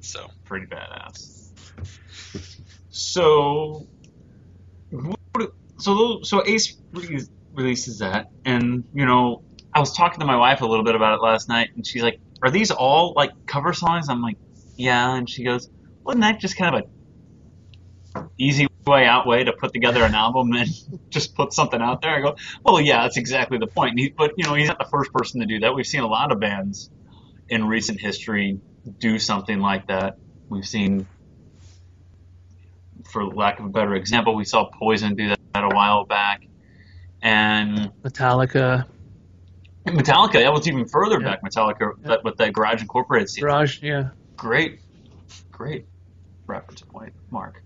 So 0.00 0.30
pretty 0.44 0.66
badass. 0.66 1.38
So, 2.90 3.86
what- 4.90 5.52
so 5.78 6.20
so 6.22 6.42
Ace 6.46 6.76
re- 6.92 7.26
releases 7.54 7.98
that, 8.00 8.26
and 8.44 8.84
you 8.92 9.06
know, 9.06 9.42
I 9.74 9.80
was 9.80 9.92
talking 9.92 10.20
to 10.20 10.26
my 10.26 10.36
wife 10.36 10.60
a 10.60 10.66
little 10.66 10.84
bit 10.84 10.94
about 10.94 11.14
it 11.14 11.22
last 11.22 11.48
night, 11.48 11.70
and 11.74 11.86
she's 11.86 12.02
like, 12.02 12.20
"Are 12.42 12.50
these 12.50 12.70
all 12.70 13.14
like 13.16 13.30
cover 13.46 13.72
songs?" 13.72 14.08
I'm 14.08 14.20
like, 14.20 14.36
"Yeah," 14.76 15.16
and 15.16 15.28
she 15.28 15.44
goes, 15.44 15.70
"Wasn't 16.04 16.22
that 16.22 16.40
just 16.40 16.56
kind 16.56 16.74
of 16.74 16.82
a 18.14 18.28
easy 18.36 18.66
way 18.86 19.06
out 19.06 19.26
way 19.26 19.44
to 19.44 19.52
put 19.52 19.72
together 19.72 20.04
an 20.04 20.14
album 20.14 20.52
and 20.52 20.68
just 21.10 21.34
put 21.34 21.52
something 21.52 21.80
out 21.80 22.02
there?" 22.02 22.14
I 22.14 22.20
go, 22.20 22.36
"Well, 22.64 22.80
yeah, 22.80 23.02
that's 23.02 23.16
exactly 23.16 23.58
the 23.58 23.66
point." 23.66 23.98
He, 23.98 24.10
but 24.10 24.32
you 24.36 24.44
know, 24.44 24.54
he's 24.54 24.68
not 24.68 24.78
the 24.78 24.88
first 24.90 25.12
person 25.12 25.40
to 25.40 25.46
do 25.46 25.60
that. 25.60 25.74
We've 25.74 25.86
seen 25.86 26.02
a 26.02 26.08
lot 26.08 26.32
of 26.32 26.40
bands 26.40 26.90
in 27.48 27.66
recent 27.66 28.00
history 28.00 28.60
do 28.98 29.18
something 29.18 29.60
like 29.60 29.86
that. 29.86 30.18
We've 30.50 30.66
seen, 30.66 31.06
for 33.10 33.26
lack 33.26 33.58
of 33.58 33.64
a 33.64 33.70
better 33.70 33.94
example, 33.94 34.34
we 34.34 34.44
saw 34.44 34.68
Poison 34.68 35.14
do 35.14 35.28
that 35.28 35.38
a 35.64 35.68
while 35.68 36.04
back, 36.04 36.42
and 37.22 37.90
Metallica, 38.02 38.86
Metallica. 39.86 40.34
That 40.34 40.52
was 40.52 40.68
even 40.68 40.86
further 40.86 41.20
Yeah. 41.20 41.30
back. 41.30 41.42
Metallica 41.42 41.92
Yeah. 42.02 42.08
that, 42.08 42.24
with 42.24 42.36
that 42.38 42.52
Garage 42.52 42.82
Incorporated 42.82 43.28
scene. 43.28 43.42
Garage, 43.44 43.82
yeah. 43.82 44.10
Great, 44.36 44.80
great 45.50 45.86
reference 46.46 46.82
point, 46.82 47.12
Mark. 47.30 47.62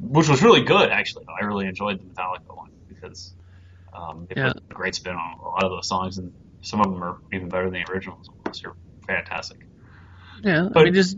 Which 0.00 0.28
was 0.28 0.42
really 0.42 0.62
good, 0.62 0.90
actually. 0.90 1.24
I 1.40 1.44
really 1.44 1.66
enjoyed 1.66 1.98
the 2.00 2.04
Metallica 2.04 2.54
one 2.56 2.70
because 2.88 3.34
um, 3.94 4.26
they 4.28 4.40
Yeah. 4.40 4.52
put 4.52 4.62
a 4.70 4.74
great 4.74 4.94
spin 4.94 5.14
on 5.14 5.38
a 5.38 5.48
lot 5.48 5.64
of 5.64 5.70
those 5.70 5.88
songs, 5.88 6.18
and 6.18 6.32
some 6.60 6.80
of 6.80 6.90
them 6.92 7.02
are 7.02 7.16
even 7.32 7.48
better 7.48 7.70
than 7.70 7.82
the 7.82 7.90
originals. 7.90 8.28
Almost, 8.44 8.62
they're 8.62 8.74
fantastic. 9.06 9.66
Yeah, 10.42 10.68
I 10.74 10.84
mean, 10.84 10.92
just. 10.94 11.16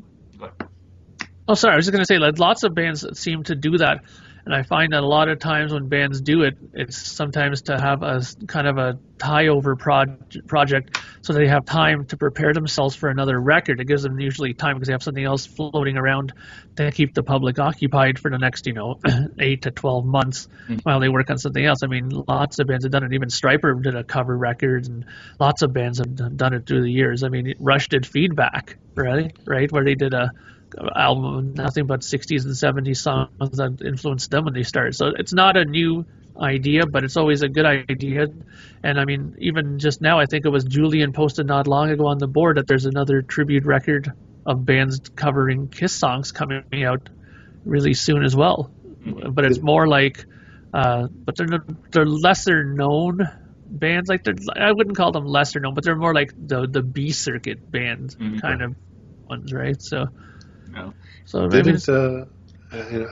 Oh, 1.48 1.54
sorry. 1.54 1.72
I 1.72 1.76
was 1.76 1.86
just 1.86 1.92
going 1.92 2.04
to 2.04 2.06
say, 2.06 2.18
like, 2.18 2.38
lots 2.38 2.62
of 2.62 2.74
bands 2.74 3.04
seem 3.18 3.42
to 3.44 3.54
do 3.54 3.78
that, 3.78 4.04
and 4.48 4.54
I 4.56 4.62
find 4.62 4.94
that 4.94 5.02
a 5.02 5.06
lot 5.06 5.28
of 5.28 5.38
times 5.40 5.74
when 5.74 5.88
bands 5.88 6.22
do 6.22 6.40
it, 6.42 6.56
it's 6.72 6.96
sometimes 6.96 7.60
to 7.62 7.78
have 7.78 8.02
a 8.02 8.22
kind 8.46 8.66
of 8.66 8.78
a 8.78 8.98
tie-over 9.18 9.76
proj- 9.76 10.38
project, 10.46 10.98
so 11.20 11.34
they 11.34 11.46
have 11.48 11.66
time 11.66 12.06
to 12.06 12.16
prepare 12.16 12.54
themselves 12.54 12.96
for 12.96 13.10
another 13.10 13.38
record. 13.38 13.78
It 13.78 13.86
gives 13.86 14.04
them 14.04 14.18
usually 14.18 14.54
time 14.54 14.76
because 14.76 14.86
they 14.86 14.94
have 14.94 15.02
something 15.02 15.22
else 15.22 15.44
floating 15.44 15.98
around 15.98 16.32
to 16.76 16.90
keep 16.90 17.12
the 17.12 17.22
public 17.22 17.58
occupied 17.58 18.18
for 18.18 18.30
the 18.30 18.38
next, 18.38 18.66
you 18.66 18.72
know, 18.72 18.98
eight 19.38 19.62
to 19.62 19.70
twelve 19.70 20.06
months 20.06 20.48
Mhm. 20.66 20.80
while 20.82 21.00
they 21.00 21.10
work 21.10 21.28
on 21.28 21.36
something 21.36 21.66
else. 21.66 21.82
I 21.82 21.86
mean, 21.88 22.08
lots 22.08 22.58
of 22.58 22.68
bands 22.68 22.86
have 22.86 22.92
done 22.92 23.04
it. 23.04 23.12
Even 23.12 23.28
Stryper 23.28 23.82
did 23.82 23.96
a 23.96 24.02
cover 24.02 24.34
record, 24.34 24.86
and 24.86 25.04
lots 25.38 25.60
of 25.60 25.74
bands 25.74 25.98
have 25.98 26.14
done 26.16 26.36
done 26.36 26.54
it 26.54 26.64
through 26.64 26.84
the 26.84 26.90
years. 26.90 27.22
I 27.22 27.28
mean, 27.28 27.52
Rush 27.60 27.88
did 27.88 28.06
Feedback, 28.06 28.78
right? 28.94 29.36
Right, 29.46 29.70
where 29.70 29.84
they 29.84 29.94
did 29.94 30.14
a 30.14 30.30
album, 30.94 31.54
nothing 31.54 31.86
but 31.86 32.02
60s 32.02 32.44
and 32.44 32.56
70s 32.56 33.00
songs 33.00 33.30
that 33.38 33.80
influenced 33.84 34.30
them 34.30 34.44
when 34.44 34.54
they 34.54 34.62
started. 34.62 34.94
So 34.94 35.08
it's 35.16 35.32
not 35.32 35.56
a 35.56 35.64
new 35.64 36.04
idea, 36.40 36.86
but 36.86 37.04
it's 37.04 37.16
always 37.16 37.42
a 37.42 37.48
good 37.48 37.66
idea. 37.66 38.26
And 38.82 39.00
I 39.00 39.04
mean, 39.04 39.34
even 39.38 39.78
just 39.78 40.00
now, 40.00 40.18
I 40.20 40.26
think 40.26 40.44
it 40.46 40.50
was 40.50 40.64
Julian 40.64 41.12
posted 41.12 41.46
not 41.46 41.66
long 41.66 41.90
ago 41.90 42.06
on 42.06 42.18
the 42.18 42.28
board 42.28 42.56
that 42.58 42.66
there's 42.66 42.86
another 42.86 43.22
tribute 43.22 43.64
record 43.64 44.12
of 44.46 44.64
bands 44.64 45.00
covering 45.16 45.68
Kiss 45.68 45.94
songs 45.98 46.32
coming 46.32 46.64
out 46.84 47.08
really 47.64 47.94
soon 47.94 48.24
as 48.24 48.36
well. 48.36 48.70
But 49.04 49.44
it's 49.44 49.60
more 49.60 49.86
like, 49.86 50.24
uh, 50.72 51.08
but 51.24 51.36
they're 51.36 51.48
they're 51.92 52.06
lesser 52.06 52.64
known 52.64 53.18
bands. 53.66 54.08
Like 54.08 54.24
they're, 54.24 54.34
I 54.56 54.72
wouldn't 54.72 54.96
call 54.96 55.12
them 55.12 55.24
lesser 55.24 55.60
known, 55.60 55.74
but 55.74 55.84
they're 55.84 55.96
more 55.96 56.14
like 56.14 56.32
the 56.36 56.66
the 56.66 56.82
B 56.82 57.10
circuit 57.12 57.70
band 57.70 58.16
Mhm. 58.20 58.40
kind 58.40 58.62
of 58.62 58.74
ones, 59.28 59.52
right? 59.52 59.80
So, 59.80 60.06
No. 60.70 60.94
so 61.24 61.48
Didn't 61.48 61.88
uh, 61.88 62.26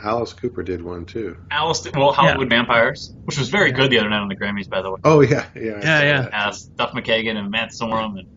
Alice 0.03 0.33
Cooper 0.33 0.63
did 0.63 0.83
one 0.83 1.07
too? 1.07 1.37
Alice, 1.51 1.87
well, 1.95 2.13
Hollywood 2.13 2.51
Vampires, 2.51 3.15
which 3.25 3.39
was 3.39 3.49
very 3.49 3.73
good 3.73 3.91
the 3.91 3.99
other 3.99 4.11
night 4.11 4.21
on 4.21 4.29
the 4.29 4.37
Grammys, 4.37 4.69
by 4.69 4.83
the 4.83 4.91
way. 4.91 5.01
Oh 5.05 5.21
yeah, 5.21 5.47
yeah, 5.55 5.73
I 5.73 5.81
Yeah, 5.83 6.03
yeah. 6.03 6.49
Uh, 6.49 6.55
Duff 6.77 6.93
McKagan 6.93 7.37
and 7.37 7.51
Matt 7.51 7.71
Sorum 7.71 8.19
and 8.19 8.29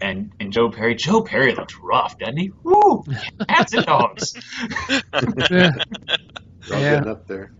and 0.00 0.32
and 0.40 0.52
Joe 0.52 0.70
Perry. 0.70 0.94
Joe 0.94 1.22
Perry 1.22 1.54
looked 1.54 1.78
rough, 1.80 2.18
didn't 2.18 2.38
he? 2.38 2.52
Woo! 2.62 3.04
Cats 3.48 3.74
and 3.74 3.86
dogs. 3.86 4.34
yeah, 5.50 5.70
Yeah. 6.70 6.96
getting 6.96 7.08
up 7.08 7.26
there. 7.26 7.52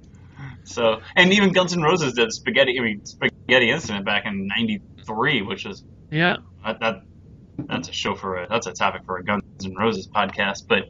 So, 0.64 1.00
and 1.16 1.32
even 1.32 1.52
Guns 1.52 1.72
N' 1.72 1.82
Roses 1.82 2.12
did 2.12 2.30
Spaghetti. 2.32 2.78
I 2.78 2.82
mean, 2.82 3.04
Spaghetti 3.06 3.70
Incident 3.70 4.04
back 4.04 4.26
in 4.26 4.46
'93, 4.46 5.42
which 5.42 5.64
is 5.64 5.82
yeah, 6.10 6.36
that, 6.64 6.80
that 6.80 7.02
that's 7.58 7.88
a 7.88 7.92
show 7.92 8.14
for 8.14 8.42
a 8.42 8.48
that's 8.48 8.66
a 8.66 8.72
topic 8.72 9.02
for 9.04 9.18
a 9.18 9.24
Guns 9.24 9.42
N' 9.64 9.74
Roses 9.74 10.06
podcast. 10.06 10.66
But 10.68 10.84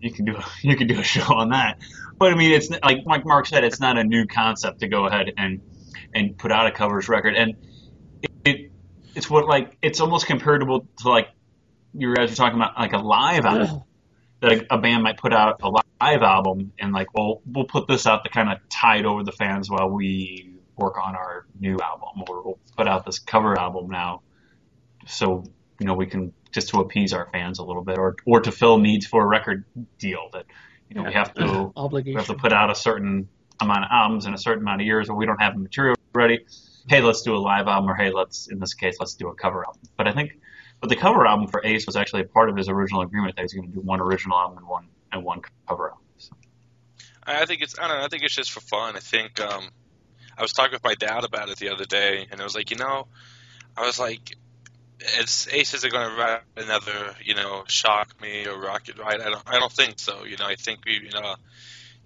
you 0.00 0.12
can 0.12 0.24
do 0.24 0.36
you 0.62 0.76
can 0.76 0.86
do 0.86 0.98
a 0.98 1.04
show 1.04 1.34
on 1.34 1.50
that. 1.50 1.78
But 2.18 2.32
I 2.32 2.36
mean, 2.36 2.52
it's 2.52 2.70
like 2.70 3.04
like 3.06 3.24
Mark 3.24 3.46
said, 3.46 3.64
it's 3.64 3.80
not 3.80 3.98
a 3.98 4.04
new 4.04 4.26
concept 4.26 4.80
to 4.80 4.88
go 4.88 5.06
ahead 5.06 5.32
and 5.36 5.60
and 6.14 6.36
put 6.36 6.52
out 6.52 6.66
a 6.66 6.72
covers 6.72 7.08
record, 7.08 7.34
and 7.34 7.54
it, 8.22 8.30
it 8.44 8.72
it's 9.14 9.28
what 9.28 9.46
like 9.46 9.76
it's 9.82 10.00
almost 10.00 10.26
comparable 10.26 10.86
to 10.98 11.08
like 11.08 11.28
you 11.94 12.14
guys 12.14 12.30
were 12.30 12.36
talking 12.36 12.58
about 12.58 12.78
like 12.78 12.92
a 12.92 12.98
live 12.98 13.44
album 13.44 13.82
that 14.40 14.52
a, 14.52 14.74
a 14.74 14.78
band 14.78 15.02
might 15.02 15.18
put 15.18 15.32
out 15.32 15.60
a 15.62 15.68
live 15.68 16.22
album 16.22 16.72
and 16.78 16.92
like 16.92 17.12
well 17.14 17.42
we'll 17.46 17.64
put 17.64 17.86
this 17.86 18.06
out 18.06 18.24
to 18.24 18.30
kind 18.30 18.50
of 18.50 18.58
tide 18.68 19.04
over 19.04 19.22
the 19.22 19.32
fans 19.32 19.70
while 19.70 19.88
we 19.88 20.54
work 20.76 20.96
on 20.98 21.14
our 21.14 21.46
new 21.60 21.78
album 21.80 22.24
or 22.28 22.42
we'll 22.42 22.58
put 22.76 22.88
out 22.88 23.04
this 23.04 23.18
cover 23.18 23.58
album 23.58 23.90
now 23.90 24.22
so 25.06 25.44
you 25.78 25.86
know 25.86 25.94
we 25.94 26.06
can 26.06 26.32
just 26.50 26.68
to 26.68 26.80
appease 26.80 27.12
our 27.12 27.28
fans 27.32 27.58
a 27.58 27.64
little 27.64 27.82
bit 27.82 27.98
or 27.98 28.16
or 28.26 28.40
to 28.40 28.52
fill 28.52 28.78
needs 28.78 29.06
for 29.06 29.22
a 29.22 29.26
record 29.26 29.64
deal 29.98 30.28
that 30.32 30.46
you 30.88 30.96
know 30.96 31.04
we 31.04 31.12
have 31.12 31.32
to 31.34 31.72
we 32.04 32.14
have 32.14 32.26
to 32.26 32.34
put 32.34 32.52
out 32.52 32.70
a 32.70 32.74
certain 32.74 33.28
amount 33.60 33.84
of 33.84 33.90
albums 33.90 34.26
in 34.26 34.34
a 34.34 34.38
certain 34.38 34.62
amount 34.62 34.80
of 34.80 34.86
years 34.86 35.08
or 35.08 35.16
we 35.16 35.26
don't 35.26 35.40
have 35.40 35.54
the 35.54 35.60
material 35.60 35.96
ready 36.14 36.44
hey 36.88 37.00
let's 37.00 37.22
do 37.22 37.34
a 37.34 37.38
live 37.38 37.66
album 37.66 37.90
or 37.90 37.94
hey 37.94 38.10
let's 38.10 38.48
in 38.50 38.58
this 38.58 38.74
case 38.74 38.96
let's 39.00 39.14
do 39.14 39.28
a 39.28 39.34
cover 39.34 39.64
album 39.64 39.80
but 39.96 40.06
i 40.06 40.12
think 40.12 40.32
but 40.80 40.88
the 40.88 40.96
cover 40.96 41.26
album 41.26 41.46
for 41.46 41.64
ace 41.64 41.86
was 41.86 41.96
actually 41.96 42.22
a 42.22 42.24
part 42.24 42.50
of 42.50 42.56
his 42.56 42.68
original 42.68 43.02
agreement 43.02 43.36
that 43.36 43.42
he's 43.42 43.54
going 43.54 43.66
to 43.66 43.74
do 43.74 43.80
one 43.80 44.00
original 44.00 44.36
album 44.36 44.58
and 44.58 44.66
one 44.66 44.88
and 45.12 45.24
one 45.24 45.40
cover 45.68 45.90
album 45.90 46.04
so, 46.18 46.34
I 47.24 47.42
I 47.42 47.46
think 47.46 47.62
it's 47.62 47.78
I 47.78 47.88
don't 47.88 47.98
know. 47.98 48.04
I 48.04 48.08
think 48.08 48.22
it's 48.22 48.34
just 48.34 48.52
for 48.52 48.60
fun. 48.60 48.96
I 48.96 49.00
think 49.00 49.40
um, 49.40 49.68
I 50.36 50.42
was 50.42 50.52
talking 50.52 50.72
with 50.72 50.84
my 50.84 50.94
dad 50.94 51.24
about 51.24 51.48
it 51.48 51.58
the 51.58 51.70
other 51.70 51.84
day, 51.84 52.26
and 52.30 52.40
I 52.40 52.44
was 52.44 52.54
like, 52.54 52.70
you 52.70 52.76
know, 52.76 53.06
I 53.76 53.86
was 53.86 53.98
like, 53.98 54.36
it's 55.18 55.48
Ace 55.52 55.74
isn't 55.74 55.92
going 55.92 56.08
to 56.08 56.16
write 56.16 56.40
another, 56.56 57.14
you 57.22 57.34
know, 57.34 57.64
shock 57.68 58.20
me 58.20 58.46
or 58.46 58.58
rocket 58.60 58.98
right. 58.98 59.20
I 59.20 59.30
don't 59.30 59.42
I 59.46 59.58
don't 59.58 59.72
think 59.72 59.98
so. 59.98 60.24
You 60.24 60.36
know, 60.36 60.46
I 60.46 60.56
think 60.56 60.80
we, 60.84 60.94
you 60.94 61.10
know, 61.10 61.34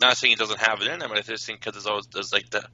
not 0.00 0.16
saying 0.16 0.32
he 0.32 0.36
doesn't 0.36 0.60
have 0.60 0.80
it 0.80 0.88
in 0.88 1.00
him, 1.00 1.08
but 1.08 1.18
I 1.18 1.22
just 1.22 1.46
think 1.46 1.60
because 1.60 1.74
there's 1.74 1.86
always 1.86 2.06
there's 2.06 2.32
like 2.32 2.50
the 2.50 2.64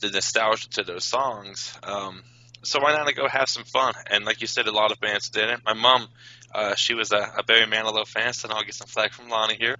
the 0.00 0.10
nostalgia 0.10 0.68
to 0.70 0.82
those 0.84 1.04
songs. 1.04 1.76
Um, 1.82 2.22
so 2.62 2.80
why 2.80 2.92
not 2.92 3.14
go 3.14 3.28
have 3.28 3.48
some 3.48 3.64
fun? 3.64 3.94
And 4.10 4.24
like 4.24 4.40
you 4.40 4.46
said, 4.46 4.66
a 4.66 4.72
lot 4.72 4.92
of 4.92 5.00
bands 5.00 5.30
did 5.30 5.48
it. 5.48 5.60
My 5.64 5.74
mom, 5.74 6.08
uh, 6.52 6.74
she 6.74 6.94
was 6.94 7.12
a, 7.12 7.32
a 7.38 7.42
Barry 7.44 7.66
Manilow 7.66 8.06
fan, 8.06 8.32
so 8.32 8.48
I'll 8.50 8.64
get 8.64 8.74
some 8.74 8.88
flack 8.88 9.12
from 9.12 9.28
Lonnie 9.28 9.56
here. 9.56 9.76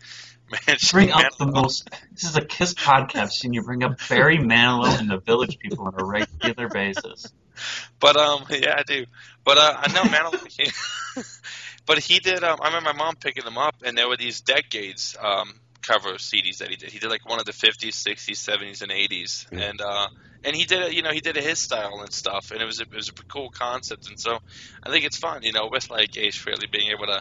Man, 0.67 0.77
bring 0.91 1.11
up 1.11 1.37
the 1.39 1.47
most 1.47 1.91
this 2.13 2.25
is 2.25 2.35
a 2.37 2.45
kiss 2.45 2.73
podcast 2.73 3.45
and 3.45 3.55
you 3.55 3.63
bring 3.63 3.83
up 3.83 3.99
barry 4.09 4.39
manilow 4.39 4.99
and 4.99 5.11
the 5.11 5.19
village 5.19 5.59
people 5.59 5.85
on 5.85 5.95
a 5.99 6.03
regular 6.03 6.71
basis 6.71 7.31
But 8.01 8.17
um, 8.17 8.45
yeah, 8.51 8.75
I 8.79 8.83
do. 8.87 9.07
But 9.45 9.59
uh, 9.59 9.75
I 9.77 9.89
know 9.93 10.05
Manilow. 10.05 11.25
but 11.87 11.99
he 11.99 12.19
did. 12.21 12.45
Um, 12.45 12.59
I 12.63 12.69
remember 12.69 12.93
my 12.93 12.97
mom 13.05 13.17
picking 13.17 13.45
them 13.45 13.59
up, 13.59 13.77
and 13.85 13.97
there 13.97 14.09
were 14.09 14.17
these 14.17 14.41
decades 14.41 15.17
um, 15.23 15.61
cover 15.83 16.15
CDs 16.15 16.59
that 16.59 16.69
he 16.71 16.77
did. 16.77 16.91
He 16.91 16.99
did 16.99 17.11
like 17.11 17.29
one 17.29 17.39
of 17.39 17.45
the 17.45 17.53
50s, 17.53 17.95
60s, 17.95 18.39
70s, 18.39 18.83
and 18.83 18.91
80s, 18.93 19.47
Yeah. 19.53 19.71
and 19.71 19.81
uh, 19.81 20.07
and 20.45 20.55
he 20.55 20.65
did 20.65 20.83
it. 20.83 20.93
You 20.93 21.03
know, 21.03 21.13
he 21.13 21.21
did 21.21 21.37
it 21.37 21.45
his 21.45 21.59
style 21.59 22.01
and 22.01 22.13
stuff, 22.13 22.51
and 22.53 22.61
it 22.63 22.67
was 22.67 22.81
a, 22.81 22.85
it 22.85 22.95
was 22.95 23.09
a 23.09 23.13
cool 23.29 23.51
concept. 23.51 24.09
And 24.09 24.19
so 24.19 24.39
I 24.83 24.91
think 24.91 25.05
it's 25.05 25.19
fun. 25.19 25.43
You 25.43 25.53
know, 25.53 25.69
with 25.71 25.91
like 25.91 26.17
Ace 26.17 26.37
Frehley 26.39 26.71
being 26.71 26.91
able 26.91 27.07
to, 27.07 27.21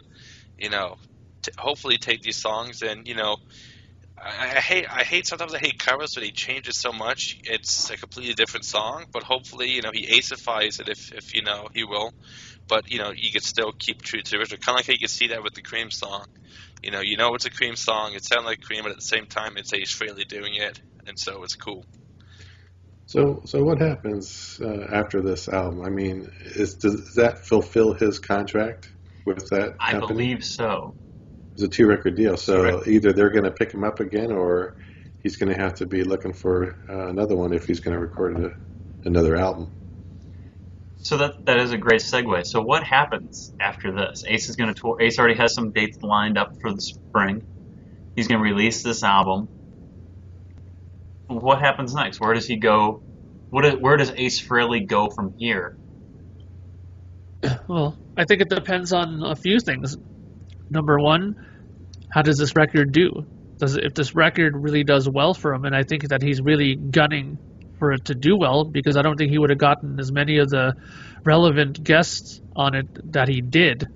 you 0.58 0.70
know, 0.70 0.96
t- 1.44 1.52
hopefully 1.58 1.98
take 1.98 2.22
these 2.22 2.38
songs 2.38 2.82
and 2.82 3.08
you 3.08 3.16
know. 3.16 3.38
I, 4.18 4.56
I 4.58 4.60
hate 4.60 4.86
I 4.90 5.04
hate 5.04 5.28
sometimes 5.28 5.54
I 5.54 5.60
hate 5.60 5.78
covers 5.78 6.14
but 6.16 6.24
he 6.24 6.32
changes 6.32 6.80
so 6.80 6.92
much. 6.92 7.38
It's 7.44 7.90
a 7.90 7.98
completely 7.98 8.34
different 8.34 8.66
song 8.66 9.06
but 9.14 9.24
hopefully 9.24 9.70
you 9.72 9.82
know 9.82 9.92
he 9.94 10.08
aceifies 10.08 10.80
it 10.80 10.90
if, 10.90 11.12
if 11.14 11.34
you 11.34 11.44
know 11.44 11.68
he 11.74 11.84
will. 11.84 12.12
But 12.68 12.92
you 12.92 13.00
know 13.00 13.12
you 13.16 13.32
can 13.32 13.42
still 13.42 13.72
keep 13.78 14.02
true 14.02 14.22
to 14.22 14.32
the 14.32 14.38
original. 14.38 14.60
Kind 14.66 14.76
of 14.76 14.80
like 14.80 14.88
how 14.88 14.94
you 14.94 15.00
could 15.00 15.10
see 15.10 15.28
that 15.28 15.44
with 15.44 15.54
the 15.54 15.62
Cream 15.62 15.92
song. 15.92 16.26
You 16.84 16.92
know 16.92 17.02
you 17.02 17.18
know 17.18 17.36
it's 17.36 17.46
a 17.46 17.52
Cream 17.52 17.76
song. 17.76 18.14
It 18.14 18.26
sounds 18.26 18.46
like 18.46 18.62
Cream 18.62 18.84
but 18.84 18.92
at 18.92 18.98
the 18.98 19.02
same 19.02 19.26
time 19.26 19.58
it's 19.58 19.74
Ace 19.74 19.96
Frehley 19.96 20.28
doing 20.28 20.56
it 20.56 20.80
and 21.06 21.18
so 21.18 21.44
it's 21.44 21.56
cool. 21.56 21.86
So, 23.06 23.42
so 23.46 23.64
what 23.64 23.80
happens 23.80 24.60
uh, 24.62 24.86
after 24.92 25.22
this 25.22 25.48
album? 25.48 25.82
I 25.82 25.90
mean, 25.90 26.30
is 26.44 26.76
does 26.76 27.14
that 27.16 27.40
fulfill 27.40 27.94
his 27.94 28.20
contract 28.20 28.90
with 29.26 29.50
that 29.50 29.78
i 29.80 29.92
company? 29.92 30.34
believe 30.34 30.44
so 30.44 30.94
It's 31.58 31.64
a 31.64 31.68
two 31.68 31.88
record 31.88 32.14
deal, 32.14 32.38
so 32.38 32.62
Correct. 32.62 32.88
either 32.88 33.14
they're 33.14 33.32
going 33.32 33.46
to 33.46 33.50
pick 33.50 33.72
him 33.72 33.84
up 33.84 34.00
again, 34.00 34.32
or 34.32 34.76
he's 35.24 35.38
going 35.38 35.52
to 35.52 35.60
have 35.60 35.74
to 35.74 35.88
be 35.88 36.04
looking 36.04 36.32
for 36.32 36.78
uh, 36.88 37.08
another 37.08 37.36
one 37.36 37.52
if 37.52 37.66
he's 37.66 37.80
going 37.80 37.96
to 37.96 38.00
record 38.00 38.40
a, 38.40 38.56
another 39.06 39.36
album. 39.36 39.72
So 40.98 41.18
that 41.18 41.48
that 41.48 41.58
is 41.58 41.72
a 41.72 41.78
great 41.80 42.02
segue. 42.02 42.46
So 42.46 42.62
what 42.62 42.84
happens 42.84 43.56
after 43.60 43.92
this? 43.92 44.24
Ace 44.28 44.50
is 44.50 44.56
going 44.56 44.72
to 44.72 44.80
tour. 44.80 45.02
Ace 45.02 45.18
already 45.18 45.34
has 45.34 45.56
some 45.56 45.72
dates 45.72 46.04
lined 46.04 46.38
up 46.38 46.62
for 46.62 46.72
the 46.72 46.80
spring. 46.80 47.44
He's 48.16 48.28
going 48.28 48.38
to 48.38 48.44
release 48.44 48.84
this 48.84 49.02
album. 49.02 49.48
What 51.26 51.60
happens 51.60 51.92
next? 51.96 52.20
Where 52.20 52.36
does 52.36 52.46
he 52.46 52.58
go? 52.58 53.02
What 53.50 53.66
is, 53.66 53.74
where 53.78 53.98
does 53.98 54.12
Ace 54.16 54.40
Frehley 54.40 54.86
go 54.86 55.10
from 55.10 55.34
here? 55.40 55.76
Well, 57.68 57.98
I 58.16 58.26
think 58.26 58.42
it 58.42 58.50
depends 58.50 58.94
on 58.94 59.24
a 59.24 59.36
few 59.36 59.60
things. 59.60 59.98
Number 60.70 61.00
one, 61.00 61.36
how 62.10 62.22
does 62.22 62.38
this 62.38 62.56
record 62.56 62.92
do? 62.92 63.26
Does 63.58 63.76
if 63.76 63.94
this 63.94 64.16
record 64.16 64.56
really 64.56 64.84
does 64.84 65.10
well 65.10 65.34
for 65.34 65.54
him, 65.54 65.66
and 65.66 65.76
I 65.76 65.84
think 65.84 66.08
that 66.10 66.22
he's 66.22 66.42
really 66.42 66.76
gunning 66.76 67.38
for 67.80 67.92
it 67.92 68.06
to 68.06 68.16
do 68.16 68.38
well 68.38 68.64
because 68.64 68.98
I 68.98 69.02
don't 69.02 69.18
think 69.18 69.32
he 69.32 69.38
would 69.38 69.50
have 69.50 69.60
gotten 69.60 70.00
as 70.00 70.12
many 70.12 70.38
of 70.38 70.50
the 70.50 70.74
relevant 71.24 71.84
guests 71.84 72.42
on 72.56 72.76
it 72.76 73.12
that 73.14 73.28
he 73.28 73.42
did 73.42 73.88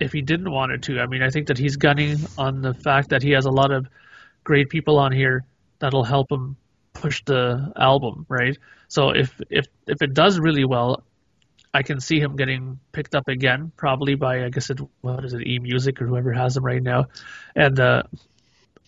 if 0.00 0.12
he 0.12 0.22
didn't 0.22 0.50
want 0.50 0.72
it 0.72 0.82
to. 0.82 1.00
I 1.00 1.06
mean, 1.06 1.22
I 1.22 1.30
think 1.30 1.48
that 1.48 1.58
he's 1.58 1.76
gunning 1.76 2.16
on 2.36 2.62
the 2.62 2.74
fact 2.74 3.10
that 3.10 3.22
he 3.22 3.30
has 3.32 3.46
a 3.46 3.50
lot 3.50 3.70
of 3.70 3.86
great 4.42 4.68
people 4.68 4.98
on 4.98 5.12
here 5.12 5.44
that'll 5.78 6.04
help 6.04 6.30
him 6.30 6.56
push 6.92 7.22
the 7.24 7.72
album, 7.76 8.26
right? 8.28 8.56
So 8.88 9.10
if 9.10 9.40
if 9.50 9.66
if 9.86 10.02
it 10.02 10.14
does 10.14 10.38
really 10.38 10.64
well, 10.64 11.02
I 11.74 11.82
can 11.82 12.00
see 12.00 12.20
him 12.20 12.36
getting 12.36 12.78
picked 12.92 13.16
up 13.16 13.26
again, 13.26 13.72
probably 13.76 14.14
by 14.14 14.44
I 14.44 14.48
guess 14.48 14.70
it 14.70 14.78
what 15.00 15.24
is 15.24 15.34
it, 15.34 15.44
E 15.46 15.58
Music 15.58 16.00
or 16.00 16.06
whoever 16.06 16.32
has 16.32 16.56
him 16.56 16.64
right 16.64 16.82
now, 16.82 17.06
and 17.56 17.78
uh, 17.80 18.04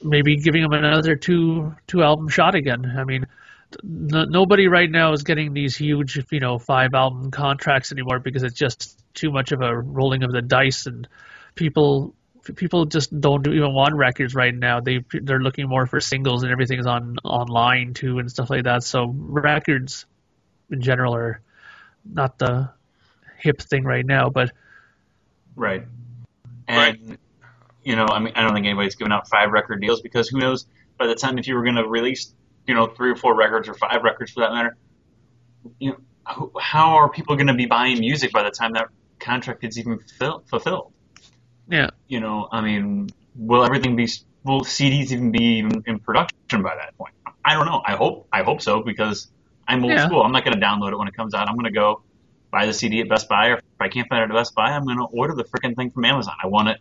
maybe 0.03 0.37
giving 0.37 0.63
him 0.63 0.73
another 0.73 1.17
two 1.17 1.75
two 1.89 2.03
album 2.03 2.29
shot 2.29 2.55
again. 2.55 2.95
I 2.97 3.03
mean, 3.03 3.27
n- 3.83 4.31
nobody 4.31 4.69
right 4.69 4.91
now 4.91 5.13
is 5.13 5.25
getting 5.25 5.53
these 5.53 5.77
huge 5.77 6.25
you 6.31 6.39
know 6.39 6.59
five 6.59 6.95
album 6.95 7.33
contracts 7.33 7.91
anymore 7.91 8.21
because 8.21 8.45
it's 8.45 8.59
just 8.59 9.03
too 9.15 9.33
much 9.33 9.51
of 9.51 9.63
a 9.63 9.77
rolling 9.77 10.23
of 10.23 10.31
the 10.31 10.43
dice, 10.43 10.87
and 10.87 11.09
people 11.57 12.15
people 12.55 12.85
just 12.85 13.19
don't 13.21 13.49
even 13.49 13.75
want 13.75 13.97
records 13.97 14.33
right 14.37 14.55
now. 14.55 14.79
They 14.79 15.01
they're 15.11 15.41
looking 15.41 15.69
more 15.69 15.87
for 15.87 16.01
singles 16.01 16.45
and 16.45 16.53
everything's 16.53 16.87
on 16.87 17.17
online 17.25 17.95
too 17.95 18.21
and 18.21 18.31
stuff 18.31 18.49
like 18.49 18.63
that. 18.65 18.85
So 18.85 19.13
records 19.13 20.07
in 20.71 20.81
general 20.81 21.17
are 21.17 21.41
not 22.05 22.39
the 22.39 22.76
hip 23.47 23.63
thing 23.63 23.85
right 23.85 24.05
now, 24.05 24.29
but 24.29 24.51
Right. 25.55 25.85
And 26.69 27.19
you 27.83 27.95
know, 27.97 28.07
I 28.07 28.19
mean, 28.19 28.33
I 28.35 28.43
don't 28.43 28.53
think 28.53 28.67
anybody's 28.67 28.97
giving 28.97 29.13
out 29.13 29.29
five 29.29 29.51
record 29.53 29.81
deals 29.81 30.01
because 30.01 30.29
who 30.29 30.39
knows? 30.39 30.67
By 30.99 31.07
the 31.07 31.15
time 31.15 31.39
if 31.39 31.47
you 31.47 31.55
were 31.55 31.63
going 31.63 31.77
to 31.77 31.87
release, 31.87 32.35
you 32.67 32.75
know, 32.75 32.87
three 32.89 33.11
or 33.11 33.17
four 33.17 33.37
records 33.37 33.69
or 33.69 33.75
five 33.75 34.03
records 34.03 34.33
for 34.33 34.41
that 34.41 34.53
matter, 34.53 34.77
you 35.79 35.91
know, 35.93 36.51
how 36.61 36.97
are 36.97 37.09
people 37.09 37.37
going 37.37 37.47
to 37.47 37.55
be 37.55 37.67
buying 37.67 38.01
music 38.01 38.33
by 38.33 38.43
the 38.43 38.51
time 38.51 38.73
that 38.73 38.89
contract 39.21 39.63
is 39.63 39.79
even 39.79 40.01
fill, 40.19 40.43
fulfilled? 40.51 40.93
Yeah. 41.69 41.91
You 42.09 42.21
know, 42.21 42.49
I 42.51 42.61
mean, 42.61 43.09
will 43.37 43.65
everything 43.65 43.95
be? 43.95 44.09
Will 44.43 44.63
CDs 44.63 45.11
even 45.13 45.31
be 45.31 45.59
even 45.59 45.83
in 45.87 45.99
production 46.01 46.63
by 46.63 46.75
that 46.75 46.97
point? 46.99 47.15
I 47.45 47.55
don't 47.55 47.67
know. 47.67 47.83
I 47.87 47.95
hope. 47.95 48.27
I 48.33 48.43
hope 48.43 48.61
so 48.63 48.83
because 48.83 49.29
I'm 49.69 49.85
old 49.85 49.93
Yeah. 49.93 50.07
school. 50.07 50.23
I'm 50.23 50.33
not 50.33 50.45
going 50.45 50.59
to 50.59 50.65
download 50.65 50.93
it 50.93 50.99
when 50.99 51.09
it 51.09 51.15
comes 51.15 51.35
out. 51.35 51.49
I'm 51.49 51.55
going 51.55 51.73
to 51.73 51.79
go 51.85 52.03
buy 52.51 52.67
the 52.67 52.73
CD 52.73 53.01
at 53.01 53.09
Best 53.09 53.29
Buy, 53.29 53.49
or 53.49 53.57
if 53.57 53.63
I 53.81 53.89
can't 53.89 54.09
find 54.09 54.23
it 54.23 54.31
at 54.35 54.37
Best 54.37 54.55
Buy, 54.55 54.71
I'm 54.71 54.85
going 54.85 54.99
to 54.99 55.05
order 55.05 55.35
the 55.35 55.45
freaking 55.45 55.77
thing 55.77 55.91
from 55.91 56.05
Amazon. 56.05 56.35
I 56.43 56.47
want 56.47 56.69
it. 56.69 56.79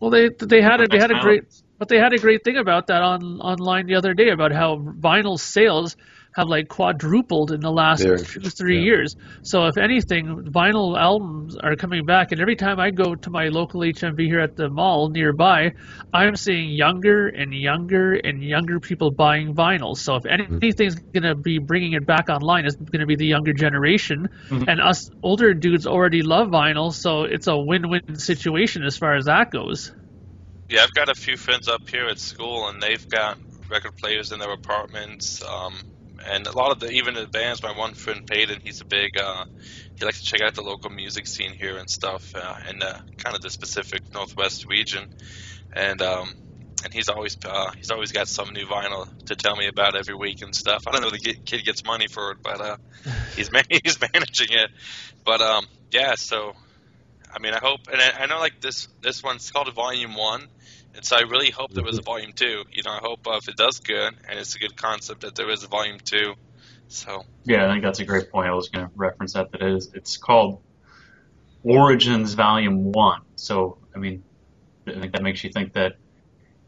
Well, 0.00 0.10
they 0.10 0.30
they 0.30 0.60
had 0.60 0.80
a 0.80 0.88
they 0.88 0.98
had 0.98 1.12
a 1.12 1.20
great 1.20 1.44
but 1.78 1.88
they 1.88 1.98
had 1.98 2.12
a 2.12 2.18
great 2.18 2.44
thing 2.44 2.56
about 2.56 2.88
that 2.88 3.02
on 3.02 3.40
online 3.40 3.86
the 3.86 3.94
other 3.94 4.14
day 4.14 4.30
about 4.30 4.52
how 4.52 4.76
vinyl 4.76 5.38
sales 5.38 5.96
have 6.34 6.48
like 6.48 6.68
quadrupled 6.68 7.52
in 7.52 7.60
the 7.60 7.70
last 7.70 8.02
They're- 8.02 8.16
two 8.16 8.40
three 8.40 8.78
yeah. 8.78 8.84
years. 8.84 9.16
So 9.42 9.66
if 9.66 9.76
anything, 9.76 10.44
vinyl 10.50 10.98
albums 10.98 11.56
are 11.56 11.76
coming 11.76 12.06
back, 12.06 12.32
and 12.32 12.40
every 12.40 12.56
time 12.56 12.80
I 12.80 12.90
go 12.90 13.14
to 13.14 13.30
my 13.30 13.48
local 13.48 13.80
HMV 13.82 14.20
here 14.26 14.40
at 14.40 14.56
the 14.56 14.68
mall 14.70 15.10
nearby, 15.10 15.72
I'm 16.12 16.36
seeing 16.36 16.70
younger 16.70 17.28
and 17.28 17.52
younger 17.54 18.14
and 18.14 18.42
younger 18.42 18.80
people 18.80 19.10
buying 19.10 19.54
vinyl. 19.54 19.96
So 19.96 20.16
if 20.16 20.22
Mm-hmm. 20.22 20.58
anything's 20.62 20.94
going 20.94 21.24
to 21.24 21.34
be 21.34 21.58
bringing 21.58 21.92
it 21.92 22.06
back 22.06 22.28
online, 22.30 22.64
it's 22.64 22.76
going 22.76 23.00
to 23.00 23.06
be 23.06 23.16
the 23.16 23.26
younger 23.26 23.52
generation, 23.52 24.28
Mhm. 24.48 24.68
and 24.68 24.80
us 24.80 25.10
older 25.22 25.52
dudes 25.52 25.86
already 25.86 26.22
love 26.22 26.48
vinyl, 26.48 26.92
so 26.92 27.24
it's 27.24 27.46
a 27.48 27.56
win-win 27.56 28.16
situation 28.16 28.84
as 28.84 28.96
far 28.96 29.14
as 29.16 29.26
that 29.26 29.50
goes. 29.50 29.92
Yeah, 30.70 30.80
I've 30.84 30.94
got 30.94 31.10
a 31.10 31.14
few 31.14 31.36
friends 31.36 31.68
up 31.68 31.86
here 31.88 32.06
at 32.06 32.18
school, 32.18 32.68
and 32.68 32.80
they've 32.80 33.06
got 33.06 33.36
record 33.68 33.96
players 33.98 34.32
in 34.32 34.38
their 34.38 34.52
apartments. 34.52 35.42
Um, 35.42 35.74
and 36.26 36.46
a 36.46 36.52
lot 36.52 36.70
of 36.70 36.80
the 36.80 36.90
even 36.90 37.14
the 37.14 37.26
bands. 37.26 37.62
My 37.62 37.76
one 37.76 37.94
friend 37.94 38.26
Peyton, 38.26 38.60
he's 38.62 38.80
a 38.80 38.84
big. 38.84 39.18
Uh, 39.18 39.44
he 39.98 40.04
likes 40.04 40.20
to 40.20 40.26
check 40.26 40.40
out 40.40 40.54
the 40.54 40.62
local 40.62 40.90
music 40.90 41.26
scene 41.26 41.52
here 41.52 41.76
and 41.76 41.88
stuff, 41.88 42.34
uh, 42.34 42.56
in 42.68 42.82
uh, 42.82 43.00
kind 43.18 43.36
of 43.36 43.42
the 43.42 43.50
specific 43.50 44.12
Northwest 44.12 44.66
region. 44.66 45.08
And 45.72 46.02
um, 46.02 46.34
and 46.84 46.92
he's 46.92 47.08
always 47.08 47.36
uh, 47.44 47.70
he's 47.76 47.90
always 47.90 48.12
got 48.12 48.28
some 48.28 48.50
new 48.52 48.66
vinyl 48.66 49.08
to 49.26 49.36
tell 49.36 49.56
me 49.56 49.66
about 49.68 49.96
every 49.96 50.14
week 50.14 50.42
and 50.42 50.54
stuff. 50.54 50.84
I 50.86 50.92
don't 50.92 51.02
know 51.02 51.08
if 51.08 51.20
the 51.20 51.34
kid 51.34 51.64
gets 51.64 51.84
money 51.84 52.08
for 52.08 52.32
it, 52.32 52.38
but 52.42 52.60
uh, 52.60 52.76
he's 53.36 53.52
man- 53.52 53.64
he's 53.84 53.98
managing 54.00 54.48
it. 54.50 54.70
But 55.24 55.40
um, 55.40 55.66
yeah, 55.90 56.14
so 56.16 56.54
I 57.34 57.38
mean, 57.38 57.54
I 57.54 57.58
hope, 57.58 57.80
and 57.90 58.00
I, 58.00 58.22
I 58.22 58.26
know 58.26 58.38
like 58.38 58.60
this 58.60 58.88
this 59.00 59.22
one's 59.22 59.50
called 59.50 59.68
a 59.68 59.72
Volume 59.72 60.14
One, 60.14 60.48
and 60.94 61.04
so 61.04 61.16
I 61.16 61.22
really 61.22 61.50
hope 61.50 61.72
there 61.72 61.84
was 61.84 61.98
a 61.98 62.02
Volume 62.02 62.32
Two. 62.32 62.64
You 62.70 62.82
know, 62.84 62.92
I 62.92 63.00
hope 63.02 63.26
uh, 63.26 63.36
if 63.36 63.48
it 63.48 63.56
does 63.56 63.80
good 63.80 64.14
and 64.28 64.38
it's 64.38 64.54
a 64.54 64.58
good 64.58 64.76
concept 64.76 65.22
that 65.22 65.34
there 65.34 65.50
is 65.50 65.64
a 65.64 65.68
Volume 65.68 65.98
Two. 65.98 66.34
So 66.88 67.24
Yeah, 67.44 67.66
I 67.66 67.72
think 67.72 67.82
that's 67.82 68.00
a 68.00 68.04
great 68.04 68.30
point. 68.30 68.48
I 68.48 68.54
was 68.54 68.68
going 68.68 68.86
to 68.86 68.92
reference 68.94 69.32
that. 69.32 69.50
That 69.52 69.62
it 69.62 69.74
is. 69.74 69.90
It's 69.94 70.16
called 70.16 70.60
Origins 71.62 72.34
Volume 72.34 72.92
One. 72.92 73.22
So, 73.36 73.78
I 73.94 73.98
mean, 73.98 74.22
I 74.86 74.92
think 74.92 75.12
that 75.12 75.22
makes 75.22 75.42
you 75.42 75.50
think 75.50 75.72
that 75.74 75.94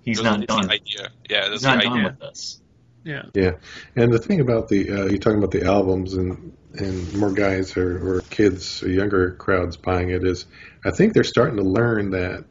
he's 0.02 0.18
those 0.18 0.24
not 0.24 0.46
done. 0.46 0.66
the 0.66 0.72
idea. 0.72 1.10
Yeah, 1.28 1.50
He's 1.50 1.62
that's 1.62 1.62
the 1.62 1.74
not 1.74 1.82
done 1.82 2.04
with 2.04 2.18
this. 2.20 2.60
Yeah. 3.04 3.24
Yeah, 3.34 3.52
and 3.96 4.10
the 4.10 4.18
thing 4.18 4.40
about 4.40 4.68
the 4.68 4.90
uh, 4.90 5.04
you're 5.06 5.18
talking 5.18 5.38
about 5.38 5.50
the 5.50 5.64
albums 5.64 6.14
and 6.14 6.56
and 6.72 7.14
more 7.14 7.32
guys 7.32 7.76
or, 7.76 8.16
or 8.16 8.20
kids 8.22 8.82
or 8.82 8.88
younger 8.88 9.32
crowds 9.32 9.76
buying 9.76 10.10
it 10.10 10.26
is 10.26 10.46
I 10.84 10.90
think 10.90 11.12
they're 11.12 11.22
starting 11.22 11.56
to 11.58 11.62
learn 11.62 12.10
that 12.10 12.44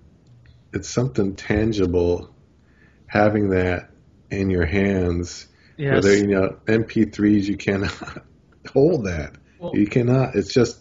it's 0.73 0.89
something 0.89 1.35
tangible 1.35 2.33
having 3.07 3.49
that 3.49 3.89
in 4.31 4.49
your 4.49 4.65
hands. 4.65 5.47
Yes. 5.77 5.95
Whether 6.03 6.17
you 6.17 6.27
know 6.27 6.57
MP3s, 6.65 7.43
you 7.45 7.57
cannot 7.57 8.23
hold 8.73 9.05
that. 9.05 9.33
Well- 9.59 9.75
you 9.75 9.87
cannot. 9.87 10.35
It's 10.35 10.53
just 10.53 10.79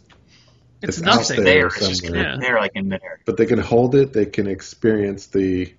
It's 0.83 0.99
it's 0.99 1.01
nothing. 1.01 1.45
there 1.45 1.61
There, 1.61 1.67
it's 1.69 1.89
just 1.89 2.05
somewhere. 2.05 2.25
kind 2.25 2.43
there, 2.43 2.57
like 2.59 2.73
in 2.75 2.89
midair. 2.89 3.21
but 3.25 3.37
they 3.37 3.47
can 3.47 3.59
hold 3.59 3.95
it. 3.95 4.13
They 4.13 4.27
can 4.27 4.47
experience 4.47 5.27
the 5.27 5.73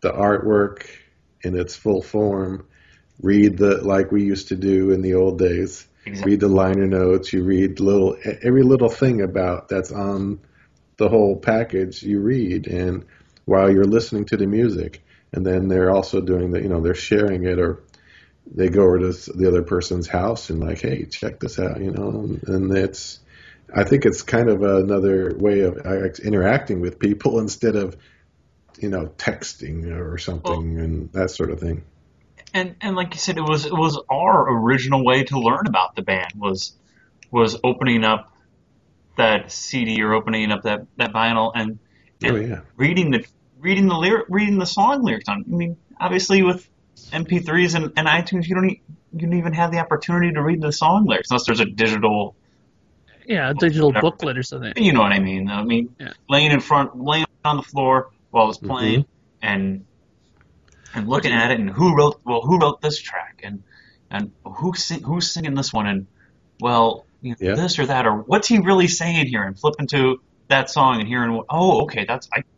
the 0.00 0.12
artwork 0.12 0.86
in 1.42 1.58
its 1.58 1.74
full 1.76 2.02
form. 2.02 2.66
Read 3.22 3.56
the 3.58 3.78
like 3.82 4.12
we 4.12 4.22
used 4.22 4.48
to 4.48 4.56
do 4.56 4.90
in 4.90 5.00
the 5.02 5.14
old 5.14 5.38
days. 5.38 5.86
Exactly. 6.04 6.32
Read 6.32 6.40
the 6.40 6.48
liner 6.48 6.86
notes. 6.86 7.32
You 7.32 7.42
read 7.42 7.80
little 7.80 8.16
every 8.42 8.62
little 8.62 8.88
thing 8.90 9.22
about 9.22 9.68
that's 9.68 9.90
on 9.90 10.38
the 10.98 11.08
whole 11.08 11.36
package. 11.36 12.02
You 12.02 12.20
read 12.20 12.66
and 12.68 13.04
while 13.46 13.72
you're 13.72 13.84
listening 13.84 14.26
to 14.26 14.36
the 14.36 14.46
music, 14.46 15.02
and 15.32 15.46
then 15.46 15.68
they're 15.68 15.90
also 15.90 16.20
doing 16.20 16.50
the 16.50 16.60
you 16.60 16.68
know 16.68 16.80
they're 16.80 16.94
sharing 16.94 17.44
it 17.44 17.58
or 17.58 17.82
they 18.54 18.68
go 18.68 18.82
over 18.82 18.98
to 18.98 19.12
the 19.34 19.48
other 19.48 19.62
person's 19.62 20.06
house 20.06 20.50
and 20.50 20.60
like 20.60 20.80
hey 20.80 21.04
check 21.06 21.40
this 21.40 21.58
out 21.58 21.80
you 21.80 21.90
know? 21.90 22.38
And, 22.46 22.76
it's 22.76 23.20
I 23.74 23.82
think 23.82 24.04
it's 24.04 24.22
kind 24.22 24.48
of 24.48 24.62
another 24.62 25.34
way 25.36 25.60
of 25.60 25.78
interacting 26.20 26.80
with 26.80 26.98
people 27.00 27.40
instead 27.40 27.74
of, 27.74 27.96
you 28.78 28.88
know, 28.88 29.06
texting 29.18 29.96
or 29.96 30.18
something 30.18 30.78
and 30.78 31.12
that 31.12 31.30
sort 31.30 31.50
of 31.50 31.58
thing. 31.60 31.82
and 32.54 32.76
and 32.80 32.94
like 32.94 33.14
you 33.14 33.20
said, 33.20 33.38
it 33.38 33.42
was 33.42 33.66
it 33.66 33.72
was 33.72 33.98
our 34.10 34.60
original 34.60 35.04
way 35.04 35.24
to 35.24 35.38
learn 35.38 35.66
about 35.66 35.96
the 35.96 36.02
band 36.02 36.32
was 36.36 36.74
was 37.30 37.58
opening 37.64 38.04
up 38.04 38.32
that 39.16 39.50
CD 39.50 40.02
or 40.02 40.12
opening 40.14 40.52
up 40.52 40.62
that 40.62 40.86
that 40.96 41.12
vinyl 41.12 41.52
and, 41.54 41.78
oh, 42.24 42.28
and 42.28 42.36
Oh 42.36 42.36
yeah, 42.36 42.60
reading 42.76 43.10
the 43.10 43.26
reading 43.66 43.86
the 43.88 43.96
lyric 43.96 44.26
reading 44.28 44.58
the 44.58 44.66
song 44.66 45.02
lyrics 45.02 45.28
on. 45.28 45.44
I 45.52 45.56
mean, 45.56 45.76
obviously 46.00 46.42
with 46.42 46.68
MP3s 47.12 47.74
and, 47.74 47.92
and 47.96 48.06
iTunes, 48.06 48.46
you 48.46 48.54
don't 48.54 48.70
e- 48.70 48.82
you 49.12 49.20
don't 49.26 49.34
even 49.38 49.52
have 49.54 49.72
the 49.72 49.78
opportunity 49.78 50.32
to 50.32 50.42
read 50.42 50.60
the 50.62 50.72
song 50.72 51.06
lyrics 51.06 51.30
unless 51.30 51.46
there's 51.46 51.60
a 51.60 51.64
digital. 51.84 52.36
Yeah, 53.26 53.50
a 53.50 53.54
digital 53.54 53.88
Whatever. 53.88 54.10
booklet 54.10 54.38
or 54.38 54.44
something. 54.44 54.72
You 54.76 54.92
know 54.92 55.00
what 55.00 55.10
I 55.10 55.18
mean? 55.18 55.48
I 55.50 55.64
mean, 55.64 55.96
Yeah. 55.98 56.12
laying 56.28 56.52
in 56.52 56.60
front, 56.60 56.88
laying 56.96 57.26
on 57.44 57.56
the 57.56 57.64
floor 57.72 58.10
while 58.30 58.48
it's 58.50 58.58
Mm-hmm. 58.58 58.70
playing, 58.70 59.04
and 59.42 59.84
and 60.94 61.08
looking 61.08 61.32
at 61.32 61.50
it, 61.50 61.58
and 61.58 61.68
who 61.68 61.96
wrote 61.96 62.20
well, 62.24 62.42
who 62.42 62.58
wrote 62.58 62.80
this 62.80 63.00
track, 63.00 63.40
and 63.42 63.64
and 64.12 64.30
who 64.44 64.74
sing, 64.74 65.02
who's 65.02 65.32
singing 65.34 65.54
this 65.54 65.72
one, 65.72 65.86
and 65.88 66.06
well, 66.60 67.04
you 67.20 67.30
know, 67.30 67.36
Yeah. 67.40 67.54
this 67.56 67.80
or 67.80 67.86
that, 67.86 68.06
or 68.06 68.18
what's 68.30 68.46
he 68.46 68.58
really 68.58 68.86
saying 68.86 69.26
here, 69.26 69.42
and 69.42 69.58
flipping 69.58 69.88
to 69.88 70.18
that 70.48 70.70
song 70.70 71.00
and 71.00 71.08
hearing, 71.08 71.42
oh, 71.50 71.82
okay, 71.82 72.04
that's 72.06 72.28
I, 72.32 72.38
I 72.38 72.55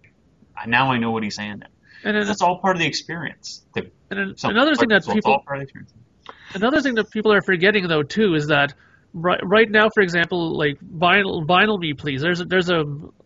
now 0.67 0.91
I 0.93 0.99
know 0.99 1.11
what 1.11 1.23
he's 1.23 1.37
saying. 1.37 1.63
And 2.05 2.29
That's 2.29 2.43
all 2.43 2.59
part 2.59 2.77
of 2.77 2.81
the 2.81 2.87
experience. 2.87 3.63
The, 3.75 3.91
and 4.11 4.19
then 4.19 4.37
something 4.37 4.57
another 4.57 4.75
thing 4.77 4.89
that 4.91 5.07
people 5.07 5.33
all 5.33 5.41
part 5.41 5.59
of 5.59 5.61
the 5.61 5.65
experience. 5.65 5.93
another 6.55 6.81
thing 6.81 6.95
that 6.95 7.11
people 7.11 7.33
are 7.33 7.43
forgetting 7.43 7.89
though 7.89 8.03
too 8.03 8.35
is 8.35 8.49
that 8.49 8.75
right 9.13 9.41
right 9.43 9.71
now, 9.71 9.89
for 9.91 10.03
example, 10.03 10.57
like 10.57 10.79
vinyl 10.81 11.45
vinyl 11.47 11.79
me 11.79 11.95
please. 11.95 12.23
There's 12.23 12.41
a, 12.41 12.45
there's 12.45 12.71
a 12.71 12.81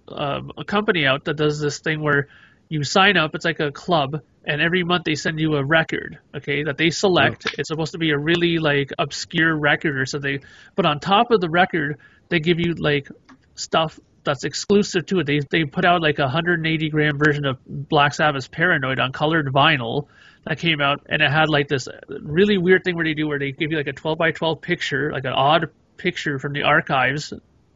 um, 0.09 0.53
a 0.57 0.65
company 0.65 1.07
out 1.07 1.25
that 1.27 1.37
does 1.37 1.61
this 1.61 1.79
thing 1.79 2.01
where 2.01 2.29
you 2.69 2.83
sign 2.85 3.17
up. 3.17 3.35
It's 3.35 3.45
like 3.45 3.61
a 3.61 3.71
club, 3.71 4.23
and 4.47 4.63
every 4.63 4.83
month 4.83 5.05
they 5.05 5.15
send 5.15 5.39
you 5.39 5.57
a 5.57 5.65
record. 5.65 6.19
Okay, 6.35 6.63
that 6.65 6.79
they 6.79 6.91
select. 6.91 7.55
It's 7.59 7.69
supposed 7.69 7.93
to 7.93 7.99
be 7.99 8.11
a 8.11 8.19
really 8.19 8.59
like 8.59 8.91
obscure 8.99 9.55
record 9.55 9.99
or 9.99 10.07
something. 10.07 10.43
But 10.75 10.87
on 10.87 11.01
top 11.01 11.31
of 11.31 11.41
the 11.41 11.51
record, 11.51 11.99
they 12.31 12.41
give 12.41 12.59
you 12.59 12.75
like 12.75 13.09
stuff 13.55 14.01
that's 14.25 14.45
exclusive 14.45 15.07
to 15.07 15.21
it. 15.21 15.27
They 15.27 15.41
they 15.51 15.65
put 15.65 15.85
out 15.85 16.03
like 16.03 16.19
a 16.19 16.23
180 16.23 16.91
gram 16.91 17.19
version 17.19 17.45
of 17.45 17.59
Black 17.67 18.15
Sabbath's 18.15 18.49
Paranoid 18.49 19.01
on 19.01 19.13
colored 19.13 19.47
vinyl 19.47 20.07
that 20.45 20.59
came 20.59 20.81
out, 20.81 21.07
and 21.09 21.23
it 21.23 21.31
had 21.31 21.49
like 21.49 21.69
this 21.69 21.89
really 22.21 22.59
weird 22.59 22.85
thing 22.85 22.97
where 22.97 23.05
they 23.05 23.15
do 23.15 23.27
where 23.29 23.39
they 23.39 23.53
give 23.53 23.71
you 23.71 23.77
like 23.77 23.87
a 23.87 23.93
12 23.93 24.19
by 24.19 24.31
12 24.33 24.61
picture, 24.61 25.13
like 25.13 25.25
an 25.25 25.33
odd 25.33 25.71
picture 25.97 26.39
from 26.39 26.53
the 26.53 26.63
archives 26.63 27.33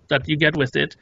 that 0.09 0.29
you 0.29 0.37
get 0.37 0.57
with 0.57 0.77
it, 0.77 0.97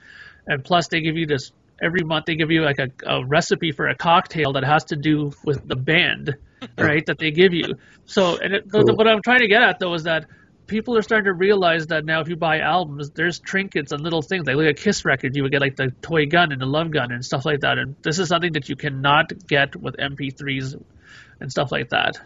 and 0.46 0.64
plus 0.64 0.88
they 0.88 1.00
give 1.00 1.16
you 1.16 1.26
this 1.26 1.52
every 1.82 2.04
month 2.04 2.24
they 2.26 2.36
give 2.36 2.50
you 2.50 2.62
like 2.62 2.78
a, 2.78 2.88
a 3.06 3.26
recipe 3.26 3.72
for 3.72 3.88
a 3.88 3.96
cocktail 3.96 4.52
that 4.52 4.64
has 4.64 4.84
to 4.84 4.96
do 4.96 5.32
with 5.44 5.66
the 5.66 5.76
band, 5.76 6.34
right? 6.78 7.04
That 7.06 7.18
they 7.18 7.30
give 7.30 7.52
you. 7.52 7.74
So, 8.06 8.36
and 8.38 8.54
it, 8.54 8.70
Cool. 8.70 8.84
what 8.96 9.08
I'm 9.08 9.22
trying 9.22 9.40
to 9.40 9.48
get 9.48 9.62
at 9.62 9.78
though 9.80 9.94
is 9.94 10.04
that 10.04 10.26
people 10.66 10.96
are 10.96 11.02
starting 11.02 11.26
to 11.26 11.32
realize 11.32 11.88
that 11.88 12.04
now 12.04 12.20
if 12.20 12.28
you 12.28 12.36
buy 12.36 12.60
albums, 12.60 13.10
there's 13.10 13.38
trinkets 13.38 13.92
and 13.92 14.02
little 14.02 14.22
things. 14.22 14.46
Like 14.46 14.56
look 14.56 14.66
at 14.66 14.70
a 14.70 14.74
Kiss 14.74 15.04
record, 15.04 15.36
you 15.36 15.42
would 15.42 15.52
get 15.52 15.60
like 15.60 15.76
the 15.76 15.92
toy 16.02 16.26
gun 16.26 16.52
and 16.52 16.60
the 16.60 16.66
love 16.66 16.90
gun 16.90 17.12
and 17.12 17.24
stuff 17.24 17.44
like 17.44 17.60
that. 17.60 17.78
And 17.78 17.96
this 18.02 18.18
is 18.18 18.28
something 18.28 18.52
that 18.54 18.68
you 18.68 18.76
cannot 18.76 19.46
get 19.46 19.76
with 19.76 19.96
MP3s 19.96 20.82
and 21.40 21.50
stuff 21.50 21.72
like 21.72 21.90
that. 21.90 22.18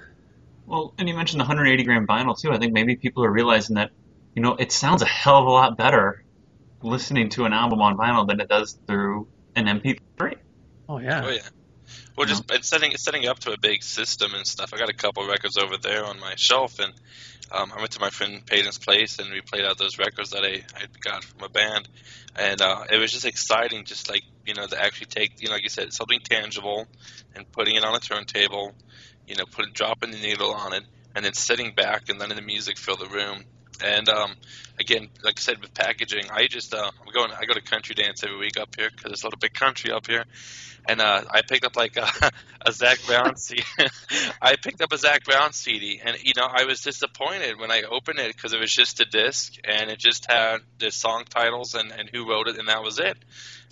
Well, 0.66 0.94
and 0.98 1.08
you 1.08 1.14
mentioned 1.14 1.40
the 1.40 1.44
180 1.44 1.82
gram 1.84 2.06
vinyl 2.06 2.38
too. 2.38 2.50
I 2.50 2.58
think 2.58 2.72
maybe 2.72 2.96
people 2.96 3.24
are 3.24 3.30
realizing 3.30 3.76
that, 3.76 3.90
you 4.34 4.42
know, 4.42 4.54
it 4.54 4.70
sounds 4.70 5.02
a 5.02 5.06
hell 5.06 5.38
of 5.38 5.46
a 5.46 5.50
lot 5.50 5.76
better 5.76 6.22
listening 6.82 7.30
to 7.30 7.44
an 7.44 7.52
album 7.52 7.80
on 7.80 7.96
vinyl 7.96 8.26
than 8.26 8.40
it 8.40 8.48
does 8.48 8.78
through 8.86 9.26
an 9.56 9.66
MP3. 9.66 10.36
Oh 10.88 10.98
yeah. 10.98 11.22
Oh 11.24 11.30
yeah. 11.30 11.40
Well, 12.16 12.26
just 12.26 12.50
it's 12.50 12.68
setting 12.68 12.92
it's 12.92 13.02
setting 13.02 13.26
up 13.26 13.38
to 13.40 13.52
a 13.52 13.58
big 13.58 13.82
system 13.82 14.34
and 14.34 14.46
stuff. 14.46 14.74
I 14.74 14.78
got 14.78 14.88
a 14.88 14.94
couple 14.94 15.26
records 15.26 15.56
over 15.56 15.76
there 15.76 16.04
on 16.04 16.20
my 16.20 16.34
shelf, 16.36 16.78
and 16.80 16.92
um, 17.50 17.72
I 17.74 17.78
went 17.78 17.92
to 17.92 18.00
my 18.00 18.10
friend 18.10 18.44
Peyton's 18.44 18.78
place, 18.78 19.18
and 19.18 19.30
we 19.30 19.40
played 19.40 19.64
out 19.64 19.78
those 19.78 19.98
records 19.98 20.30
that 20.30 20.44
I, 20.44 20.62
I 20.76 20.86
got 21.02 21.24
from 21.24 21.42
a 21.42 21.48
band, 21.48 21.88
and 22.36 22.60
uh, 22.60 22.84
it 22.90 22.98
was 22.98 23.12
just 23.12 23.24
exciting, 23.24 23.84
just 23.84 24.08
like 24.08 24.22
you 24.44 24.54
know, 24.54 24.66
to 24.66 24.82
actually 24.82 25.06
take 25.06 25.40
you 25.40 25.48
know, 25.48 25.54
like 25.54 25.62
you 25.62 25.68
said, 25.68 25.92
something 25.92 26.20
tangible, 26.20 26.86
and 27.34 27.50
putting 27.52 27.76
it 27.76 27.84
on 27.84 27.94
a 27.94 28.00
turntable, 28.00 28.74
you 29.26 29.36
know, 29.36 29.44
put 29.50 29.72
dropping 29.72 30.10
the 30.10 30.18
needle 30.18 30.52
on 30.52 30.74
it, 30.74 30.84
and 31.14 31.24
then 31.24 31.32
sitting 31.32 31.72
back 31.74 32.08
and 32.08 32.18
letting 32.18 32.36
the 32.36 32.42
music 32.42 32.78
fill 32.78 32.96
the 32.96 33.08
room. 33.08 33.44
And 33.82 34.08
um, 34.08 34.34
again, 34.78 35.08
like 35.22 35.38
I 35.38 35.40
said, 35.40 35.60
with 35.60 35.74
packaging, 35.74 36.24
I 36.30 36.46
just 36.46 36.74
uh, 36.74 36.90
I'm 37.06 37.12
going. 37.12 37.30
I 37.30 37.44
go 37.44 37.54
to 37.54 37.60
country 37.60 37.94
dance 37.94 38.24
every 38.24 38.38
week 38.38 38.58
up 38.58 38.74
here 38.76 38.90
because 38.90 39.12
it's 39.12 39.22
a 39.22 39.26
little 39.26 39.38
bit 39.38 39.54
country 39.54 39.92
up 39.92 40.06
here. 40.06 40.24
And 40.88 41.00
uh, 41.00 41.22
I 41.30 41.42
picked 41.42 41.64
up 41.64 41.76
like 41.76 41.96
a, 41.96 42.08
a 42.64 42.72
Zac 42.72 42.98
Brown 43.06 43.36
CD. 43.36 43.62
I 44.42 44.56
picked 44.56 44.80
up 44.80 44.92
a 44.92 44.98
Zac 44.98 45.24
Brown 45.24 45.52
CD, 45.52 46.00
and 46.04 46.16
you 46.22 46.32
know 46.36 46.46
I 46.48 46.64
was 46.64 46.82
disappointed 46.82 47.58
when 47.58 47.70
I 47.70 47.82
opened 47.82 48.18
it 48.18 48.34
because 48.34 48.52
it 48.52 48.60
was 48.60 48.72
just 48.72 49.00
a 49.00 49.04
disc 49.04 49.54
and 49.64 49.90
it 49.90 49.98
just 49.98 50.30
had 50.30 50.58
the 50.78 50.90
song 50.90 51.24
titles 51.28 51.74
and 51.74 51.92
and 51.92 52.08
who 52.12 52.28
wrote 52.28 52.48
it, 52.48 52.58
and 52.58 52.68
that 52.68 52.82
was 52.82 52.98
it. 52.98 53.16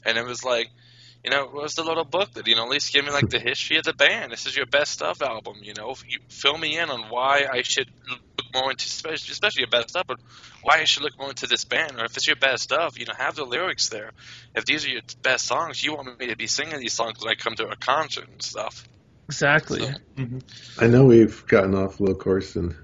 And 0.05 0.19
it 0.19 0.25
was 0.25 0.45
like 0.45 0.69
you 1.25 1.31
know, 1.31 1.47
what's 1.51 1.75
the 1.75 1.83
little 1.83 2.05
booklet? 2.05 2.47
You 2.47 2.55
know, 2.57 2.65
at 2.65 2.71
least 2.71 2.93
give 2.93 3.05
me 3.05 3.11
like 3.11 3.29
the 3.29 3.41
history 3.41 3.79
of 3.79 3.85
the 3.85 3.93
band. 3.93 4.33
This 4.33 4.47
is 4.47 4.57
your 4.57 4.67
best 4.67 4.93
stuff 4.93 5.23
album. 5.23 5.57
You 5.63 5.75
know, 5.75 5.95
you 6.07 6.19
fill 6.29 6.57
me 6.57 6.79
in 6.79 6.89
on 6.89 7.11
why 7.11 7.47
I 7.51 7.63
should 7.63 7.89
look 8.09 8.21
more 8.55 8.71
into, 8.71 8.87
especially, 8.87 9.33
especially 9.33 9.63
your 9.63 9.71
best 9.71 9.91
stuff, 9.91 10.07
but 10.07 10.21
why 10.63 10.79
I 10.81 10.85
should 10.85 11.03
look 11.03 11.19
more 11.19 11.31
into 11.31 11.47
this 11.47 11.65
band. 11.65 11.99
Or 11.99 12.05
if 12.05 12.17
it's 12.17 12.27
your 12.27 12.37
best 12.37 12.63
stuff, 12.63 12.99
you 12.99 13.07
know, 13.07 13.15
have 13.17 13.35
the 13.35 13.45
lyrics 13.45 13.89
there. 13.89 14.13
If 14.55 14.65
these 14.65 14.87
are 14.87 14.91
your 14.91 15.03
best 15.23 15.47
songs, 15.47 15.83
you 15.83 15.95
want 15.95 16.19
me 16.19 16.29
to 16.29 16.37
be 16.37 16.47
singing 16.47 16.79
these 16.79 16.95
songs 16.95 17.19
when 17.21 17.33
I 17.33 17.35
come 17.35 17.55
to 17.57 17.69
a 17.69 17.77
concert 17.77 18.29
and 18.29 18.43
stuff. 18.43 18.87
Exactly. 19.29 19.81
So, 19.81 19.93
I 20.79 20.87
know 20.87 21.05
we've 21.05 21.47
gotten 21.47 21.75
off 21.75 21.99
a 21.99 22.05
little 22.05 22.19
course 22.19 22.55
and 22.55 22.77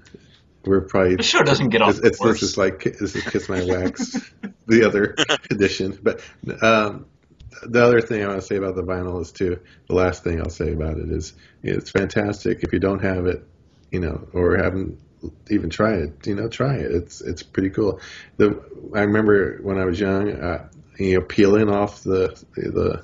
we're 0.65 0.81
probably 0.81 1.15
The 1.15 1.23
show 1.23 1.43
doesn't 1.43 1.69
get 1.69 1.81
off 1.81 1.91
it's, 1.91 1.99
it's 1.99 2.17
course. 2.17 2.41
this 2.41 2.51
is 2.51 2.57
like 2.57 2.83
this 2.83 3.15
is 3.15 3.23
kiss 3.23 3.49
my 3.49 3.63
wax 3.63 4.17
the 4.67 4.85
other 4.85 5.15
edition 5.51 5.97
but 6.01 6.21
um 6.61 7.05
the 7.63 7.83
other 7.83 8.01
thing 8.01 8.23
I 8.23 8.27
want 8.27 8.41
to 8.41 8.45
say 8.45 8.55
about 8.55 8.75
the 8.75 8.83
vinyl 8.83 9.21
is 9.21 9.31
too 9.31 9.59
the 9.87 9.95
last 9.95 10.23
thing 10.23 10.39
I'll 10.39 10.49
say 10.49 10.73
about 10.73 10.97
it 10.97 11.09
is 11.09 11.33
it's 11.61 11.89
fantastic. 11.89 12.63
If 12.63 12.73
you 12.73 12.79
don't 12.79 13.03
have 13.03 13.25
it 13.25 13.45
you 13.91 13.99
know 13.99 14.27
or 14.33 14.57
haven't 14.57 14.99
even 15.49 15.69
tried 15.69 15.99
it 15.99 16.27
you 16.27 16.35
know 16.35 16.47
try 16.47 16.75
it. 16.75 16.91
It's 16.91 17.21
it's 17.21 17.43
pretty 17.43 17.69
cool. 17.69 17.99
The 18.37 18.61
I 18.95 19.01
remember 19.01 19.59
when 19.61 19.77
I 19.77 19.85
was 19.85 19.99
young 19.99 20.31
uh, 20.31 20.67
you 20.97 21.15
know 21.15 21.21
peeling 21.21 21.69
off 21.69 22.03
the 22.03 22.41
the 22.55 23.03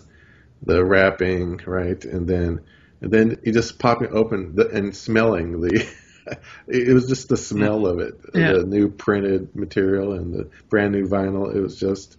the 0.63 0.83
wrapping 0.83 1.61
right? 1.65 2.03
And 2.03 2.27
then 2.27 2.61
and 3.01 3.11
then 3.11 3.39
you 3.43 3.53
just 3.53 3.79
pop 3.79 4.01
it 4.01 4.11
open 4.11 4.55
the, 4.55 4.69
and 4.69 4.95
smelling 4.95 5.61
the 5.61 5.87
it 6.67 6.93
was 6.93 7.07
just 7.07 7.29
the 7.29 7.37
smell 7.37 7.85
of 7.85 7.99
it. 7.99 8.19
Yeah. 8.33 8.53
the 8.53 8.65
new 8.65 8.89
printed 8.89 9.55
material 9.55 10.13
and 10.13 10.33
the 10.33 10.49
brand 10.69 10.93
new 10.93 11.07
vinyl 11.07 11.53
it 11.53 11.59
was 11.59 11.79
just 11.79 12.17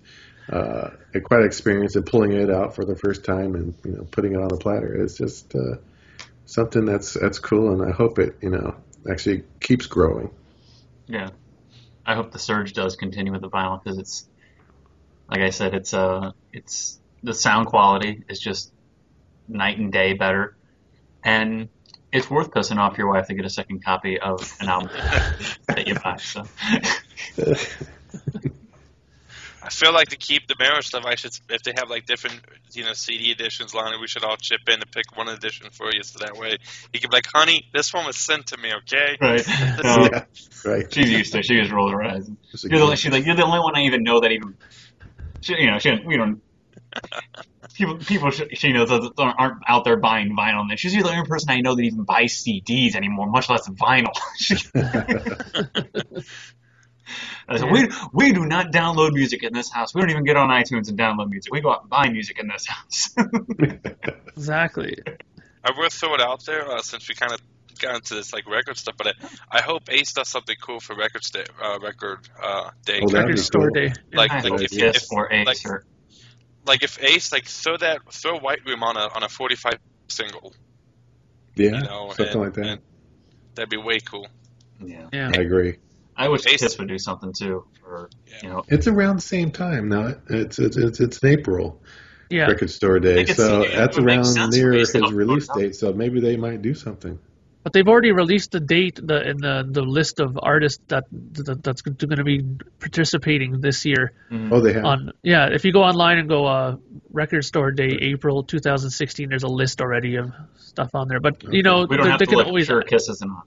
uh, 0.50 0.90
quite 1.24 1.40
an 1.40 1.46
experience 1.46 1.96
and 1.96 2.06
pulling 2.06 2.32
it 2.32 2.50
out 2.50 2.74
for 2.74 2.84
the 2.84 2.96
first 2.96 3.24
time 3.24 3.54
and 3.54 3.74
you 3.84 3.92
know 3.92 4.04
putting 4.10 4.34
it 4.34 4.40
on 4.40 4.48
the 4.48 4.56
platter. 4.56 5.02
It's 5.02 5.16
just 5.16 5.54
uh, 5.54 5.76
something 6.46 6.84
that's 6.84 7.14
that's 7.14 7.38
cool 7.38 7.72
and 7.72 7.88
I 7.88 7.94
hope 7.94 8.18
it 8.18 8.36
you 8.40 8.50
know 8.50 8.76
actually 9.08 9.44
keeps 9.60 9.86
growing. 9.86 10.30
Yeah, 11.06 11.30
I 12.04 12.14
hope 12.14 12.32
the 12.32 12.38
surge 12.38 12.72
does 12.72 12.96
continue 12.96 13.32
with 13.32 13.40
the 13.40 13.50
vinyl 13.50 13.82
because 13.82 13.98
it's, 13.98 14.28
like 15.28 15.40
I 15.40 15.50
said, 15.50 15.74
it's 15.74 15.94
uh, 15.94 16.32
it's 16.52 17.00
the 17.22 17.34
sound 17.34 17.66
quality 17.66 18.24
is 18.28 18.40
just 18.40 18.72
night 19.48 19.78
and 19.78 19.92
day 19.92 20.12
better, 20.12 20.56
and 21.24 21.68
it's 22.12 22.30
worth 22.30 22.50
pissing 22.50 22.78
off 22.78 22.98
your 22.98 23.08
wife 23.08 23.26
to 23.28 23.34
get 23.34 23.44
a 23.44 23.50
second 23.50 23.84
copy 23.84 24.18
of 24.18 24.56
an 24.60 24.68
album 24.68 24.90
that 25.68 25.86
you 25.86 25.94
buy. 25.94 26.16
So, 26.16 26.44
I 29.70 29.72
feel 29.72 29.92
like 29.92 30.08
to 30.08 30.16
keep 30.16 30.48
the 30.48 30.56
marriage 30.58 30.88
stuff, 30.88 31.04
I 31.06 31.14
should 31.14 31.30
if 31.48 31.62
they 31.62 31.72
have 31.76 31.88
like 31.88 32.04
different 32.06 32.40
you 32.72 32.84
know 32.84 32.92
CD 32.92 33.30
editions, 33.30 33.72
Lonnie, 33.72 33.98
we 34.00 34.08
should 34.08 34.24
all 34.24 34.36
chip 34.36 34.60
in 34.66 34.74
and 34.74 34.90
pick 34.90 35.16
one 35.16 35.28
edition 35.28 35.68
for 35.70 35.94
you, 35.94 36.02
so 36.02 36.18
that 36.24 36.36
way 36.36 36.58
you 36.92 37.00
can 37.00 37.08
be 37.10 37.16
like, 37.16 37.28
"Honey, 37.32 37.64
this 37.72 37.94
one 37.94 38.04
was 38.04 38.16
sent 38.16 38.48
to 38.48 38.56
me, 38.56 38.72
okay?" 38.74 39.16
right, 39.20 39.46
no, 39.84 40.08
yeah 40.10 40.24
right 40.64 40.92
she's 40.92 41.10
used 41.10 41.32
to. 41.32 41.42
She 41.42 41.56
just 41.56 41.72
rolls 41.72 41.92
her 41.92 42.02
eyes. 42.02 42.30
You're 42.64 42.86
the, 42.86 42.96
she's 42.96 43.12
like, 43.12 43.24
you're 43.24 43.36
the 43.36 43.44
only 43.44 43.60
one 43.60 43.76
I 43.76 43.82
even 43.82 44.02
know 44.02 44.20
that 44.20 44.30
even, 44.30 44.56
she, 45.40 45.54
you 45.58 45.70
know, 45.70 45.78
she, 45.78 45.98
we 46.04 46.16
don't. 46.16 46.42
People, 47.74 47.98
people 47.98 48.30
she, 48.30 48.48
she 48.56 48.72
knows 48.72 48.88
that 48.88 49.12
aren't 49.16 49.62
out 49.66 49.84
there 49.84 49.96
buying 49.96 50.36
vinyl. 50.36 50.68
And 50.68 50.78
she's 50.78 50.92
the 50.92 51.08
only 51.08 51.26
person 51.26 51.50
I 51.50 51.60
know 51.60 51.74
that 51.76 51.82
even 51.82 52.02
buys 52.02 52.44
CDs 52.44 52.94
anymore, 52.94 53.30
much 53.30 53.48
less 53.48 53.68
vinyl. 53.68 54.12
I 57.48 57.58
said, 57.58 57.70
we, 57.70 57.88
we 58.12 58.32
do 58.32 58.46
not 58.46 58.72
download 58.72 59.12
music 59.12 59.42
in 59.42 59.52
this 59.52 59.70
house. 59.70 59.94
We 59.94 60.00
don't 60.00 60.10
even 60.10 60.24
get 60.24 60.36
on 60.36 60.48
iTunes 60.50 60.88
and 60.88 60.98
download 60.98 61.28
music. 61.30 61.52
We 61.52 61.60
go 61.60 61.72
out 61.72 61.82
and 61.82 61.90
buy 61.90 62.08
music 62.08 62.38
in 62.38 62.48
this 62.48 62.66
house. 62.66 63.10
Exactly. 64.36 64.96
I 65.64 65.72
will 65.76 65.90
throw 65.90 66.14
it 66.14 66.20
out 66.20 66.44
there 66.46 66.66
uh, 66.70 66.80
since 66.82 67.08
we 67.08 67.14
kind 67.14 67.32
of 67.32 67.40
got 67.78 67.96
into 67.96 68.14
this 68.14 68.32
like 68.32 68.48
record 68.48 68.76
stuff, 68.78 68.94
but 68.96 69.08
I, 69.08 69.58
I 69.58 69.62
hope 69.62 69.82
Ace 69.90 70.12
does 70.14 70.28
something 70.28 70.56
cool 70.60 70.80
for 70.80 70.94
record 70.96 71.24
sta- 71.24 71.44
uh, 71.62 71.78
record 71.80 72.20
uh, 72.42 72.70
day. 72.84 73.00
Oh, 73.02 73.08
Record 73.08 73.38
store 73.38 73.70
cool. 73.70 73.74
day. 73.88 73.92
Like- 74.12 74.30
I 74.30 74.40
like 74.40 74.62
if- 74.62 74.72
yes 74.72 75.04
if- 75.04 75.12
or 75.12 75.30
Ace 75.32 75.46
like- 75.46 75.66
or 75.66 75.84
like 76.66 76.82
if 76.82 77.02
Ace 77.02 77.32
like 77.32 77.44
throw 77.46 77.76
that 77.78 78.00
throw 78.12 78.38
White 78.38 78.64
Room 78.66 78.82
on 78.82 78.96
a 78.96 79.08
on 79.14 79.22
a 79.22 79.28
forty 79.28 79.56
five 79.56 79.78
single, 80.08 80.54
yeah 81.56 81.64
you 81.66 81.80
know, 81.82 82.08
something 82.16 82.26
and- 82.32 82.40
like 82.40 82.54
that 82.54 82.78
that'd 83.54 83.68
be 83.70 83.76
way 83.76 83.98
cool. 84.00 84.26
yeah. 84.82 85.08
Yeah. 85.12 85.30
I 85.36 85.40
agree 85.40 85.76
I 86.20 86.28
wish 86.28 86.46
Ace- 86.46 86.60
Kiss 86.60 86.78
would 86.78 86.88
do 86.88 86.98
something 86.98 87.32
too, 87.32 87.64
or 87.86 88.10
Yeah. 88.26 88.36
you 88.42 88.48
know, 88.50 88.62
It's 88.68 88.86
around 88.86 89.16
the 89.16 89.22
same 89.22 89.50
time 89.50 89.88
now. 89.88 90.14
It's 90.28 90.58
it's 90.58 90.76
it's, 90.76 91.00
it's 91.00 91.18
in 91.18 91.28
April, 91.30 91.82
Yeah. 92.30 92.46
Record 92.46 92.70
Store 92.70 93.00
Day. 93.00 93.24
So 93.26 93.62
see 93.62 93.68
it. 93.68 93.76
that's 93.76 93.96
It 93.98 94.04
around 94.04 94.50
near 94.50 94.72
based 94.72 94.92
his 94.94 95.12
release 95.12 95.48
date. 95.48 95.74
So 95.76 95.92
maybe 95.92 96.20
they 96.20 96.36
might 96.36 96.62
do 96.62 96.74
something. 96.74 97.18
But 97.62 97.74
they've 97.74 97.86
already 97.86 98.12
released 98.12 98.52
the 98.52 98.60
date 98.60 98.98
the, 99.02 99.20
in 99.30 99.36
the 99.36 99.68
the 99.70 99.82
list 99.82 100.18
of 100.18 100.38
artists 100.42 100.82
that, 100.88 101.04
that 101.10 101.62
that's 101.62 101.82
going 101.82 102.16
to 102.16 102.24
be 102.24 102.42
participating 102.78 103.60
this 103.60 103.84
year. 103.84 104.12
Oh, 104.32 104.60
they 104.60 104.72
have. 104.72 104.84
On 104.86 105.12
yeah, 105.22 105.48
if 105.52 105.66
you 105.66 105.72
go 105.72 105.82
online 105.82 106.16
and 106.18 106.26
go 106.28 106.46
uh, 106.46 106.76
Record 107.12 107.44
Store 107.44 107.70
Day 107.70 107.98
April 108.00 108.44
2016, 108.44 109.28
there's 109.28 109.42
a 109.42 109.48
list 109.48 109.82
already 109.82 110.16
of 110.16 110.32
stuff 110.56 110.94
on 110.94 111.08
there. 111.08 111.20
But 111.20 111.52
you 111.52 111.62
know 111.62 111.84
we 111.84 111.96
don't 111.98 112.04
they, 112.06 112.10
have 112.10 112.18
they 112.18 112.24
to 112.24 112.30
can 112.30 112.38
look 112.38 112.46
always 112.46 112.66
sure 112.66 112.80
Kiss 112.82 113.10
isn't 113.10 113.30
on. 113.30 113.42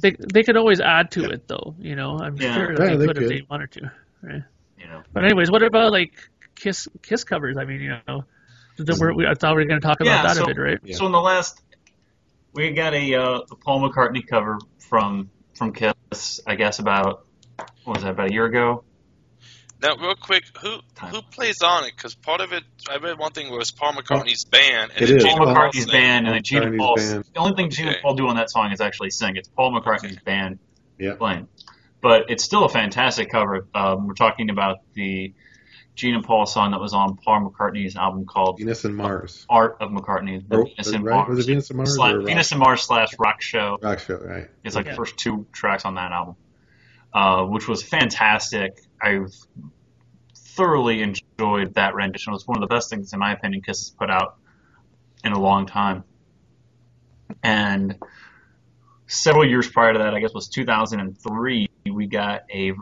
They 0.00 0.16
they 0.32 0.42
could 0.42 0.56
always 0.56 0.80
add 0.80 1.10
to 1.12 1.24
it 1.30 1.46
though. 1.48 1.74
You 1.78 1.96
know, 1.96 2.18
I'm 2.18 2.36
Yeah. 2.36 2.54
sure 2.54 2.72
Yeah, 2.72 2.78
they, 2.78 2.96
they 2.96 3.06
could, 3.06 3.16
if 3.18 3.22
could. 3.24 3.30
they 3.30 3.42
wanted 3.50 3.70
to. 3.72 3.92
Right. 4.22 4.42
You 4.78 4.86
know. 4.88 5.02
But 5.12 5.24
anyways, 5.24 5.50
what 5.50 5.62
about 5.62 5.92
like 5.92 6.12
Kiss 6.54 6.88
Kiss 7.02 7.24
covers? 7.24 7.56
I 7.56 7.64
mean, 7.64 7.80
you 7.80 7.96
know, 8.06 8.24
we're, 8.98 9.12
we, 9.12 9.26
I 9.26 9.34
thought 9.34 9.56
we 9.56 9.62
were 9.62 9.68
going 9.68 9.80
to 9.80 9.86
talk 9.86 10.00
about 10.00 10.10
Yeah, 10.10 10.22
that 10.22 10.36
so- 10.36 10.44
a 10.44 10.46
bit, 10.46 10.58
right? 10.58 10.78
Yeah. 10.82 10.96
So 10.96 11.06
in 11.06 11.12
the 11.12 11.20
last, 11.20 11.60
we 12.52 12.70
got 12.72 12.94
a 12.94 13.14
uh, 13.14 13.40
the 13.48 13.56
Paul 13.56 13.88
McCartney 13.88 14.26
cover 14.26 14.58
from 14.78 15.30
from 15.54 15.72
Kiss. 15.72 16.40
I 16.46 16.54
guess 16.54 16.78
about 16.78 17.26
what 17.84 17.96
was 17.96 18.02
that 18.04 18.10
about 18.10 18.30
a 18.30 18.32
year 18.32 18.44
ago? 18.46 18.84
Now, 19.80 19.96
real 19.96 20.14
quick, 20.16 20.42
who 20.60 20.78
Time. 20.96 21.10
who 21.14 21.22
plays 21.22 21.62
on 21.62 21.84
it? 21.84 21.92
Because 21.94 22.14
part 22.16 22.40
of 22.40 22.52
it, 22.52 22.64
I 22.90 22.96
read 22.96 23.16
one 23.18 23.30
thing 23.32 23.50
was 23.50 23.70
Paul 23.70 23.92
McCartney's 23.92 24.44
band 24.44 24.90
and 24.92 25.02
It 25.02 25.06
then 25.06 25.16
is. 25.18 25.22
Gene 25.24 25.36
Paul 25.36 25.46
Paul 25.46 25.54
McCartney's 25.54 25.84
Paul's 25.84 25.92
band 25.92 26.26
and 26.26 26.34
then 26.34 26.42
Gina 26.42 26.66
McCartney's 26.66 26.78
Paul. 26.78 26.96
band. 26.96 27.24
The 27.34 27.40
only 27.40 27.54
thing 27.54 27.70
Gina 27.70 27.90
Okay. 27.90 27.98
Paul 28.02 28.14
do 28.14 28.26
on 28.28 28.36
that 28.36 28.50
song 28.50 28.72
is 28.72 28.80
actually 28.80 29.10
sing. 29.10 29.36
It's 29.36 29.48
Paul 29.48 29.72
McCartney's 29.80 30.18
band 30.20 30.58
Yeah. 30.98 31.14
playing, 31.14 31.46
but 32.00 32.24
it's 32.28 32.42
still 32.42 32.64
a 32.64 32.68
fantastic 32.68 33.30
cover. 33.30 33.68
Um, 33.72 34.08
we're 34.08 34.14
talking 34.14 34.50
about 34.50 34.78
the 34.94 35.32
Gina 35.94 36.22
Paul 36.22 36.46
song 36.46 36.72
that 36.72 36.80
was 36.80 36.92
on 36.92 37.16
Paul 37.16 37.48
McCartney's 37.48 37.94
album 37.96 38.24
called 38.26 38.58
Venus 38.58 38.84
and 38.84 38.96
Mars. 38.96 39.46
Art 39.48 39.76
of 39.80 39.90
McCartney. 39.90 40.42
The 40.48 40.56
Or, 40.56 40.64
Venus 40.66 40.88
and 40.92 41.04
right? 41.04 41.14
Mars. 41.14 41.28
Was 41.28 41.38
it 41.44 41.46
Venus 41.50 41.70
and 41.70 41.76
Mars 41.76 41.96
Sla- 41.96 42.24
Venus 42.24 42.50
and 42.50 42.58
Mars 42.60 42.82
slash 42.82 43.10
Rock 43.18 43.40
Show. 43.42 43.78
Rock 43.80 44.00
Show? 44.00 44.16
Right. 44.16 44.48
It's 44.64 44.74
like 44.74 44.86
Yeah. 44.86 44.92
the 44.92 44.96
first 44.96 45.16
two 45.18 45.46
tracks 45.52 45.84
on 45.84 45.94
that 45.96 46.10
album, 46.12 46.34
uh, 47.12 47.44
which 47.44 47.66
was 47.68 47.82
fantastic. 47.82 48.72
I 49.00 49.20
thoroughly 50.36 51.02
enjoyed 51.02 51.74
that 51.74 51.94
rendition. 51.94 52.32
It 52.32 52.34
was 52.34 52.46
one 52.46 52.56
of 52.62 52.68
the 52.68 52.74
best 52.74 52.90
things, 52.90 53.12
in 53.12 53.18
my 53.18 53.32
opinion, 53.32 53.62
Kiss 53.62 53.78
has 53.80 53.90
put 53.90 54.10
out 54.10 54.36
in 55.24 55.32
a 55.32 55.38
long 55.40 55.66
time. 55.66 56.04
And 57.42 57.96
several 59.06 59.46
years 59.48 59.68
prior 59.68 59.92
to 59.92 59.98
that, 60.00 60.14
I 60.14 60.20
guess 60.20 60.30
it 60.30 60.34
was 60.34 60.48
2003, 60.48 61.68
we 61.90 62.06
got 62.06 62.42
a 62.52 62.72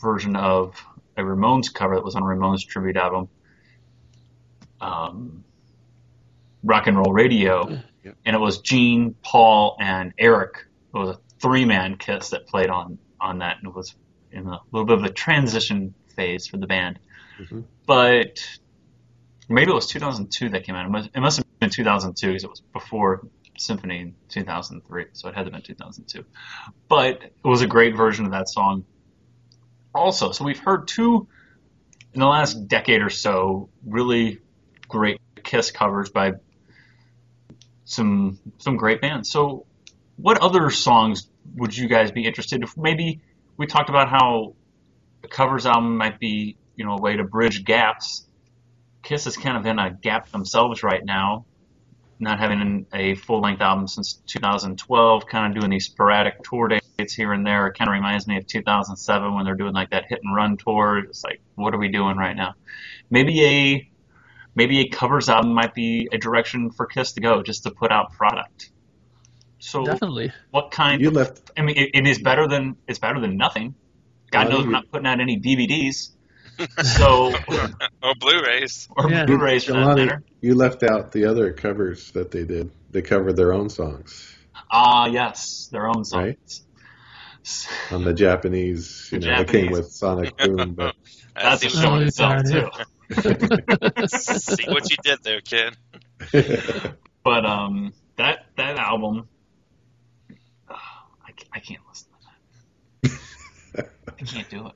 version 0.00 0.36
of 0.36 0.80
a 1.16 1.22
Ramones 1.22 1.72
cover 1.72 1.96
that 1.96 2.04
was 2.04 2.14
on 2.14 2.22
a 2.22 2.26
Ramones 2.26 2.64
tribute 2.66 2.96
album, 2.96 3.28
um, 4.80 5.44
Rock 6.62 6.86
and 6.86 6.96
Roll 6.96 7.12
Radio, 7.12 7.80
Yep. 8.04 8.16
and 8.24 8.36
it 8.36 8.38
was 8.38 8.58
Gene, 8.60 9.14
Paul, 9.22 9.76
and 9.80 10.12
Eric. 10.18 10.66
It 10.94 10.98
was 10.98 11.16
a 11.16 11.20
three-man 11.40 11.96
Kiss 11.96 12.30
that 12.30 12.46
played 12.46 12.70
on 12.70 12.98
on 13.20 13.38
that, 13.38 13.58
and 13.58 13.66
it 13.66 13.74
was 13.74 13.94
in 14.32 14.46
a 14.46 14.58
little 14.72 14.86
bit 14.86 14.98
of 14.98 15.04
a 15.04 15.10
transition 15.10 15.94
phase 16.16 16.46
for 16.46 16.56
the 16.56 16.66
band. 16.66 16.98
Mhm. 17.38 17.64
But 17.86 18.58
maybe 19.48 19.70
it 19.70 19.74
was 19.74 19.86
2002 19.86 20.50
that 20.50 20.64
came 20.64 20.74
out. 20.74 20.86
It 20.86 20.90
must, 20.90 21.10
it 21.14 21.20
must 21.20 21.36
have 21.38 21.46
been 21.60 21.70
2002 21.70 22.26
because 22.28 22.44
it 22.44 22.50
was 22.50 22.60
before 22.72 23.26
Symphony 23.56 24.00
in 24.00 24.14
2003, 24.28 25.06
so 25.12 25.28
it 25.28 25.34
had 25.34 25.42
to 25.42 25.46
have 25.46 25.52
been 25.52 25.62
2002. 25.62 26.24
But 26.88 27.22
it 27.22 27.34
was 27.42 27.62
a 27.62 27.66
great 27.66 27.96
version 27.96 28.24
of 28.24 28.32
that 28.32 28.48
song. 28.48 28.84
Also, 29.94 30.32
so 30.32 30.44
we've 30.44 30.58
heard 30.58 30.86
two 30.86 31.26
in 32.12 32.20
the 32.20 32.26
last 32.26 32.68
decade 32.68 33.02
or 33.02 33.10
so 33.10 33.68
really 33.84 34.40
great 34.86 35.20
Kiss 35.42 35.70
covers 35.70 36.10
by 36.10 36.32
some 37.84 38.38
some 38.58 38.76
great 38.76 39.00
bands. 39.00 39.30
So, 39.30 39.66
what 40.16 40.38
other 40.38 40.70
songs 40.70 41.28
would 41.56 41.76
you 41.76 41.88
guys 41.88 42.12
be 42.12 42.26
interested? 42.26 42.62
If 42.62 42.76
maybe 42.76 43.22
we 43.58 43.66
talked 43.66 43.90
about 43.90 44.08
how 44.08 44.54
a 45.22 45.28
covers 45.28 45.66
album 45.66 45.98
might 45.98 46.18
be, 46.18 46.56
you 46.76 46.86
know, 46.86 46.94
a 46.94 47.00
way 47.00 47.16
to 47.16 47.24
bridge 47.24 47.64
gaps. 47.64 48.26
Kiss 49.02 49.26
is 49.26 49.36
kind 49.36 49.56
of 49.56 49.66
in 49.66 49.78
a 49.78 49.90
gap 49.90 50.30
themselves 50.30 50.82
right 50.82 51.04
now, 51.04 51.44
not 52.20 52.38
having 52.38 52.86
a 52.94 53.16
full 53.16 53.40
length 53.40 53.60
album 53.60 53.88
since 53.88 54.22
2012, 54.26 55.26
kind 55.26 55.52
of 55.52 55.60
doing 55.60 55.70
these 55.70 55.86
sporadic 55.86 56.42
tour 56.42 56.68
dates 56.68 57.14
here 57.14 57.32
and 57.32 57.44
there. 57.44 57.66
It 57.66 57.76
kind 57.76 57.88
of 57.88 57.92
reminds 57.92 58.28
me 58.28 58.38
of 58.38 58.46
2007 58.46 59.34
when 59.34 59.44
they're 59.44 59.56
doing 59.56 59.74
like 59.74 59.90
that 59.90 60.04
hit 60.08 60.20
and 60.22 60.34
run 60.34 60.56
tour. 60.56 60.98
It's 60.98 61.24
like, 61.24 61.40
what 61.56 61.74
are 61.74 61.78
we 61.78 61.88
doing 61.88 62.16
right 62.16 62.36
now? 62.36 62.54
Maybe 63.10 63.44
a 63.44 63.90
maybe 64.54 64.80
a 64.80 64.88
covers 64.88 65.28
album 65.28 65.52
might 65.52 65.74
be 65.74 66.08
a 66.12 66.18
direction 66.18 66.70
for 66.70 66.86
Kiss 66.86 67.12
to 67.12 67.20
go, 67.20 67.42
just 67.42 67.64
to 67.64 67.72
put 67.72 67.90
out 67.90 68.12
product. 68.12 68.70
So 69.58 69.84
Definitely. 69.84 70.32
what 70.50 70.70
kind? 70.70 71.00
You 71.00 71.10
left. 71.10 71.50
I 71.56 71.62
mean, 71.62 71.76
it, 71.76 71.90
it 71.94 72.06
is 72.06 72.20
better 72.20 72.46
than 72.46 72.76
it's 72.86 72.98
better 72.98 73.20
than 73.20 73.36
nothing. 73.36 73.74
God 74.30 74.48
Well, 74.48 74.50
knows 74.50 74.60
you- 74.60 74.66
we're 74.66 74.72
not 74.72 74.90
putting 74.90 75.06
out 75.06 75.20
any 75.20 75.38
DVDs, 75.40 76.10
so 76.82 77.32
or 78.02 78.14
Blu-rays. 78.20 78.88
or 78.96 79.10
Yeah. 79.10 79.24
Blu-rays 79.26 79.64
for 79.64 79.72
that 79.72 79.80
Jelani, 79.80 80.06
matter. 80.06 80.22
you 80.40 80.54
left 80.54 80.82
out 80.82 81.12
the 81.12 81.24
other 81.24 81.52
covers 81.52 82.10
that 82.12 82.30
they 82.30 82.44
did. 82.44 82.70
They 82.90 83.02
covered 83.02 83.34
their 83.36 83.52
own 83.52 83.68
songs 83.68 84.34
Ah, 84.70 85.06
yes, 85.06 85.68
their 85.72 85.86
own 85.88 86.04
songs. 86.04 86.24
Right. 86.24 86.60
on 87.92 88.04
the 88.04 88.12
Japanese. 88.12 89.08
You 89.12 89.18
The 89.20 89.26
know, 89.26 89.42
they 89.44 89.44
came 89.62 89.72
with 89.72 89.86
Sonic 89.88 90.36
Boom, 90.36 90.74
but 90.74 90.94
That's 91.34 91.64
a 91.64 91.70
see, 91.70 91.78
show 91.80 91.94
in 91.96 92.02
itself 92.08 92.42
too. 92.44 92.68
see 94.06 94.64
what 94.68 94.90
you 94.90 94.96
did 95.02 95.18
there, 95.22 95.40
kid. 95.40 95.76
But 97.24 97.44
um, 97.46 97.92
that 98.16 98.46
that 98.56 98.76
album, 98.78 99.28
I, 101.52 101.60
can't 101.60 101.80
listen 101.88 102.08
to 103.02 103.10
that. 103.74 103.88
I 104.20 104.24
can't 104.24 104.48
do 104.50 104.66
it. 104.66 104.72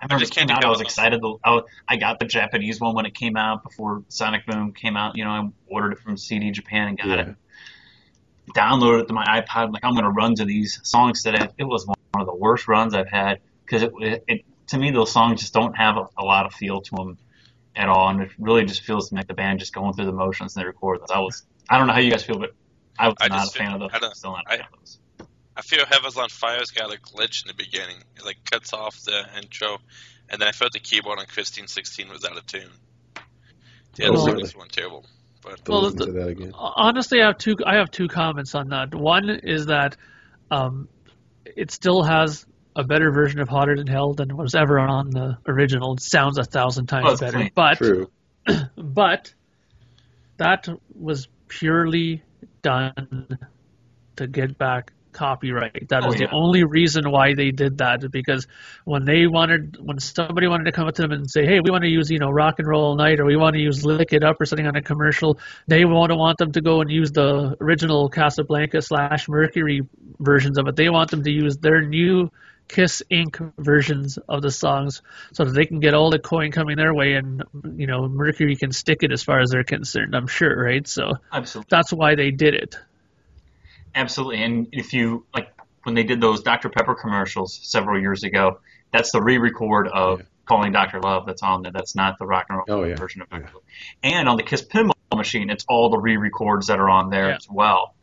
I 0.00 0.06
remember 0.06 0.20
just 0.20 0.32
it 0.32 0.36
came 0.40 0.48
can't 0.48 0.58
out. 0.58 0.64
I 0.66 0.68
was 0.70 0.80
excited. 0.80 1.20
to- 1.22 1.40
I, 1.44 1.50
was- 1.52 1.64
I 1.88 1.96
got 1.96 2.18
the 2.18 2.26
Japanese 2.26 2.80
one 2.80 2.94
when 2.94 3.06
it 3.06 3.14
came 3.14 3.36
out 3.36 3.62
before 3.64 4.04
Sonic 4.08 4.44
Boom 4.46 4.72
came 4.72 4.96
out. 4.96 5.16
You 5.16 5.24
know, 5.24 5.30
I 5.30 5.48
ordered 5.66 5.92
it 5.92 5.98
from 6.00 6.16
CD 6.16 6.50
Japan 6.50 6.88
and 6.88 6.98
got 6.98 7.06
Yeah. 7.08 7.20
it. 7.30 7.36
Downloaded 8.54 9.02
it 9.02 9.08
to 9.08 9.14
my 9.14 9.24
iPod. 9.24 9.56
I'm 9.56 9.72
Like 9.72 9.84
I'm 9.84 9.92
going 9.94 10.04
to 10.04 10.10
run 10.10 10.34
to 10.34 10.44
these 10.44 10.78
songs 10.82 11.22
today. 11.22 11.48
It 11.56 11.64
was 11.64 11.86
one 11.86 11.96
of 12.20 12.26
the 12.26 12.34
worst 12.34 12.68
runs 12.68 12.92
I've 12.94 13.08
had 13.08 13.40
because 13.64 13.82
it, 13.82 13.92
it, 14.00 14.24
it 14.28 14.40
to 14.68 14.78
me 14.78 14.90
those 14.90 15.10
songs 15.12 15.40
just 15.40 15.54
don't 15.54 15.74
have 15.76 15.96
a, 15.96 16.06
a 16.18 16.24
lot 16.24 16.44
of 16.44 16.52
feel 16.52 16.82
to 16.82 16.94
them 16.94 17.18
at 17.74 17.88
all, 17.88 18.08
and 18.10 18.20
it 18.20 18.30
really 18.38 18.64
just 18.66 18.82
feels 18.82 19.10
like 19.12 19.26
the 19.26 19.34
band 19.34 19.60
just 19.60 19.72
going 19.74 19.94
through 19.94 20.04
the 20.06 20.12
motions 20.12 20.54
and 20.54 20.62
they 20.62 20.66
record 20.66 21.00
those. 21.00 21.10
I 21.10 21.20
was 21.20 21.42
I 21.70 21.78
don't 21.78 21.86
know 21.86 21.94
how 21.94 22.00
you 22.00 22.10
guys 22.10 22.22
feel, 22.22 22.38
but 22.38 22.50
I 22.98 23.08
was 23.08 23.16
I 23.20 23.28
not 23.28 23.48
a 23.48 23.50
fan 23.50 23.70
feel- 23.78 23.82
of 23.86 23.94
I 23.94 23.98
those. 23.98 24.00
don't- 24.02 24.16
Still 24.16 24.32
not 24.32 24.44
a 24.46 24.52
I- 24.52 24.56
fan 24.58 24.66
of 24.72 24.78
those. 24.78 24.98
I 25.56 25.62
feel 25.62 25.84
Heavens 25.86 26.16
on 26.16 26.28
Fire's 26.28 26.70
got 26.70 26.92
a 26.92 26.98
glitch 26.98 27.44
in 27.44 27.48
the 27.48 27.54
beginning. 27.54 27.96
It 28.16 28.24
like 28.24 28.38
cuts 28.50 28.72
off 28.72 28.96
the 29.04 29.22
intro, 29.36 29.78
and 30.28 30.40
then 30.40 30.48
I 30.48 30.52
felt 30.52 30.72
the 30.72 30.80
keyboard 30.80 31.18
on 31.18 31.26
Christine 31.26 31.68
16 31.68 32.08
was 32.08 32.24
out 32.24 32.36
of 32.36 32.46
tune. 32.46 32.70
The 33.94 34.06
other 34.06 34.14
Oh, 34.18 34.26
songs 34.26 34.32
really? 34.34 34.52
weren't 34.58 34.72
terrible, 34.72 35.06
but 35.42 35.64
to 35.64 35.70
Well, 35.70 35.82
listen 35.82 35.98
the- 36.12 36.18
that 36.20 36.28
again. 36.28 36.52
Honestly, 36.54 37.22
I 37.22 37.26
have 37.28 37.38
two. 37.38 37.56
I 37.64 37.76
have 37.76 37.90
two 37.92 38.08
comments 38.08 38.54
on 38.56 38.68
that. 38.70 38.92
One 38.94 39.30
is 39.30 39.66
that 39.66 39.96
um, 40.50 40.88
it 41.44 41.70
still 41.70 42.02
has 42.02 42.44
a 42.74 42.82
better 42.82 43.12
version 43.12 43.38
of 43.40 43.48
"Hotter 43.48 43.76
Than 43.76 43.86
Hell" 43.86 44.14
than 44.14 44.36
was 44.36 44.56
ever 44.56 44.80
on 44.80 45.10
the 45.10 45.38
original. 45.46 45.94
It 45.94 46.00
sounds 46.00 46.38
a 46.38 46.44
thousand 46.44 46.86
times 46.86 47.06
Oh, 47.08 47.16
better. 47.16 47.38
clean. 47.38 47.50
But 47.54 47.76
True. 47.78 48.10
but 48.76 49.32
that 50.38 50.66
was 50.92 51.28
purely 51.46 52.22
done 52.62 53.38
to 54.16 54.26
get 54.26 54.58
back 54.58 54.92
copyright. 55.14 55.88
That 55.88 56.04
Oh, 56.04 56.08
is 56.12 56.20
yeah. 56.20 56.26
the 56.26 56.32
only 56.34 56.64
reason 56.64 57.10
why 57.10 57.34
they 57.34 57.50
did 57.50 57.78
that 57.78 58.10
because 58.10 58.46
when 58.84 59.04
they 59.06 59.26
wanted 59.26 59.78
when 59.80 59.98
somebody 59.98 60.46
wanted 60.46 60.64
to 60.64 60.72
come 60.72 60.86
up 60.86 60.94
to 60.96 61.02
them 61.02 61.12
and 61.12 61.30
say, 61.30 61.46
"Hey, 61.46 61.60
we 61.60 61.70
want 61.70 61.84
to 61.84 61.88
use, 61.90 62.10
you 62.10 62.18
know, 62.18 62.30
rock 62.30 62.58
and 62.58 62.68
roll 62.68 62.84
all 62.84 62.96
night 62.96 63.20
or 63.20 63.24
we 63.24 63.36
want 63.36 63.54
to 63.54 63.60
use 63.62 63.84
lick 63.84 64.12
it 64.12 64.22
up 64.22 64.40
or 64.40 64.44
something 64.44 64.66
on 64.66 64.76
a 64.76 64.82
commercial," 64.82 65.38
they 65.66 65.84
want 65.84 66.10
to 66.10 66.16
want 66.16 66.36
them 66.38 66.52
to 66.52 66.60
go 66.60 66.80
and 66.82 66.90
use 66.90 67.12
the 67.12 67.56
original 67.60 68.08
Casablanca 68.10 68.82
slash 68.82 69.28
Mercury 69.28 69.80
versions 70.20 70.58
of 70.58 70.68
it. 70.68 70.76
They 70.76 70.90
want 70.90 71.10
them 71.10 71.22
to 71.22 71.30
use 71.30 71.56
their 71.56 71.80
new 71.82 72.30
Kiss 72.66 73.02
Inc. 73.10 73.52
versions 73.58 74.18
of 74.28 74.40
the 74.40 74.50
songs 74.50 75.02
so 75.34 75.44
that 75.44 75.52
they 75.52 75.66
can 75.66 75.80
get 75.80 75.92
all 75.92 76.10
the 76.10 76.18
coin 76.18 76.50
coming 76.50 76.76
their 76.78 76.94
way 76.94 77.12
and 77.12 77.42
you 77.76 77.86
know 77.86 78.08
Mercury 78.08 78.56
can 78.56 78.72
stick 78.72 79.02
it 79.02 79.12
as 79.12 79.22
far 79.22 79.40
as 79.40 79.50
they're 79.50 79.64
concerned. 79.64 80.14
I'm 80.16 80.26
sure, 80.26 80.64
right? 80.64 80.86
So 80.88 81.12
Absolutely. 81.32 81.68
that's 81.70 81.92
why 81.92 82.14
they 82.14 82.30
did 82.30 82.54
it. 82.54 82.76
Absolutely. 83.94 84.42
And 84.42 84.68
if 84.72 84.92
you 84.92 85.26
like 85.34 85.48
when 85.84 85.94
they 85.94 86.02
did 86.02 86.20
those 86.20 86.42
Dr. 86.42 86.68
Pepper 86.70 86.94
commercials 86.94 87.58
several 87.62 88.00
years 88.00 88.24
ago, 88.24 88.60
that's 88.92 89.12
the 89.12 89.20
re-record 89.22 89.88
of 89.88 90.20
Yeah. 90.20 90.24
Calling 90.46 90.72
Dr. 90.72 91.00
Love 91.00 91.24
that's 91.26 91.42
on 91.42 91.62
there. 91.62 91.72
That's 91.72 91.94
not 91.94 92.18
the 92.18 92.26
rock 92.26 92.46
and 92.50 92.58
roll 92.58 92.80
Oh, 92.80 92.84
yeah. 92.84 92.96
version 92.96 93.22
of 93.22 93.28
Yeah. 93.32 93.38
Dr. 93.40 93.54
Love. 93.54 93.62
And 94.02 94.28
on 94.28 94.36
the 94.36 94.42
Kiss 94.42 94.62
Pinball 94.64 94.92
machine, 95.14 95.48
it's 95.50 95.64
all 95.68 95.90
the 95.90 95.98
re-records 95.98 96.66
that 96.66 96.78
are 96.78 96.88
on 96.90 97.08
there 97.10 97.30
Yeah. 97.30 97.36
as 97.36 97.46
well. 97.50 97.94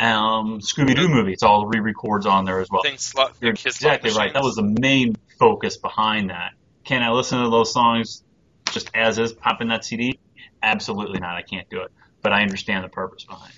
Um, 0.00 0.58
Scooby 0.60 0.96
Doo 0.96 1.08
movie, 1.08 1.32
it's 1.32 1.44
all 1.44 1.60
the 1.60 1.66
re-records 1.68 2.26
on 2.26 2.44
there 2.46 2.60
as 2.60 2.68
well. 2.68 2.82
I 2.84 2.88
think 2.88 3.00
slot 3.00 3.36
You're 3.40 3.52
Kiss 3.52 3.76
exactly 3.76 4.10
right. 4.12 4.32
That 4.32 4.42
was 4.42 4.56
the 4.56 4.62
main 4.80 5.14
focus 5.38 5.76
behind 5.76 6.30
that. 6.30 6.52
Can 6.84 7.02
I 7.02 7.10
listen 7.10 7.40
to 7.42 7.48
those 7.50 7.72
songs 7.72 8.24
just 8.72 8.90
as 8.94 9.18
is, 9.18 9.32
pop 9.32 9.60
in 9.60 9.68
that 9.68 9.84
CD? 9.84 10.18
Absolutely 10.62 11.20
not. 11.20 11.36
I 11.36 11.42
can't 11.42 11.68
do 11.70 11.82
it. 11.82 11.92
But 12.22 12.32
I 12.32 12.42
understand 12.42 12.84
the 12.84 12.88
purpose 12.88 13.24
behind 13.24 13.52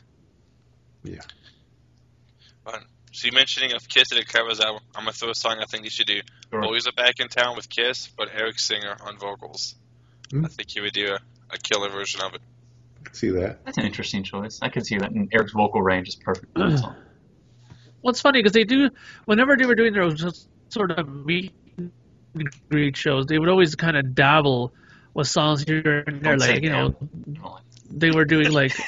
it. 1.05 1.13
Yeah. 1.15 1.21
Fun. 2.67 2.85
So 3.13 3.27
you 3.27 3.33
mentioning 3.33 3.73
of 3.73 3.89
Kiss 3.89 4.13
at 4.13 4.19
a 4.19 4.25
covers 4.25 4.61
album, 4.61 4.83
I'm 4.95 5.05
gonna 5.05 5.13
throw 5.13 5.31
a 5.31 5.35
song 5.35 5.59
I 5.61 5.65
think 5.65 5.85
you 5.85 5.91
should 5.91 6.07
do. 6.07 6.21
Sure. 6.51 6.61
Boys 6.63 6.87
are 6.87 6.93
back 6.93 7.15
in 7.19 7.29
town 7.29 7.57
with 7.57 7.69
Kiss, 7.69 8.09
but 8.17 8.29
Eric 8.35 8.59
Singer 8.59 8.97
on 9.01 9.17
vocals. 9.19 9.75
Hmm. 10.31 10.45
I 10.45 10.49
think 10.49 10.71
he 10.71 10.81
would 10.81 10.93
do 10.93 11.15
a, 11.15 11.19
a 11.55 11.59
killer 11.59 11.89
version 11.89 12.21
of 12.21 12.35
it. 12.35 12.41
See 13.13 13.31
that? 13.31 13.65
That's 13.65 13.79
an 13.79 13.85
interesting 13.85 14.25
choice. 14.25 14.59
I 14.61 14.69
could 14.69 14.85
see 14.85 14.99
that. 14.99 15.11
And 15.13 15.33
Eric's 15.33 15.53
vocal 15.53 15.81
range 15.81 16.09
is 16.09 16.17
perfect 16.17 16.53
for 16.53 16.69
that 16.69 16.79
song. 16.83 16.97
Well, 18.03 18.11
it's 18.11 18.21
funny 18.21 18.41
because 18.41 18.53
they 18.53 18.65
do 18.65 18.91
whenever 19.25 19.57
they 19.57 19.67
were 19.67 19.75
doing 19.75 19.93
their 19.93 20.11
just 20.11 20.49
sort 20.69 20.91
of 20.91 21.09
meet 21.09 21.53
and 21.79 21.91
greet 22.69 22.97
shows, 22.97 23.27
they 23.27 23.39
would 23.39 23.49
always 23.49 23.75
kind 23.77 23.97
of 23.97 24.15
dabble 24.15 24.75
with 25.15 25.29
songs 25.29 25.63
here 25.63 26.05
and 26.07 26.21
there, 26.21 26.37
Don't 26.37 26.49
like 26.49 26.63
you 26.63 26.69
know, 26.69 26.95
they 27.89 28.11
were 28.11 28.27
doing 28.27 28.53
like 28.53 28.77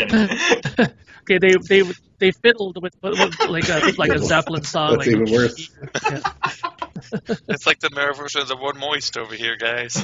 I 1.30 1.38
think 1.38 1.68
they 1.68 1.82
okay, 1.82 1.82
they 1.82 1.82
they 1.82 1.92
they 2.18 2.32
fiddled 2.32 2.80
with, 2.80 2.94
with 3.02 3.40
like 3.48 3.68
a 3.68 3.92
like 3.96 4.10
a 4.10 4.18
Zeppelin 4.18 4.62
song. 4.62 4.98
That's 4.98 5.06
like, 5.06 5.16
even 5.16 5.32
worse. 5.32 5.70
Yeah. 6.10 6.20
It's 7.48 7.66
like 7.66 7.80
the 7.80 7.90
mirror 7.94 8.12
version 8.12 8.42
of 8.42 8.48
the 8.48 8.56
One 8.56 8.78
Moist 8.78 9.16
over 9.16 9.34
here, 9.34 9.56
guys. 9.56 9.94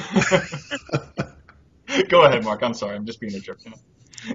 Go 2.09 2.25
ahead, 2.25 2.43
Mark. 2.43 2.63
I'm 2.63 2.73
sorry. 2.73 2.95
I'm 2.95 3.05
just 3.05 3.19
being 3.19 3.35
a 3.35 3.39
jerk. 3.39 3.59
You? 3.65 3.73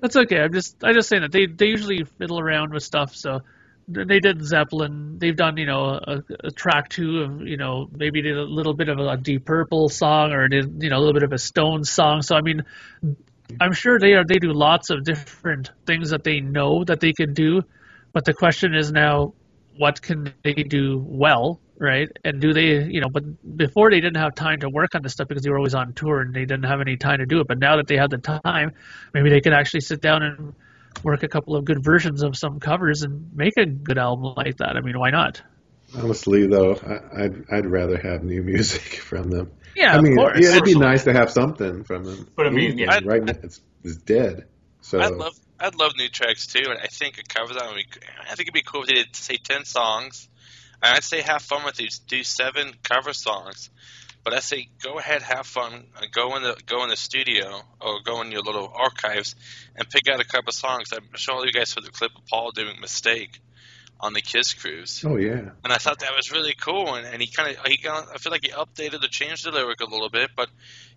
That's 0.01 0.17
okay. 0.17 0.41
I'm 0.41 0.53
just 0.53 0.77
I'm 0.83 0.95
just 0.95 1.09
saying 1.09 1.23
that 1.23 1.33
they 1.33 1.47
they 1.47 1.67
usually 1.67 2.05
fiddle 2.05 2.39
around 2.39 2.73
with 2.73 2.83
stuff. 2.83 3.15
So 3.15 3.41
they 3.89 4.21
did 4.21 4.45
Zeppelin. 4.45 5.19
They've 5.19 5.37
done 5.37 5.57
you 5.57 5.67
know 5.67 6.01
a, 6.03 6.23
a 6.45 6.51
track 6.51 6.89
two 6.89 7.23
of 7.23 7.47
you 7.47 7.57
know 7.57 7.89
maybe 7.93 8.23
did 8.23 8.37
a 8.37 8.45
little 8.45 8.75
bit 8.75 8.89
of 8.89 8.99
a 8.99 9.17
Deep 9.17 9.45
Purple 9.45 9.89
song 9.89 10.33
or 10.33 10.49
did 10.49 10.83
you 10.83 10.89
know 10.89 10.97
a 10.97 11.01
little 11.01 11.15
bit 11.15 11.25
of 11.25 11.33
a 11.33 11.39
Stone 11.39 11.85
song. 11.85 12.23
So 12.23 12.37
I 12.37 12.41
mean, 12.41 12.65
I'm 13.61 13.73
sure 13.73 13.99
they 13.99 14.15
are 14.15 14.25
they 14.25 14.39
do 14.39 14.53
lots 14.53 14.91
of 14.91 15.05
different 15.05 15.71
things 15.87 16.11
that 16.11 16.25
they 16.25 16.41
know 16.41 16.85
that 16.85 17.01
they 17.01 17.13
can 17.13 17.35
do. 17.35 17.63
But 18.13 18.25
the 18.25 18.35
question 18.35 18.75
is 18.75 18.93
now, 18.93 19.35
what 19.77 20.03
can 20.03 20.35
they 20.43 20.55
do 20.55 21.03
well, 21.07 21.61
right? 21.79 22.09
And 22.25 22.41
do 22.41 22.53
they, 22.53 22.85
you 22.85 23.01
know, 23.01 23.09
but 23.09 23.25
before 23.57 23.91
they 23.91 24.01
didn't 24.01 24.19
have 24.19 24.35
time 24.35 24.61
to 24.61 24.69
work 24.69 24.95
on 24.95 25.03
this 25.03 25.15
stuff 25.15 25.29
because 25.29 25.43
they 25.43 25.51
were 25.51 25.57
always 25.59 25.75
on 25.75 25.95
tour 25.95 26.21
and 26.21 26.35
they 26.35 26.45
didn't 26.45 26.65
have 26.65 26.81
any 26.81 26.97
time 26.97 27.19
to 27.19 27.27
do 27.27 27.41
it. 27.41 27.49
But 27.49 27.59
now 27.59 27.77
that 27.77 27.87
they 27.87 27.97
have 27.97 28.11
the 28.11 28.19
time, 28.19 28.73
maybe 29.15 29.31
they 29.31 29.41
can 29.41 29.53
actually 29.53 29.81
sit 29.81 30.01
down 30.01 30.23
and 30.23 30.55
work 31.03 31.23
a 31.23 31.29
couple 31.29 31.57
of 31.57 31.65
good 31.65 31.83
versions 31.83 32.23
of 32.23 32.37
some 32.37 32.61
covers 32.61 33.03
and 33.03 33.35
make 33.35 33.57
a 33.57 33.65
good 33.65 33.99
album 33.99 34.35
like 34.37 34.59
that. 34.59 34.77
I 34.77 34.81
mean, 34.81 34.99
why 34.99 35.11
not? 35.11 35.43
Honestly, 35.95 36.47
though, 36.47 36.75
I, 36.75 37.25
I'd 37.25 37.45
I'd 37.51 37.67
rather 37.67 37.99
have 37.99 38.23
new 38.23 38.43
music 38.53 38.97
from 38.97 39.31
them. 39.31 39.51
Yeah, 39.75 39.95
I 39.97 40.01
mean, 40.01 40.13
of 40.13 40.19
course. 40.19 40.39
yeah, 40.41 40.51
it'd 40.51 40.65
be 40.65 40.75
nice 40.79 41.05
to 41.05 41.13
have 41.13 41.31
something 41.31 41.85
from 41.85 42.05
them. 42.05 42.29
But 42.37 42.47
I 42.47 42.51
mean, 42.51 42.79
yeah, 42.79 42.93
Anything, 42.93 43.09
right 43.09 43.25
now 43.25 43.35
it's, 43.43 43.61
it's 43.85 43.97
dead. 43.97 44.47
So 44.81 45.01
I'd 45.01 45.15
love 45.15 45.39
I'd 45.59 45.75
love 45.77 45.93
new 45.97 46.09
tracks 46.09 46.47
too, 46.47 46.65
and 46.69 46.79
I 46.79 46.87
think 46.87 47.19
a 47.19 47.23
cover 47.23 47.55
album. 47.55 47.77
would 47.77 48.01
be- 48.01 48.07
I 48.21 48.35
think 48.35 48.49
it'd 48.49 48.55
be 48.55 48.63
cool 48.63 48.83
if 48.83 48.89
they 48.89 48.95
did 48.95 49.15
say 49.17 49.37
ten 49.37 49.65
songs, 49.65 50.29
and 50.83 50.95
I'd 50.95 51.05
say 51.05 51.21
have 51.21 51.43
fun 51.43 51.65
with 51.65 51.77
these. 51.77 52.01
Do 52.01 52.23
seven 52.25 52.73
cover 52.83 53.13
songs, 53.13 53.71
but 54.25 54.35
I 54.35 54.41
say 54.41 54.69
go 54.83 54.99
ahead, 54.99 55.23
have 55.23 55.47
fun, 55.47 55.85
uh, 55.97 56.07
go 56.11 56.37
in 56.37 56.43
the 56.43 56.57
go 56.67 56.83
in 56.83 56.91
the 56.91 56.97
studio 56.97 57.63
or 57.81 58.01
go 58.05 58.21
in 58.23 58.33
your 58.33 58.43
little 58.43 58.73
archives 58.75 59.37
and 59.77 59.89
pick 59.89 60.09
out 60.09 60.21
a 60.21 60.25
couple 60.25 60.53
songs. 60.53 60.93
I'm 60.93 61.09
sure 61.15 61.47
you 61.47 61.53
guys 61.53 61.71
saw 61.71 61.81
the 61.81 61.91
clip 61.91 62.13
of 62.17 62.27
Paul 62.27 62.51
doing 62.51 62.81
"Mistake" 62.81 63.41
on 64.03 64.13
the 64.13 64.21
Kiss 64.21 64.53
cruise, 64.55 65.05
oh 65.07 65.17
yeah, 65.17 65.51
and 65.63 65.73
I 65.73 65.77
thought 65.77 66.01
that 66.01 66.13
was 66.17 66.33
really 66.33 66.55
cool. 66.61 66.95
And, 66.95 67.07
and 67.07 67.23
he 67.23 67.29
kind 67.29 67.57
of 67.57 67.67
he 67.67 67.77
got, 67.77 68.09
I 68.13 68.19
feel 68.19 68.33
like 68.33 68.45
he 68.45 68.51
updated 68.51 69.05
or 69.05 69.09
changed 69.09 69.47
the 69.47 69.53
lyric 69.53 69.81
a 69.81 69.85
little 69.85 70.11
bit, 70.11 70.31
but 70.37 70.49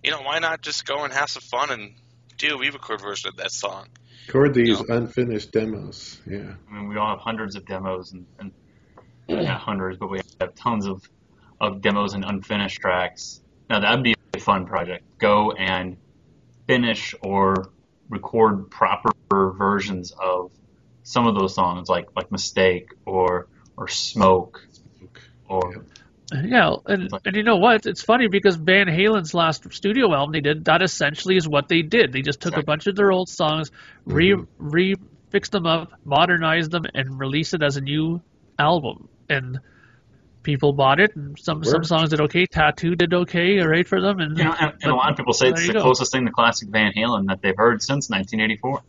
you 0.03 0.11
know 0.11 0.21
why 0.21 0.39
not 0.39 0.61
just 0.61 0.85
go 0.85 1.03
and 1.03 1.13
have 1.13 1.29
some 1.29 1.43
fun 1.43 1.69
and 1.71 1.93
do 2.37 2.55
a 2.55 2.57
re-record 2.57 2.99
version 2.99 3.29
of 3.29 3.37
that 3.37 3.51
song. 3.51 3.87
record 4.27 4.53
these 4.53 4.81
unfinished 4.81 5.51
demos. 5.51 6.19
Yeah, 6.25 6.55
I 6.69 6.73
mean, 6.73 6.89
we 6.89 6.97
all 6.97 7.09
have 7.09 7.19
hundreds 7.19 7.55
of 7.55 7.65
demos, 7.65 8.11
and, 8.11 8.25
and 8.39 8.51
not 9.27 9.61
hundreds, 9.61 9.97
but 9.97 10.09
we 10.09 10.19
have 10.41 10.55
tons 10.55 10.87
of 10.87 11.07
of 11.61 11.81
demos 11.81 12.13
and 12.13 12.25
unfinished 12.25 12.81
tracks. 12.81 13.41
Now 13.69 13.79
that'd 13.79 14.03
be 14.03 14.15
a 14.33 14.39
fun 14.39 14.65
project. 14.65 15.03
Go 15.19 15.51
and 15.51 15.97
finish 16.67 17.15
or 17.21 17.69
record 18.09 18.69
proper 18.69 19.11
versions 19.29 20.11
of 20.11 20.51
some 21.05 21.27
of 21.27 21.35
those 21.35 21.53
songs, 21.53 21.87
like 21.87 22.07
like 22.15 22.31
Mistake 22.31 22.89
or 23.05 23.47
or 23.77 23.87
Smoke 23.87 24.67
or 25.47 25.85
Yeah, 26.33 26.75
and, 26.87 27.09
and 27.23 27.35
you 27.35 27.43
know 27.43 27.57
what? 27.57 27.85
It's 27.85 28.01
funny 28.01 28.27
because 28.27 28.55
Van 28.55 28.87
Halen's 28.87 29.33
last 29.33 29.71
studio 29.71 30.13
album 30.13 30.33
they 30.33 30.41
did 30.41 30.65
that 30.65 30.81
essentially 30.81 31.37
is 31.37 31.47
what 31.47 31.69
they 31.69 31.83
did. 31.83 32.11
They 32.11 32.21
just 32.21 32.41
took 32.41 32.57
a 32.57 32.63
bunch 32.63 32.87
of 32.87 32.95
their 32.95 33.11
old 33.11 33.29
songs, 33.29 33.71
re 34.05 34.31
mm-hmm. 34.31 34.45
re 34.57 34.95
fixed 35.29 35.51
them 35.51 35.67
up, 35.67 35.91
modernized 36.03 36.71
them, 36.71 36.85
and 36.93 37.19
released 37.19 37.53
it 37.53 37.61
as 37.61 37.77
a 37.77 37.81
new 37.81 38.21
album. 38.57 39.07
And 39.29 39.59
people 40.41 40.73
bought 40.73 40.99
it, 40.99 41.15
and 41.15 41.37
some 41.37 41.63
some 41.63 41.83
songs 41.83 42.09
did 42.09 42.21
okay. 42.21 42.47
Tattoo 42.47 42.95
did 42.95 43.13
okay, 43.13 43.59
all 43.59 43.67
right 43.67 43.87
for 43.87 44.01
them, 44.01 44.19
and 44.19 44.35
you 44.35 44.43
know, 44.43 44.55
and, 44.59 44.73
and 44.81 44.91
a 44.91 44.95
lot 44.95 45.11
of 45.11 45.17
people 45.17 45.33
say 45.33 45.49
it's 45.49 45.67
the 45.67 45.73
go. 45.73 45.81
closest 45.81 46.11
thing 46.11 46.25
to 46.25 46.31
classic 46.31 46.69
Van 46.69 46.93
Halen 46.97 47.27
that 47.27 47.43
they've 47.43 47.55
heard 47.55 47.83
since 47.83 48.09
1984. 48.09 48.81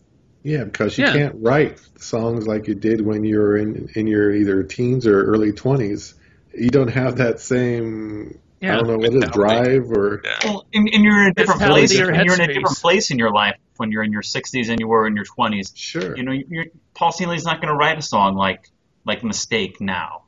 Yeah, 0.46 0.64
because 0.64 0.96
you 0.96 1.04
Yeah. 1.04 1.12
can't 1.12 1.34
write 1.40 1.80
songs 1.98 2.46
like 2.46 2.68
you 2.68 2.74
did 2.76 3.00
when 3.00 3.24
you 3.24 3.38
were 3.38 3.56
in 3.56 3.88
in 3.94 4.06
your 4.06 4.32
either 4.32 4.62
teens 4.62 5.06
or 5.06 5.24
early 5.24 5.52
twenties. 5.52 6.14
You 6.54 6.70
don't 6.70 6.88
have 6.88 7.16
that 7.16 7.40
same 7.40 8.38
I 8.62 8.66
yeah. 8.66 8.76
don't 8.76 8.86
know 8.86 8.96
what 8.96 9.08
is 9.12 9.20
Mentality. 9.20 9.78
drive 9.78 9.90
or 9.90 10.22
Yeah. 10.24 10.38
Well, 10.44 10.66
and, 10.72 10.88
and 10.92 11.04
you're 11.04 11.20
in 11.22 11.28
a 11.30 11.34
different 11.34 11.60
Mentality 11.60 11.86
place. 11.88 12.00
or 12.00 12.14
you're 12.14 12.34
in 12.34 12.40
a 12.40 12.46
different 12.54 12.76
place 12.78 13.10
in 13.10 13.18
your 13.18 13.30
life 13.32 13.56
when 13.76 13.90
you're 13.92 14.02
in 14.04 14.12
your 14.12 14.22
60s 14.22 14.70
and 14.70 14.78
you 14.80 14.86
were 14.88 15.06
in 15.06 15.14
your 15.16 15.24
20s. 15.26 15.72
sure. 15.74 16.16
You 16.16 16.22
know, 16.22 16.32
you're, 16.32 16.66
Paul 16.94 17.12
Stanley's 17.12 17.44
not 17.44 17.60
going 17.60 17.68
to 17.68 17.74
write 17.76 17.98
a 17.98 18.02
song 18.02 18.36
like 18.36 18.70
like 19.04 19.22
Mistake 19.24 19.80
now. 19.80 20.22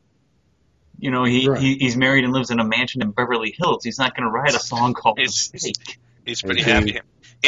You 0.98 1.10
know, 1.12 1.22
he, 1.24 1.48
Right. 1.48 1.60
he 1.60 1.76
he's 1.78 1.96
married 1.96 2.24
and 2.24 2.32
lives 2.32 2.50
in 2.50 2.58
a 2.58 2.64
mansion 2.64 3.02
in 3.02 3.12
Beverly 3.12 3.54
Hills. 3.56 3.84
He's 3.84 3.98
not 3.98 4.16
going 4.16 4.24
to 4.24 4.30
write 4.30 4.54
a 4.54 4.58
song 4.60 4.94
called 4.94 5.18
He's- 5.18 5.50
Mistake, 5.52 5.98
He's 6.26 6.42
pretty 6.42 6.60
Okay. 6.62 6.70
happy. 6.72 6.92
He 6.92 6.98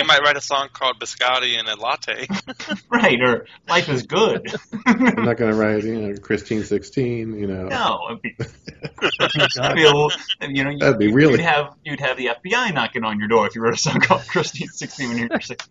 might 0.07 0.20
write 0.22 0.36
a 0.36 0.41
song 0.41 0.68
called 0.72 1.01
Biscotti 1.01 1.59
and 1.59 1.68
a 1.68 1.76
latte. 1.76 2.26
right? 2.91 3.18
Or 3.20 3.47
Life 3.68 3.88
is 3.88 4.05
Good. 4.05 4.55
I'm 4.86 5.24
not 5.24 5.36
going 5.36 5.51
to 5.51 5.57
write 5.57 5.84
you 5.84 6.01
know 6.01 6.16
Christine 6.18 6.64
sixteen. 6.64 7.38
You 7.38 7.47
know 7.47 7.68
no, 7.68 7.99
it'd 8.11 8.22
be, 8.22 8.36
Oh, 8.41 9.47
God. 9.57 9.74
be 9.74 9.82
little- 9.84 10.12
you 10.43 10.64
know, 10.64 10.78
That'd 10.78 10.99
be 10.99 11.07
you'd 11.07 11.14
really- 11.14 11.43
have 11.43 11.74
you'd 11.84 12.01
have 12.01 12.16
the 12.16 12.30
FBI 12.45 12.72
knocking 12.74 13.05
on 13.05 13.18
your 13.18 13.28
door 13.28 13.47
if 13.47 13.55
you 13.55 13.62
wrote 13.62 13.74
a 13.74 13.78
song 13.78 14.01
called 14.01 14.26
Christine 14.28 14.68
16 14.68 15.09
when 15.09 15.18
you 15.18 15.28
were 15.30 15.41
16. 15.41 15.68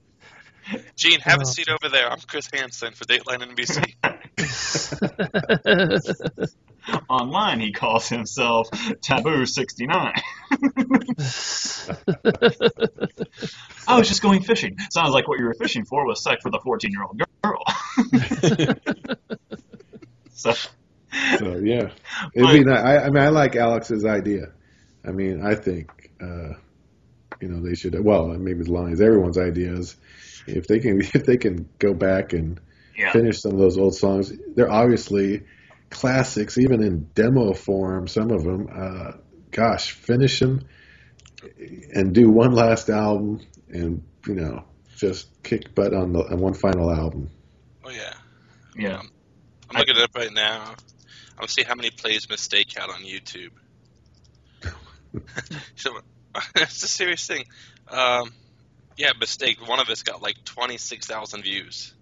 Gene, 0.95 1.19
have 1.21 1.39
Oh. 1.39 1.43
a 1.43 1.45
seat 1.45 1.67
over 1.69 1.89
there. 1.89 2.09
I'm 2.11 2.19
Chris 2.19 2.49
Hansen 2.53 2.93
for 2.93 3.05
Dateline 3.05 3.41
NBC. 3.55 3.95
Online, 7.09 7.59
he 7.59 7.71
calls 7.71 8.07
himself 8.09 8.67
Taboo 9.01 9.45
69. 9.45 10.13
I 13.87 13.97
was 13.97 14.07
just 14.07 14.21
going 14.21 14.41
fishing. 14.41 14.77
Sounds 14.91 15.11
like 15.13 15.27
what 15.27 15.39
you 15.39 15.45
were 15.45 15.53
fishing 15.55 15.85
for 15.85 16.05
was 16.05 16.23
sex 16.23 16.43
with 16.45 16.53
a 16.55 16.59
14 16.59 16.91
year 16.91 17.03
old 17.03 17.21
girl. 17.43 17.63
so, 20.33 20.53
So 21.37 21.57
yeah, 21.57 21.89
it'd 22.33 22.51
be 22.51 22.63
nice. 22.63 22.79
I, 22.79 22.97
I 23.05 23.09
mean, 23.09 23.23
I 23.23 23.29
like 23.29 23.55
Alex's 23.55 24.05
idea. 24.05 24.51
I 25.05 25.11
mean, 25.11 25.45
I 25.45 25.55
think 25.55 26.11
uh, 26.21 26.53
you 27.41 27.47
know 27.49 27.61
they 27.67 27.75
should. 27.75 27.95
Well, 28.03 28.27
maybe 28.27 28.63
the 28.63 28.71
line 28.71 28.93
is 28.93 29.01
everyone's 29.01 29.37
ideas. 29.37 29.95
If 30.47 30.67
they 30.67 30.79
can, 30.79 31.01
if 31.13 31.25
they 31.25 31.37
can 31.37 31.69
go 31.79 31.93
back 31.93 32.33
and 32.33 32.59
yeah. 32.97 33.11
finish 33.11 33.41
some 33.41 33.53
of 33.53 33.59
those 33.59 33.77
old 33.77 33.95
songs, 33.95 34.31
they're 34.55 34.71
obviously 34.71 35.43
classics, 35.89 36.57
even 36.57 36.83
in 36.83 37.09
demo 37.15 37.53
form. 37.53 38.07
Some 38.07 38.31
of 38.31 38.43
them. 38.43 38.67
Uh, 38.71 39.11
gosh, 39.51 39.91
finish 39.91 40.39
them 40.39 40.61
and 41.93 42.13
do 42.13 42.29
one 42.29 42.51
last 42.51 42.89
album, 42.89 43.41
and 43.69 44.03
you 44.27 44.35
know, 44.35 44.63
just 44.97 45.27
kick 45.43 45.73
butt 45.73 45.93
on 45.93 46.13
the 46.13 46.19
on 46.19 46.39
one 46.39 46.53
final 46.53 46.91
album. 46.91 47.29
Oh 47.83 47.89
yeah, 47.89 48.13
Yeah. 48.75 49.01
I'm 49.69 49.77
looking 49.77 49.97
it 49.97 50.01
up 50.01 50.15
right 50.15 50.33
now. 50.33 50.71
I'm 50.71 50.75
gonna 51.37 51.47
see 51.47 51.63
how 51.63 51.75
many 51.75 51.91
plays 51.91 52.27
Mistake 52.27 52.77
had 52.77 52.89
on 52.89 53.03
YouTube. 53.03 53.51
so, 55.75 55.99
it's 56.55 56.83
a 56.83 56.87
serious 56.87 57.25
thing. 57.25 57.45
Um, 57.87 58.31
yeah, 58.99 59.13
Mistake. 59.19 59.65
One 59.67 59.79
of 59.79 59.89
us 59.89 60.03
got 60.03 60.21
like 60.21 60.35
26,000 60.43 61.41
views 61.41 61.93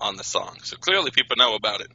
on 0.00 0.16
the 0.16 0.24
song, 0.24 0.56
so 0.62 0.76
clearly 0.78 1.10
people 1.10 1.36
know 1.36 1.54
about 1.54 1.82
it. 1.82 1.88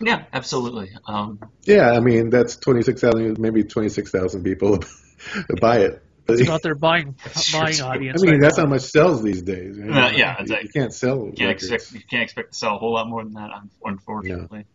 Yeah, 0.00 0.24
absolutely. 0.32 0.92
Um, 1.06 1.40
Yeah, 1.64 1.90
I 1.92 2.00
mean 2.00 2.30
that's 2.30 2.56
twenty 2.56 2.82
six 2.82 3.00
thousand, 3.00 3.38
maybe 3.38 3.64
twenty 3.64 3.88
six 3.88 4.10
thousand 4.10 4.42
people 4.44 4.80
buy 5.60 5.78
it. 5.78 6.02
It's 6.28 6.42
about 6.42 6.62
their 6.62 6.74
buying 6.74 7.16
buying 7.52 7.74
sure. 7.74 7.86
I 7.86 7.98
mean, 7.98 8.12
right 8.12 8.40
that's 8.40 8.56
now. 8.56 8.64
how 8.64 8.68
much 8.68 8.82
sells 8.82 9.22
these 9.22 9.42
days. 9.42 9.78
right? 9.78 9.90
Uh, 9.90 10.16
yeah, 10.16 10.36
you, 10.36 10.42
exactly. 10.42 10.70
you 10.72 10.80
can't 10.80 10.94
sell 10.94 11.26
you 11.26 11.32
can't 11.32 11.50
expect 11.50 11.92
you 11.92 12.00
can't 12.08 12.22
expect 12.22 12.52
to 12.52 12.58
sell 12.58 12.76
a 12.76 12.78
whole 12.78 12.94
lot 12.94 13.08
more 13.08 13.22
than 13.24 13.34
that, 13.34 13.50
un- 13.50 13.70
unfortunately. 13.84 14.66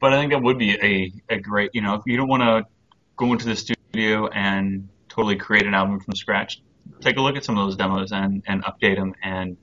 But 0.00 0.12
I 0.12 0.20
think 0.20 0.32
that 0.32 0.42
would 0.42 0.58
be 0.58 0.72
a, 0.74 1.34
a 1.34 1.40
great, 1.40 1.70
you 1.74 1.80
know, 1.80 1.94
if 1.94 2.02
you 2.06 2.16
don't 2.16 2.28
want 2.28 2.42
to 2.42 2.70
go 3.16 3.32
into 3.32 3.46
the 3.46 3.56
studio 3.56 4.28
and 4.28 4.88
totally 5.08 5.36
create 5.36 5.66
an 5.66 5.74
album 5.74 6.00
from 6.00 6.14
scratch, 6.14 6.60
take 7.00 7.16
a 7.16 7.20
look 7.20 7.36
at 7.36 7.44
some 7.44 7.56
of 7.58 7.66
those 7.66 7.76
demos 7.76 8.12
and, 8.12 8.42
and 8.46 8.64
update 8.64 8.96
them 8.96 9.14
and, 9.22 9.56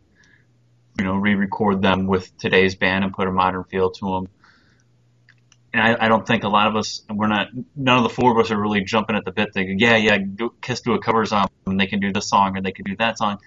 you 0.98 1.06
know, 1.06 1.16
re-record 1.16 1.82
them 1.82 2.08
with 2.08 2.36
today's 2.38 2.76
band 2.76 3.04
and 3.04 3.14
put 3.14 3.28
a 3.28 3.32
modern 3.32 3.64
feel 3.66 3.92
to 3.92 4.06
them. 4.06 4.28
And 5.74 5.82
I, 5.82 6.06
I 6.06 6.08
don't 6.08 6.26
think 6.26 6.44
a 6.44 6.48
lot 6.48 6.68
of 6.68 6.76
us, 6.78 7.04
we're 7.14 7.28
not, 7.28 7.48
none 7.76 7.98
of 7.98 8.04
the 8.04 8.10
four 8.10 8.32
of 8.32 8.38
us 8.38 8.50
are 8.52 8.60
really 8.60 8.82
jumping 8.86 9.16
at 9.18 9.26
the 9.26 9.32
bit 9.32 9.54
thinking, 9.54 9.78
yeah, 9.78 9.98
yeah, 9.98 10.18
do, 10.18 10.54
Kiss 10.62 10.82
do 10.82 10.94
a 10.94 11.02
covers 11.02 11.34
album 11.34 11.52
and 11.66 11.80
they 11.80 11.88
can 11.88 12.00
do 12.00 12.14
this 12.14 12.30
song 12.30 12.58
or 12.58 12.62
they 12.62 12.72
can 12.72 12.86
do 12.86 12.96
that 12.98 13.18
song. 13.18 13.40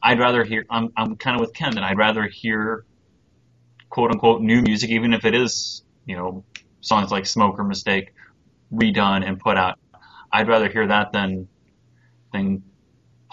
I'd 0.00 0.20
rather 0.20 0.44
hear, 0.44 0.64
I'm, 0.70 0.92
I'm 0.96 1.16
kind 1.16 1.34
of 1.36 1.40
with 1.40 1.52
Ken 1.52 1.74
that 1.74 1.82
I'd 1.82 1.98
rather 1.98 2.26
hear 2.26 2.84
quote 3.90 4.12
unquote 4.12 4.40
new 4.40 4.62
music, 4.62 4.90
even 4.90 5.12
if 5.12 5.24
it 5.24 5.34
is, 5.34 5.82
you 6.06 6.16
know, 6.16 6.44
songs 6.80 7.10
like 7.10 7.26
Smoke 7.26 7.58
or 7.58 7.64
Mistake 7.64 8.12
redone 8.72 9.26
and 9.26 9.40
put 9.40 9.56
out. 9.56 9.78
I'd 10.32 10.48
rather 10.48 10.68
hear 10.68 10.86
that 10.86 11.12
than, 11.12 11.48
than 12.32 12.62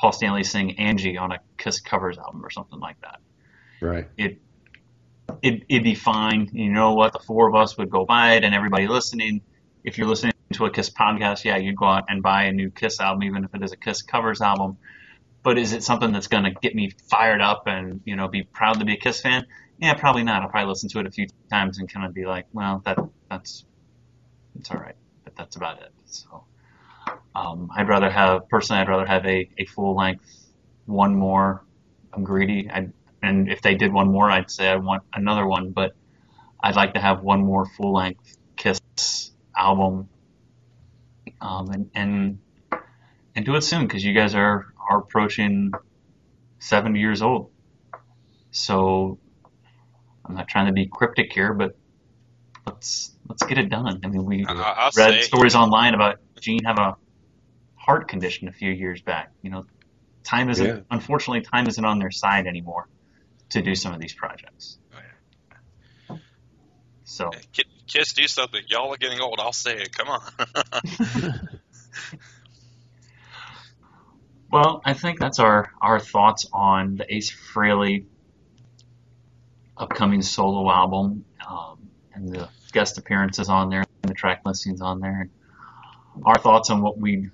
Paul 0.01 0.11
Stanley 0.11 0.43
sing 0.43 0.79
Angie 0.79 1.15
on 1.15 1.31
a 1.31 1.37
Kiss 1.59 1.79
covers 1.79 2.17
album 2.17 2.43
or 2.43 2.49
something 2.49 2.79
like 2.79 2.99
that. 3.01 3.19
Right. 3.79 4.07
It, 4.17 4.41
it, 5.43 5.61
it'd 5.69 5.83
be 5.83 5.93
fine. 5.93 6.49
You 6.53 6.71
know 6.71 6.95
what? 6.95 7.13
The 7.13 7.19
four 7.19 7.47
of 7.47 7.53
us 7.53 7.77
would 7.77 7.91
go 7.91 8.03
buy 8.03 8.33
it 8.33 8.43
and 8.43 8.55
everybody 8.55 8.87
listening. 8.87 9.41
If 9.83 9.99
you're 9.99 10.07
listening 10.07 10.33
to 10.53 10.65
a 10.65 10.71
Kiss 10.71 10.89
podcast, 10.89 11.43
yeah, 11.43 11.57
you'd 11.57 11.75
go 11.75 11.85
out 11.85 12.05
and 12.09 12.23
buy 12.23 12.45
a 12.45 12.51
new 12.51 12.71
Kiss 12.71 12.99
album, 12.99 13.21
even 13.21 13.43
if 13.43 13.53
it 13.53 13.61
is 13.61 13.73
a 13.73 13.77
Kiss 13.77 14.01
covers 14.01 14.41
album. 14.41 14.77
But 15.43 15.59
is 15.59 15.71
it 15.71 15.83
something 15.83 16.11
that's 16.11 16.27
going 16.27 16.45
to 16.45 16.51
get 16.51 16.73
me 16.73 16.93
fired 17.07 17.41
up 17.41 17.67
and, 17.67 18.01
you 18.03 18.15
know, 18.15 18.27
be 18.27 18.41
proud 18.41 18.79
to 18.79 18.85
be 18.85 18.93
a 18.93 18.97
Kiss 18.97 19.21
fan? 19.21 19.45
Yeah, 19.77 19.93
probably 19.93 20.23
not. 20.23 20.41
I'll 20.41 20.49
probably 20.49 20.69
listen 20.69 20.89
to 20.89 20.99
it 20.99 21.05
a 21.05 21.11
few 21.11 21.27
times 21.51 21.77
and 21.77 21.87
kind 21.87 22.07
of 22.07 22.13
be 22.15 22.25
like, 22.25 22.47
well, 22.53 22.81
that, 22.85 22.97
that's, 23.29 23.65
it's 24.57 24.71
all 24.71 24.77
right. 24.77 24.95
But 25.23 25.35
that's 25.35 25.57
about 25.57 25.79
it. 25.83 25.91
So, 26.05 26.43
um, 27.35 27.69
I'd 27.75 27.87
rather 27.87 28.09
have, 28.09 28.49
personally, 28.49 28.81
I'd 28.81 28.89
rather 28.89 29.05
have 29.05 29.25
a, 29.25 29.49
a 29.57 29.65
full 29.65 29.95
length, 29.95 30.25
one 30.85 31.15
more. 31.15 31.63
I'm 32.13 32.23
greedy. 32.23 32.69
I'd, 32.69 32.91
and 33.23 33.49
if 33.49 33.61
they 33.61 33.75
did 33.75 33.93
one 33.93 34.11
more, 34.11 34.29
I'd 34.29 34.51
say 34.51 34.67
I 34.67 34.75
want 34.77 35.03
another 35.13 35.45
one, 35.47 35.71
but 35.71 35.95
I'd 36.61 36.75
like 36.75 36.93
to 36.95 36.99
have 36.99 37.21
one 37.21 37.41
more 37.45 37.65
full 37.65 37.93
length 37.93 38.37
Kiss 38.57 38.79
album, 39.57 40.09
um, 41.39 41.69
and, 41.71 41.89
and, 41.95 42.39
and 43.35 43.45
do 43.45 43.55
it 43.55 43.61
soon 43.61 43.87
because 43.87 44.03
you 44.03 44.13
guys 44.13 44.35
are, 44.35 44.67
are 44.89 44.99
approaching 44.99 45.71
70 46.59 46.99
years 46.99 47.21
old. 47.21 47.49
So 48.51 49.17
I'm 50.25 50.35
not 50.35 50.47
trying 50.47 50.67
to 50.67 50.73
be 50.73 50.85
cryptic 50.87 51.31
here, 51.33 51.53
but 51.53 51.75
let's, 52.67 53.11
let's 53.27 53.43
get 53.43 53.57
it 53.57 53.69
done. 53.69 54.01
I 54.03 54.07
mean, 54.07 54.25
we 54.25 54.45
I'll 54.45 54.91
read 54.95 55.13
say- 55.13 55.21
stories 55.21 55.55
online 55.55 55.93
about 55.93 56.17
Gene 56.41 56.63
have 56.65 56.77
a 56.79 56.97
heart 57.75 58.07
condition 58.09 58.47
a 58.49 58.51
few 58.51 58.71
years 58.71 59.01
back. 59.01 59.31
You 59.41 59.51
know, 59.51 59.65
time 60.23 60.49
isn't, 60.49 60.65
Yeah. 60.65 60.79
unfortunately, 60.89 61.41
time 61.41 61.67
isn't 61.67 61.85
on 61.85 61.99
their 61.99 62.11
side 62.11 62.47
anymore 62.47 62.87
to 63.49 63.61
do 63.61 63.75
some 63.75 63.93
of 63.93 63.99
these 64.01 64.13
projects. 64.13 64.77
So, 67.03 67.29
Ki- 67.51 67.65
Kiss, 67.87 68.13
do 68.13 68.25
something. 68.27 68.61
Y'all 68.69 68.93
are 68.93 68.97
getting 68.97 69.19
old. 69.19 69.39
I'll 69.39 69.51
say 69.51 69.75
it. 69.75 69.93
Come 69.93 70.07
on. 70.07 70.21
well, 74.51 74.81
I 74.85 74.93
think 74.93 75.19
that's 75.19 75.39
our, 75.39 75.71
our 75.81 75.99
thoughts 75.99 76.47
on 76.53 76.95
the 76.95 77.13
Ace 77.13 77.35
Frehley 77.53 78.05
upcoming 79.75 80.21
solo 80.21 80.71
album, 80.71 81.25
um, 81.45 81.89
and 82.13 82.29
the 82.29 82.47
guest 82.71 82.97
appearances 82.97 83.49
on 83.49 83.69
there, 83.69 83.83
and 84.03 84.09
the 84.09 84.13
track 84.13 84.43
listings 84.45 84.79
on 84.79 85.01
there. 85.01 85.27
Our 86.23 86.37
thoughts 86.39 86.69
on 86.69 86.81
what 86.81 86.97
we 86.97 87.29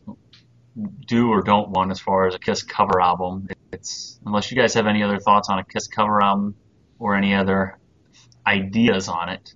do 1.06 1.30
or 1.30 1.42
don't 1.42 1.70
want 1.70 1.92
as 1.92 2.00
far 2.00 2.28
as 2.28 2.36
a 2.36 2.40
Kiss 2.40 2.64
cover 2.64 3.02
album. 3.02 3.48
It's 3.72 4.20
unless 4.26 4.52
you 4.52 4.58
guys 4.58 4.74
have 4.76 4.88
any 4.88 5.04
other 5.04 5.20
thoughts 5.20 5.50
on 5.50 5.60
a 5.60 5.64
Kiss 5.64 5.88
cover 5.88 6.22
album 6.22 6.56
or 7.00 7.16
any 7.16 7.34
other 7.34 7.78
ideas 8.46 9.08
on 9.08 9.30
it. 9.30 9.54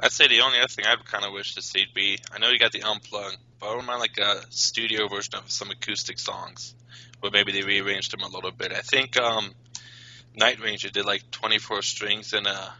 I'd 0.00 0.12
say 0.12 0.28
the 0.28 0.40
only 0.40 0.58
other 0.58 0.68
thing 0.68 0.86
I 0.86 0.94
would 0.94 1.06
kind 1.06 1.24
of 1.24 1.32
wish 1.32 1.54
to 1.54 1.62
see 1.62 1.86
be 1.94 2.18
I 2.32 2.38
know 2.38 2.50
you 2.50 2.58
got 2.58 2.72
the 2.72 2.80
unplug, 2.80 3.36
but 3.58 3.66
I 3.66 3.70
wouldn't 3.70 3.86
mind 3.86 4.00
like 4.00 4.18
a 4.18 4.42
studio 4.50 5.08
version 5.08 5.34
of 5.34 5.50
some 5.50 5.70
acoustic 5.70 6.18
songs, 6.18 6.74
where 7.20 7.32
maybe 7.32 7.52
they 7.52 7.62
rearranged 7.62 8.12
them 8.12 8.20
a 8.20 8.28
little 8.28 8.52
bit. 8.52 8.72
I 8.72 8.80
think 8.80 9.16
um, 9.16 9.54
Night 10.36 10.60
Ranger 10.60 10.88
did 10.90 11.04
like 11.04 11.30
24 11.30 11.82
strings 11.82 12.32
and 12.32 12.46
a 12.46 12.72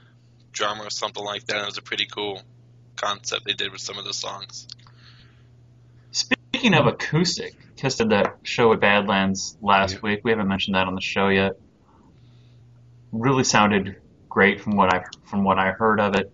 drummer 0.52 0.84
or 0.84 0.90
something 0.90 1.24
like 1.24 1.44
that. 1.46 1.56
And 1.56 1.62
it 1.64 1.66
was 1.66 1.78
a 1.78 1.82
pretty 1.82 2.06
cool 2.06 2.42
concept 2.96 3.44
they 3.44 3.52
did 3.52 3.72
with 3.72 3.80
some 3.80 3.98
of 3.98 4.04
the 4.04 4.14
songs. 4.14 4.66
Speaking 6.54 6.74
of 6.74 6.86
acoustic, 6.86 7.54
Kiss 7.76 7.96
did 7.96 8.10
that 8.10 8.38
show 8.42 8.72
at 8.72 8.80
Badlands 8.80 9.56
last 9.60 9.94
Yeah. 9.94 10.00
week. 10.02 10.20
We 10.24 10.30
haven't 10.30 10.48
mentioned 10.48 10.76
that 10.76 10.86
on 10.86 10.94
the 10.94 11.00
show 11.00 11.28
yet. 11.28 11.52
Really 13.12 13.44
sounded 13.44 13.96
great 14.28 14.60
from 14.60 14.76
what 14.76 14.92
I 14.92 15.04
from 15.24 15.44
what 15.44 15.58
I 15.58 15.72
heard 15.72 16.00
of 16.00 16.14
it. 16.14 16.32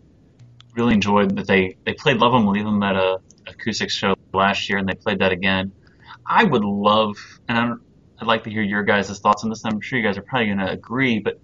Really 0.77 0.95
enjoyed 0.95 1.37
that 1.37 1.47
they 1.47 1.77
they 1.85 1.95
played 1.95 2.19
Love 2.19 2.35
'Em 2.35 2.47
Leave 2.47 2.67
'Em 2.67 2.83
at 2.83 2.97
a 2.97 3.19
acoustic 3.47 3.91
show 3.91 4.15
last 4.33 4.69
year, 4.69 4.79
and 4.79 4.89
they 4.89 4.95
played 4.95 5.19
that 5.19 5.33
again. 5.33 5.73
I 6.27 6.45
would 6.45 6.65
love, 6.65 7.17
and 7.49 7.59
I'm, 7.59 7.81
I'd 8.19 8.27
like 8.27 8.45
to 8.45 8.51
hear 8.51 8.63
your 8.63 8.83
guys' 8.83 9.19
thoughts 9.21 9.45
on 9.45 9.51
this. 9.51 9.65
I'm 9.65 9.81
sure 9.81 9.99
you 9.99 10.05
guys 10.05 10.17
are 10.17 10.23
probably 10.23 10.47
going 10.47 10.59
to 10.59 10.71
agree, 10.71 11.19
but 11.19 11.39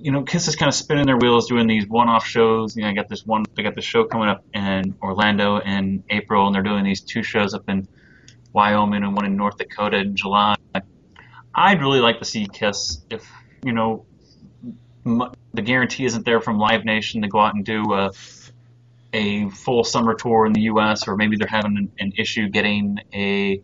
you 0.00 0.10
know, 0.10 0.22
Kiss 0.22 0.48
is 0.48 0.56
kind 0.56 0.68
of 0.68 0.74
spinning 0.74 1.06
their 1.06 1.18
wheels 1.18 1.48
doing 1.48 1.66
these 1.66 1.86
one-off 1.86 2.26
shows. 2.26 2.74
You 2.74 2.82
know, 2.82 2.88
I 2.88 2.94
got 2.94 3.08
this 3.08 3.26
one, 3.26 3.44
they 3.54 3.62
got 3.62 3.74
the 3.74 3.82
show 3.82 4.04
coming 4.04 4.28
up 4.28 4.44
in 4.54 4.94
Orlando 5.02 5.58
in 5.58 6.02
April, 6.08 6.46
and 6.46 6.54
they're 6.54 6.62
doing 6.62 6.84
these 6.84 7.02
two 7.02 7.22
shows 7.22 7.52
up 7.52 7.68
in 7.68 7.86
Wyoming 8.52 9.02
and 9.02 9.14
one 9.14 9.26
in 9.26 9.36
North 9.36 9.58
Dakota 9.58 9.98
in 9.98 10.16
July. 10.16 10.56
I'd 11.54 11.80
really 11.80 12.00
like 12.00 12.18
to 12.20 12.24
see 12.24 12.46
Kiss 12.46 13.04
if 13.10 13.30
you 13.64 13.72
know 13.72 14.06
the 15.04 15.62
guarantee 15.62 16.04
isn't 16.04 16.24
there 16.24 16.40
from 16.40 16.58
Live 16.58 16.84
Nation 16.84 17.22
to 17.22 17.28
go 17.28 17.40
out 17.40 17.54
and 17.54 17.64
do 17.64 17.92
a, 17.92 18.10
a 19.12 19.48
full 19.50 19.84
summer 19.84 20.14
tour 20.14 20.46
in 20.46 20.52
the 20.52 20.62
U.S. 20.62 21.08
or 21.08 21.16
maybe 21.16 21.36
they're 21.36 21.48
having 21.48 21.76
an, 21.76 21.92
an 21.98 22.12
issue 22.16 22.48
getting 22.48 22.98
a 23.12 23.62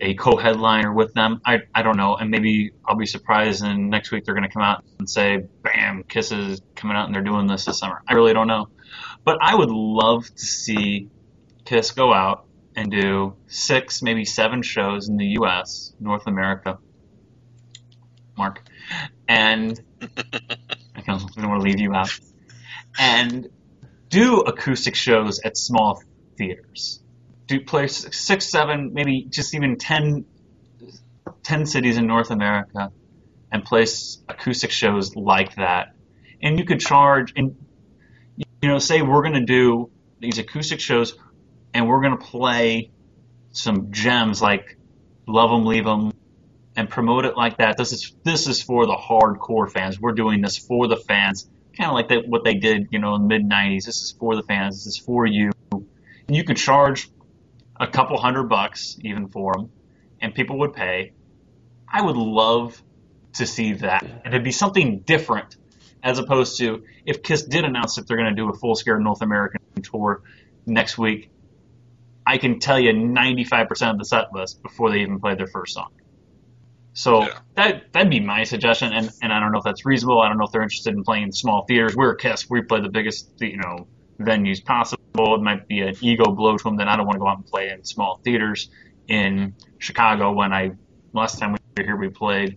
a 0.00 0.14
co-headliner 0.14 0.92
with 0.92 1.14
them. 1.14 1.40
I 1.44 1.60
I 1.74 1.82
don't 1.82 1.96
know, 1.96 2.16
and 2.16 2.30
maybe 2.30 2.72
I'll 2.86 2.96
be 2.96 3.06
surprised 3.06 3.64
and 3.64 3.90
next 3.90 4.10
week 4.10 4.24
they're 4.24 4.34
going 4.34 4.48
to 4.48 4.52
come 4.52 4.62
out 4.62 4.84
and 4.98 5.08
say, 5.08 5.44
"Bam, 5.62 6.04
Kiss 6.04 6.32
is 6.32 6.60
coming 6.74 6.96
out 6.96 7.06
and 7.06 7.14
they're 7.14 7.22
doing 7.22 7.46
this 7.46 7.64
this 7.64 7.78
summer." 7.78 8.02
I 8.06 8.14
really 8.14 8.32
don't 8.32 8.48
know, 8.48 8.68
but 9.24 9.38
I 9.40 9.54
would 9.54 9.70
love 9.70 10.26
to 10.26 10.46
see 10.46 11.08
Kiss 11.64 11.90
go 11.92 12.12
out 12.12 12.46
and 12.76 12.90
do 12.90 13.36
six, 13.46 14.02
maybe 14.02 14.24
seven 14.24 14.62
shows 14.62 15.08
in 15.08 15.16
the 15.16 15.26
U.S., 15.38 15.94
North 16.00 16.26
America. 16.26 16.78
Mark, 18.36 18.62
and 19.28 19.80
I 20.02 21.02
don't 21.06 21.36
want 21.36 21.36
to 21.36 21.58
leave 21.58 21.78
you 21.78 21.94
out, 21.94 22.18
and 22.98 23.48
do 24.08 24.40
acoustic 24.40 24.96
shows 24.96 25.40
at 25.40 25.56
small 25.56 26.02
theaters. 26.36 27.03
Do 27.46 27.60
play 27.60 27.88
seven, 27.88 28.92
maybe 28.94 29.26
just 29.28 29.54
even 29.54 29.76
10, 29.76 30.24
10 31.42 31.66
cities 31.66 31.98
in 31.98 32.06
North 32.06 32.30
America, 32.30 32.90
and 33.52 33.64
place 33.64 34.22
acoustic 34.28 34.70
shows 34.70 35.14
like 35.14 35.56
that. 35.56 35.94
And 36.42 36.58
you 36.58 36.64
could 36.64 36.80
charge, 36.80 37.32
and 37.36 37.56
you 38.36 38.68
know, 38.68 38.78
say 38.78 39.02
we're 39.02 39.22
going 39.22 39.34
to 39.34 39.44
do 39.44 39.90
these 40.20 40.38
acoustic 40.38 40.80
shows, 40.80 41.16
and 41.72 41.86
we're 41.86 42.00
going 42.00 42.18
to 42.18 42.24
play 42.24 42.90
some 43.52 43.92
gems 43.92 44.40
like 44.40 44.78
"Love 45.26 45.52
'Em, 45.52 45.66
Leave 45.66 45.86
'Em," 45.86 46.12
and 46.76 46.88
promote 46.88 47.24
it 47.24 47.36
like 47.36 47.58
that. 47.58 47.76
This 47.76 47.92
is 47.92 48.14
this 48.24 48.46
is 48.46 48.62
for 48.62 48.86
the 48.86 48.96
hardcore 48.96 49.70
fans. 49.70 50.00
We're 50.00 50.12
doing 50.12 50.40
this 50.40 50.56
for 50.58 50.88
the 50.88 50.96
fans, 50.96 51.48
kind 51.76 51.90
of 51.90 51.94
like 51.94 52.08
that 52.08 52.26
what 52.26 52.42
they 52.44 52.54
did, 52.54 52.88
you 52.90 52.98
know, 52.98 53.14
in 53.14 53.22
the 53.22 53.28
mid 53.28 53.48
'90s. 53.48 53.84
This 53.84 54.02
is 54.02 54.14
for 54.18 54.34
the 54.34 54.42
fans. 54.42 54.84
This 54.84 54.96
is 54.96 54.98
for 54.98 55.26
you. 55.26 55.50
And 55.70 56.36
you 56.36 56.44
could 56.44 56.56
charge 56.56 57.10
a 57.78 57.86
couple 57.86 58.18
hundred 58.18 58.44
bucks 58.44 58.96
even 59.02 59.28
for 59.28 59.54
them, 59.54 59.70
and 60.20 60.34
people 60.34 60.58
would 60.60 60.72
pay. 60.74 61.12
I 61.92 62.02
would 62.02 62.16
love 62.16 62.80
to 63.34 63.46
see 63.46 63.74
that, 63.74 64.02
and 64.02 64.32
it'd 64.34 64.44
be 64.44 64.52
something 64.52 65.00
different 65.00 65.56
as 66.02 66.18
opposed 66.18 66.58
to 66.58 66.84
if 67.06 67.22
Kiss 67.22 67.44
did 67.44 67.64
announce 67.64 67.96
that 67.96 68.06
they're 68.06 68.16
going 68.16 68.34
to 68.34 68.36
do 68.36 68.48
a 68.48 68.52
full 68.54 68.74
scale 68.74 68.98
North 69.00 69.22
American 69.22 69.60
tour 69.82 70.22
next 70.66 70.98
week. 70.98 71.30
I 72.26 72.38
can 72.38 72.58
tell 72.58 72.80
you 72.80 72.90
95% 72.92 73.90
of 73.90 73.98
the 73.98 74.04
set 74.04 74.32
list 74.32 74.62
before 74.62 74.90
they 74.90 75.00
even 75.00 75.20
play 75.20 75.34
their 75.34 75.46
first 75.46 75.74
song. 75.74 75.88
So 76.94 77.22
Yeah. 77.22 77.38
that 77.56 77.92
that'd 77.92 78.08
be 78.10 78.20
my 78.20 78.44
suggestion, 78.44 78.92
and, 78.92 79.10
and 79.20 79.32
I 79.32 79.40
don't 79.40 79.52
know 79.52 79.58
if 79.58 79.64
that's 79.64 79.84
reasonable. 79.84 80.20
I 80.22 80.28
don't 80.28 80.38
know 80.38 80.44
if 80.44 80.52
they're 80.52 80.62
interested 80.62 80.94
in 80.94 81.02
playing 81.04 81.32
small 81.32 81.64
theaters. 81.66 81.94
We're 81.96 82.14
Kiss. 82.14 82.48
We 82.48 82.62
play 82.62 82.80
the 82.80 82.88
biggest 82.88 83.30
you 83.40 83.58
know 83.58 83.88
venues 84.20 84.64
possible. 84.64 85.03
It 85.16 85.40
might 85.40 85.68
be 85.68 85.80
an 85.80 85.94
ego 86.00 86.32
blow 86.32 86.56
to 86.56 86.64
them 86.64 86.76
that 86.78 86.88
I 86.88 86.96
don't 86.96 87.06
want 87.06 87.16
to 87.16 87.20
go 87.20 87.28
out 87.28 87.36
and 87.36 87.46
play 87.46 87.70
in 87.70 87.84
small 87.84 88.20
theaters 88.24 88.68
in 89.06 89.54
Chicago. 89.78 90.32
When 90.32 90.52
I 90.52 90.72
last 91.12 91.38
time 91.38 91.52
we 91.52 91.58
were 91.76 91.84
here, 91.84 91.96
we 91.96 92.08
played 92.08 92.56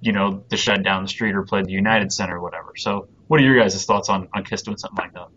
you 0.00 0.12
know 0.12 0.44
the 0.48 0.56
shed 0.56 0.82
down 0.82 1.02
the 1.02 1.08
street 1.08 1.34
or 1.34 1.42
played 1.42 1.66
the 1.66 1.72
United 1.72 2.10
Center 2.10 2.36
or 2.36 2.40
whatever. 2.40 2.72
So 2.76 3.08
what 3.26 3.40
are 3.40 3.42
your 3.44 3.58
guys' 3.58 3.84
thoughts 3.84 4.08
on 4.08 4.28
on 4.34 4.44
Kiss 4.44 4.62
doing 4.62 4.78
something 4.78 4.96
like 4.96 5.12
that? 5.12 5.28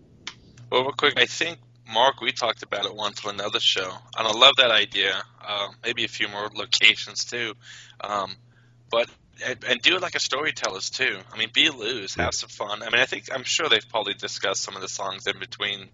Well, 0.72 0.84
real 0.84 0.94
quick, 0.94 1.20
I 1.20 1.26
think 1.26 1.60
Mark, 1.94 2.22
we 2.22 2.32
talked 2.32 2.64
about 2.64 2.86
it 2.86 2.96
once 2.96 3.26
on 3.26 3.36
another 3.36 3.60
show, 3.60 3.92
and 4.18 4.28
I 4.28 4.32
love 4.32 4.54
that 4.58 4.72
idea. 4.72 5.22
Uh, 5.46 5.68
maybe 5.84 6.06
a 6.06 6.08
few 6.08 6.30
more 6.30 6.50
locations 6.56 7.26
too, 7.26 7.56
um, 8.00 8.36
but 8.90 9.10
and, 9.46 9.64
and 9.68 9.82
do 9.82 9.96
it 9.96 10.02
like 10.02 10.16
a 10.16 10.20
storytellers 10.20 10.90
too. 10.90 11.20
I 11.34 11.38
mean, 11.38 11.50
be 11.54 11.70
loose, 11.70 12.16
have 12.16 12.34
some 12.34 12.50
fun. 12.50 12.84
I 12.84 12.90
mean, 12.90 13.02
I 13.02 13.06
think 13.06 13.26
I'm 13.34 13.44
sure 13.44 13.68
they've 13.68 13.88
probably 13.90 14.14
discussed 14.14 14.62
some 14.62 14.76
of 14.76 14.82
the 14.82 14.88
songs 14.88 15.28
in 15.28 15.40
between. 15.40 15.90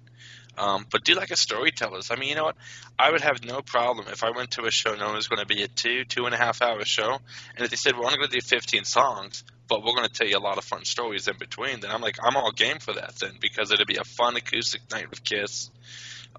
Um, 0.57 0.85
but 0.89 1.03
do 1.03 1.13
like 1.13 1.31
a 1.31 1.35
storytellers. 1.35 2.09
I 2.09 2.15
mean, 2.15 2.29
you 2.29 2.35
know 2.35 2.45
what? 2.45 2.55
I 2.97 3.11
would 3.11 3.21
have 3.21 3.43
no 3.43 3.61
problem 3.61 4.07
if 4.09 4.23
I 4.23 4.31
went 4.31 4.51
to 4.51 4.65
a 4.65 4.71
show 4.71 4.95
known 4.95 5.15
as 5.15 5.27
going 5.27 5.39
to 5.39 5.45
be 5.45 5.61
a 5.63 5.67
two, 5.67 6.03
two 6.03 6.25
and 6.25 6.33
a 6.33 6.37
half 6.37 6.61
hour 6.61 6.83
show, 6.83 7.19
and 7.55 7.63
if 7.63 7.69
they 7.69 7.75
said 7.75 7.95
we're 7.95 8.05
only 8.05 8.17
going 8.17 8.29
to 8.29 8.39
do 8.39 8.41
15 8.41 8.83
songs, 8.83 9.43
but 9.67 9.83
we're 9.83 9.93
going 9.93 10.07
to 10.07 10.13
tell 10.13 10.27
you 10.27 10.37
a 10.37 10.39
lot 10.39 10.57
of 10.57 10.63
fun 10.63 10.85
stories 10.85 11.27
in 11.27 11.37
between, 11.37 11.81
then 11.81 11.91
I'm 11.91 12.01
like, 12.01 12.17
I'm 12.23 12.35
all 12.35 12.51
game 12.51 12.79
for 12.79 12.93
that 12.93 13.15
then 13.19 13.33
because 13.39 13.71
it'd 13.71 13.87
be 13.87 13.97
a 13.97 14.03
fun 14.03 14.35
acoustic 14.35 14.81
night 14.91 15.09
with 15.09 15.23
Kiss. 15.23 15.69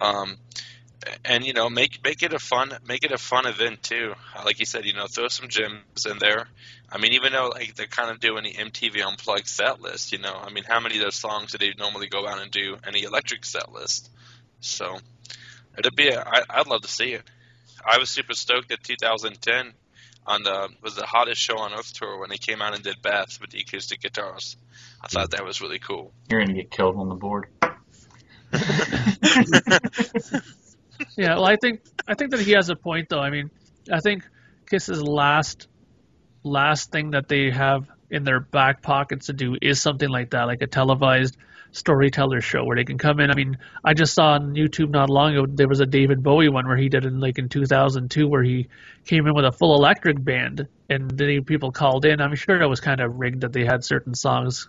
Um, 0.00 0.38
and 1.24 1.44
you 1.44 1.52
know, 1.52 1.70
make 1.70 2.02
make 2.02 2.22
it 2.22 2.32
a 2.32 2.38
fun 2.38 2.72
make 2.86 3.04
it 3.04 3.12
a 3.12 3.18
fun 3.18 3.46
event 3.46 3.82
too. 3.82 4.14
Uh, 4.36 4.42
Like 4.44 4.58
you 4.58 4.66
said, 4.66 4.84
you 4.84 4.94
know, 4.94 5.06
throw 5.06 5.28
some 5.28 5.48
gems 5.48 6.06
in 6.06 6.18
there. 6.18 6.48
I 6.90 6.98
mean, 6.98 7.12
even 7.12 7.32
though 7.32 7.48
like 7.48 7.74
they're 7.74 7.86
kind 7.86 8.10
of 8.10 8.20
doing 8.20 8.44
the 8.44 8.52
MTV 8.52 9.04
Unplugged 9.06 9.46
set 9.46 9.80
list, 9.80 10.12
you 10.12 10.18
know, 10.18 10.34
I 10.34 10.50
mean, 10.50 10.64
how 10.64 10.80
many 10.80 10.96
of 10.96 11.04
those 11.04 11.16
songs 11.16 11.52
do 11.52 11.58
they 11.58 11.72
normally 11.78 12.08
go 12.08 12.26
out 12.26 12.40
and 12.40 12.50
do 12.50 12.76
any 12.86 13.02
electric 13.02 13.44
set 13.44 13.72
list? 13.72 14.10
So 14.60 14.98
it'd 15.78 15.94
be 15.94 16.08
a, 16.08 16.20
I, 16.20 16.42
I'd 16.50 16.66
love 16.66 16.82
to 16.82 16.88
see 16.88 17.12
it. 17.12 17.22
I 17.84 17.98
was 17.98 18.10
super 18.10 18.34
stoked 18.34 18.72
at 18.72 18.82
2010 18.82 19.72
on 20.26 20.42
the 20.42 20.68
was 20.82 20.94
the 20.94 21.06
hottest 21.06 21.40
show 21.40 21.58
on 21.58 21.72
earth 21.72 21.92
tour 21.92 22.18
when 22.18 22.28
they 22.28 22.36
came 22.36 22.60
out 22.60 22.74
and 22.74 22.82
did 22.82 23.00
Beth 23.02 23.38
with 23.40 23.50
the 23.50 23.60
acoustic 23.60 24.00
guitars. 24.00 24.56
I 25.00 25.06
thought 25.08 25.30
that 25.30 25.44
was 25.44 25.60
really 25.60 25.78
cool. 25.78 26.12
You're 26.28 26.40
gonna 26.40 26.54
get 26.54 26.70
killed 26.70 26.96
on 26.96 27.08
the 27.08 27.14
board. 27.14 27.46
Yeah, 31.18 31.34
well, 31.34 31.46
I 31.46 31.56
think 31.56 31.80
I 32.06 32.14
think 32.14 32.30
that 32.30 32.40
he 32.40 32.52
has 32.52 32.70
a 32.70 32.76
point 32.76 33.08
though. 33.08 33.18
I 33.18 33.30
mean, 33.30 33.50
I 33.92 33.98
think 33.98 34.22
Kiss's 34.70 35.02
last 35.02 35.66
last 36.44 36.92
thing 36.92 37.10
that 37.10 37.28
they 37.28 37.50
have 37.50 37.88
in 38.08 38.22
their 38.22 38.38
back 38.38 38.82
pockets 38.82 39.26
to 39.26 39.32
do 39.32 39.56
is 39.60 39.82
something 39.82 40.08
like 40.08 40.30
that, 40.30 40.44
like 40.44 40.62
a 40.62 40.68
televised 40.68 41.36
storyteller 41.72 42.40
show 42.40 42.64
where 42.64 42.76
they 42.76 42.84
can 42.84 42.98
come 42.98 43.18
in. 43.18 43.32
I 43.32 43.34
mean, 43.34 43.58
I 43.84 43.94
just 43.94 44.14
saw 44.14 44.34
on 44.34 44.54
YouTube 44.54 44.90
not 44.90 45.10
long 45.10 45.36
ago 45.36 45.46
there 45.52 45.66
was 45.66 45.80
a 45.80 45.86
David 45.86 46.22
Bowie 46.22 46.50
one 46.50 46.68
where 46.68 46.76
he 46.76 46.88
did 46.88 47.04
it 47.04 47.08
in 47.08 47.18
like 47.18 47.38
in 47.38 47.48
2002 47.48 48.28
where 48.28 48.44
he 48.44 48.68
came 49.04 49.26
in 49.26 49.34
with 49.34 49.44
a 49.44 49.52
full 49.52 49.74
electric 49.74 50.22
band 50.24 50.68
and 50.88 51.10
the 51.10 51.40
people 51.40 51.72
called 51.72 52.04
in. 52.04 52.20
I'm 52.20 52.36
sure 52.36 52.62
it 52.62 52.68
was 52.68 52.78
kind 52.78 53.00
of 53.00 53.18
rigged 53.18 53.40
that 53.40 53.52
they 53.52 53.64
had 53.64 53.84
certain 53.84 54.14
songs 54.14 54.68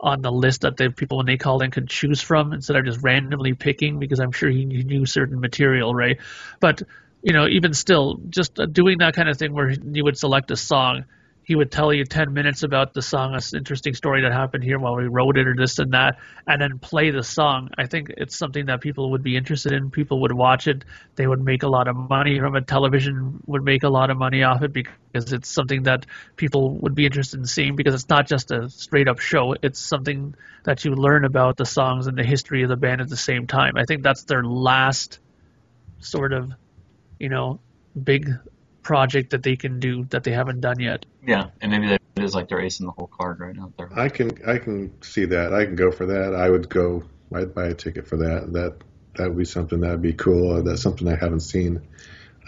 on 0.00 0.22
the 0.22 0.32
list 0.32 0.62
that 0.62 0.76
the 0.76 0.90
people 0.90 1.18
when 1.18 1.26
they 1.26 1.36
called 1.36 1.62
in 1.62 1.70
could 1.70 1.88
choose 1.88 2.20
from 2.20 2.52
instead 2.52 2.76
of 2.76 2.84
just 2.84 3.02
randomly 3.02 3.54
picking 3.54 3.98
because 3.98 4.20
I'm 4.20 4.32
sure 4.32 4.50
he, 4.50 4.64
knew 4.64 5.06
certain 5.06 5.40
material, 5.40 5.94
right? 5.94 6.18
But 6.60 6.82
you 7.22 7.32
know, 7.32 7.46
even 7.48 7.74
still, 7.74 8.20
just 8.28 8.60
uh, 8.60 8.66
doing 8.66 8.98
that 8.98 9.14
kind 9.14 9.28
of 9.28 9.36
thing 9.36 9.52
where 9.52 9.70
you 9.70 10.04
would 10.04 10.16
select 10.16 10.50
a 10.50 10.56
song, 10.56 11.06
he 11.46 11.54
would 11.54 11.70
tell 11.70 11.92
you 11.92 12.04
10 12.04 12.32
minutes 12.34 12.64
about 12.64 12.92
the 12.92 13.00
song, 13.00 13.32
an 13.32 13.40
interesting 13.54 13.94
story 13.94 14.22
that 14.22 14.32
happened 14.32 14.64
here 14.64 14.80
while 14.80 14.96
we 14.96 15.06
wrote 15.06 15.38
it 15.38 15.46
or 15.46 15.54
this 15.56 15.78
and 15.78 15.92
that, 15.92 16.18
and 16.44 16.60
then 16.60 16.80
play 16.80 17.12
the 17.12 17.22
song. 17.22 17.70
I 17.78 17.86
think 17.86 18.08
it's 18.16 18.36
something 18.36 18.66
that 18.66 18.80
people 18.80 19.12
would 19.12 19.22
be 19.22 19.36
interested 19.36 19.70
in. 19.70 19.92
People 19.92 20.22
would 20.22 20.32
watch 20.32 20.66
it. 20.66 20.84
They 21.14 21.24
would 21.24 21.40
make 21.40 21.62
a 21.62 21.68
lot 21.68 21.86
of 21.86 21.94
money 21.94 22.40
from 22.40 22.56
it. 22.56 22.66
Television 22.66 23.40
would 23.46 23.62
make 23.62 23.84
a 23.84 23.88
lot 23.88 24.10
of 24.10 24.16
money 24.16 24.42
off 24.42 24.62
it 24.62 24.72
because 24.72 25.32
it's 25.32 25.48
something 25.48 25.84
that 25.84 26.04
people 26.34 26.78
would 26.80 26.96
be 26.96 27.06
interested 27.06 27.38
in 27.38 27.46
seeing 27.46 27.76
because 27.76 27.94
it's 27.94 28.08
not 28.08 28.26
just 28.26 28.50
a 28.50 28.68
straight 28.68 29.06
up 29.06 29.20
show. 29.20 29.54
It's 29.62 29.78
something 29.78 30.34
that 30.64 30.84
you 30.84 30.96
learn 30.96 31.24
about 31.24 31.56
the 31.56 31.64
songs 31.64 32.08
and 32.08 32.18
the 32.18 32.24
history 32.24 32.64
of 32.64 32.70
the 32.70 32.76
band 32.76 33.00
at 33.00 33.08
the 33.08 33.16
same 33.16 33.46
time. 33.46 33.74
I 33.76 33.84
think 33.84 34.02
that's 34.02 34.24
their 34.24 34.42
last 34.42 35.20
sort 36.00 36.32
of, 36.32 36.50
you 37.20 37.28
know, 37.28 37.60
big 38.02 38.32
project 38.86 39.30
that 39.30 39.42
they 39.42 39.56
can 39.56 39.80
do 39.80 40.04
that 40.10 40.22
they 40.24 40.30
haven't 40.30 40.60
done 40.60 40.78
yet. 40.80 41.04
Yeah, 41.26 41.50
and 41.60 41.72
maybe 41.72 41.88
that 41.88 42.00
is 42.22 42.34
like 42.34 42.48
they're 42.48 42.60
acing 42.60 42.86
the 42.86 42.92
whole 42.92 43.08
card 43.08 43.40
right 43.40 43.54
now. 43.54 43.72
there. 43.76 43.90
I 43.98 44.08
can 44.08 44.30
I 44.46 44.58
can 44.58 45.02
see 45.02 45.24
that. 45.26 45.52
I 45.52 45.64
can 45.64 45.74
go 45.74 45.90
for 45.90 46.06
that. 46.06 46.34
I 46.34 46.48
would 46.48 46.68
go 46.68 47.02
I'd 47.34 47.52
buy 47.54 47.66
a 47.66 47.74
ticket 47.74 48.06
for 48.06 48.16
that. 48.18 48.52
That 48.52 48.76
that 49.16 49.28
would 49.28 49.38
be 49.38 49.44
something 49.44 49.80
that'd 49.80 50.00
be 50.02 50.12
cool. 50.12 50.62
That's 50.62 50.82
something 50.82 51.08
I 51.08 51.16
haven't 51.16 51.40
seen. 51.40 51.82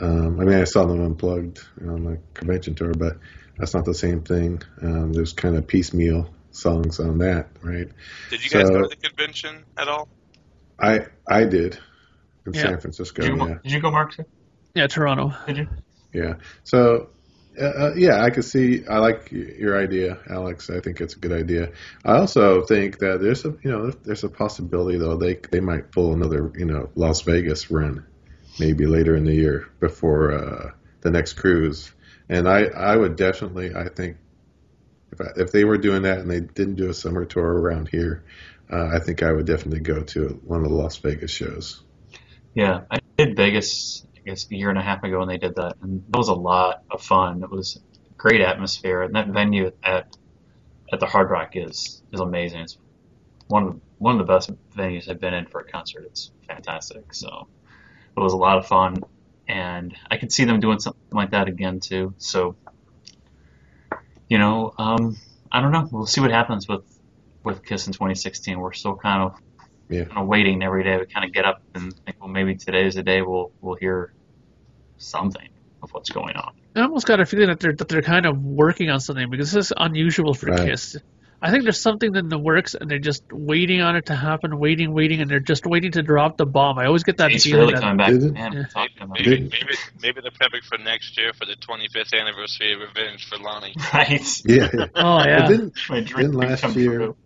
Um, 0.00 0.38
I 0.40 0.44
mean, 0.44 0.58
I 0.60 0.64
saw 0.64 0.86
them 0.86 1.00
unplugged 1.04 1.58
on 1.84 2.04
the 2.04 2.18
convention 2.34 2.76
tour, 2.76 2.94
but 2.94 3.18
that's 3.58 3.74
not 3.74 3.84
the 3.84 3.94
same 3.94 4.22
thing. 4.22 4.62
Um, 4.80 5.12
there's 5.12 5.32
kind 5.32 5.56
of 5.56 5.66
piecemeal 5.66 6.32
songs 6.52 7.00
on 7.00 7.18
that, 7.18 7.48
right? 7.62 7.88
Did 8.30 8.44
you 8.44 8.50
guys 8.50 8.68
So- 8.68 8.74
go 8.74 8.82
to 8.82 8.88
the 8.88 8.96
convention 9.08 9.64
at 9.76 9.88
all? 9.88 10.08
I 10.78 11.06
I 11.28 11.42
did 11.44 11.78
in 12.46 12.54
Yeah. 12.54 12.62
San 12.62 12.80
Francisco. 12.80 13.22
Did 13.22 13.30
you, 13.36 13.48
Yeah, 13.48 13.54
did 13.64 13.72
you 13.72 13.80
go, 13.80 13.90
Mark? 13.90 14.14
Yeah, 14.74 14.86
Toronto. 14.86 15.34
Did 15.48 15.56
you? 15.56 15.68
Yeah. 16.12 16.34
So. 16.64 17.10
Uh, 17.60 17.64
uh, 17.64 17.94
yeah, 17.96 18.22
I 18.22 18.30
could 18.30 18.44
see. 18.44 18.86
I 18.86 18.98
like 18.98 19.32
your 19.32 19.76
idea, 19.76 20.18
Alex. 20.30 20.70
I 20.70 20.78
think 20.78 21.00
it's 21.00 21.16
a 21.16 21.18
good 21.18 21.32
idea. 21.32 21.72
I 22.04 22.18
also 22.18 22.62
think 22.62 22.98
that 22.98 23.20
there's 23.20 23.44
a, 23.44 23.48
you 23.64 23.70
know, 23.72 23.90
there's 23.90 24.22
a 24.22 24.28
possibility 24.28 24.96
though 24.96 25.16
they 25.16 25.40
they 25.50 25.58
might 25.58 25.90
pull 25.90 26.12
another, 26.12 26.52
you 26.54 26.66
know, 26.66 26.88
Las 26.94 27.22
Vegas 27.22 27.68
run, 27.68 28.06
maybe 28.60 28.86
later 28.86 29.16
in 29.16 29.24
the 29.24 29.34
year 29.34 29.68
before 29.80 30.32
uh, 30.34 30.70
the 31.00 31.10
next 31.10 31.32
cruise. 31.32 31.90
And 32.28 32.48
I 32.48 32.66
I 32.66 32.96
would 32.96 33.16
definitely, 33.16 33.74
I 33.74 33.88
think, 33.88 34.18
if 35.10 35.20
I, 35.20 35.24
if 35.34 35.50
they 35.50 35.64
were 35.64 35.78
doing 35.78 36.02
that 36.02 36.18
and 36.18 36.30
they 36.30 36.40
didn't 36.40 36.76
do 36.76 36.88
a 36.90 36.94
summer 36.94 37.24
tour 37.24 37.44
around 37.44 37.88
here, 37.88 38.22
uh, 38.72 38.86
I 38.86 39.00
think 39.00 39.24
I 39.24 39.32
would 39.32 39.46
definitely 39.46 39.80
go 39.80 40.02
to 40.02 40.40
one 40.44 40.62
of 40.62 40.68
the 40.68 40.76
Las 40.76 40.96
Vegas 40.98 41.32
shows. 41.32 41.82
Yeah, 42.54 42.82
I 42.88 42.98
did 43.16 43.36
Vegas, 43.36 44.06
guess, 44.28 44.46
a 44.50 44.54
year 44.54 44.70
and 44.70 44.78
a 44.78 44.82
half 44.82 45.02
ago 45.02 45.18
when 45.18 45.28
they 45.28 45.38
did 45.38 45.56
that, 45.56 45.76
and 45.82 46.04
that 46.08 46.18
was 46.18 46.28
a 46.28 46.34
lot 46.34 46.82
of 46.90 47.02
fun. 47.02 47.42
It 47.42 47.50
was 47.50 47.80
great 48.16 48.40
atmosphere, 48.40 49.02
and 49.02 49.14
that 49.14 49.28
venue 49.28 49.72
at 49.82 50.16
at 50.92 51.00
the 51.00 51.06
Hard 51.06 51.30
Rock 51.30 51.50
is 51.54 52.02
is 52.12 52.20
amazing. 52.20 52.60
It's 52.60 52.78
one 53.48 53.62
of 53.62 53.74
the, 53.74 53.80
one 53.98 54.20
of 54.20 54.26
the 54.26 54.32
best 54.32 54.50
venues 54.76 55.08
I've 55.08 55.20
been 55.20 55.34
in 55.34 55.46
for 55.46 55.60
a 55.60 55.64
concert. 55.64 56.04
It's 56.06 56.30
fantastic. 56.46 57.14
So 57.14 57.48
it 58.16 58.20
was 58.20 58.32
a 58.32 58.36
lot 58.36 58.58
of 58.58 58.66
fun, 58.66 59.02
and 59.48 59.96
I 60.10 60.16
could 60.16 60.32
see 60.32 60.44
them 60.44 60.60
doing 60.60 60.78
something 60.78 61.02
like 61.12 61.30
that 61.30 61.48
again 61.48 61.80
too. 61.80 62.14
So 62.18 62.56
you 64.28 64.38
know, 64.38 64.74
um, 64.78 65.16
I 65.50 65.60
don't 65.60 65.72
know. 65.72 65.88
We'll 65.90 66.06
see 66.06 66.20
what 66.20 66.30
happens 66.30 66.68
with 66.68 66.84
with 67.44 67.64
Kiss 67.64 67.86
in 67.86 67.92
2016. 67.92 68.58
We're 68.58 68.72
still 68.72 68.96
kind 68.96 69.22
of 69.22 69.40
Yeah. 69.88 70.04
kind 70.04 70.18
of 70.18 70.26
waiting 70.26 70.62
every 70.62 70.84
day. 70.84 70.96
We 70.98 71.06
kind 71.06 71.24
of 71.24 71.32
get 71.32 71.44
up 71.44 71.62
and 71.74 71.94
think, 72.04 72.18
well, 72.20 72.28
maybe 72.28 72.54
today 72.56 72.86
is 72.86 72.94
the 72.94 73.02
day 73.02 73.22
we'll 73.22 73.52
we'll 73.60 73.76
hear 73.76 74.12
something 74.98 75.48
of 75.82 75.90
what's 75.92 76.10
going 76.10 76.36
on. 76.36 76.52
I 76.76 76.82
almost 76.82 77.06
got 77.06 77.20
a 77.20 77.26
feeling 77.26 77.48
that 77.48 77.60
they're 77.60 77.74
that 77.74 77.88
they're 77.88 78.02
kind 78.02 78.26
of 78.26 78.42
working 78.42 78.90
on 78.90 79.00
something 79.00 79.30
because 79.30 79.52
this 79.52 79.66
is 79.66 79.72
unusual 79.76 80.34
for 80.34 80.46
Right. 80.46 80.70
Kiss. 80.70 80.96
I 81.40 81.52
think 81.52 81.62
there's 81.62 81.80
something 81.80 82.16
in 82.16 82.28
the 82.28 82.38
works, 82.38 82.74
and 82.74 82.90
they're 82.90 82.98
just 82.98 83.22
waiting 83.32 83.80
on 83.80 83.94
it 83.94 84.06
to 84.06 84.16
happen, 84.16 84.58
waiting, 84.58 84.92
waiting, 84.92 85.20
and 85.20 85.30
they're 85.30 85.38
just 85.38 85.64
waiting 85.66 85.92
to 85.92 86.02
drop 86.02 86.36
the 86.36 86.44
bomb. 86.46 86.80
I 86.80 86.86
always 86.86 87.04
get 87.04 87.18
that 87.18 87.30
He's 87.30 87.44
feeling 87.44 87.60
really 87.60 87.74
that 87.74 87.80
coming 87.82 87.96
back. 87.96 88.10
Man, 88.32 88.52
Yeah. 88.52 88.58
we're 88.58 88.64
talking 88.66 89.08
Maybe, 89.12 89.40
maybe, 89.42 89.74
maybe 90.02 90.20
they're 90.20 90.32
prepping 90.32 90.64
for 90.64 90.78
next 90.78 91.16
year 91.16 91.32
for 91.32 91.46
the 91.46 91.54
25th 91.54 92.12
anniversary 92.12 92.72
of 92.74 92.80
Revenge 92.80 93.28
for 93.28 93.38
Lonnie. 93.38 93.72
right. 93.94 94.20
Yeah. 94.44 94.68
Oh 94.96 95.18
yeah, 95.24 95.42
But 95.42 95.48
didn't 95.48 95.74
My 95.88 96.00
dream 96.00 96.26
Didn't 96.32 96.34
last 96.40 96.74
year- 96.76 96.96
true. 96.98 97.16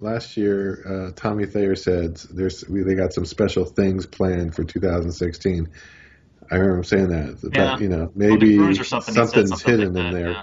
Last 0.00 0.36
year 0.36 0.82
uh, 1.08 1.12
Tommy 1.14 1.46
Thayer 1.46 1.76
said 1.76 2.16
there's 2.32 2.66
we, 2.68 2.82
they 2.82 2.94
got 2.94 3.12
some 3.12 3.24
special 3.24 3.64
things 3.64 4.06
planned 4.06 4.54
for 4.54 4.64
2016. 4.64 5.68
I 6.50 6.54
remember 6.54 6.78
him 6.78 6.84
saying 6.84 7.08
that. 7.10 7.40
That, 7.42 7.54
Yeah. 7.54 7.78
you 7.78 7.88
know 7.88 8.10
maybe 8.14 8.56
something, 8.82 9.14
something's 9.14 9.50
something 9.50 9.70
hidden 9.78 9.94
like 9.94 10.06
in 10.06 10.12
there. 10.14 10.30
yeah. 10.30 10.42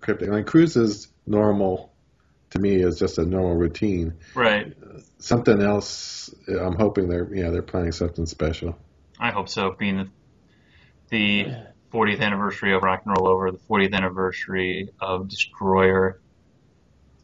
Cryptic. 0.00 0.28
I 0.28 0.32
mean, 0.32 0.44
cruise 0.44 0.76
is 0.76 1.08
normal 1.26 1.92
to 2.50 2.58
me 2.58 2.76
is 2.82 2.98
just 2.98 3.18
a 3.18 3.24
normal 3.24 3.54
routine. 3.56 4.14
Right. 4.34 4.72
Something 5.18 5.60
else. 5.62 6.34
I'm 6.48 6.76
hoping 6.76 7.08
they're 7.08 7.28
yeah 7.34 7.50
they're 7.50 7.62
planning 7.62 7.92
something 7.92 8.26
special. 8.26 8.78
I 9.18 9.30
hope 9.30 9.48
so. 9.48 9.74
Being 9.78 9.96
the, 9.98 10.08
the 11.10 11.52
40th 11.92 12.20
anniversary 12.20 12.74
of 12.74 12.82
Rock 12.82 13.02
and 13.04 13.14
Roll 13.16 13.28
Over, 13.28 13.50
the 13.50 13.58
40th 13.58 13.92
anniversary 13.92 14.90
of 15.00 15.28
Destroyer. 15.28 16.20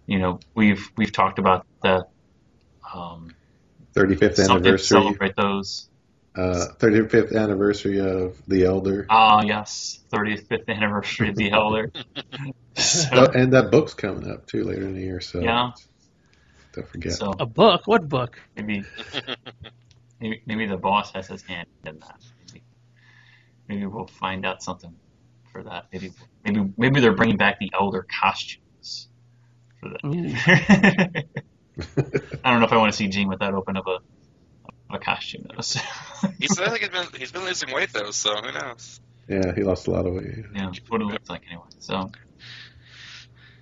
You 0.06 0.18
know, 0.20 0.40
we've 0.54 0.88
we've 0.96 1.12
talked 1.12 1.38
about 1.38 1.66
the 1.82 2.06
um, 2.94 3.34
35th 3.94 4.38
anniversary. 4.38 4.78
celebrate 5.00 5.34
those. 5.36 5.88
Uh, 6.34 6.66
35th 6.78 7.34
anniversary 7.34 7.98
of 7.98 8.36
The 8.46 8.66
Elder. 8.66 9.06
Ah, 9.08 9.42
yes, 9.42 10.00
35th 10.12 10.68
anniversary 10.68 11.30
of 11.30 11.36
The 11.36 11.50
Elder. 11.50 11.90
so, 12.76 13.08
Oh, 13.12 13.24
and 13.34 13.54
that 13.54 13.70
book's 13.70 13.94
coming 13.94 14.30
up 14.30 14.46
too 14.46 14.62
later 14.64 14.82
in 14.82 14.94
the 14.94 15.00
year. 15.00 15.20
So 15.20 15.40
Yeah. 15.40 15.70
don't 16.74 16.86
forget. 16.88 17.14
so 17.14 17.32
a 17.40 17.46
book. 17.46 17.86
What 17.86 18.06
book? 18.08 18.38
maybe, 18.54 18.84
maybe 20.20 20.42
maybe 20.46 20.66
the 20.66 20.76
boss 20.76 21.10
has 21.12 21.26
his 21.26 21.42
hand 21.42 21.66
in 21.86 21.98
that. 22.00 22.20
Maybe, 22.52 22.64
maybe 23.66 23.86
we'll 23.86 24.06
find 24.06 24.44
out 24.44 24.62
something 24.62 24.94
for 25.52 25.62
that. 25.62 25.86
Maybe 25.90 26.12
maybe 26.44 26.70
maybe 26.76 27.00
they're 27.00 27.14
bringing 27.16 27.38
back 27.38 27.58
the 27.58 27.70
Elder 27.72 28.06
costumes 28.20 29.08
for 29.88 30.08
that. 30.08 31.24
I 32.44 32.50
don't 32.50 32.60
know 32.60 32.66
if 32.66 32.72
I 32.72 32.76
want 32.76 32.92
to 32.92 32.96
see 32.96 33.08
Gene 33.08 33.28
with 33.28 33.40
that 33.40 33.54
open 33.54 33.76
of 33.76 33.86
a 33.86 33.98
of 34.88 34.94
a 34.94 34.98
costume 34.98 35.46
though. 35.54 35.60
So, 35.62 35.80
He's, 36.38 36.58
I 36.58 36.68
think 36.70 36.80
he's 36.80 36.88
been, 36.88 37.06
he's 37.18 37.32
been 37.32 37.44
losing 37.44 37.72
weight, 37.74 37.92
though, 37.92 38.10
so 38.12 38.36
who 38.36 38.52
knows? 38.52 39.00
yeah, 39.28 39.52
he 39.54 39.62
lost 39.62 39.86
a 39.88 39.90
lot 39.90 40.06
of 40.06 40.14
weight. 40.14 40.44
yeah, 40.54 40.70
what 40.88 41.00
it 41.00 41.04
looks 41.04 41.28
like 41.28 41.42
anyway. 41.48 41.64
So, 41.80 42.10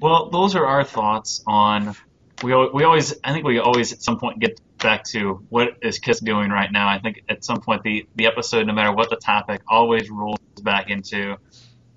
well, 0.01 0.31
those 0.31 0.55
are 0.55 0.67
our 0.67 0.85
thoughts 0.85 1.43
on. 1.47 1.95
We 2.43 2.53
we 2.69 2.85
always 2.85 3.15
I 3.25 3.33
think 3.33 3.45
we 3.47 3.59
always 3.59 3.93
at 3.93 4.03
some 4.03 4.19
point 4.19 4.39
get 4.41 4.61
back 4.79 5.05
to 5.05 5.45
what 5.49 5.69
is 5.83 5.99
Kiss 5.99 6.21
doing 6.21 6.51
right 6.51 6.71
now. 6.71 6.89
I 6.89 6.99
think 6.99 7.23
at 7.29 7.45
some 7.45 7.61
point 7.61 7.83
the 7.83 8.07
the 8.17 8.27
episode, 8.27 8.67
no 8.67 8.75
matter 8.75 8.93
what 8.93 9.09
the 9.09 9.17
topic, 9.17 9.63
always 9.67 10.11
rolls 10.11 10.39
back 10.63 10.91
into 10.91 11.37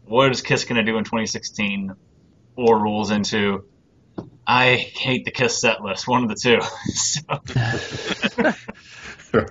what 0.06 0.32
is 0.32 0.42
Kiss 0.42 0.64
going 0.64 0.78
to 0.78 0.90
do 0.90 0.98
in 0.98 1.04
2016, 1.04 1.94
or 2.56 2.80
rolls 2.80 3.12
into 3.12 3.66
I 4.50 4.76
hate 4.76 5.26
the 5.26 5.32
Kiss 5.32 5.60
set 5.60 5.84
list. 5.84 6.08
One 6.08 6.24
of 6.24 6.30
the 6.30 6.36
two. 6.36 6.62
so. 9.34 9.46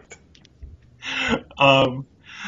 um, 1.59 2.07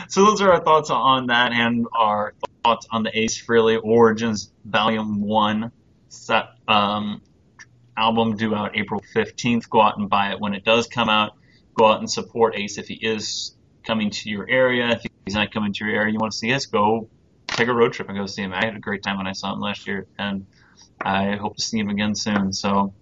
so 0.08 0.24
those 0.24 0.40
are 0.40 0.52
our 0.52 0.64
thoughts 0.64 0.88
on 0.88 1.26
that 1.26 1.52
and 1.52 1.86
our 1.94 2.32
thoughts 2.64 2.86
on 2.90 3.02
the 3.02 3.16
Ace 3.16 3.44
Frehley 3.44 3.78
Origins 3.82 4.50
Volume 4.64 5.20
1 5.20 5.70
set, 6.08 6.46
um, 6.66 7.20
album 7.96 8.36
due 8.36 8.54
out 8.54 8.78
April 8.78 9.02
15th. 9.14 9.68
Go 9.68 9.82
out 9.82 9.98
and 9.98 10.08
buy 10.08 10.32
it 10.32 10.40
when 10.40 10.54
it 10.54 10.64
does 10.64 10.86
come 10.86 11.10
out. 11.10 11.32
Go 11.74 11.86
out 11.86 11.98
and 11.98 12.10
support 12.10 12.56
Ace 12.56 12.78
if 12.78 12.88
he 12.88 12.94
is 12.94 13.54
coming 13.84 14.10
to 14.10 14.30
your 14.30 14.48
area. 14.48 14.88
If 14.90 15.02
he's 15.26 15.34
not 15.34 15.52
coming 15.52 15.74
to 15.74 15.84
your 15.84 15.94
area, 15.94 16.12
you 16.12 16.18
want 16.18 16.32
to 16.32 16.38
see 16.38 16.52
us, 16.54 16.64
go 16.64 17.10
take 17.48 17.68
a 17.68 17.74
road 17.74 17.92
trip 17.92 18.08
and 18.08 18.16
go 18.16 18.24
see 18.24 18.42
him. 18.42 18.54
I 18.54 18.64
had 18.64 18.74
a 18.74 18.80
great 18.80 19.02
time 19.02 19.18
when 19.18 19.26
I 19.26 19.32
saw 19.32 19.52
him 19.52 19.60
last 19.60 19.86
year, 19.86 20.06
and 20.18 20.46
I 21.00 21.36
hope 21.36 21.56
to 21.56 21.62
see 21.62 21.78
him 21.78 21.88
again 21.88 22.14
soon. 22.14 22.52
So 22.52 22.94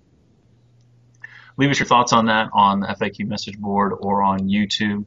leave 1.57 1.70
us 1.70 1.78
your 1.78 1.86
thoughts 1.86 2.12
on 2.12 2.26
that 2.26 2.50
on 2.53 2.80
the 2.80 2.86
FAQ 2.86 3.26
message 3.26 3.58
board 3.58 3.92
or 3.98 4.22
on 4.22 4.40
YouTube. 4.48 5.04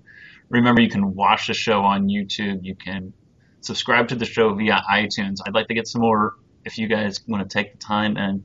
Remember, 0.50 0.82
you 0.82 0.90
can 0.90 1.14
watch 1.14 1.48
the 1.48 1.54
show 1.54 1.82
on 1.82 2.08
YouTube. 2.08 2.64
You 2.64 2.76
can 2.76 3.14
subscribe 3.62 4.08
to 4.10 4.16
the 4.16 4.26
show 4.26 4.54
via 4.54 4.82
iTunes. 4.90 5.38
I'd 5.46 5.54
like 5.54 5.68
to 5.68 5.74
get 5.74 5.88
some 5.88 6.02
more, 6.02 6.36
if 6.66 6.78
you 6.78 6.88
guys 6.88 7.22
want 7.28 7.48
to 7.48 7.54
take 7.54 7.74
the 7.74 7.78
time 7.78 8.18
and 8.18 8.44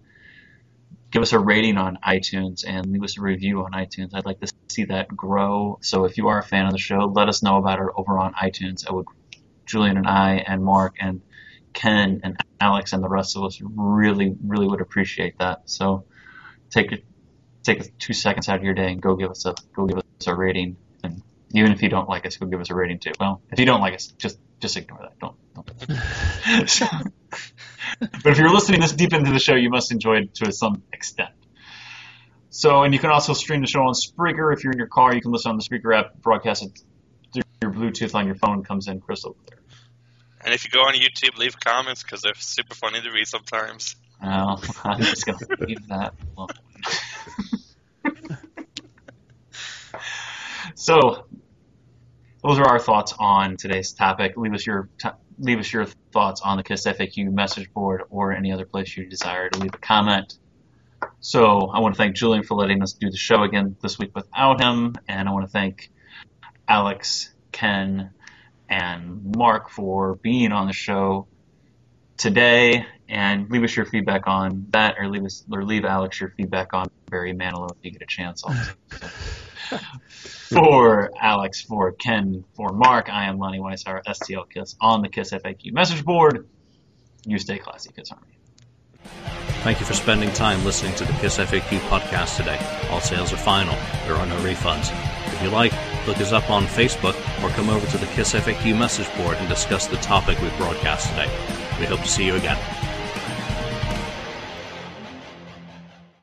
give 1.11 1.23
us 1.23 1.33
a 1.33 1.39
rating 1.39 1.79
on 1.79 1.99
iTunes 2.07 2.65
and 2.67 2.87
leave 2.87 3.05
us 3.05 3.17
a 3.17 3.23
review 3.23 3.65
on 3.65 3.73
iTunes. 3.73 4.11
I'd 4.13 4.27
like 4.27 4.41
to 4.41 4.53
see 4.69 4.85
that 4.87 5.09
grow. 5.09 5.79
So 5.81 6.05
if 6.05 6.19
you 6.19 6.29
are 6.29 6.39
a 6.39 6.43
fan 6.43 6.67
of 6.67 6.73
the 6.73 6.79
show, 6.79 7.11
let 7.15 7.29
us 7.29 7.43
know 7.43 7.57
about 7.57 7.79
it 7.79 7.87
over 7.97 8.19
on 8.19 8.35
iTunes. 8.35 8.87
I 8.89 8.93
would, 8.93 9.07
Julian 9.65 9.97
and 9.97 10.07
I 10.07 10.45
and 10.47 10.63
Mark 10.63 10.97
and 11.01 11.23
Ken 11.75 12.21
and 12.25 12.37
Alex 12.61 12.93
and 12.93 13.03
the 13.03 13.09
rest 13.09 13.37
of 13.37 13.45
us 13.45 13.61
really, 13.63 14.35
really 14.43 14.67
would 14.67 14.81
appreciate 14.81 15.39
that. 15.39 15.63
So 15.67 16.05
take 16.71 16.93
it, 16.93 17.05
take 17.63 17.99
two 17.99 18.15
seconds 18.15 18.49
out 18.49 18.57
of 18.57 18.65
your 18.65 18.75
day 18.75 18.93
and 18.93 19.03
go 19.03 19.17
give 19.17 19.31
us 19.31 19.45
a 19.45 19.55
go 19.75 19.87
give 19.87 19.99
us 19.99 20.27
a 20.27 20.35
rating. 20.35 20.77
And 21.03 21.23
even 21.53 21.73
if 21.73 21.83
you 21.83 21.89
don't 21.91 22.09
like 22.09 22.25
us, 22.25 22.37
go 22.37 22.47
give 22.47 22.61
us 22.61 22.71
a 22.71 22.75
rating 22.75 23.01
too. 23.01 23.13
Well, 23.21 23.43
if 23.53 23.59
you 23.59 23.67
don't 23.67 23.81
like 23.81 23.95
us, 23.95 24.07
just 24.07 24.39
just 24.61 24.77
ignore 24.77 25.01
that. 25.03 25.19
Don't. 25.19 25.37
don't. 25.55 26.71
So- 26.71 26.87
but 28.01 28.27
if 28.27 28.39
you're 28.39 28.53
listening 28.53 28.81
this 28.81 28.93
deep 28.93 29.13
into 29.13 29.33
the 29.33 29.39
show, 29.39 29.55
you 29.55 29.69
must 29.69 29.93
enjoy 29.93 30.19
it 30.19 30.35
to 30.37 30.53
some 30.53 30.83
extent. 30.93 31.31
So, 32.51 32.85
and 32.85 32.95
you 32.95 33.01
can 33.01 33.11
also 33.11 33.33
stream 33.33 33.61
the 33.61 33.67
show 33.67 33.83
on 33.83 33.95
Spreaker. 33.95 34.55
If 34.55 34.63
you're 34.63 34.73
in 34.73 34.79
your 34.79 34.87
car, 34.87 35.13
you 35.13 35.21
can 35.21 35.33
listen 35.33 35.51
on 35.51 35.57
the 35.59 35.65
Spreaker 35.65 35.97
app, 35.99 36.15
broadcast 36.23 36.63
it 36.63 36.79
through 37.33 37.43
your 37.63 37.73
Bluetooth 37.73 38.15
on 38.15 38.27
your 38.27 38.37
phone, 38.37 38.63
comes 38.63 38.87
in 38.87 39.01
crystal 39.01 39.37
clear. 39.45 39.61
And 40.45 40.53
if 40.53 40.65
you 40.65 40.71
go 40.71 40.81
on 40.83 40.95
YouTube, 40.95 41.39
leave 41.39 41.59
comments 41.59 42.03
because 42.03 42.21
they're 42.21 42.35
super 42.37 42.75
funny 42.75 43.01
to 43.01 43.11
read 43.11 43.27
sometimes. 43.27 43.97
Well, 44.23 44.63
I'm 44.85 45.01
just 45.01 45.25
going 45.25 45.39
to 45.39 45.47
leave 45.61 45.89
that 45.89 46.13
alone. 46.37 46.49
so, 50.75 51.25
those 52.43 52.59
are 52.59 52.67
our 52.67 52.79
thoughts 52.79 53.15
on 53.19 53.57
today's 53.57 53.93
topic. 53.93 54.37
Leave 54.37 54.53
us 54.53 54.67
your 54.67 54.91
t- 54.99 55.09
leave 55.39 55.59
us 55.59 55.73
your 55.73 55.87
thoughts 56.13 56.43
on 56.43 56.59
the 56.59 56.63
KISS 56.63 56.87
FAQ 56.87 57.33
message 57.33 57.73
board 57.73 58.03
or 58.11 58.33
any 58.33 58.53
other 58.53 58.67
place 58.67 58.95
you 58.97 59.07
desire 59.07 59.49
to 59.49 59.59
leave 59.59 59.75
a 59.75 59.79
comment. 59.79 60.35
So 61.21 61.71
I 61.73 61.81
want 61.81 61.95
to 61.95 61.99
thank 61.99 62.17
Julian 62.17 62.45
for 62.45 62.55
letting 62.55 62.83
us 62.83 62.93
do 62.93 63.11
the 63.11 63.17
show 63.17 63.43
again 63.43 63.77
this 63.81 63.99
week 63.99 64.11
without 64.15 64.61
him, 64.61 64.95
and 65.09 65.27
I 65.27 65.33
want 65.33 65.47
to 65.47 65.51
thank 65.51 65.91
Alex, 66.69 67.33
Ken, 67.51 68.11
and 68.69 69.37
Mark 69.37 69.71
for 69.71 70.17
being 70.17 70.53
on 70.53 70.67
the 70.67 70.73
show 70.73 71.27
today. 72.17 72.87
And 73.07 73.51
leave 73.51 73.63
us 73.65 73.77
your 73.77 73.85
feedback 73.85 74.27
on 74.27 74.67
that, 74.71 74.97
or 74.99 75.09
leave 75.09 75.25
us 75.25 75.45
or 75.53 75.63
leave 75.63 75.85
Alex 75.85 76.19
your 76.21 76.31
feedback 76.31 76.73
on 76.73 76.91
Barry 77.11 77.35
Manilow 77.35 77.71
if 77.71 77.77
you 77.83 77.91
get 77.91 78.01
a 78.01 78.07
chance. 78.07 78.43
For 80.49 81.11
Alex, 81.21 81.63
for 81.63 81.93
Ken, 81.93 82.45
for 82.55 82.69
Mark, 82.73 83.09
I 83.11 83.25
am 83.25 83.39
Lonnie 83.39 83.59
Weishauer, 83.59 84.05
STL 84.05 84.49
Kiss 84.49 84.77
on 84.81 85.03
the 85.03 85.09
Kiss 85.09 85.33
FAQ 85.33 85.73
message 85.73 86.05
board. 86.05 86.47
You 87.27 87.39
stay 87.39 87.59
classy, 87.59 87.91
Kiss 87.91 88.13
Army. 88.13 88.39
Thank 89.63 89.81
you 89.81 89.87
for 89.87 89.95
spending 89.95 90.31
time 90.33 90.65
listening 90.65 90.95
to 90.97 91.05
the 91.05 91.13
Kiss 91.15 91.39
FAQ 91.39 91.79
podcast 91.89 92.37
today. 92.37 92.59
All 92.91 93.01
sales 93.01 93.33
are 93.33 93.39
final. 93.39 93.75
There 94.07 94.15
are 94.15 94.27
no 94.27 94.37
refunds. 94.37 94.93
If 95.33 95.43
you 95.43 95.49
like, 95.49 95.73
look 96.07 96.19
us 96.19 96.33
up 96.33 96.51
on 96.51 96.65
Facebook 96.65 97.15
or 97.43 97.49
come 97.51 97.71
over 97.71 97.87
to 97.87 97.99
the 97.99 98.07
Kiss 98.07 98.35
FAQ 98.35 98.79
message 98.79 99.09
board 99.17 99.37
and 99.39 99.49
discuss 99.49 99.87
the 99.87 99.97
topic 99.97 100.41
we 100.41 100.49
broadcast 100.51 101.09
today. 101.11 101.31
We 101.79 101.87
hope 101.87 102.01
to 102.01 102.09
see 102.09 102.27
you 102.27 102.37
again. 102.37 102.59